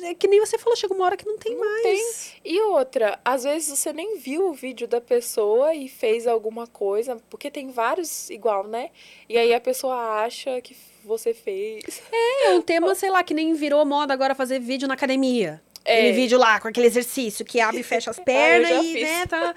é 0.08 0.14
que 0.14 0.26
nem 0.28 0.40
você 0.40 0.56
falou, 0.56 0.76
chega 0.76 0.94
uma 0.94 1.04
hora 1.04 1.16
que 1.16 1.26
não 1.26 1.36
tem 1.36 1.56
mais. 1.56 2.34
E 2.44 2.60
outra, 2.62 3.18
às 3.24 3.44
vezes 3.44 3.78
você 3.78 3.92
nem 3.92 4.16
viu 4.18 4.48
o 4.48 4.52
vídeo 4.54 4.86
da 4.88 5.00
pessoa 5.00 5.74
e 5.74 5.88
fez 5.88 6.26
alguma 6.26 6.66
coisa, 6.66 7.16
porque 7.28 7.50
tem 7.50 7.70
vários 7.70 8.30
igual, 8.30 8.66
né? 8.66 8.90
E 9.28 9.36
aí 9.36 9.52
a 9.54 9.60
pessoa 9.60 10.22
acha 10.22 10.58
que 10.62 10.74
você 11.04 11.32
fez. 11.34 12.02
É 12.44 12.50
um 12.50 12.60
tema, 12.62 12.94
sei 12.94 13.10
lá, 13.10 13.22
que 13.22 13.34
nem 13.34 13.54
virou 13.54 13.84
moda 13.84 14.12
agora 14.12 14.34
fazer 14.34 14.58
vídeo 14.60 14.86
na 14.88 14.94
academia. 14.94 15.60
É. 15.84 15.94
Aquele 15.98 16.12
vídeo 16.12 16.38
lá, 16.38 16.60
com 16.60 16.68
aquele 16.68 16.86
exercício 16.86 17.44
que 17.44 17.60
abre 17.60 17.80
e 17.80 17.82
fecha 17.82 18.10
as 18.10 18.18
pernas 18.20 18.68
já 18.68 18.82
e, 18.82 18.92
fiz. 18.92 19.02
né, 19.02 19.26
tá... 19.26 19.54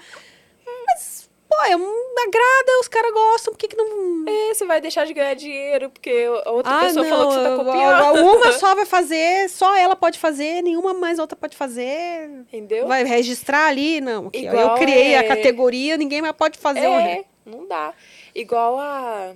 Mas, 0.86 1.28
pô, 1.48 1.56
é 1.66 1.76
um, 1.76 2.14
agrada, 2.26 2.80
os 2.80 2.88
caras 2.88 3.12
gostam, 3.12 3.52
por 3.52 3.58
que 3.58 3.68
que 3.68 3.76
não... 3.76 4.24
É, 4.26 4.54
você 4.54 4.64
vai 4.64 4.80
deixar 4.80 5.04
de 5.04 5.12
ganhar 5.12 5.34
dinheiro 5.34 5.90
porque 5.90 6.26
a 6.44 6.50
outra 6.50 6.72
Ah, 6.78 6.80
pessoa 6.80 7.04
falou 7.06 7.28
que 7.28 7.34
você 7.34 7.42
tá 7.42 7.56
copiando. 7.56 8.24
Uma 8.36 8.52
só 8.58 8.74
vai 8.74 8.86
fazer, 8.86 9.48
só 9.50 9.76
ela 9.76 9.94
pode 9.94 10.18
fazer, 10.18 10.62
nenhuma 10.62 10.94
mais 10.94 11.18
outra 11.18 11.36
pode 11.36 11.56
fazer. 11.56 12.30
Entendeu? 12.52 12.86
Vai 12.86 13.04
registrar 13.04 13.66
ali, 13.66 14.00
não. 14.00 14.26
ó, 14.26 14.30
eu 14.32 14.40
Igual 14.42 14.74
criei 14.76 15.14
a 15.16 15.20
é- 15.20 15.28
categoria, 15.28 15.96
ninguém 15.98 16.22
mais 16.22 16.34
pode 16.34 16.58
fazer. 16.58 16.80
É, 16.86 17.24
não 17.44 17.66
dá. 17.66 17.92
Igual 18.34 18.78
a, 18.78 19.32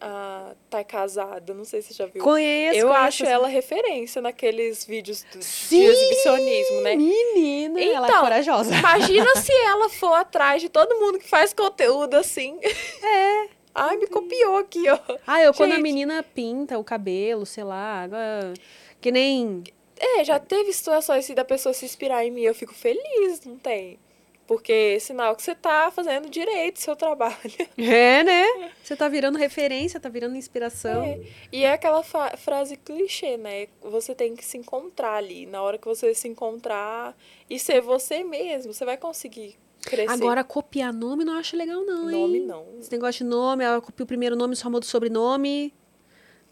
a 0.00 0.52
Tá 0.70 0.84
Casada, 0.84 1.54
não 1.54 1.64
sei 1.64 1.80
se 1.82 1.88
você 1.88 1.94
já 1.94 2.06
viu. 2.06 2.22
Conheço. 2.22 2.78
Eu 2.78 2.88
conheço 2.88 3.04
acho 3.06 3.24
ela 3.24 3.48
referência 3.48 4.20
naqueles 4.22 4.84
vídeos 4.84 5.24
do- 5.32 5.42
Sim, 5.42 5.80
de 5.80 5.84
exibicionismo, 5.86 6.80
né? 6.82 6.96
Menina, 6.96 7.80
ela 7.80 8.06
é 8.06 8.10
Então, 8.10 8.22
corajosa. 8.22 8.74
Imagina 8.74 9.34
se 9.40 9.52
ela 9.52 9.88
for 9.88 10.14
atrás 10.14 10.60
de 10.62 10.68
todo 10.68 10.94
mundo 11.00 11.18
que 11.18 11.28
faz 11.28 11.52
conteúdo 11.52 12.14
assim. 12.14 12.58
É. 13.02 13.48
Ai, 13.74 13.96
me 13.98 14.06
copiou 14.06 14.56
aqui, 14.56 14.88
ó. 14.88 14.98
Ah, 15.26 15.42
eu 15.42 15.52
quando 15.52 15.72
a 15.72 15.74
Gente. 15.74 15.82
menina 15.82 16.22
pinta 16.22 16.78
o 16.78 16.84
cabelo, 16.84 17.44
sei 17.44 17.62
lá, 17.64 18.08
que 19.00 19.12
nem... 19.12 19.62
É, 19.98 20.24
já 20.24 20.38
teve 20.38 20.72
situações 20.72 21.24
assim 21.24 21.34
da 21.34 21.44
pessoa 21.44 21.72
se 21.72 21.84
inspirar 21.84 22.24
em 22.24 22.30
mim, 22.30 22.42
eu 22.42 22.54
fico 22.54 22.72
feliz, 22.74 23.44
não 23.44 23.56
tem? 23.58 23.98
Porque 24.46 24.72
é 24.72 24.98
sinal 24.98 25.34
que 25.34 25.42
você 25.42 25.54
tá 25.54 25.90
fazendo 25.90 26.28
direito 26.28 26.76
o 26.76 26.80
seu 26.80 26.96
trabalho. 26.96 27.36
É, 27.76 28.22
né? 28.22 28.70
Você 28.82 28.96
tá 28.96 29.08
virando 29.08 29.38
referência, 29.38 30.00
tá 30.00 30.08
virando 30.08 30.36
inspiração. 30.36 31.04
É. 31.04 31.20
E 31.52 31.64
é 31.64 31.72
aquela 31.72 32.02
frase 32.02 32.76
clichê, 32.76 33.36
né? 33.36 33.66
Você 33.82 34.14
tem 34.14 34.34
que 34.36 34.44
se 34.44 34.56
encontrar 34.56 35.16
ali. 35.16 35.46
Na 35.46 35.62
hora 35.62 35.78
que 35.78 35.86
você 35.86 36.14
se 36.14 36.28
encontrar 36.28 37.16
e 37.50 37.58
ser 37.58 37.80
você 37.80 38.22
mesmo, 38.22 38.72
você 38.72 38.84
vai 38.84 38.96
conseguir 38.96 39.56
crescer. 39.82 40.12
Agora, 40.12 40.44
copiar 40.44 40.92
nome 40.92 41.24
não 41.24 41.34
acho 41.34 41.56
legal 41.56 41.84
não, 41.84 42.10
hein? 42.10 42.20
nome 42.20 42.40
não. 42.40 42.66
Esse 42.78 42.92
negócio 42.92 43.24
de 43.24 43.30
nome, 43.30 43.64
ela 43.64 43.80
copia 43.80 44.04
o 44.04 44.06
primeiro 44.06 44.36
nome, 44.36 44.56
só 44.56 44.70
muda 44.70 44.84
o 44.84 44.88
sobrenome. 44.88 45.74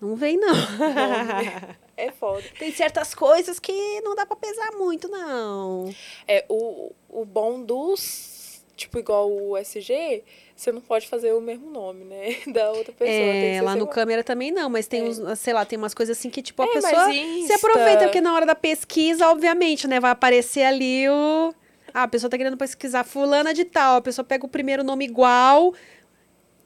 Não 0.00 0.16
vem, 0.16 0.36
não. 0.36 0.54
Nome 0.54 1.76
é 1.96 2.10
foda. 2.10 2.42
Tem 2.58 2.72
certas 2.72 3.14
coisas 3.14 3.58
que 3.58 4.00
não 4.02 4.14
dá 4.14 4.24
pra 4.26 4.36
pesar 4.36 4.72
muito, 4.72 5.08
não. 5.08 5.92
É, 6.26 6.44
o, 6.48 6.92
o 7.08 7.24
bom 7.24 7.62
dos, 7.62 8.64
tipo, 8.76 8.98
igual 8.98 9.30
o 9.30 9.56
SG, 9.56 10.22
você 10.56 10.70
não 10.72 10.80
pode 10.80 11.06
fazer 11.08 11.32
o 11.32 11.40
mesmo 11.40 11.70
nome, 11.70 12.04
né? 12.04 12.36
Da 12.52 12.70
outra 12.72 12.92
pessoa. 12.92 13.34
É, 13.34 13.60
lá 13.62 13.74
no 13.76 13.86
câmera 13.86 14.22
também 14.24 14.50
não, 14.50 14.68
mas 14.70 14.86
tem 14.86 15.00
É. 15.00 15.04
uns, 15.04 15.38
sei 15.38 15.52
lá, 15.52 15.64
tem 15.64 15.78
umas 15.78 15.94
coisas 15.94 16.16
assim 16.18 16.30
que, 16.30 16.42
tipo, 16.42 16.62
a 16.62 16.66
É, 16.66 16.68
pessoa 16.72 17.12
se 17.12 17.52
aproveita, 17.52 18.04
porque 18.04 18.20
na 18.20 18.34
hora 18.34 18.46
da 18.46 18.54
pesquisa, 18.54 19.28
obviamente, 19.30 19.86
né, 19.88 20.00
vai 20.00 20.10
aparecer 20.10 20.62
ali 20.64 21.08
o... 21.08 21.54
Ah, 21.92 22.02
a 22.04 22.08
pessoa 22.08 22.28
tá 22.28 22.36
querendo 22.36 22.56
pesquisar 22.56 23.04
fulana 23.04 23.54
de 23.54 23.64
tal, 23.64 23.96
a 23.98 24.00
pessoa 24.02 24.24
pega 24.24 24.44
o 24.44 24.48
primeiro 24.48 24.82
nome 24.82 25.04
igual, 25.04 25.72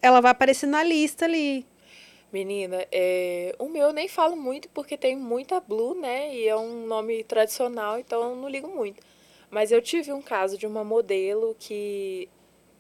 ela 0.01 0.23
vai 0.23 0.31
aparecer 0.31 0.67
na 0.67 0.83
lista 0.83 1.27
ali. 1.27 1.67
Menina, 2.33 2.87
é, 2.93 3.55
o 3.59 3.69
meu 3.69 3.87
eu 3.89 3.93
nem 3.93 4.07
falo 4.07 4.37
muito 4.37 4.69
porque 4.71 4.99
tem 4.99 5.17
muita 5.17 5.61
Blue, 5.61 5.95
né? 5.95 6.35
E 6.35 6.47
é 6.47 6.57
um 6.57 6.87
nome 6.87 7.25
tradicional, 7.25 7.99
então 7.99 8.23
eu 8.23 8.37
não 8.37 8.49
ligo 8.49 8.69
muito. 8.69 9.01
Mas 9.51 9.73
eu 9.73 9.81
tive 9.81 10.13
um 10.13 10.21
caso 10.21 10.59
de 10.59 10.67
uma 10.67 10.85
modelo 10.85 11.57
que 11.59 12.29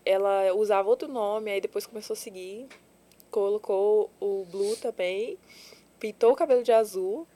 ela 0.05 0.53
usava 0.55 0.89
outro 0.89 1.09
nome, 1.09 1.51
aí 1.51 1.61
depois 1.61 1.87
começou 1.87 2.15
a 2.15 2.16
seguir, 2.16 2.69
colocou 3.31 4.11
o 4.20 4.45
Blue 4.47 4.77
também, 4.77 5.39
pintou 6.01 6.33
o 6.33 6.37
cabelo 6.37 6.62
de 6.65 6.73
azul. 6.73 7.27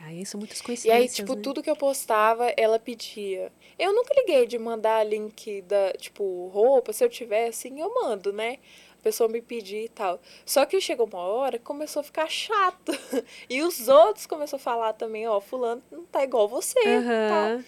Aí 0.00 0.24
são 0.24 0.38
muitas 0.38 0.60
E 0.84 0.90
coincidências, 0.90 0.90
aí, 0.90 1.08
tipo, 1.08 1.34
né? 1.34 1.42
tudo 1.42 1.62
que 1.62 1.70
eu 1.70 1.76
postava, 1.76 2.48
ela 2.56 2.78
pedia. 2.78 3.52
Eu 3.78 3.92
nunca 3.92 4.14
liguei 4.14 4.46
de 4.46 4.56
mandar 4.58 5.04
link 5.04 5.62
da, 5.62 5.92
tipo, 5.94 6.46
roupa, 6.48 6.92
se 6.92 7.04
eu 7.04 7.08
tiver, 7.08 7.48
assim, 7.48 7.80
eu 7.80 7.92
mando, 7.92 8.32
né? 8.32 8.58
Pessoa 9.06 9.28
me 9.28 9.40
pedir 9.40 9.84
e 9.84 9.88
tal. 9.88 10.20
Só 10.44 10.66
que 10.66 10.80
chegou 10.80 11.06
uma 11.06 11.20
hora 11.20 11.58
que 11.58 11.64
começou 11.64 12.00
a 12.00 12.02
ficar 12.02 12.28
chato. 12.28 12.90
E 13.48 13.62
os 13.62 13.86
outros 13.86 14.26
começaram 14.26 14.60
a 14.60 14.64
falar 14.64 14.92
também, 14.94 15.28
ó, 15.28 15.40
fulano 15.40 15.80
não 15.92 16.04
tá 16.04 16.24
igual 16.24 16.48
você. 16.48 16.76
Aham. 16.80 17.64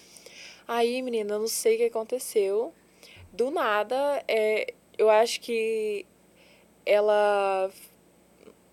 Aí, 0.66 1.00
menina, 1.00 1.34
eu 1.34 1.38
não 1.38 1.46
sei 1.46 1.76
o 1.76 1.78
que 1.78 1.84
aconteceu. 1.84 2.74
Do 3.32 3.52
nada, 3.52 4.20
é, 4.26 4.74
eu 4.98 5.08
acho 5.08 5.40
que 5.40 6.04
ela. 6.84 7.70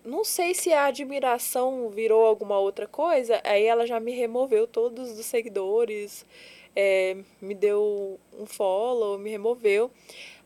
Não 0.04 0.24
sei 0.24 0.52
se 0.52 0.72
a 0.72 0.86
admiração 0.86 1.88
virou 1.88 2.26
alguma 2.26 2.58
outra 2.58 2.88
coisa. 2.88 3.40
Aí 3.44 3.62
ela 3.62 3.86
já 3.86 4.00
me 4.00 4.10
removeu 4.10 4.66
todos 4.66 5.16
os 5.16 5.24
seguidores, 5.24 6.26
é, 6.74 7.16
me 7.40 7.54
deu 7.54 8.18
um 8.36 8.44
follow, 8.44 9.16
me 9.18 9.30
removeu. 9.30 9.88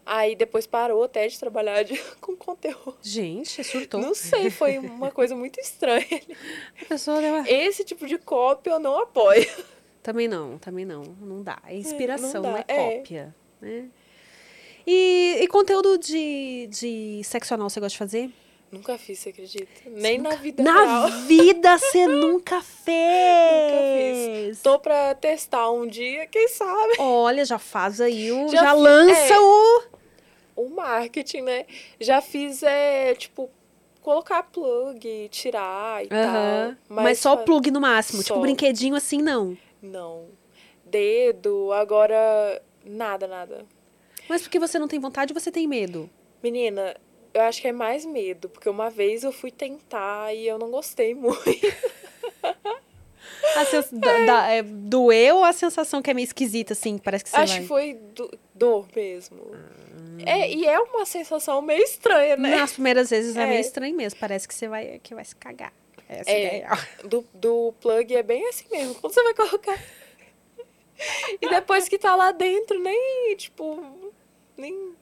Aí 0.05 0.35
depois 0.35 0.67
parou 0.67 1.05
até 1.05 1.27
de 1.29 1.39
trabalhar 1.39 1.83
de- 1.85 1.97
com 2.21 2.35
conteúdo. 2.37 2.97
Gente, 3.03 3.63
surtou. 3.63 4.01
Não 4.01 4.15
sei, 4.15 4.51
foi 4.51 4.79
uma 4.79 5.11
coisa 5.11 5.37
muito 5.37 5.61
estranha. 5.61 6.23
A 6.83 6.85
pessoa 6.87 7.21
deu 7.21 7.35
uma- 7.35 7.49
Esse 7.49 7.85
tipo 7.85 8.07
de 8.07 8.19
cópia 8.19 8.73
eu 8.73 8.79
não 8.81 8.99
apoio. 8.99 9.47
Também 10.03 10.27
não, 10.27 10.59
também 10.59 10.85
não. 10.85 11.03
Não 11.21 11.43
dá. 11.43 11.59
É 11.67 11.77
inspiração, 11.77 12.43
não 12.43 12.53
não, 12.53 12.59
dá, 12.59 12.65
é 12.67 12.77
é. 12.77 12.97
cópia. 12.99 13.35
Né? 13.61 13.89
E, 14.87 15.39
e 15.43 15.47
conteúdo 15.47 15.99
de, 15.99 16.67
de 16.71 17.21
sexo 17.23 17.53
anal 17.55 17.69
você 17.69 17.79
gosta 17.79 17.93
de 17.93 17.99
fazer? 17.99 18.31
Nunca 18.71 18.97
fiz, 18.97 19.19
você 19.19 19.31
acredita? 19.31 19.69
Nem 19.87 20.19
na 20.19 20.37
vida 20.37 20.63
Na 20.63 20.85
real. 21.07 21.11
vida 21.27 21.77
você 21.79 22.07
nunca 22.09 22.61
fez! 22.63 24.61
Tô 24.63 24.79
pra 24.79 25.15
testar 25.15 25.71
um 25.71 25.87
dia, 25.87 26.27
quem 26.27 26.47
sabe? 26.49 26.95
Olha, 26.99 27.45
já 27.45 27.59
faz 27.59 28.01
aí 28.01 28.31
o. 28.31 28.49
Já 28.49 28.63
Já, 28.63 28.75
fi- 28.75 28.81
lança 28.81 29.35
é. 29.35 29.41
o. 29.41 29.83
O 30.57 30.69
marketing, 30.69 31.41
né? 31.43 31.67
Já 31.99 32.21
fiz, 32.21 32.63
é, 32.63 33.15
tipo, 33.15 33.51
colocar 34.03 34.43
plug, 34.45 35.29
tirar 35.31 36.05
e 36.05 36.09
tal. 36.09 36.75
Mas, 36.89 37.19
só 37.19 37.35
o 37.35 37.39
plug 37.39 37.71
no 37.71 37.81
máximo. 37.81 38.23
Tipo, 38.23 38.35
só. 38.37 38.41
brinquedinho 38.41 38.95
assim, 38.95 39.23
não. 39.23 39.57
Não. 39.83 40.27
Dedo, 40.85 41.73
agora 41.73 42.61
nada, 42.85 43.27
nada. 43.27 43.65
Mas 44.29 44.43
porque 44.43 44.59
você 44.59 44.79
não 44.79 44.87
tem 44.87 45.01
vontade, 45.01 45.33
você 45.33 45.51
tem 45.51 45.67
medo. 45.67 46.11
Menina, 46.43 46.95
eu 47.35 47.43
acho 47.43 47.61
que 47.61 47.69
é 47.69 47.73
mais 47.73 48.05
medo, 48.05 48.49
porque 48.49 48.69
uma 48.69 48.91
vez 48.91 49.25
eu 49.25 49.33
fui 49.33 49.51
tentar 49.51 50.35
e 50.35 50.47
eu 50.47 50.59
não 50.59 50.71
gostei 50.71 51.15
muito. 51.17 51.41
A 53.57 53.65
sens... 53.65 53.89
da- 53.93 54.25
da- 54.25 54.49
é, 54.51 54.63
doeu 54.63 55.37
ou 55.39 55.45
a 55.45 55.53
sensação 55.53 56.01
que 56.03 56.11
é 56.11 56.15
meio 56.15 56.25
esquisita, 56.25 56.73
assim? 56.73 56.99
Parece 56.99 57.25
que 57.25 57.31
você 57.31 57.37
acho 57.37 57.53
vai... 57.55 57.61
que 57.63 57.69
foi 57.69 57.95
do- 57.95 58.39
dor 58.55 58.87
mesmo. 58.95 59.39
É, 60.27 60.51
e 60.53 60.67
é 60.67 60.79
uma 60.79 61.07
sensação 61.07 61.63
meio 61.63 61.83
estranha, 61.83 62.37
né? 62.37 62.57
Nas 62.57 62.73
primeiras 62.73 63.09
vezes 63.11 63.37
é. 63.37 63.43
É. 63.43 63.47
meio 63.47 63.61
estranho 63.61 63.97
mesmo. 63.97 64.19
Parece 64.21 64.47
que 64.47 64.55
você 64.55 64.69
vai, 64.69 65.01
que 65.03 65.15
vai 65.15 65.25
se 65.25 65.35
cagar. 65.37 65.73
Essa 66.09 66.31
É. 66.31 66.47
ideia. 66.47 66.69
Do, 67.05 67.25
do 67.33 67.73
plug 67.81 68.15
é 68.15 68.23
bem 68.23 68.47
assim 68.49 68.67
mesmo. 68.71 68.95
Quando 68.97 69.13
você 69.15 69.23
vai 69.23 69.35
colocar. 69.35 69.79
E 71.41 71.49
depois 71.49 71.89
que 71.89 71.97
tá 71.99 72.15
lá 72.15 72.31
dentro, 72.31 72.79
nem, 72.79 73.35
tipo. 73.35 74.13
Nem. 74.55 74.93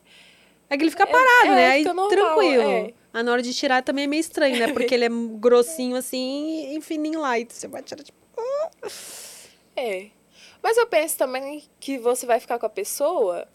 É 0.70 0.76
que 0.76 0.82
ele 0.82 0.90
fica 0.90 1.06
parado, 1.06 1.46
é, 1.46 1.54
né? 1.54 1.66
Aí 1.68 1.78
fica 1.82 1.94
normal, 1.94 2.16
tranquilo. 2.34 2.62
é. 2.70 2.92
Ah, 3.12 3.22
na 3.22 3.32
hora 3.32 3.42
de 3.42 3.54
tirar 3.54 3.82
também 3.82 4.04
é 4.04 4.06
meio 4.06 4.20
estranho, 4.20 4.58
né? 4.58 4.72
Porque 4.72 4.94
ele 4.94 5.04
é 5.06 5.08
grossinho 5.40 5.96
assim 5.96 6.76
e 6.76 6.80
fininho 6.82 7.20
lá. 7.20 7.38
E 7.38 7.46
você 7.48 7.66
vai 7.66 7.82
tirar, 7.82 8.02
tipo... 8.02 8.18
É. 9.76 10.08
Mas 10.62 10.76
eu 10.76 10.86
penso 10.86 11.16
também 11.16 11.62
que 11.80 11.98
você 11.98 12.26
vai 12.26 12.40
ficar 12.40 12.58
com 12.58 12.66
a 12.66 12.70
pessoa 12.70 13.46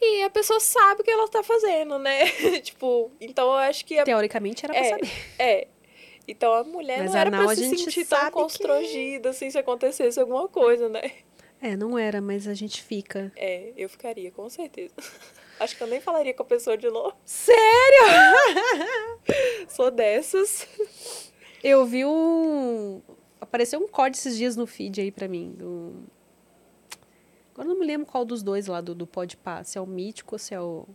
e 0.00 0.22
a 0.22 0.30
pessoa 0.30 0.60
sabe 0.60 1.00
o 1.00 1.04
que 1.04 1.10
ela 1.10 1.28
tá 1.28 1.42
fazendo, 1.42 1.98
né? 1.98 2.26
tipo, 2.60 3.10
então 3.20 3.46
eu 3.48 3.54
acho 3.58 3.84
que 3.84 3.98
a 3.98 4.04
Teoricamente 4.04 4.64
era 4.66 4.74
pra 4.74 4.82
É, 4.84 4.88
saber. 4.90 5.10
é. 5.38 5.66
Então 6.28 6.52
a 6.52 6.62
mulher 6.64 6.98
Mas 7.00 7.12
não 7.12 7.18
era 7.20 7.28
anal 7.28 7.44
pra 7.44 7.52
a 7.52 7.56
se 7.56 7.68
sentir 7.76 8.04
tão 8.04 8.24
que- 8.26 8.30
constrangida, 8.32 9.30
assim, 9.30 9.48
se 9.50 9.56
acontecesse 9.58 10.20
alguma 10.20 10.46
coisa, 10.48 10.88
né? 10.88 11.10
É, 11.62 11.74
não 11.76 11.98
era, 11.98 12.20
mas 12.20 12.46
a 12.46 12.52
gente 12.54 12.82
fica. 12.82 13.32
É, 13.34 13.72
eu 13.76 13.88
ficaria, 13.88 14.30
com 14.30 14.48
certeza. 14.50 14.94
Acho 15.58 15.76
que 15.76 15.82
eu 15.82 15.86
nem 15.86 16.00
falaria 16.00 16.34
com 16.34 16.42
a 16.42 16.46
pessoa 16.46 16.76
de 16.76 16.88
novo. 16.88 17.16
Sério? 17.24 17.66
Sou 19.68 19.90
dessas. 19.90 20.68
Eu 21.62 21.86
vi 21.86 22.04
um. 22.04 23.00
Apareceu 23.40 23.80
um 23.80 23.88
corte 23.88 24.18
esses 24.18 24.36
dias 24.36 24.56
no 24.56 24.66
feed 24.66 25.00
aí 25.00 25.10
pra 25.10 25.26
mim. 25.28 25.54
Do... 25.56 26.04
Agora 27.52 27.68
eu 27.68 27.72
não 27.72 27.80
me 27.80 27.86
lembro 27.86 28.06
qual 28.06 28.24
dos 28.24 28.42
dois 28.42 28.66
lá 28.66 28.80
do, 28.80 28.94
do 28.94 29.06
Podpah, 29.06 29.64
se 29.64 29.78
é 29.78 29.80
o 29.80 29.86
Mítico 29.86 30.34
ou 30.34 30.38
se 30.38 30.54
é 30.54 30.60
o. 30.60 30.86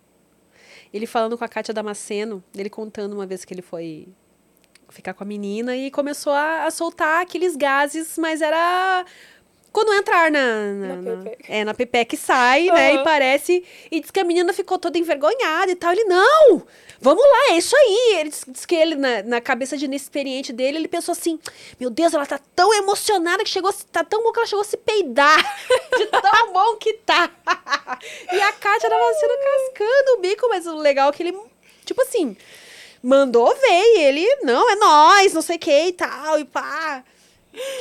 Ele 0.94 1.08
falando 1.08 1.38
com 1.38 1.44
a 1.44 1.48
Kátia 1.48 1.74
Damasceno, 1.74 2.44
ele 2.56 2.70
contando 2.70 3.14
uma 3.14 3.26
vez 3.26 3.44
que 3.44 3.54
ele 3.54 3.62
foi 3.62 4.08
ficar 4.90 5.14
com 5.14 5.24
a 5.24 5.26
menina 5.26 5.76
e 5.76 5.90
começou 5.90 6.34
a, 6.34 6.66
a 6.66 6.72
soltar 6.72 7.22
aqueles 7.22 7.56
gases, 7.56 8.18
mas 8.18 8.42
era. 8.42 9.06
Quando 9.72 9.93
entrar 9.93 10.30
na. 10.30 10.39
Na, 10.73 10.95
Na 10.95 11.15
na- 11.23 11.31
é, 11.48 11.64
na 11.64 11.73
pepeca 11.73 12.18
sai, 12.18 12.65
né? 12.65 12.95
E 12.95 13.03
parece. 13.03 13.64
E 13.89 14.02
diz 14.02 14.11
que 14.11 14.19
a 14.19 14.23
menina 14.23 14.52
ficou 14.52 14.77
toda 14.77 14.98
envergonhada 14.98 15.72
e 15.72 15.76
tal. 15.76 15.93
Ele, 15.93 16.03
não! 16.03 16.61
Vamos 16.99 17.23
lá, 17.23 17.53
é 17.53 17.57
isso 17.57 17.76
aí. 17.76 18.15
Ele 18.19 18.30
diz, 18.30 18.43
diz 18.48 18.65
que 18.65 18.76
ele, 18.76 18.95
na, 18.95 19.23
na 19.23 19.41
cabeça 19.41 19.77
de 19.77 19.85
inexperiente 19.85 20.52
dele, 20.52 20.77
ele 20.77 20.88
pensou 20.89 21.14
assim: 21.14 21.39
Meu 21.80 21.89
Deus, 21.89 22.14
ela 22.14 22.26
tá 22.26 22.39
tão 22.53 22.73
emocionada 22.73 23.43
que 23.45 23.49
chegou. 23.49 23.72
Tá 23.91 24.03
tão 24.03 24.22
bom 24.22 24.31
que 24.34 24.39
ela 24.39 24.48
chegou 24.48 24.61
a 24.61 24.65
se 24.65 24.76
peidar. 24.77 25.39
De 25.98 26.06
tão 26.07 26.52
bom 26.53 26.76
que 26.76 26.93
tá. 26.95 27.30
E 28.31 28.41
a 28.41 28.52
Kátia 28.53 28.89
tava 28.89 29.14
sendo 29.14 29.34
cascando 29.39 30.11
o 30.18 30.22
bico, 30.22 30.48
mas 30.49 30.68
o 30.68 30.76
legal 30.76 31.10
é 31.10 31.11
que 31.14 31.23
ele, 31.23 31.38
tipo 31.85 32.02
assim, 32.02 32.35
mandou 33.02 33.48
ver 33.56 33.84
e 33.95 33.99
ele, 34.03 34.35
não, 34.43 34.69
é 34.69 34.76
nós, 34.76 35.34
não 35.34 35.41
sei 35.41 35.56
o 35.56 35.60
que 35.60 35.85
e 35.88 35.91
tal, 35.93 36.39
e 36.39 36.45
pá. 36.45 37.03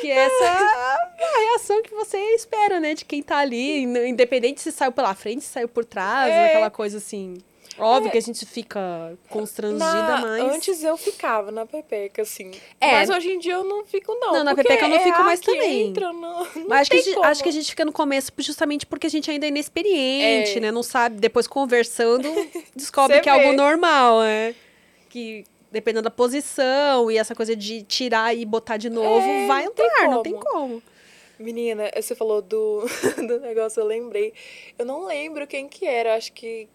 Que 0.01 0.10
essa 0.10 0.44
é 0.44 0.48
a 0.48 1.51
reação 1.51 1.82
que 1.82 1.90
você 1.94 2.18
espera, 2.34 2.80
né? 2.80 2.94
De 2.94 3.05
quem 3.05 3.22
tá 3.22 3.38
ali, 3.38 3.82
in- 3.82 4.09
independente 4.09 4.60
se 4.60 4.72
saiu 4.72 4.90
pela 4.92 5.14
frente, 5.14 5.42
se 5.42 5.48
saiu 5.51 5.68
por 5.68 5.84
trás, 5.84 6.32
É. 6.32 6.47
aquela 6.48 6.70
coisa 6.70 6.98
assim. 6.98 7.34
Óbvio 7.78 8.10
que 8.10 8.18
a 8.18 8.20
gente 8.20 8.44
fica 8.44 9.16
constrangida, 9.30 9.78
Na- 9.84 10.20
mas. 10.20 10.42
Antes 10.55 10.82
eu 10.82 10.97
ficava 10.98 11.51
na 11.51 11.64
pepeca, 11.64 12.22
assim. 12.22 12.51
É. 12.80 12.92
Mas 12.92 13.09
hoje 13.09 13.30
em 13.32 13.38
dia 13.38 13.55
eu 13.55 13.64
não 13.64 13.86
fico, 13.86 14.12
não. 14.16 14.32
Não, 14.32 14.44
na 14.44 14.55
pepeca 14.55 14.84
eu 14.84 14.88
não 14.88 14.97
é 14.97 15.01
fico 15.01 15.22
mais 15.22 15.40
também. 15.40 15.88
Entra, 15.88 16.12
não, 16.12 16.44
não 16.44 16.68
Mas 16.68 16.80
acho 16.82 16.90
que, 16.90 17.01
gente, 17.02 17.24
acho 17.24 17.42
que 17.42 17.48
a 17.48 17.52
gente 17.52 17.70
fica 17.70 17.84
no 17.84 17.92
começo 17.92 18.32
justamente 18.38 18.84
porque 18.84 19.06
a 19.06 19.10
gente 19.10 19.30
ainda 19.30 19.47
é 19.47 19.48
inexperiente, 19.48 20.59
É. 20.59 20.60
né? 20.60 20.70
Não 20.70 20.82
sabe, 20.82 21.16
depois 21.20 21.47
conversando, 21.47 22.28
descobre 22.76 23.20
que 23.20 23.28
é 23.28 23.32
algo 23.32 23.52
normal, 23.52 24.20
né? 24.20 24.55
Que 25.09 25.44
dependendo 25.70 26.02
da 26.05 26.10
posição 26.10 27.10
e 27.10 27.16
essa 27.18 27.34
coisa 27.34 27.55
de 27.55 27.82
tirar 27.82 28.34
e 28.36 28.44
botar 28.44 28.76
de 28.76 28.90
novo, 28.90 29.26
É, 29.26 29.47
vai 29.47 29.64
não 29.64 29.72
tem 29.72 29.86
entrar, 29.86 30.09
não 30.09 30.22
tem 30.22 30.32
como. 30.32 30.44
como. 30.47 30.82
Menina, 31.38 31.90
você 31.97 32.14
falou 32.14 32.42
do, 32.42 32.84
do 33.26 33.40
negócio, 33.40 33.80
eu 33.80 33.86
lembrei. 33.86 34.34
Eu 34.78 34.84
não 34.84 35.05
lembro 35.06 35.47
quem 35.47 35.68
que 35.68 35.86
era, 35.86 36.14
acho 36.14 36.32
que. 36.32 36.68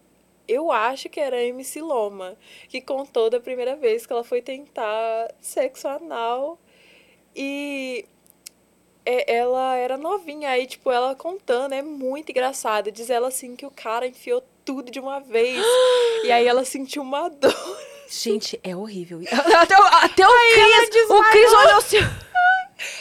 Eu 0.48 0.70
acho 0.70 1.08
que 1.08 1.18
era 1.18 1.36
a 1.36 1.42
MC 1.42 1.80
Loma, 1.80 2.36
que 2.68 2.80
contou 2.80 3.28
da 3.28 3.40
primeira 3.40 3.74
vez 3.74 4.06
que 4.06 4.12
ela 4.12 4.22
foi 4.22 4.40
tentar 4.40 5.32
sexo 5.40 5.88
anal 5.88 6.56
e 7.34 8.04
é- 9.04 9.34
ela 9.36 9.76
era 9.76 9.96
novinha. 9.96 10.50
Aí, 10.50 10.66
tipo, 10.66 10.90
ela 10.90 11.14
contando, 11.16 11.72
é 11.74 11.82
muito 11.82 12.30
engraçado. 12.30 12.90
Diz 12.92 13.10
ela 13.10 13.28
assim 13.28 13.56
que 13.56 13.66
o 13.66 13.70
cara 13.70 14.06
enfiou 14.06 14.42
tudo 14.64 14.90
de 14.90 15.00
uma 15.00 15.20
vez. 15.20 15.64
e 16.24 16.30
aí 16.32 16.46
ela 16.46 16.64
sentiu 16.64 17.02
uma 17.02 17.28
dor. 17.28 17.52
Gente, 18.08 18.58
é 18.62 18.74
horrível. 18.76 19.20
Até, 19.60 19.78
o- 19.78 19.84
até 19.84 20.26
o 20.26 20.30
Cris, 20.54 21.10
o 21.10 21.22
Cris 21.30 21.52
olhou 21.52 21.76
assim. 21.78 21.98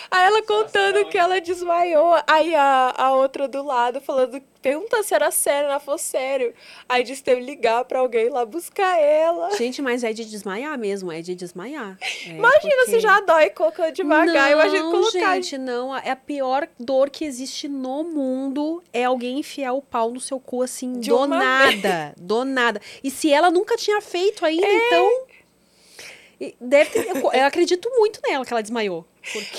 Aí 0.09 0.25
ela 0.27 0.41
contando 0.43 1.05
que 1.09 1.17
ela 1.17 1.39
desmaiou. 1.41 2.15
Aí 2.27 2.55
a, 2.55 2.93
a 2.97 3.11
outra 3.13 3.47
do 3.47 3.63
lado 3.63 3.99
falando, 4.01 4.41
pergunta 4.65 5.03
se 5.03 5.13
era 5.13 5.29
sério, 5.29 5.69
ela 5.69 5.79
falou 5.79 5.97
sério. 5.99 6.53
Aí 6.89 7.03
disse 7.03 7.23
teve 7.23 7.41
ligar 7.41 7.85
pra 7.85 7.99
alguém 7.99 8.29
lá 8.29 8.43
buscar 8.45 8.99
ela. 8.99 9.55
Gente, 9.55 9.81
mas 9.81 10.03
é 10.03 10.11
de 10.11 10.25
desmaiar 10.25 10.77
mesmo, 10.79 11.11
é 11.11 11.21
de 11.21 11.35
desmaiar. 11.35 11.97
É, 12.25 12.29
Imagina 12.29 12.75
porque- 12.77 12.91
se 12.91 12.99
já 12.99 13.19
dói 13.21 13.49
colocando 13.51 13.91
devagar. 13.93 14.51
Imagina 14.51 14.83
Não, 14.83 14.91
colocar. 14.91 15.35
gente, 15.35 15.57
não. 15.59 15.95
É 15.95 16.09
a 16.11 16.15
pior 16.15 16.67
dor 16.79 17.09
que 17.11 17.23
existe 17.23 17.67
no 17.67 18.03
mundo 18.03 18.81
é 18.91 19.03
alguém 19.03 19.39
enfiar 19.39 19.73
o 19.73 19.81
pau 19.81 20.09
no 20.11 20.19
seu 20.19 20.39
cu 20.39 20.63
assim, 20.63 20.93
De 20.99 21.09
do 21.09 21.27
nada. 21.27 22.13
Do 22.17 22.43
nada. 22.43 22.81
E 23.03 23.11
se 23.11 23.31
ela 23.31 23.51
nunca 23.51 23.77
tinha 23.77 24.01
feito 24.01 24.43
ainda, 24.43 24.65
É. 24.65 24.87
então. 24.87 25.25
Deve 26.59 26.89
ter, 26.89 27.07
eu 27.15 27.45
acredito 27.45 27.89
muito 27.95 28.19
nela 28.27 28.43
que 28.45 28.51
ela 28.51 28.61
desmaiou. 28.61 29.05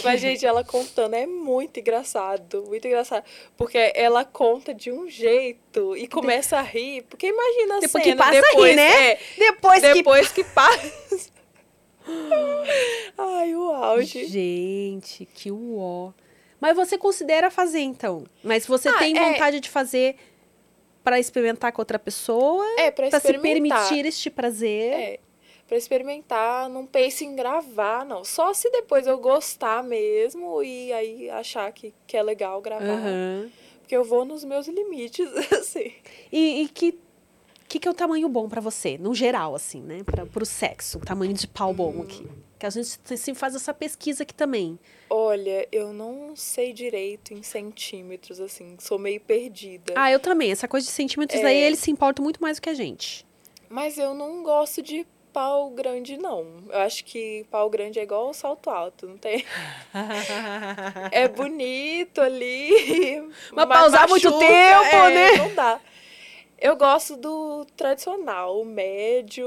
Mas, 0.05 0.21
gente, 0.21 0.47
ela 0.47 0.63
contando 0.65 1.15
é 1.15 1.27
muito 1.27 1.81
engraçado, 1.81 2.65
muito 2.69 2.87
engraçado. 2.87 3.25
Porque 3.57 3.93
ela 3.95 4.25
conta 4.25 4.73
de 4.73 4.93
um 4.93 5.09
jeito 5.09 5.97
e 5.97 6.07
começa 6.07 6.57
a 6.59 6.63
rir. 6.63 7.03
Porque 7.09 7.27
imagina 7.29 7.77
a 7.77 7.81
Depois 7.81 8.03
que 8.05 8.11
cena 8.11 8.25
passa 8.25 8.31
a 8.39 8.41
rir, 8.41 8.47
depois, 8.49 8.77
né? 8.77 9.11
é, 9.13 9.19
depois, 9.39 9.83
depois 9.83 10.33
que 10.33 10.45
passa. 10.45 11.31
Ai, 13.19 13.55
o 13.55 13.69
que. 13.69 13.75
auge. 13.75 14.27
Gente, 14.27 15.27
que 15.27 15.51
uó. 15.51 16.13
Mas 16.61 16.77
você 16.77 16.97
considera 16.97 17.51
fazer, 17.51 17.81
então? 17.81 18.25
Mas 18.43 18.67
você 18.67 18.89
Ah, 18.89 18.99
tem 18.99 19.17
é. 19.17 19.33
vontade 19.33 19.61
de 19.61 19.69
fazer 19.69 20.17
pra 21.05 21.19
experimentar 21.21 21.73
com 21.73 21.81
outra 21.81 21.99
pessoa? 21.99 22.65
É, 22.79 22.91
pra 22.91 23.09
Pra 23.11 23.21
se 23.21 23.39
permitir 23.39 24.07
este 24.07 24.31
prazer? 24.31 24.93
É, 24.93 25.19
pra 25.67 25.77
experimentar, 25.77 26.69
não 26.69 26.87
pense 26.87 27.25
em 27.25 27.35
gravar, 27.35 28.05
não. 28.05 28.25
Só 28.25 28.55
se 28.55 28.71
depois 28.71 29.07
eu 29.07 29.19
gostar 29.19 29.83
mesmo 29.83 30.63
e 30.63 30.93
aí 30.93 31.31
achar 31.31 31.71
que, 31.73 31.93
que 32.07 32.17
é 32.17 32.23
legal 32.23 32.61
gravar. 32.61 32.85
Aham. 32.85 33.51
Porque 33.81 33.97
eu 33.97 34.05
vou 34.05 34.25
nos 34.25 34.45
meus 34.45 34.67
limites, 34.67 35.29
assim. 35.53 35.93
E, 36.33 36.63
e 36.63 36.69
que, 36.69 36.99
que 37.69 37.79
que 37.79 37.87
é 37.87 37.91
o 37.91 37.95
tamanho 37.95 38.29
bom 38.29 38.49
pra 38.49 38.61
você, 38.61 38.99
no 38.99 39.15
geral, 39.15 39.55
assim, 39.55 39.81
né? 39.81 40.03
Pra, 40.05 40.27
pro 40.27 40.45
sexo, 40.45 40.99
o 40.99 41.01
tamanho 41.03 41.33
de 41.33 41.47
pau 41.47 41.73
bom 41.73 42.03
aqui. 42.03 42.27
Que 42.59 42.65
a 42.65 42.71
gente 42.71 42.89
sempre 43.19 43.35
faz 43.39 43.55
essa 43.55 43.75
pesquisa 43.75 44.23
aqui 44.23 44.33
também. 44.33 44.79
Olha, 45.11 45.69
eu 45.71 45.93
não 45.93 46.35
sei 46.35 46.73
direito 46.73 47.35
em 47.35 47.43
centímetros, 47.43 48.41
assim. 48.41 48.77
Sou 48.81 48.99
meio 48.99 49.21
perdida. 49.21 49.93
Ah, 49.95 50.11
eu 50.11 50.19
também. 50.19 50.51
Essa 50.51 50.67
coisa 50.67 50.87
de 50.87 50.93
centímetros 50.93 51.41
É. 51.41 51.45
aí, 51.45 51.57
eles 51.59 51.79
se 51.81 51.91
importam 51.91 52.23
muito 52.23 52.41
mais 52.41 52.57
do 52.59 52.63
que 52.63 52.71
a 52.71 52.75
gente. 52.75 53.27
Mas 53.69 53.99
eu 53.99 54.15
não 54.15 54.43
gosto 54.43 54.81
de 54.81 55.07
pau 55.37 55.69
grande, 55.69 56.17
não. 56.17 56.47
Eu 56.71 56.79
acho 56.81 57.05
que 57.05 57.45
pau 57.51 57.69
grande 57.69 57.99
é 58.01 58.03
igual 58.05 58.33
salto 58.33 58.71
alto, 58.71 59.07
não 59.07 59.19
tem? 59.19 59.45
É 61.13 61.29
bonito 61.29 62.23
ali. 62.23 63.23
Mas 63.53 63.67
pra 63.67 63.87
usar 63.87 64.09
muito 64.09 64.31
tempo, 64.39 64.95
é, 64.95 65.11
né? 65.15 65.37
Não 65.37 65.55
dá. 65.55 65.79
Eu 66.59 66.75
gosto 66.75 67.17
do 67.17 67.67
tradicional, 67.77 68.63
o 68.63 68.65
médio. 68.65 69.47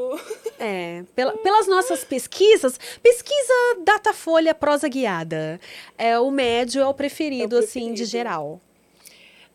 É, 0.59 1.03
pela- 1.15 1.35
pelas 1.37 1.65
nossas 1.67 2.03
pesquisas, 2.03 2.79
pesquisa 3.01 3.53
Datafolha 3.83 4.53
prosa 4.53 4.87
guiada. 4.87 5.59
É, 5.97 6.19
o 6.19 6.29
médio 6.29 6.83
é 6.83 6.85
o 6.87 6.93
preferido, 6.93 7.57
assim, 7.57 7.79
de 7.79 7.85
preferido. 7.87 8.05
geral. 8.05 8.61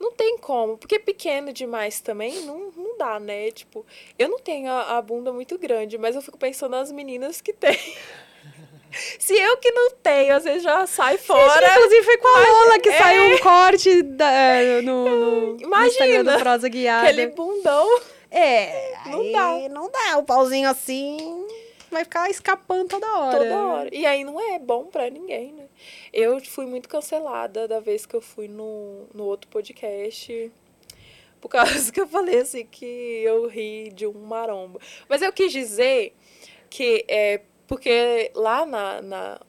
Não 0.00 0.10
tem 0.10 0.36
como, 0.38 0.76
porque 0.76 0.98
pequeno 0.98 1.52
demais 1.52 2.00
também 2.00 2.40
não, 2.42 2.72
não 2.98 2.98
dá, 2.98 3.20
né? 3.20 3.50
Tipo, 3.50 3.84
eu 4.18 4.28
não 4.28 4.38
tenho 4.38 4.70
a, 4.70 4.98
a 4.98 5.02
bunda 5.02 5.32
muito 5.32 5.58
grande, 5.58 5.98
mas 5.98 6.14
eu 6.16 6.22
fico 6.22 6.38
pensando 6.38 6.72
nas 6.72 6.90
meninas 6.92 7.40
que 7.40 7.52
têm. 7.52 7.78
Se 9.18 9.34
eu 9.36 9.56
que 9.56 9.72
não 9.72 9.90
tenho, 9.90 10.36
às 10.36 10.44
vezes 10.44 10.62
já 10.62 10.86
sai 10.86 11.18
fora. 11.18 11.68
Inclusive 11.68 12.02
foi 12.04 12.16
com 12.18 12.28
a 12.28 12.38
Lola 12.48 12.78
que 12.78 12.88
É. 12.90 12.98
saiu 12.98 13.34
um 13.34 13.38
corte 13.38 14.02
da- 14.02 14.30
é, 14.30 14.80
no, 14.82 15.04
no, 15.04 15.52
no 15.56 15.62
Imagina, 15.62 15.88
Instagram 16.06 16.24
do 16.36 16.38
Prosa 16.40 16.68
Guiada. 16.68 17.08
Aquele 17.08 17.26
bundão. 17.28 18.00
É, 18.30 18.94
Não 19.06 19.20
aí 19.20 19.32
dá. 19.32 19.68
Não 19.68 19.90
dá, 19.90 20.18
o 20.18 20.22
pauzinho 20.24 20.68
assim 20.68 21.44
vai 21.90 22.04
ficar 22.04 22.28
escapando 22.30 22.88
toda 22.88 23.06
hora. 23.18 23.38
Toda 23.38 23.62
hora. 23.66 23.88
E 23.92 24.04
aí 24.06 24.22
não 24.24 24.40
é 24.40 24.58
bom 24.60 24.84
pra 24.86 25.08
ninguém, 25.10 25.52
né? 25.52 25.64
Eu 26.12 26.40
fui 26.44 26.66
muito 26.66 26.88
cancelada 26.88 27.66
da 27.66 27.80
vez 27.80 28.06
que 28.06 28.14
eu 28.14 28.20
fui 28.20 28.46
no, 28.48 29.06
no 29.12 29.24
outro 29.24 29.48
podcast. 29.50 30.52
Por 31.44 31.50
causa 31.50 31.92
que 31.92 32.00
eu 32.00 32.06
falei 32.08 32.38
assim 32.40 32.64
que 32.64 32.86
eu 32.86 33.46
ri 33.46 33.90
de 33.94 34.06
um 34.06 34.14
maromba. 34.14 34.80
Mas 35.06 35.20
eu 35.20 35.30
quis 35.30 35.52
dizer 35.52 36.14
que 36.70 37.04
é 37.06 37.42
porque 37.68 38.30
lá 38.34 38.64
na, 38.64 39.02
na- 39.02 39.40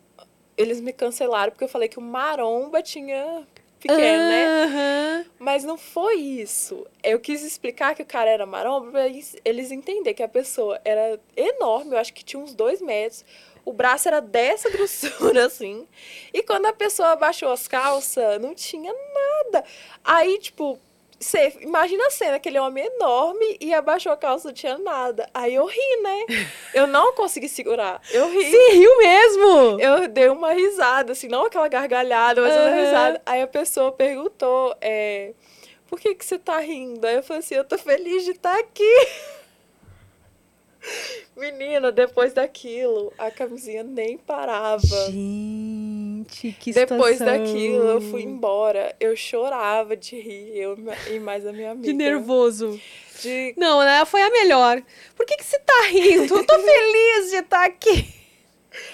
eles 0.58 0.82
me 0.82 0.92
cancelaram 0.92 1.54
porque 1.54 1.64
eu 1.64 1.70
falei 1.70 1.88
que 1.88 1.98
o 1.98 2.02
maromba 2.02 2.84
tinha 2.84 3.48
pequeno, 3.80 4.28
né? 4.28 4.46
Aham. 4.66 5.26
Mas 5.40 5.64
não 5.64 5.78
foi 5.78 6.16
isso. 6.16 6.86
Eu 7.02 7.18
quis 7.18 7.42
explicar 7.46 7.96
que 7.96 8.02
o 8.02 8.06
cara 8.06 8.30
era 8.30 8.46
maromba 8.46 8.92
pra 8.92 9.06
eles, 9.08 9.34
eles 9.46 9.72
entenderem 9.72 10.14
que 10.14 10.22
a 10.24 10.28
pessoa 10.28 10.82
era 10.84 11.18
enorme, 11.38 11.94
eu 11.94 11.98
acho 11.98 12.14
que 12.14 12.26
tinha 12.26 12.42
uns 12.44 12.54
dois 12.54 12.82
metros. 12.82 13.24
O 13.64 13.72
braço 13.72 14.10
era 14.10 14.20
dessa 14.20 14.68
grossura, 14.76 15.46
assim. 15.46 15.88
E 16.34 16.44
quando 16.44 16.66
a 16.66 16.74
pessoa 16.74 17.12
abaixou 17.14 17.50
as 17.54 17.70
calças, 17.70 18.38
não 18.42 18.54
tinha 18.54 18.92
nada. 18.92 19.64
Aí, 20.04 20.38
tipo, 20.40 20.78
você 21.26 21.58
imagina 21.62 22.06
a 22.06 22.12
cena, 22.12 22.36
aquele 22.36 22.60
homem 22.60 22.86
enorme 22.86 23.58
e 23.60 23.74
abaixou 23.74 24.12
a 24.12 24.18
calça, 24.18 24.50
não 24.50 24.54
tinha 24.54 24.78
nada. 24.78 25.28
Aí 25.34 25.56
eu 25.56 25.66
ri, 25.66 26.02
né? 26.04 26.26
Eu 26.74 26.86
não 26.86 27.14
consegui 27.14 27.48
segurar. 27.48 28.02
Eu 28.12 28.30
ri. 28.30 28.52
Se 28.52 28.72
riu 28.74 28.98
mesmo! 28.98 29.80
Eu 29.80 30.08
dei 30.08 30.30
uma 30.30 30.52
risada, 30.52 31.14
assim, 31.14 31.28
não 31.28 31.46
aquela 31.46 31.68
gargalhada, 31.68 32.42
mas 32.42 32.54
uma 32.54 32.70
risada. 32.70 33.22
Aí 33.26 33.42
a 33.42 33.48
pessoa 33.48 33.92
perguntou, 33.92 34.76
é, 34.82 35.34
por 35.88 36.00
que 36.00 36.14
que 36.14 36.26
você 36.26 36.38
tá 36.38 36.60
rindo? 36.60 37.06
Aí 37.08 37.16
eu 37.16 37.24
falei 37.24 37.40
assim, 37.40 37.56
eu 37.56 37.64
tô 37.64 37.78
feliz 37.78 38.24
de 38.24 38.32
estar 38.32 38.58
aqui. 38.60 38.84
Menina, 41.36 41.92
depois 41.92 42.34
daquilo, 42.34 43.12
a 43.18 43.32
camisinha 43.32 43.84
nem 43.84 44.18
parava. 44.18 44.86
Gente, 45.10 45.85
que 46.24 46.72
Depois 46.72 47.18
situação. 47.18 47.44
daquilo, 47.44 47.84
eu 47.84 48.02
fui 48.02 48.22
embora. 48.24 48.96
Eu 49.00 49.16
chorava 49.16 49.96
de 49.98 50.16
rir, 50.20 50.58
eu 50.58 50.78
e 51.12 51.20
mais 51.20 51.46
a 51.46 51.52
minha 51.52 51.72
amiga. 51.72 51.86
De 51.88 51.94
nervoso. 51.94 52.80
De- 53.22 53.54
Não, 53.58 53.80
né? 53.84 54.04
Foi 54.06 54.22
a 54.22 54.30
melhor. 54.30 54.82
Por 55.16 55.26
que, 55.26 55.38
que 55.38 55.44
você 55.44 55.60
tá 55.60 55.88
rindo? 55.90 56.36
Eu 56.38 56.46
tô 56.46 56.56
feliz 56.60 57.30
de 57.32 57.36
estar 57.38 57.66
aqui. 57.66 58.08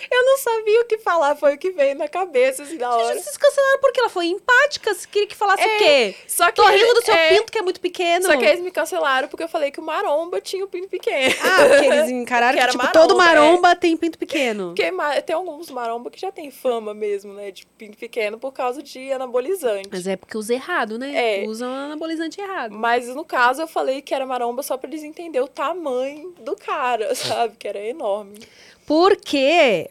Eu 0.10 0.26
não 0.26 0.38
sabia 0.38 0.82
o 0.82 0.86
que 0.86 0.98
falar, 0.98 1.36
foi 1.36 1.56
o 1.56 1.58
que 1.58 1.72
veio 1.72 1.96
na 1.96 2.08
cabeça, 2.08 2.64
assim, 2.64 2.78
na 2.78 2.96
hora. 2.96 3.20
Vocês 3.20 3.38
cancelaram 3.38 3.80
porque 3.80 4.00
ela 4.00 4.10
foi 4.10 4.28
empática. 4.28 4.94
Você 4.94 5.08
queria 5.08 5.28
que 5.28 5.36
falasse 5.36 5.64
É, 5.64 5.76
o 5.76 5.78
quê? 5.80 6.16
Só 6.28 6.46
que 6.48 6.54
Tô 6.54 6.68
rindo 6.68 6.94
do 6.94 7.06
seu 7.06 7.14
é, 7.14 7.30
pinto, 7.30 7.52
que 7.52 7.58
é 7.58 7.62
muito 7.62 7.80
pequeno. 7.80 8.26
Só 8.26 8.38
que 8.38 8.46
eles 8.46 8.62
me 8.62 8.72
cancelaram 8.72 9.28
porque 9.28 9.44
eu 9.44 9.50
falei 9.50 9.72
que 9.72 9.80
o 9.80 9.84
maromba 9.84 10.42
tinha 10.42 10.64
o 10.64 10.68
pinto 10.68 10.88
pequeno. 10.88 11.34
Ah, 11.42 11.66
porque 11.70 11.86
eles 11.86 12.10
encararam 12.10 12.58
Que 12.62 12.66
que, 12.66 12.72
tipo, 12.72 12.92
todo 12.92 13.16
maromba, 13.16 13.40
é. 13.40 13.50
maromba 13.50 13.76
tem 13.76 13.98
pinto 13.98 14.18
pequeno. 14.18 14.74
Porque 14.76 14.92
tem 15.26 15.36
alguns 15.36 15.70
maromba 15.70 16.10
que 16.10 16.20
já 16.20 16.32
tem 16.32 16.52
fama 16.52 16.94
mesmo, 16.94 17.34
né? 17.34 17.52
De 17.52 17.66
pinto 17.66 17.98
pequeno 17.98 18.38
por 18.38 18.52
causa 18.52 18.82
de 18.84 19.12
anabolizante. 19.12 19.90
Mas 19.92 20.08
é 20.08 20.16
porque 20.16 20.38
usa 20.38 20.54
errado, 20.54 20.98
né? 20.98 21.42
É. 21.42 21.48
Usam 21.48 21.72
anabolizante 21.72 22.40
errado. 22.40 22.74
Mas 22.74 23.08
no 23.08 23.24
caso 23.24 23.62
eu 23.62 23.68
falei 23.68 24.02
que 24.02 24.14
era 24.14 24.26
maromba 24.26 24.62
só 24.64 24.78
pra 24.78 24.90
eles 24.90 25.04
entenderem 25.04 25.46
o 25.46 25.48
tamanho 25.48 26.34
do 26.40 26.56
cara, 26.56 27.14
sabe? 27.16 27.56
Que 27.58 27.68
era 27.68 27.80
enorme. 27.80 28.40
Por 28.86 29.16
quê? 29.18 29.90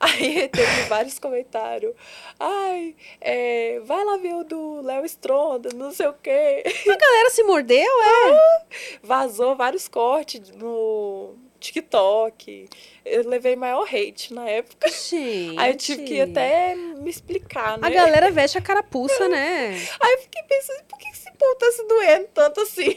Aí 0.00 0.48
teve 0.48 0.82
vários 0.88 1.18
comentários. 1.18 1.92
Ai, 2.38 2.94
é, 3.20 3.80
vai 3.84 4.04
lá 4.04 4.16
ver 4.16 4.34
o 4.34 4.44
do 4.44 4.80
Léo 4.82 5.04
Stronda, 5.04 5.70
não 5.74 5.92
sei 5.92 6.06
o 6.06 6.14
quê. 6.14 6.62
A 6.66 6.96
galera 6.96 7.30
se 7.30 7.42
mordeu, 7.42 7.80
é? 7.80 8.60
Vazou 9.02 9.56
vários 9.56 9.88
cortes 9.88 10.50
no 10.50 11.34
TikTok. 11.58 12.68
Eu 13.04 13.28
levei 13.28 13.56
maior 13.56 13.82
hate 13.82 14.32
na 14.32 14.48
época. 14.48 14.88
Gente. 14.88 15.58
Aí 15.58 15.72
eu 15.72 15.76
tive 15.76 16.04
que 16.04 16.20
até 16.20 16.74
me 16.74 17.10
explicar, 17.10 17.78
né? 17.78 17.86
A 17.86 17.90
galera 17.90 18.30
veste 18.30 18.56
a 18.58 18.62
carapuça, 18.62 19.28
né? 19.28 19.70
Aí 20.00 20.12
eu 20.12 20.18
fiquei 20.20 20.42
pensando, 20.44 20.84
por 20.84 20.98
que 20.98 21.08
esse 21.08 21.30
povo 21.32 21.54
tá 21.56 21.70
se 21.72 21.84
doendo 21.86 22.28
tanto 22.32 22.60
assim? 22.60 22.96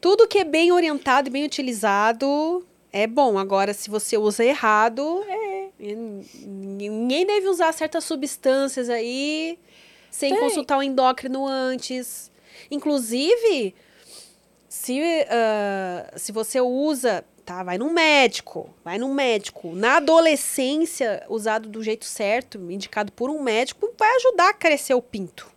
Tudo 0.00 0.28
que 0.28 0.38
é 0.38 0.44
bem 0.44 0.72
orientado 0.72 1.28
e 1.28 1.32
bem 1.32 1.44
utilizado 1.44 2.66
é 2.94 3.08
bom. 3.08 3.36
Agora, 3.36 3.74
se 3.74 3.90
você 3.90 4.16
usa 4.16 4.44
errado, 4.44 5.24
É. 5.28 5.68
ninguém 6.46 7.26
deve 7.26 7.48
usar 7.48 7.72
certas 7.72 8.04
substâncias 8.04 8.88
aí 8.88 9.58
sem 10.10 10.32
Tem. 10.32 10.40
consultar 10.40 10.78
o 10.78 10.82
endócrino 10.82 11.44
antes. 11.44 12.30
Inclusive, 12.70 13.74
se, 14.68 15.00
ah, 15.28 16.12
se 16.16 16.30
você 16.30 16.60
usa, 16.60 17.24
tá? 17.44 17.64
Vai 17.64 17.78
num 17.78 17.92
médico, 17.92 18.70
vai 18.84 18.96
num 18.96 19.12
médico. 19.12 19.74
Na 19.74 19.96
adolescência, 19.96 21.24
usado 21.28 21.68
do 21.68 21.82
jeito 21.82 22.04
certo, 22.04 22.58
indicado 22.70 23.10
por 23.10 23.28
um 23.28 23.42
médico, 23.42 23.92
vai 23.98 24.14
ajudar 24.16 24.50
a 24.50 24.54
crescer 24.54 24.94
o 24.94 25.02
pinto. 25.02 25.52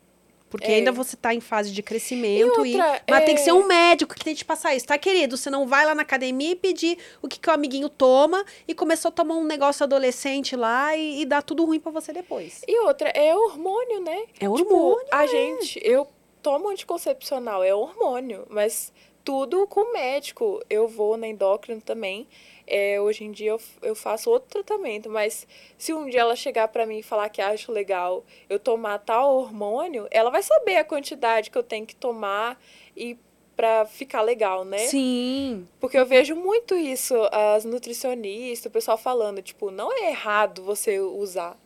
Porque 0.49 0.71
É. 0.71 0.75
ainda 0.75 0.91
você 0.93 1.17
tá 1.17 1.33
em 1.33 1.41
fase 1.41 1.71
de 1.71 1.83
crescimento 1.83 2.65
e, 2.65 2.75
outra, 2.75 3.01
mas 3.09 3.25
tem 3.25 3.35
que 3.35 3.41
é- 3.41 3.43
ser 3.43 3.51
um 3.51 3.67
médico 3.67 4.15
que 4.15 4.23
tem 4.23 4.33
que 4.33 4.39
te 4.39 4.45
passar 4.45 4.73
isso, 4.75 4.85
tá, 4.87 4.97
querido? 4.97 5.35
Você 5.35 5.49
não 5.49 5.67
vai 5.67 5.85
lá 5.85 5.93
na 5.93 6.03
academia 6.03 6.51
e 6.51 6.55
pedir 6.55 6.97
o 7.21 7.27
que, 7.27 7.37
que 7.39 7.49
o 7.49 7.53
amiguinho 7.53 7.89
toma 7.89 8.45
e 8.67 8.73
começou 8.73 9.09
a 9.09 9.11
tomar 9.11 9.35
um 9.35 9.43
negócio 9.43 9.83
adolescente 9.83 10.55
lá 10.55 10.95
e, 10.95 11.21
e 11.21 11.25
dá 11.25 11.41
tudo 11.41 11.65
ruim 11.65 11.79
pra 11.81 11.91
você 11.91 12.13
depois. 12.13 12.61
E 12.67 12.79
outra, 12.79 13.09
é 13.09 13.35
hormônio, 13.35 13.99
né? 14.01 14.23
É 14.35 14.47
Tipo, 14.47 14.51
hormônio. 14.53 15.05
a 15.11 15.25
gente, 15.27 15.79
eu 15.83 16.07
tomo 16.41 16.69
anticoncepcional, 16.69 17.61
é 17.63 17.75
hormônio, 17.75 18.45
mas 18.49 18.93
tudo 19.25 19.67
com 19.67 19.91
médico. 19.91 20.61
Eu 20.69 20.87
vou 20.87 21.17
na 21.17 21.27
endócrino 21.27 21.81
também. 21.81 22.25
É, 22.67 22.99
hoje 22.99 23.23
em 23.23 23.31
dia 23.31 23.51
eu, 23.51 23.61
eu 23.81 23.95
faço 23.95 24.29
outro 24.29 24.49
tratamento, 24.49 25.09
mas 25.09 25.47
se 25.77 25.93
um 25.93 26.09
dia 26.09 26.19
ela 26.19 26.35
chegar 26.35 26.67
pra 26.67 26.85
mim 26.85 26.99
e 26.99 27.03
falar 27.03 27.29
que 27.29 27.41
acha 27.41 27.71
legal 27.71 28.25
eu 28.49 28.59
tomar 28.59 28.99
tal 28.99 29.37
hormônio, 29.37 30.05
ela 30.11 30.29
vai 30.29 30.43
saber 30.43 30.75
a 30.75 30.83
quantidade 30.83 31.49
que 31.49 31.57
eu 31.57 31.63
tenho 31.63 31.85
que 31.85 31.95
tomar 31.95 32.61
e 32.95 33.17
pra 33.55 33.85
ficar 33.85 34.21
legal, 34.21 34.63
né? 34.63 34.77
Sim. 34.79 35.67
Porque 35.79 35.97
eu 35.97 36.05
vejo 36.05 36.35
muito 36.35 36.75
isso, 36.75 37.15
as 37.31 37.65
nutricionistas, 37.65 38.69
o 38.69 38.73
pessoal 38.73 38.97
falando, 38.97 39.41
tipo, 39.41 39.71
não 39.71 39.91
é 39.91 40.11
errado 40.11 40.61
você 40.61 40.99
usar. 40.99 41.57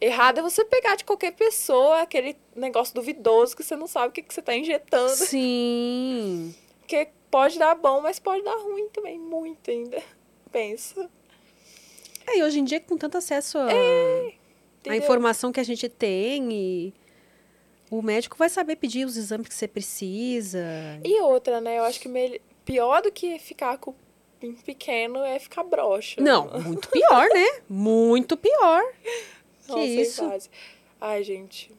Errado 0.00 0.38
é 0.38 0.42
você 0.42 0.64
pegar 0.64 0.96
de 0.96 1.04
qualquer 1.04 1.32
pessoa 1.32 2.02
aquele 2.02 2.36
negócio 2.54 2.94
duvidoso 2.94 3.56
que 3.56 3.62
você 3.62 3.76
não 3.76 3.86
sabe 3.86 4.08
o 4.08 4.12
que, 4.12 4.22
que 4.22 4.32
você 4.32 4.42
tá 4.42 4.54
injetando. 4.54 5.10
Sim. 5.10 6.54
Porque 6.80 7.08
pode 7.30 7.58
dar 7.58 7.74
bom, 7.74 8.00
mas 8.00 8.18
pode 8.18 8.42
dar 8.42 8.56
ruim 8.56 8.88
também, 8.88 9.18
muito 9.18 9.70
ainda. 9.70 10.02
Pensa. 10.56 11.10
É, 12.26 12.38
e 12.38 12.42
hoje 12.42 12.58
em 12.60 12.64
dia, 12.64 12.80
com 12.80 12.96
tanto 12.96 13.18
acesso 13.18 13.58
a 13.58 13.70
entendeu? 14.80 14.98
informação 15.02 15.52
que 15.52 15.60
a 15.60 15.62
gente 15.62 15.86
tem, 15.86 16.50
e 16.50 16.94
o 17.90 18.00
médico 18.00 18.38
vai 18.38 18.48
saber 18.48 18.76
pedir 18.76 19.04
os 19.04 19.18
exames 19.18 19.48
que 19.48 19.54
você 19.54 19.68
precisa. 19.68 20.64
E 21.04 21.20
outra, 21.20 21.60
né? 21.60 21.78
Eu 21.78 21.84
acho 21.84 22.00
que 22.00 22.08
mel- 22.08 22.40
pior 22.64 23.02
do 23.02 23.12
que 23.12 23.38
ficar 23.38 23.76
com 23.76 23.94
pequeno 24.64 25.22
é 25.22 25.38
ficar 25.38 25.62
broxa. 25.62 26.22
Não, 26.22 26.48
muito 26.60 26.88
pior, 26.88 27.28
né? 27.28 27.60
Muito 27.68 28.34
pior. 28.36 28.82
Nossa, 29.68 29.74
que 29.80 29.86
em 29.86 30.00
isso? 30.00 30.32
Ai, 30.98 31.22
gente. 31.22 31.70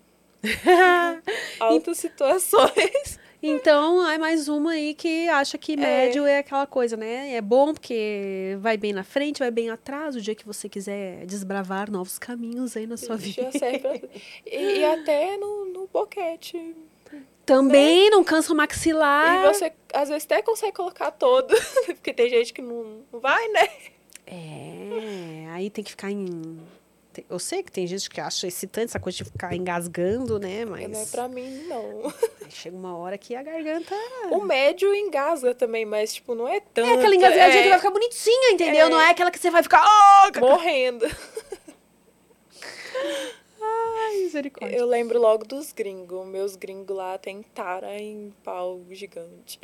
Altas 1.59 1.97
situações. 1.97 3.19
Então, 3.41 4.09
é 4.09 4.17
mais 4.17 4.47
uma 4.47 4.71
aí 4.71 4.93
que 4.93 5.29
acha 5.29 5.57
que 5.57 5.77
médio 5.77 6.25
é. 6.25 6.39
aquela 6.39 6.65
coisa, 6.65 6.97
né? 6.97 7.33
É 7.33 7.41
bom 7.41 7.73
porque 7.73 8.57
vai 8.59 8.77
bem 8.77 8.93
na 8.93 9.03
frente, 9.03 9.39
vai 9.39 9.51
bem 9.51 9.69
atrás, 9.69 10.15
o 10.15 10.21
dia 10.21 10.33
que 10.33 10.45
você 10.45 10.67
quiser 10.67 11.25
desbravar 11.25 11.91
novos 11.91 12.17
caminhos 12.17 12.75
aí 12.75 12.87
na 12.87 12.97
sua 12.97 13.15
vida. 13.15 13.51
Serve 13.51 13.79
pra... 13.79 13.95
e, 14.45 14.79
e 14.79 14.85
até 14.85 15.37
no, 15.37 15.65
no 15.65 15.87
boquete. 15.87 16.75
Também 17.45 18.09
não 18.09 18.23
cansa 18.25 18.51
o 18.51 18.55
maxilar. 18.55 19.45
E 19.45 19.47
você, 19.47 19.71
às 19.93 20.09
vezes, 20.09 20.25
até 20.25 20.41
consegue 20.41 20.73
colocar 20.73 21.11
todo. 21.11 21.55
Porque 21.85 22.13
tem 22.13 22.29
gente 22.29 22.51
que 22.51 22.61
não, 22.61 23.03
não 23.11 23.19
vai, 23.21 23.47
né? 23.47 23.69
É, 24.25 25.47
aí 25.51 25.69
tem 25.69 25.81
que 25.81 25.91
ficar 25.91 26.11
em. 26.11 26.59
Eu 27.29 27.39
sei 27.39 27.63
que 27.63 27.71
tem 27.71 27.85
gente 27.87 28.09
que 28.09 28.19
acha 28.21 28.47
excitante 28.47 28.85
essa 28.87 28.99
coisa 28.99 29.17
de 29.17 29.23
ficar 29.25 29.53
engasgando, 29.55 30.39
né? 30.39 30.65
Mas 30.65 30.89
Não 30.89 31.01
é 31.01 31.05
pra 31.05 31.27
mim, 31.27 31.63
não. 31.67 32.07
aí 32.43 32.49
chega 32.51 32.75
uma 32.75 32.95
hora 32.97 33.17
que 33.17 33.35
a 33.35 33.41
garganta. 33.43 33.95
O 34.31 34.41
médio 34.43 34.93
engasga 34.93 35.53
também, 35.55 35.85
mas, 35.85 36.13
tipo, 36.13 36.35
não 36.35 36.47
é 36.47 36.59
tanto. 36.59 36.89
É 36.89 36.93
aquela 36.93 37.15
engasgadinha 37.15 37.59
é, 37.59 37.63
que 37.63 37.69
vai 37.69 37.77
ficar 37.79 37.91
bonitinha, 37.91 38.51
entendeu? 38.51 38.87
É. 38.87 38.89
Não 38.89 38.99
é 38.99 39.09
aquela 39.11 39.31
que 39.31 39.39
você 39.39 39.49
vai 39.51 39.63
ficar. 39.63 39.83
"Oh, 39.85 40.39
Morrendo. 40.39 41.05
Ai, 43.61 44.17
misericórdia. 44.23 44.75
Eu 44.77 44.85
lembro 44.85 45.19
logo 45.19 45.45
dos 45.45 45.71
gringos. 45.73 46.25
Meus 46.27 46.55
gringos 46.55 46.95
lá 46.95 47.17
tem 47.17 47.41
tara 47.41 47.95
em 47.99 48.33
pau 48.43 48.81
gigante. 48.91 49.59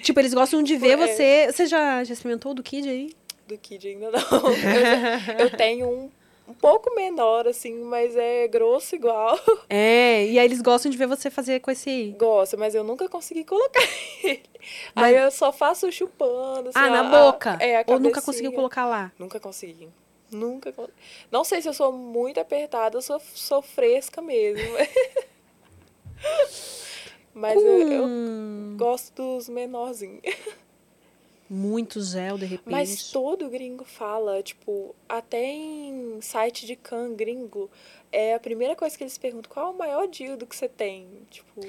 Tipo, 0.00 0.20
eles 0.20 0.34
gostam 0.34 0.62
de 0.62 0.76
ver 0.76 0.92
É. 0.92 0.96
você. 0.96 1.46
Você 1.52 1.66
já, 1.66 2.02
já 2.04 2.12
experimentou 2.14 2.52
o 2.52 2.54
do 2.54 2.62
Kid 2.62 2.88
aí? 2.88 3.14
Do 3.46 3.56
Kid 3.58 3.86
ainda 3.88 4.10
não. 4.10 4.20
Eu, 5.38 5.38
eu 5.40 5.50
tenho 5.56 5.86
um 5.88 6.10
um 6.46 6.54
pouco 6.54 6.94
menor, 6.94 7.46
assim, 7.48 7.74
mas 7.84 8.16
é 8.16 8.46
grosso 8.48 8.94
igual. 8.94 9.38
É, 9.68 10.26
e 10.26 10.38
aí 10.38 10.44
eles 10.44 10.60
gostam 10.60 10.90
de 10.90 10.96
ver 10.98 11.06
você 11.06 11.30
fazer 11.30 11.60
com 11.60 11.70
esse. 11.70 12.14
Gosto, 12.18 12.56
mas 12.58 12.74
eu 12.74 12.84
nunca 12.84 13.08
consegui 13.08 13.44
colocar 13.44 13.80
ele. 14.22 14.42
Mas- 14.94 15.04
Aí 15.06 15.16
eu 15.16 15.30
só 15.30 15.52
faço 15.52 15.90
chupando. 15.90 16.68
assim, 16.70 16.78
Ah, 16.78 16.90
na 16.90 17.00
a- 17.00 17.32
boca? 17.32 17.56
é, 17.60 17.76
a 17.80 17.84
Ou 17.86 17.98
nunca 17.98 18.20
conseguiu 18.22 18.52
colocar 18.52 18.86
lá? 18.86 19.10
Nunca 19.18 19.40
consegui. 19.40 19.88
Nunca 20.30 20.72
con- 20.72 20.88
Não 21.30 21.44
sei 21.44 21.60
se 21.62 21.68
eu 21.68 21.74
sou 21.74 21.92
muito 21.92 22.40
apertada, 22.40 22.96
eu 22.98 23.02
sou, 23.02 23.20
sou 23.34 23.62
fresca 23.62 24.20
mesmo. 24.22 24.62
Mas 27.34 27.62
eu, 27.62 27.88
eu 27.88 28.04
Hum, 28.06 28.76
gosto 28.78 29.12
dos 29.14 29.48
menorzinhos. 29.48 30.22
Muito 31.54 32.02
gel, 32.02 32.36
de 32.36 32.46
repente. 32.46 32.70
Mas 32.72 33.10
todo 33.12 33.48
gringo 33.48 33.84
fala, 33.84 34.42
tipo, 34.42 34.94
até 35.08 35.42
em 35.44 36.20
site 36.20 36.66
de 36.66 36.74
can 36.74 37.14
gringo, 37.14 37.70
é 38.10 38.34
a 38.34 38.40
primeira 38.40 38.74
coisa 38.74 38.96
que 38.98 39.04
eles 39.04 39.16
perguntam, 39.16 39.50
qual 39.52 39.68
é 39.68 39.70
o 39.70 39.78
maior 39.78 40.06
dildo 40.08 40.46
que 40.46 40.56
você 40.56 40.68
tem? 40.68 41.06
Tipo, 41.30 41.60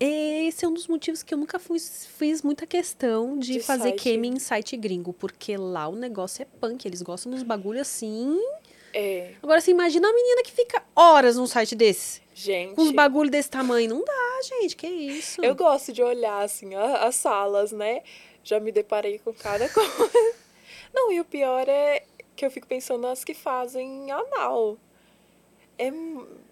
Esse 0.00 0.64
é 0.64 0.68
um 0.68 0.72
dos 0.74 0.86
motivos 0.86 1.22
que 1.24 1.34
eu 1.34 1.38
nunca 1.38 1.58
fiz, 1.58 2.06
fiz 2.18 2.42
muita 2.42 2.66
questão 2.66 3.36
de, 3.36 3.54
De 3.54 3.60
fazer 3.60 3.88
site. 3.98 4.10
em 4.10 4.38
site 4.38 4.76
gringo. 4.76 5.12
Porque 5.12 5.56
lá 5.56 5.88
o 5.88 5.96
negócio 5.96 6.42
é 6.42 6.44
punk. 6.44 6.86
Eles 6.86 7.02
gostam 7.02 7.32
dos 7.32 7.42
bagulho 7.42 7.80
assim. 7.80 8.38
é, 8.94 9.32
Agora, 9.42 9.60
você 9.60 9.72
imagina 9.72 10.06
uma 10.06 10.14
menina 10.14 10.42
que 10.44 10.52
fica 10.52 10.84
horas 10.94 11.36
num 11.36 11.46
site 11.48 11.74
desse. 11.74 12.20
gente. 12.32 12.74
Com 12.76 12.82
uns 12.82 12.92
bagulho 12.92 13.28
desse 13.28 13.50
tamanho. 13.50 13.88
Não 13.88 14.04
dá, 14.04 14.40
gente. 14.60 14.76
Que 14.76 14.86
isso? 14.86 15.44
Eu 15.44 15.56
gosto 15.56 15.92
de 15.92 16.00
olhar, 16.00 16.44
assim, 16.44 16.76
as 16.76 17.16
salas, 17.16 17.72
né? 17.72 18.02
Já 18.44 18.58
me 18.60 18.72
deparei 18.72 19.18
com 19.18 19.32
cada 19.32 19.68
coisa. 19.72 20.34
Não, 20.92 21.12
e 21.12 21.20
o 21.20 21.24
pior 21.24 21.68
é 21.68 22.04
que 22.34 22.44
eu 22.46 22.50
fico 22.50 22.66
pensando 22.66 23.02
nas 23.02 23.24
que 23.24 23.34
fazem 23.34 24.10
anal. 24.10 24.78
É. 25.76 25.90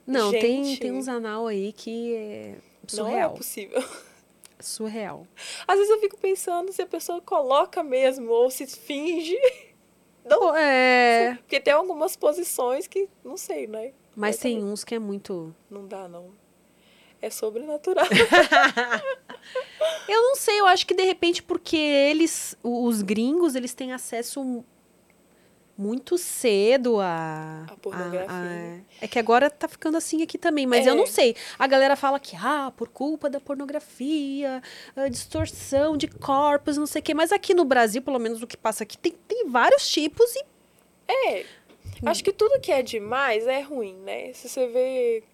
Não, 0.07 0.31
tem, 0.31 0.65
gente, 0.65 0.81
tem 0.81 0.93
uns 0.93 1.09
anal 1.09 1.47
aí 1.47 1.73
que 1.73 2.15
é 2.15 2.49
Não 2.95 3.07
é 3.07 3.11
surreal. 3.11 3.35
possível. 3.35 3.85
surreal. 4.61 5.27
Às 5.67 5.77
vezes 5.79 5.91
eu 5.91 6.01
fico 6.01 6.17
pensando 6.19 6.73
se 6.73 6.81
a 6.83 6.87
pessoa 6.87 7.21
coloca 7.21 7.83
mesmo 7.83 8.31
ou 8.31 8.51
se 8.51 8.67
finge. 8.67 9.37
Pô, 10.29 10.55
é. 10.55 11.37
Porque 11.37 11.61
tem 11.61 11.73
algumas 11.73 12.17
posições 12.17 12.87
que, 12.87 13.09
não 13.25 13.37
sei, 13.37 13.67
né? 13.67 13.93
Mas 14.15 14.37
Eu 14.37 14.43
tem 14.43 14.57
também. 14.59 14.73
uns 14.73 14.83
que 14.85 14.95
é 14.95 14.99
muito. 14.99 15.55
Não 15.71 15.87
dá, 15.87 16.09
não. 16.09 16.31
É 17.27 17.31
sobrenatural. 17.31 18.07
Eu 20.09 20.23
não 20.23 20.37
sei, 20.37 20.61
eu 20.61 20.67
acho 20.67 20.87
que 20.87 20.95
de 20.95 21.03
repente 21.05 21.43
porque 21.43 21.77
eles, 21.77 22.57
os 22.63 23.03
gringos, 23.03 23.55
eles 23.57 23.75
têm 23.75 23.93
acesso 23.93 24.65
muito 25.77 26.17
cedo 26.17 27.01
a. 27.01 27.67
A 27.69 27.77
pornografia, 27.77 28.31
a- 28.31 28.41
né? 28.43 28.85
é 29.01 29.07
que 29.09 29.19
agora 29.19 29.51
tá 29.51 29.67
ficando 29.69 29.97
assim 29.97 30.23
aqui 30.23 30.39
também, 30.39 30.67
mas 30.67 30.87
eu 30.87 30.95
É. 30.95 30.97
não 30.97 31.07
sei. 31.07 31.35
A 31.59 31.67
galera 31.67 31.97
fala 31.97 32.19
que, 32.21 32.35
ah, 32.37 32.73
por 32.77 32.89
culpa 32.89 33.29
da 33.29 33.41
pornografia, 33.41 34.63
a 34.95 35.09
distorção 35.09 35.97
de 35.97 36.07
corpos, 36.09 36.77
não 36.77 36.87
sei 36.87 37.01
o 37.01 37.05
quê. 37.05 37.15
Mas 37.15 37.33
aqui 37.33 37.53
no 37.55 37.65
Brasil, 37.65 38.01
pelo 38.03 38.19
menos 38.19 38.43
o 38.43 38.47
que 38.47 38.57
passa 38.57 38.85
aqui, 38.85 38.97
tem, 38.97 39.13
tem 39.29 39.49
vários 39.49 39.89
tipos 39.89 40.27
e. 40.37 40.45
É. 41.09 41.45
Acho 42.05 42.23
que 42.25 42.33
tudo 42.33 42.61
que 42.61 42.71
é 42.73 42.83
demais 42.83 43.47
é 43.47 43.61
ruim, 43.61 43.97
né? 44.05 44.33
Se 44.33 44.49
você 44.49 44.67
vê. 44.69 45.25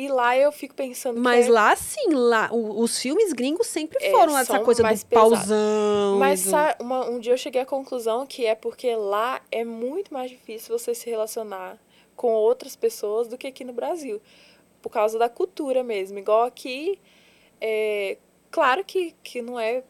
E 0.00 0.06
lá 0.06 0.38
eu 0.38 0.52
fico 0.52 0.76
pensando 0.76 1.20
Mas 1.20 1.48
é- 1.48 1.50
lá 1.50 1.74
sim, 1.74 2.10
lá, 2.12 2.48
o- 2.52 2.80
os 2.82 3.00
filmes 3.00 3.32
gringos 3.32 3.66
sempre 3.66 3.98
É, 4.00 4.10
foram 4.12 4.38
essa 4.38 4.54
são 4.54 4.64
coisa 4.64 4.80
mais 4.80 5.02
do 5.02 5.08
pesados. 5.08 5.30
pausão. 5.38 6.18
Mas 6.20 6.44
do- 6.44 6.84
uma- 6.84 7.04
um 7.10 7.18
dia 7.18 7.32
eu 7.32 7.36
cheguei 7.36 7.60
à 7.60 7.66
conclusão 7.66 8.24
que 8.24 8.46
é 8.46 8.54
porque 8.54 8.94
lá 8.94 9.42
é 9.50 9.64
muito 9.64 10.14
mais 10.14 10.30
difícil 10.30 10.78
você 10.78 10.94
se 10.94 11.10
relacionar 11.10 11.76
com 12.14 12.32
outras 12.32 12.76
pessoas 12.76 13.26
do 13.26 13.36
que 13.36 13.48
aqui 13.48 13.64
no 13.64 13.72
Brasil. 13.72 14.22
Por 14.80 14.90
causa 14.90 15.18
da 15.18 15.28
cultura 15.28 15.82
mesmo. 15.82 16.16
Igual 16.20 16.44
aqui, 16.44 17.00
é, 17.60 18.18
claro 18.52 18.84
que, 18.84 19.16
que 19.24 19.42
não 19.42 19.58
é. 19.58 19.82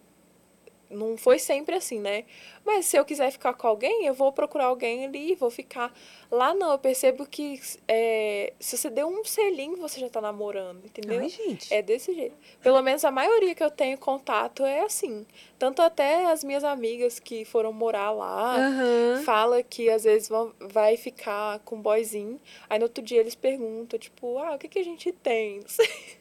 Não 0.90 1.18
foi 1.18 1.38
sempre 1.38 1.74
assim, 1.74 2.00
né? 2.00 2.24
Mas 2.64 2.86
se 2.86 2.96
eu 2.96 3.04
quiser 3.04 3.30
ficar 3.30 3.52
com 3.52 3.66
alguém, 3.66 4.06
eu 4.06 4.14
vou 4.14 4.32
procurar 4.32 4.66
alguém 4.66 5.04
ali 5.04 5.32
e 5.32 5.34
vou 5.34 5.50
ficar. 5.50 5.92
Lá 6.30 6.54
não, 6.54 6.72
eu 6.72 6.78
percebo 6.78 7.26
que 7.26 7.60
é, 7.86 8.52
se 8.58 8.76
você 8.76 8.88
deu 8.88 9.06
um 9.06 9.22
selinho, 9.22 9.76
você 9.76 10.00
já 10.00 10.08
tá 10.08 10.20
namorando, 10.20 10.84
entendeu? 10.84 11.20
Ai, 11.20 11.28
gente. 11.28 11.72
É 11.72 11.82
desse 11.82 12.14
jeito. 12.14 12.36
Pelo 12.62 12.80
menos 12.82 13.04
a 13.04 13.10
maioria 13.10 13.54
que 13.54 13.62
eu 13.62 13.70
tenho 13.70 13.98
contato 13.98 14.64
é 14.64 14.80
assim. 14.80 15.26
Tanto 15.58 15.82
até 15.82 16.26
as 16.26 16.42
minhas 16.42 16.64
amigas 16.64 17.18
que 17.18 17.44
foram 17.44 17.72
morar 17.72 18.10
lá, 18.10 18.56
Aham. 18.56 19.22
fala 19.24 19.62
que 19.62 19.90
às 19.90 20.04
vezes 20.04 20.28
vão, 20.28 20.54
vai 20.58 20.96
ficar 20.96 21.58
com 21.60 21.76
um 21.76 21.82
boyzinho. 21.82 22.40
Aí 22.68 22.78
no 22.78 22.86
outro 22.86 23.02
dia 23.02 23.20
eles 23.20 23.34
perguntam, 23.34 23.98
tipo, 23.98 24.38
ah, 24.38 24.54
o 24.54 24.58
que, 24.58 24.68
que 24.68 24.78
a 24.78 24.84
gente 24.84 25.12
tem? 25.12 25.60
Não 25.60 25.68
sei. 25.68 26.18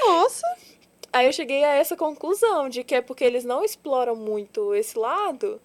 Nossa. 0.00 0.46
Aí 1.18 1.26
eu 1.26 1.32
cheguei 1.32 1.64
a 1.64 1.74
essa 1.74 1.96
conclusão 1.96 2.68
de 2.68 2.84
que 2.84 2.94
é 2.94 3.00
porque 3.00 3.24
eles 3.24 3.44
não 3.44 3.64
exploram 3.64 4.14
muito 4.14 4.74
esse 4.74 4.96
lado. 4.98 5.60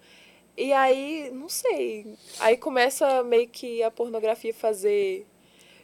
E 0.58 0.74
aí, 0.74 1.30
não 1.32 1.48
sei. 1.50 2.16
Aí 2.40 2.58
começa 2.58 3.24
meio 3.24 3.48
que 3.48 3.82
a 3.84 3.92
pornografia 3.92 4.54
fazer. 4.54 5.28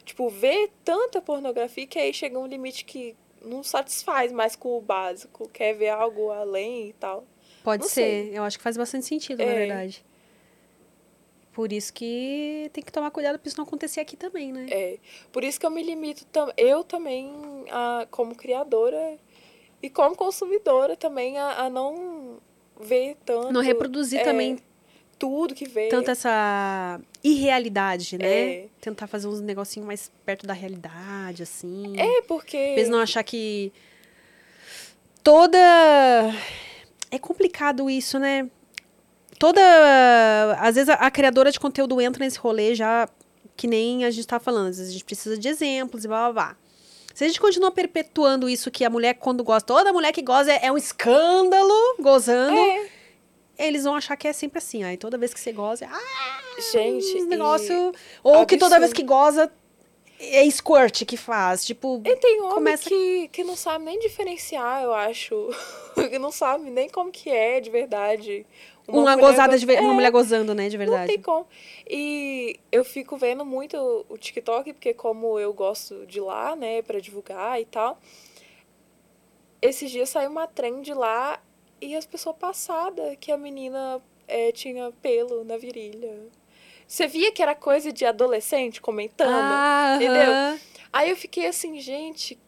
Tipo, 0.04 0.28
ver 0.28 0.70
tanta 0.84 1.20
pornografia 1.20 1.86
que 1.86 1.98
aí 1.98 2.12
chega 2.12 2.38
um 2.38 2.46
limite 2.46 2.84
que 2.84 3.14
não 3.42 3.62
satisfaz 3.62 4.32
mais 4.32 4.56
com 4.56 4.76
o 4.76 4.80
básico. 4.80 5.48
Quer 5.50 5.74
ver 5.74 5.90
algo 5.90 6.30
além 6.30 6.88
e 6.88 6.92
tal. 6.94 7.24
Pode 7.62 7.82
Não 7.82 7.88
ser. 7.88 8.32
Eu 8.32 8.42
acho 8.42 8.58
que 8.58 8.64
faz 8.64 8.76
bastante 8.76 9.06
sentido, 9.06 9.38
na 9.38 9.44
É. 9.52 9.54
verdade. 9.54 10.04
Por 11.52 11.72
isso 11.72 11.92
que 11.92 12.70
tem 12.72 12.82
que 12.82 12.92
tomar 12.92 13.10
cuidado 13.10 13.38
pra 13.38 13.48
isso 13.48 13.56
não 13.58 13.64
acontecer 13.64 14.00
aqui 14.00 14.16
também, 14.16 14.52
né? 14.52 14.66
É. 14.70 14.98
Por 15.32 15.42
isso 15.44 15.58
que 15.58 15.66
eu 15.66 15.70
me 15.70 15.82
limito 15.82 16.24
tam 16.26 16.50
eu 16.56 16.84
também, 16.84 17.32
a, 17.70 18.06
como 18.10 18.34
criadora 18.36 19.18
e 19.82 19.88
como 19.88 20.16
consumidora 20.16 20.96
também, 20.96 21.38
a, 21.38 21.64
a 21.64 21.70
não 21.70 22.38
ver 22.80 23.16
tanto. 23.24 23.52
Não 23.52 23.60
reproduzir 23.60 24.20
é, 24.20 24.24
também 24.24 24.58
tudo 25.18 25.54
que 25.54 25.68
vê. 25.68 25.88
tanto 25.88 26.10
essa 26.10 27.00
irrealidade, 27.22 28.16
né? 28.18 28.52
É. 28.52 28.66
Tentar 28.80 29.06
fazer 29.06 29.28
uns 29.28 29.40
negocinhos 29.40 29.86
mais 29.86 30.10
perto 30.24 30.46
da 30.46 30.54
realidade, 30.54 31.42
assim. 31.42 31.94
É, 31.98 32.22
porque. 32.22 32.56
Às 32.56 32.74
vezes 32.74 32.90
não 32.90 33.00
achar 33.00 33.22
que 33.22 33.72
toda. 35.22 35.58
É 37.10 37.18
complicado 37.18 37.90
isso, 37.90 38.18
né? 38.18 38.50
Toda. 39.38 39.60
Às 40.58 40.74
vezes 40.74 40.88
a, 40.88 40.94
a 40.94 41.10
criadora 41.10 41.50
de 41.52 41.60
conteúdo 41.60 42.00
entra 42.00 42.24
nesse 42.24 42.38
rolê 42.38 42.74
já 42.74 43.08
que 43.56 43.66
nem 43.66 44.06
a 44.06 44.10
gente 44.10 44.26
tá 44.26 44.40
falando. 44.40 44.68
Às 44.68 44.78
vezes 44.78 44.90
a 44.90 44.92
gente 44.94 45.04
precisa 45.04 45.36
de 45.36 45.48
exemplos 45.48 46.04
e 46.04 46.08
blá 46.08 46.32
blá 46.32 46.32
blá. 46.32 46.56
Se 47.20 47.24
a 47.24 47.28
gente 47.28 47.38
continua 47.38 47.70
perpetuando 47.70 48.48
isso 48.48 48.70
que 48.70 48.82
a 48.82 48.88
mulher, 48.88 49.12
quando 49.12 49.44
gosta, 49.44 49.66
toda 49.66 49.92
mulher 49.92 50.10
que 50.10 50.22
goza 50.22 50.50
é, 50.54 50.60
é 50.62 50.72
um 50.72 50.78
escândalo 50.78 51.70
gozando, 52.00 52.56
É, 52.58 52.88
eles 53.58 53.84
vão 53.84 53.94
achar 53.94 54.16
que 54.16 54.26
é 54.26 54.32
sempre 54.32 54.56
assim. 54.56 54.84
Aí 54.84 54.96
toda 54.96 55.18
vez 55.18 55.34
que 55.34 55.38
você 55.38 55.52
goza, 55.52 55.86
ah, 55.86 56.40
gente. 56.72 57.20
um 57.20 57.26
negócio. 57.26 57.92
Ou 58.24 58.46
que 58.46 58.56
toda 58.56 58.76
absurdo. 58.76 58.80
vez 58.80 58.92
que 58.94 59.02
goza 59.02 59.52
é 60.18 60.48
squirt 60.50 61.04
que 61.04 61.18
faz. 61.18 61.62
Tipo, 61.66 62.00
E 62.06 62.16
tem 62.16 62.40
homem 62.40 62.54
Começa- 62.54 62.88
que, 62.88 63.28
que 63.28 63.44
não 63.44 63.54
sabe 63.54 63.84
nem 63.84 63.98
diferenciar, 63.98 64.82
eu 64.82 64.94
acho. 64.94 65.34
que 66.08 66.18
não 66.18 66.32
sabe 66.32 66.70
nem 66.70 66.88
como 66.88 67.10
que 67.10 67.28
é 67.28 67.60
de 67.60 67.68
verdade. 67.68 68.46
Uma, 68.98 69.16
mulher 69.16 69.20
gozada 69.20 69.52
go- 69.54 69.58
de 69.58 69.66
ver- 69.66 69.80
uma 69.80 69.90
É, 69.90 69.94
mulher 69.94 70.10
gozando, 70.10 70.54
né, 70.54 70.68
de 70.68 70.76
Não 70.76 70.84
verdade. 70.84 71.12
tem 71.12 71.22
como. 71.22 71.46
E 71.88 72.58
eu 72.72 72.84
fico 72.84 73.16
vendo 73.16 73.44
muito 73.44 74.04
o 74.08 74.16
TikTok, 74.18 74.72
porque 74.72 74.92
como 74.94 75.38
eu 75.38 75.52
gosto 75.52 76.06
de 76.06 76.20
lá, 76.20 76.54
né, 76.56 76.82
pra 76.82 77.00
divulgar 77.00 77.60
e 77.60 77.64
tal. 77.64 77.98
Esses 79.62 79.90
dias 79.90 80.08
saiu 80.08 80.30
uma 80.30 80.46
trend 80.46 80.92
lá 80.94 81.40
e 81.80 81.94
as 81.94 82.06
pessoas 82.06 82.36
passadas 82.36 83.16
que 83.20 83.30
a 83.30 83.36
menina 83.36 84.00
eh, 84.26 84.52
tinha 84.52 84.90
pelo 85.02 85.44
na 85.44 85.56
virilha. 85.56 86.28
Você 86.86 87.06
via 87.06 87.30
que 87.30 87.42
era 87.42 87.54
coisa 87.54 87.92
de 87.92 88.04
adolescente 88.04 88.80
comentando? 88.80 89.30
Ah, 89.52 89.94
entendeu? 89.96 90.32
aham. 90.32 90.60
Aí 90.92 91.10
eu 91.10 91.16
fiquei 91.16 91.46
assim, 91.46 91.78
gente, 91.78 92.38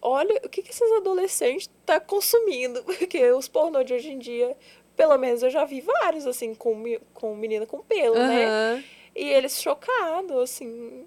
olha 0.00 0.40
o 0.44 0.48
que, 0.48 0.62
que 0.62 0.70
esses 0.70 0.90
adolescentes 0.92 1.70
tá 1.86 2.00
consumindo. 2.00 2.82
Porque 2.84 3.30
os 3.32 3.48
pornô 3.48 3.82
de 3.84 3.92
hoje 3.94 4.10
em 4.10 4.18
dia, 4.18 4.56
pelo 4.96 5.16
menos 5.18 5.42
eu 5.42 5.50
já 5.50 5.64
vi 5.64 5.80
vários, 5.80 6.26
assim, 6.26 6.54
com, 6.54 6.82
com 7.14 7.34
menina 7.34 7.66
com 7.66 7.78
pelo, 7.82 8.14
né? 8.14 8.46
Aham. 8.46 8.84
E 9.14 9.24
eles 9.28 9.60
chocados, 9.60 10.36
assim. 10.38 11.04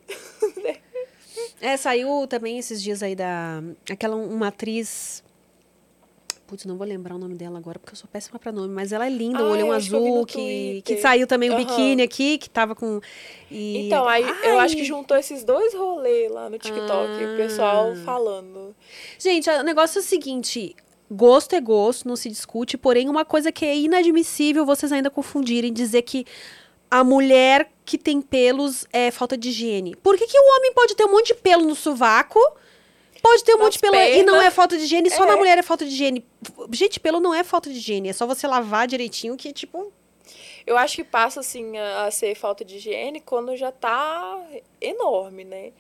É, 1.60 1.76
saiu 1.76 2.26
também 2.28 2.58
esses 2.60 2.82
dias 2.82 3.02
aí 3.04 3.16
da. 3.16 3.62
Aquela 3.90 4.16
uma 4.16 4.48
atriz. 4.48 5.24
Putz, 6.48 6.64
não 6.66 6.78
vou 6.78 6.86
lembrar 6.86 7.16
o 7.16 7.18
nome 7.18 7.34
dela 7.34 7.58
agora, 7.58 7.80
porque 7.80 7.94
eu 7.94 7.98
sou 7.98 8.08
péssima 8.08 8.38
pra 8.38 8.52
nome, 8.52 8.68
mas 8.72 8.92
ela 8.92 9.08
é 9.08 9.10
linda, 9.10 9.40
Ah, 9.40 9.44
o 9.44 9.50
olhão 9.50 9.68
que 9.70 9.74
eu 9.74 9.80
vi 9.80 9.86
azul, 9.88 10.26
que, 10.28 10.34
que 10.36 10.82
Twitter. 10.84 11.02
saiu 11.02 11.26
também 11.26 11.50
o 11.50 11.54
Aham. 11.54 11.66
biquíni 11.66 12.04
aqui, 12.04 12.38
que 12.38 12.48
tava 12.48 12.76
com. 12.76 13.02
e- 13.50 13.88
Então, 13.88 14.08
aí 14.08 14.24
eu 14.44 14.60
acho 14.60 14.76
que 14.76 14.82
Ai! 14.82 14.88
juntou 14.88 15.18
esses 15.18 15.44
dois 15.44 15.74
rolês 15.74 16.32
lá 16.32 16.48
no 16.48 16.60
TikTok, 16.60 17.26
o 17.26 17.36
pessoal 17.36 17.92
Ah. 17.94 17.96
falando. 18.06 18.76
Gente, 19.18 19.50
o 19.50 19.64
negócio 19.64 19.98
é 19.98 20.02
o 20.02 20.04
seguinte: 20.06 20.76
gosto 21.10 21.54
é 21.54 21.62
gosto, 21.62 22.08
não 22.08 22.16
se 22.16 22.30
discute, 22.30 22.78
porém, 22.78 23.10
uma 23.10 23.24
coisa 23.26 23.52
que 23.52 23.66
é 23.66 23.76
inadmissível 23.76 24.66
vocês 24.66 24.92
ainda 24.92 25.10
confundirem, 25.10 25.72
dizer 25.72 26.02
que 26.02 26.26
a 26.90 27.04
mulher 27.04 27.72
que 27.84 27.98
tem 27.98 28.22
pelos 28.22 28.86
é 28.92 29.12
falta 29.12 29.38
de 29.38 29.50
higiene. 29.50 29.96
Por 29.96 30.18
que, 30.18 30.26
que 30.28 30.40
o 30.40 30.58
homem 30.58 30.74
pode 30.74 30.96
ter 30.96 31.06
um 31.06 31.12
monte 31.12 31.28
de 31.28 31.36
pelo 31.36 31.64
no 31.66 31.76
sovaco? 31.76 32.40
Pode 33.22 33.44
ter 33.44 33.56
um 33.56 33.60
monte 33.60 33.74
de 33.74 33.80
pelo 33.80 33.96
e 33.96 34.24
não 34.24 34.40
é 34.42 34.52
falta 34.52 34.78
de 34.78 34.84
higiene, 34.84 35.10
só 35.10 35.24
É. 35.24 35.28
na 35.28 35.36
mulher 35.38 35.58
é 35.58 35.64
falta 35.64 35.84
de 35.84 35.92
higiene. 35.92 36.24
Gente, 36.72 37.00
pelo 37.00 37.20
não 37.20 37.34
é 37.34 37.44
falta 37.44 37.70
de 37.70 37.78
higiene, 37.78 38.10
é 38.10 38.14
só 38.14 38.28
você 38.28 38.46
lavar 38.48 38.88
direitinho 38.88 39.36
que, 39.36 39.52
tipo, 39.52 39.92
Eu 40.68 40.78
acho 40.78 40.96
que 40.96 41.04
passa, 41.04 41.40
assim, 41.42 41.78
a, 41.78 42.06
a 42.06 42.12
ser 42.12 42.34
falta 42.36 42.66
de 42.66 42.78
higiene 42.78 43.20
quando 43.22 43.56
já 43.56 43.72
tá 43.72 44.44
enorme, 44.82 45.44
né? 45.44 45.72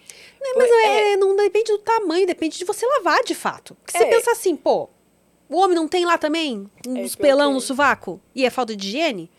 Mas 0.55 0.69
é, 0.85 1.17
não 1.17 1.35
depende 1.35 1.71
do 1.71 1.79
tamanho, 1.79 2.27
depende 2.27 2.57
de 2.57 2.65
você 2.65 2.85
lavar 2.85 3.23
de 3.23 3.33
fato. 3.33 3.73
Porque 3.75 3.97
você 3.97 4.03
É. 4.03 4.09
pensa 4.09 4.31
assim, 4.31 4.55
pô, 4.55 4.87
o 5.49 5.57
homem 5.57 5.75
não 5.75 5.87
tem 5.87 6.05
lá 6.05 6.17
também 6.17 6.69
uns 6.87 7.13
É, 7.15 7.17
pelão 7.17 7.53
no 7.53 7.61
sovaco? 7.61 8.19
E 8.33 8.45
é 8.45 8.49
falta 8.49 8.75
de 8.75 8.87
higiene? 8.87 9.29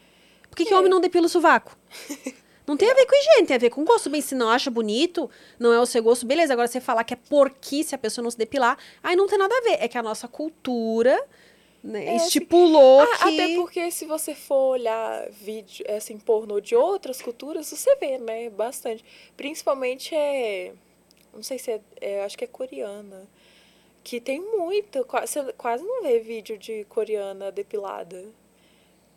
Por 0.51 0.57
que, 0.57 0.65
que 0.65 0.73
o 0.73 0.77
É. 0.77 0.79
homem 0.79 0.91
não 0.91 1.01
depila 1.01 1.27
o 1.27 1.29
sovaco? 1.29 1.77
Não 2.67 2.77
tem 2.77 2.91
a 2.91 2.95
ver 2.95 3.07
com 3.07 3.15
higiene, 3.15 3.47
tem 3.47 3.55
a 3.55 3.61
ver 3.61 3.71
com 3.71 3.85
gosto. 3.85 4.11
Bem, 4.11 4.21
se 4.21 4.35
não 4.35 4.49
acha 4.49 4.69
bonito, 4.69 5.31
não 5.57 5.73
é 5.73 5.79
o 5.79 5.87
seu 5.87 6.03
gosto, 6.03 6.27
beleza. 6.27 6.53
Agora, 6.53 6.67
você 6.67 6.81
falar 6.81 7.05
que 7.05 7.15
é 7.15 7.17
porqui 7.17 7.85
se 7.85 7.95
a 7.95 7.99
pessoa 7.99 8.25
não 8.25 8.31
se 8.33 8.37
depilar, 8.37 8.77
aí 9.05 9.15
não 9.15 9.29
tem 9.29 9.39
nada 9.39 9.55
a 9.57 9.61
ver. 9.61 9.77
É 9.81 9.87
que 9.87 9.97
a 9.97 10.03
nossa 10.03 10.27
cultura 10.27 11.17
né, 11.81 12.07
É, 12.07 12.17
assim, 12.17 12.27
estipulou 12.27 13.03
Ah, 13.03 13.07
que... 13.19 13.41
Até 13.41 13.55
porque 13.55 13.89
se 13.93 14.05
você 14.05 14.35
for 14.35 14.71
olhar 14.73 15.31
vídeo, 15.31 15.87
assim, 15.97 16.19
pornô 16.19 16.59
de 16.61 16.75
outras 16.75 17.23
culturas, 17.23 17.69
você 17.71 17.95
vê, 18.01 18.19
né? 18.19 18.51
Bastante. 18.51 19.05
Principalmente 19.37 20.13
é. 20.13 20.73
Não 21.33 21.45
sei 21.45 21.61
se 21.61 21.71
é. 21.71 21.81
é, 22.01 22.25
acho 22.25 22.37
que 22.37 22.43
é 22.43 22.49
coreana. 22.49 23.29
Que 24.07 24.21
tem 24.21 24.41
muito. 24.41 25.05
Você 25.05 25.53
quase 25.55 25.83
não 25.83 26.01
vê 26.01 26.21
vídeo 26.21 26.57
de 26.57 26.85
coreana 26.85 27.51
depilada. 27.51 28.25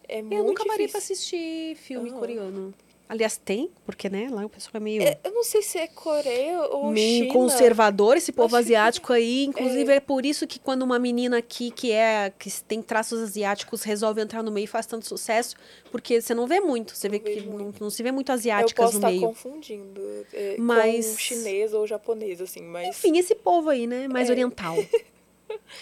É 0.08 0.20
muito 0.20 0.34
Eu 0.34 0.44
nunca 0.44 0.66
parei 0.66 0.88
pra 0.88 1.00
difícil. 1.00 1.14
assistir 1.14 1.76
filme 1.76 2.10
Aham. 2.10 2.18
coreano. 2.20 2.74
Aliás, 3.12 3.38
tem, 3.38 3.72
porque, 3.88 4.08
né, 4.08 4.28
lá 4.30 4.46
o 4.46 4.50
pessoal 4.50 4.74
é 4.76 4.80
meio... 4.80 5.02
É, 5.02 5.18
eu 5.24 5.32
não 5.34 5.44
sei 5.44 5.64
se 5.64 5.80
é 5.80 5.88
Coreia 5.88 6.62
ou 6.68 6.92
meio 6.92 7.24
China. 7.24 7.34
conservador 7.34 8.16
esse 8.16 8.32
povo 8.32 8.56
Acho 8.56 8.68
que- 8.68 8.76
asiático 8.76 9.12
aí. 9.14 9.46
Inclusive, 9.46 9.92
é. 9.94 10.00
por 10.00 10.24
isso 10.28 10.46
que 10.46 10.60
quando 10.60 10.84
uma 10.84 11.00
menina 11.00 11.40
aqui 11.40 11.72
que 11.72 11.92
é 11.92 12.32
que 12.38 12.52
tem 12.64 12.84
traços 12.84 13.20
asiáticos 13.24 13.82
resolve 13.82 14.22
entrar 14.22 14.44
no 14.44 14.52
meio 14.52 14.66
e 14.66 14.68
faz 14.68 14.86
tanto 14.86 15.08
sucesso, 15.08 15.56
porque 15.92 16.22
você 16.22 16.36
não 16.36 16.46
vê 16.46 16.60
muito. 16.60 16.96
Você 16.96 17.08
Não 17.08 17.14
vê 17.14 17.20
que 17.20 17.42
não, 17.42 17.74
não 17.82 17.90
se 17.90 18.04
vê 18.04 18.12
muito 18.12 18.30
Eu 18.32 18.36
asiáticas 18.36 18.86
posso 18.86 19.00
no 19.00 19.00
estar 19.00 19.10
meio. 19.10 19.22
confundindo 19.24 20.02
é, 20.32 20.56
Mas- 20.60 21.08
com 21.14 21.18
chinês 21.18 21.74
ou 21.74 21.88
japonês, 21.88 22.40
assim, 22.40 22.62
mas... 22.62 22.90
Enfim, 22.90 23.18
esse 23.18 23.34
povo 23.34 23.70
aí, 23.72 23.88
né? 23.88 24.08
Mais 24.08 24.30
É. 24.30 24.32
oriental. 24.32 24.76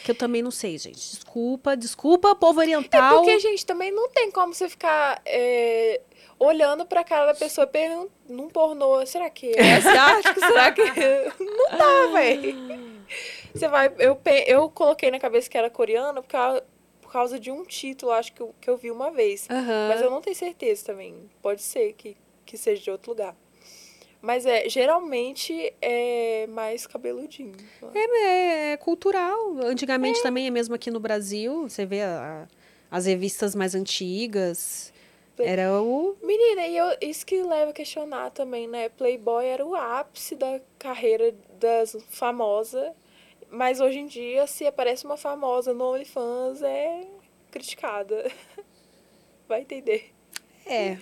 que 0.04 0.12
eu 0.12 0.16
também 0.16 0.42
não 0.42 0.52
sei, 0.52 0.78
gente. 0.78 0.98
Desculpa, 0.98 1.76
desculpa, 1.76 2.36
povo 2.36 2.62
É 2.62 2.64
oriental. 2.66 3.18
porque, 3.18 3.40
gente, 3.40 3.66
também 3.66 3.92
não 3.92 4.10
tem 4.10 4.32
como 4.32 4.54
você 4.54 4.68
ficar 4.70 5.22
é, 5.26 6.02
olhando 6.40 6.86
pra 6.86 7.04
cara 7.04 7.28
da 7.28 7.34
pessoa 7.34 7.66
perguntando 7.68 8.12
num 8.30 8.50
pornô, 8.50 9.06
será 9.06 9.30
que 9.30 9.52
é 9.58 9.74
asiático? 9.78 10.40
será 10.40 10.72
que... 10.72 10.82
Não 11.40 11.78
dá, 11.78 12.08
velho. 12.14 13.04
Você 13.54 13.68
vai... 13.68 13.92
Eu, 13.98 14.20
eu 14.46 14.70
coloquei 14.70 15.10
na 15.10 15.20
cabeça 15.20 15.50
que 15.50 15.58
era 15.58 15.70
coreano 15.70 16.22
por 16.22 16.30
causa, 16.30 16.64
por 17.02 17.12
causa 17.12 17.40
de 17.40 17.50
um 17.50 17.64
título, 17.64 18.12
acho 18.12 18.34
que 18.34 18.42
eu, 18.42 18.54
que 18.60 18.70
eu 18.70 18.78
vi 18.78 18.92
uma 18.92 19.10
vez. 19.12 19.48
Aham. 19.50 19.88
Mas 19.90 20.02
eu 20.02 20.10
não 20.12 20.22
tenho 20.22 20.36
certeza 20.36 20.86
também. 20.86 21.30
Pode 21.42 21.62
ser 21.62 21.94
que, 21.94 22.18
que 22.46 22.58
seja 22.58 22.82
de 22.82 22.92
outro 22.92 23.12
lugar. 23.12 23.36
Mas 24.28 24.46
é, 24.46 24.68
geralmente 24.68 25.74
é 25.82 26.46
mais 26.48 26.86
cabeludinho. 26.86 27.56
É, 27.96 28.74
é 28.74 28.78
cultural. 28.78 29.58
Antigamente 29.64 30.22
também 30.22 30.48
é 30.48 30.50
mesmo 30.50 30.76
aqui 30.76 30.92
no 30.92 31.00
Brasil. 31.00 31.62
Você 31.70 31.86
vê 31.86 32.02
a- 32.02 32.46
as 32.92 33.06
revistas 33.06 33.56
mais 33.56 33.74
antigas. 33.74 34.92
Era 35.40 35.82
o. 35.82 36.18
Menina, 36.22 36.68
e 36.68 36.76
eu, 36.76 36.88
isso 37.00 37.26
que 37.26 37.42
leva 37.42 37.72
a 37.72 37.74
questionar 37.74 38.32
também, 38.32 38.68
né? 38.68 38.90
Playboy 38.90 39.46
era 39.46 39.66
o 39.66 39.74
ápice 39.76 40.36
da 40.36 40.60
carreira 40.78 41.34
das 41.58 41.96
famosas, 42.10 42.92
mas 43.50 43.80
hoje 43.80 44.00
em 44.00 44.08
dia, 44.08 44.46
se 44.46 44.68
aparece 44.68 45.06
uma 45.06 45.16
famosa 45.16 45.74
no 45.74 45.86
OnlyFans, 45.94 46.62
é 46.64 47.08
criticada. 47.50 48.30
Vai 49.48 49.62
entender. 49.62 50.12
É. 50.66 50.98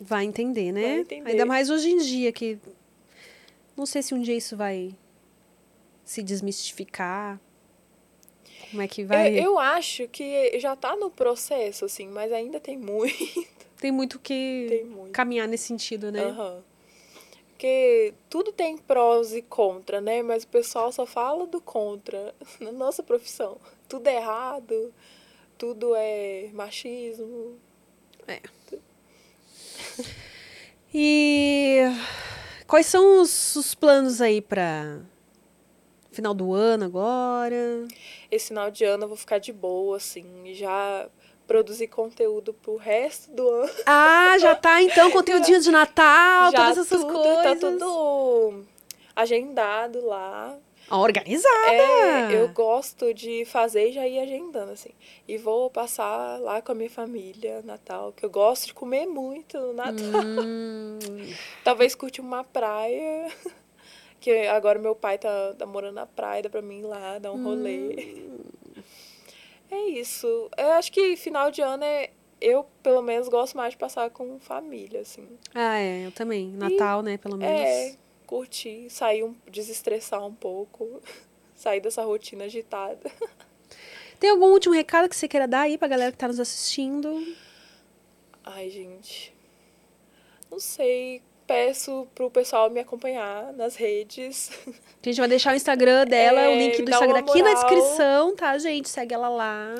Vai 0.00 0.24
entender, 0.24 0.72
né? 0.72 0.82
Vai 0.82 0.98
entender. 1.00 1.30
Ainda 1.30 1.46
mais 1.46 1.70
hoje 1.70 1.90
em 1.90 1.98
dia, 1.98 2.32
que. 2.32 2.58
Não 3.76 3.86
sei 3.86 4.02
se 4.02 4.14
um 4.14 4.20
dia 4.20 4.36
isso 4.36 4.56
vai 4.56 4.94
se 6.04 6.22
desmistificar. 6.22 7.40
Como 8.70 8.82
é 8.82 8.88
que 8.88 9.04
vai. 9.04 9.38
Eu, 9.38 9.42
eu 9.44 9.58
acho 9.58 10.08
que 10.08 10.58
já 10.58 10.74
tá 10.76 10.96
no 10.96 11.10
processo, 11.10 11.84
assim, 11.84 12.08
mas 12.08 12.32
ainda 12.32 12.60
tem 12.60 12.76
muito. 12.76 13.14
Tem 13.76 13.92
muito 13.92 14.18
que 14.18 14.66
Tem 14.70 14.84
muito. 14.84 15.12
caminhar 15.12 15.46
nesse 15.46 15.64
sentido, 15.64 16.10
né? 16.10 16.24
Aham. 16.24 16.64
Porque 17.48 18.14
tudo 18.30 18.50
tem 18.50 18.78
prós 18.78 19.34
e 19.34 19.42
contra, 19.42 20.00
né? 20.00 20.22
Mas 20.22 20.44
o 20.44 20.48
pessoal 20.48 20.90
só 20.90 21.04
fala 21.04 21.46
do 21.46 21.60
contra 21.60 22.34
na 22.60 22.72
nossa 22.72 23.02
profissão. 23.02 23.58
Tudo 23.86 24.08
é 24.08 24.16
errado, 24.16 24.94
tudo 25.58 25.94
é 25.94 26.48
machismo. 26.54 27.58
E 30.96 31.80
quais 32.68 32.86
são 32.86 33.20
os, 33.20 33.56
os 33.56 33.74
planos 33.74 34.20
aí 34.20 34.40
pra 34.40 35.00
final 36.12 36.32
do 36.32 36.54
ano 36.54 36.84
agora? 36.84 37.88
Esse 38.30 38.48
final 38.48 38.70
de 38.70 38.84
ano 38.84 39.02
eu 39.02 39.08
vou 39.08 39.16
ficar 39.16 39.38
de 39.38 39.52
boa, 39.52 39.96
assim, 39.96 40.24
e 40.44 40.54
já 40.54 41.08
produzir 41.48 41.88
conteúdo 41.88 42.54
pro 42.54 42.76
resto 42.76 43.32
do 43.32 43.48
ano. 43.48 43.72
Ah, 43.84 44.38
já 44.38 44.54
tá 44.54 44.80
então 44.80 45.10
conteúdinho 45.12 45.60
de 45.60 45.70
Natal, 45.72 46.52
já 46.52 46.58
todas 46.58 46.78
essas 46.86 47.00
tudo, 47.00 47.12
coisas. 47.12 47.42
Tá 47.42 47.56
tudo 47.56 48.64
agendado 49.16 50.06
lá. 50.06 50.56
Ah, 50.88 50.98
Organizada. 50.98 51.72
É, 51.72 52.34
eu 52.34 52.48
gosto 52.48 53.14
de 53.14 53.44
fazer 53.44 53.88
e 53.88 53.92
já 53.92 54.06
ir 54.06 54.18
agendando, 54.18 54.72
assim. 54.72 54.90
E 55.26 55.38
vou 55.38 55.70
passar 55.70 56.38
lá 56.40 56.60
com 56.60 56.72
a 56.72 56.74
minha 56.74 56.90
família, 56.90 57.62
Natal, 57.62 58.12
que 58.12 58.24
eu 58.24 58.30
gosto 58.30 58.66
de 58.66 58.74
comer 58.74 59.06
muito 59.06 59.58
no 59.58 59.72
Natal. 59.72 60.22
Hum, 60.24 60.98
Talvez 61.64 61.94
curtir 61.94 62.20
uma 62.20 62.44
praia. 62.44 63.30
Que 64.20 64.46
agora 64.46 64.78
meu 64.78 64.94
pai 64.94 65.18
tá, 65.18 65.52
tá 65.52 65.66
morando 65.66 65.96
na 65.96 66.06
praia, 66.06 66.44
dá 66.44 66.48
pra 66.48 66.62
mim 66.62 66.78
ir 66.78 66.84
lá, 66.84 67.18
dar 67.18 67.30
um 67.30 67.44
rolê. 67.44 68.24
É 69.70 69.88
isso. 69.88 70.48
Eu 70.56 70.72
acho 70.72 70.92
que 70.92 71.16
final 71.16 71.50
de 71.50 71.60
ano 71.60 71.84
é. 71.84 72.10
Eu, 72.40 72.64
pelo 72.82 73.02
menos, 73.02 73.28
gosto 73.28 73.56
mais 73.56 73.72
de 73.72 73.76
passar 73.76 74.08
com 74.10 74.38
família, 74.38 75.00
assim. 75.00 75.26
Ah, 75.54 75.78
é, 75.78 76.06
eu 76.06 76.12
também. 76.12 76.48
Natal, 76.52 77.02
né, 77.02 77.16
pelo 77.16 77.36
menos. 77.36 77.60
É, 77.60 77.96
curtir, 78.26 78.88
sair, 78.90 79.22
um, 79.22 79.34
desestressar 79.50 80.24
um 80.24 80.34
pouco. 80.34 81.00
Sair 81.56 81.80
dessa 81.80 82.02
rotina 82.02 82.44
agitada. 82.44 83.08
Tem 84.18 84.28
algum 84.28 84.46
último 84.46 84.74
recado 84.74 85.08
que 85.08 85.14
você 85.14 85.28
queira 85.28 85.46
dar 85.46 85.60
aí 85.60 85.78
pra 85.78 85.86
galera 85.86 86.10
que 86.10 86.18
tá 86.18 86.26
nos 86.26 86.40
assistindo? 86.40 87.24
Ai, 88.44 88.68
gente. 88.70 89.32
Não 90.50 90.58
sei. 90.58 91.22
Peço 91.46 92.08
pro 92.14 92.30
pessoal 92.30 92.70
me 92.70 92.80
acompanhar 92.80 93.52
nas 93.52 93.76
redes. 93.76 94.50
A 94.66 95.08
gente 95.08 95.18
vai 95.18 95.28
deixar 95.28 95.52
o 95.52 95.56
Instagram 95.56 96.06
dela, 96.06 96.40
É, 96.40 96.48
o 96.48 96.58
link 96.58 96.82
do 96.82 96.90
Instagram 96.90 97.18
aqui 97.18 97.42
na 97.42 97.52
descrição, 97.54 98.34
tá, 98.34 98.56
gente? 98.58 98.88
Segue 98.88 99.14
ela 99.14 99.28
lá. 99.28 99.74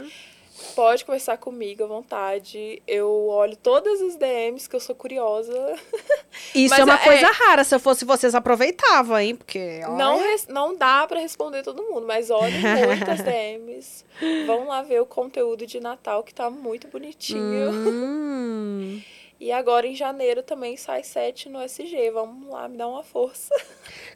Pode 0.74 1.04
conversar 1.04 1.36
comigo 1.38 1.84
à 1.84 1.86
vontade. 1.86 2.82
Eu 2.86 3.26
olho 3.28 3.56
todas 3.56 4.00
as 4.00 4.16
DMs 4.16 4.68
que 4.68 4.76
eu 4.76 4.80
sou 4.80 4.94
curiosa. 4.94 5.52
Isso 6.54 6.74
é 6.74 6.84
uma 6.84 6.94
é- 6.94 7.04
coisa 7.04 7.26
rara. 7.26 7.64
Se 7.64 7.74
eu 7.74 7.80
fosse 7.80 8.04
vocês, 8.04 8.34
aproveitavam, 8.34 9.18
hein? 9.18 9.36
Porque. 9.36 9.80
Não, 9.96 10.18
olha, 10.18 10.36
não 10.48 10.76
dá 10.76 11.06
pra 11.06 11.20
responder 11.20 11.62
todo 11.62 11.82
mundo, 11.82 12.06
mas 12.06 12.30
olhem 12.30 12.60
muitas 12.86 13.20
DMs. 13.24 14.04
Vão 14.46 14.66
lá 14.66 14.82
ver 14.82 15.00
o 15.00 15.06
conteúdo 15.06 15.66
de 15.66 15.80
Natal 15.80 16.22
que 16.22 16.34
tá 16.34 16.50
muito 16.50 16.88
bonitinho. 16.88 17.70
Hum. 17.70 19.02
E 19.40 19.52
agora 19.52 19.86
em 19.86 19.94
janeiro 19.94 20.42
também 20.42 20.76
sai 20.76 21.02
7 21.02 21.50
no 21.50 21.60
SG. 21.60 22.10
Vamos 22.12 22.48
lá 22.48 22.66
me 22.68 22.78
dar 22.78 22.88
uma 22.88 23.02
força. 23.02 23.54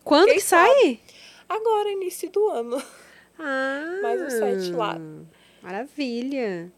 Quando 0.03 0.27
Quem 0.27 0.37
que 0.37 0.41
sai? 0.41 1.01
Agora, 1.47 1.91
início 1.91 2.31
do 2.31 2.49
ano. 2.49 2.83
Ah. 3.39 3.99
Mais 4.03 4.23
um 4.23 4.31
site 4.31 4.73
lá. 4.73 4.97
Maravilha. 5.63 6.71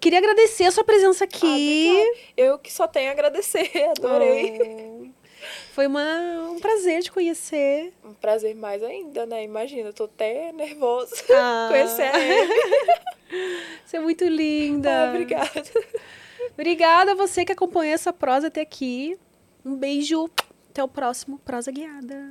Queria 0.00 0.18
agradecer 0.18 0.64
a 0.64 0.70
sua 0.70 0.84
presença 0.84 1.24
aqui. 1.24 1.96
Ah. 1.96 2.18
Eu 2.36 2.58
que 2.58 2.72
só 2.72 2.86
tenho 2.86 3.08
a 3.08 3.12
agradecer, 3.12 3.70
adorei. 3.96 4.58
Oh. 4.60 5.06
Foi 5.72 5.86
uma, 5.86 6.48
um 6.50 6.58
prazer 6.58 7.02
te 7.02 7.10
conhecer. 7.12 7.92
Um 8.04 8.14
prazer 8.14 8.54
mais 8.54 8.82
ainda, 8.82 9.26
né? 9.26 9.44
Imagina, 9.44 9.88
eu 9.88 9.92
tô 9.92 10.04
até 10.04 10.52
nervosa 10.52 11.16
Ah. 11.32 11.68
conhecer. 11.70 12.10
Você 13.84 13.96
é 13.96 14.00
muito 14.00 14.24
linda. 14.24 15.06
Ah, 15.06 15.10
obrigada. 15.10 15.62
Obrigada 16.52 17.12
a 17.12 17.14
você 17.16 17.44
que 17.44 17.50
acompanhou 17.50 17.92
essa 17.94 18.12
prosa 18.12 18.46
até 18.46 18.60
aqui. 18.60 19.18
Um 19.64 19.74
beijo. 19.74 20.30
Até 20.70 20.82
o 20.84 20.88
próximo 20.88 21.38
Prosa 21.38 21.70
Guiada. 21.72 22.30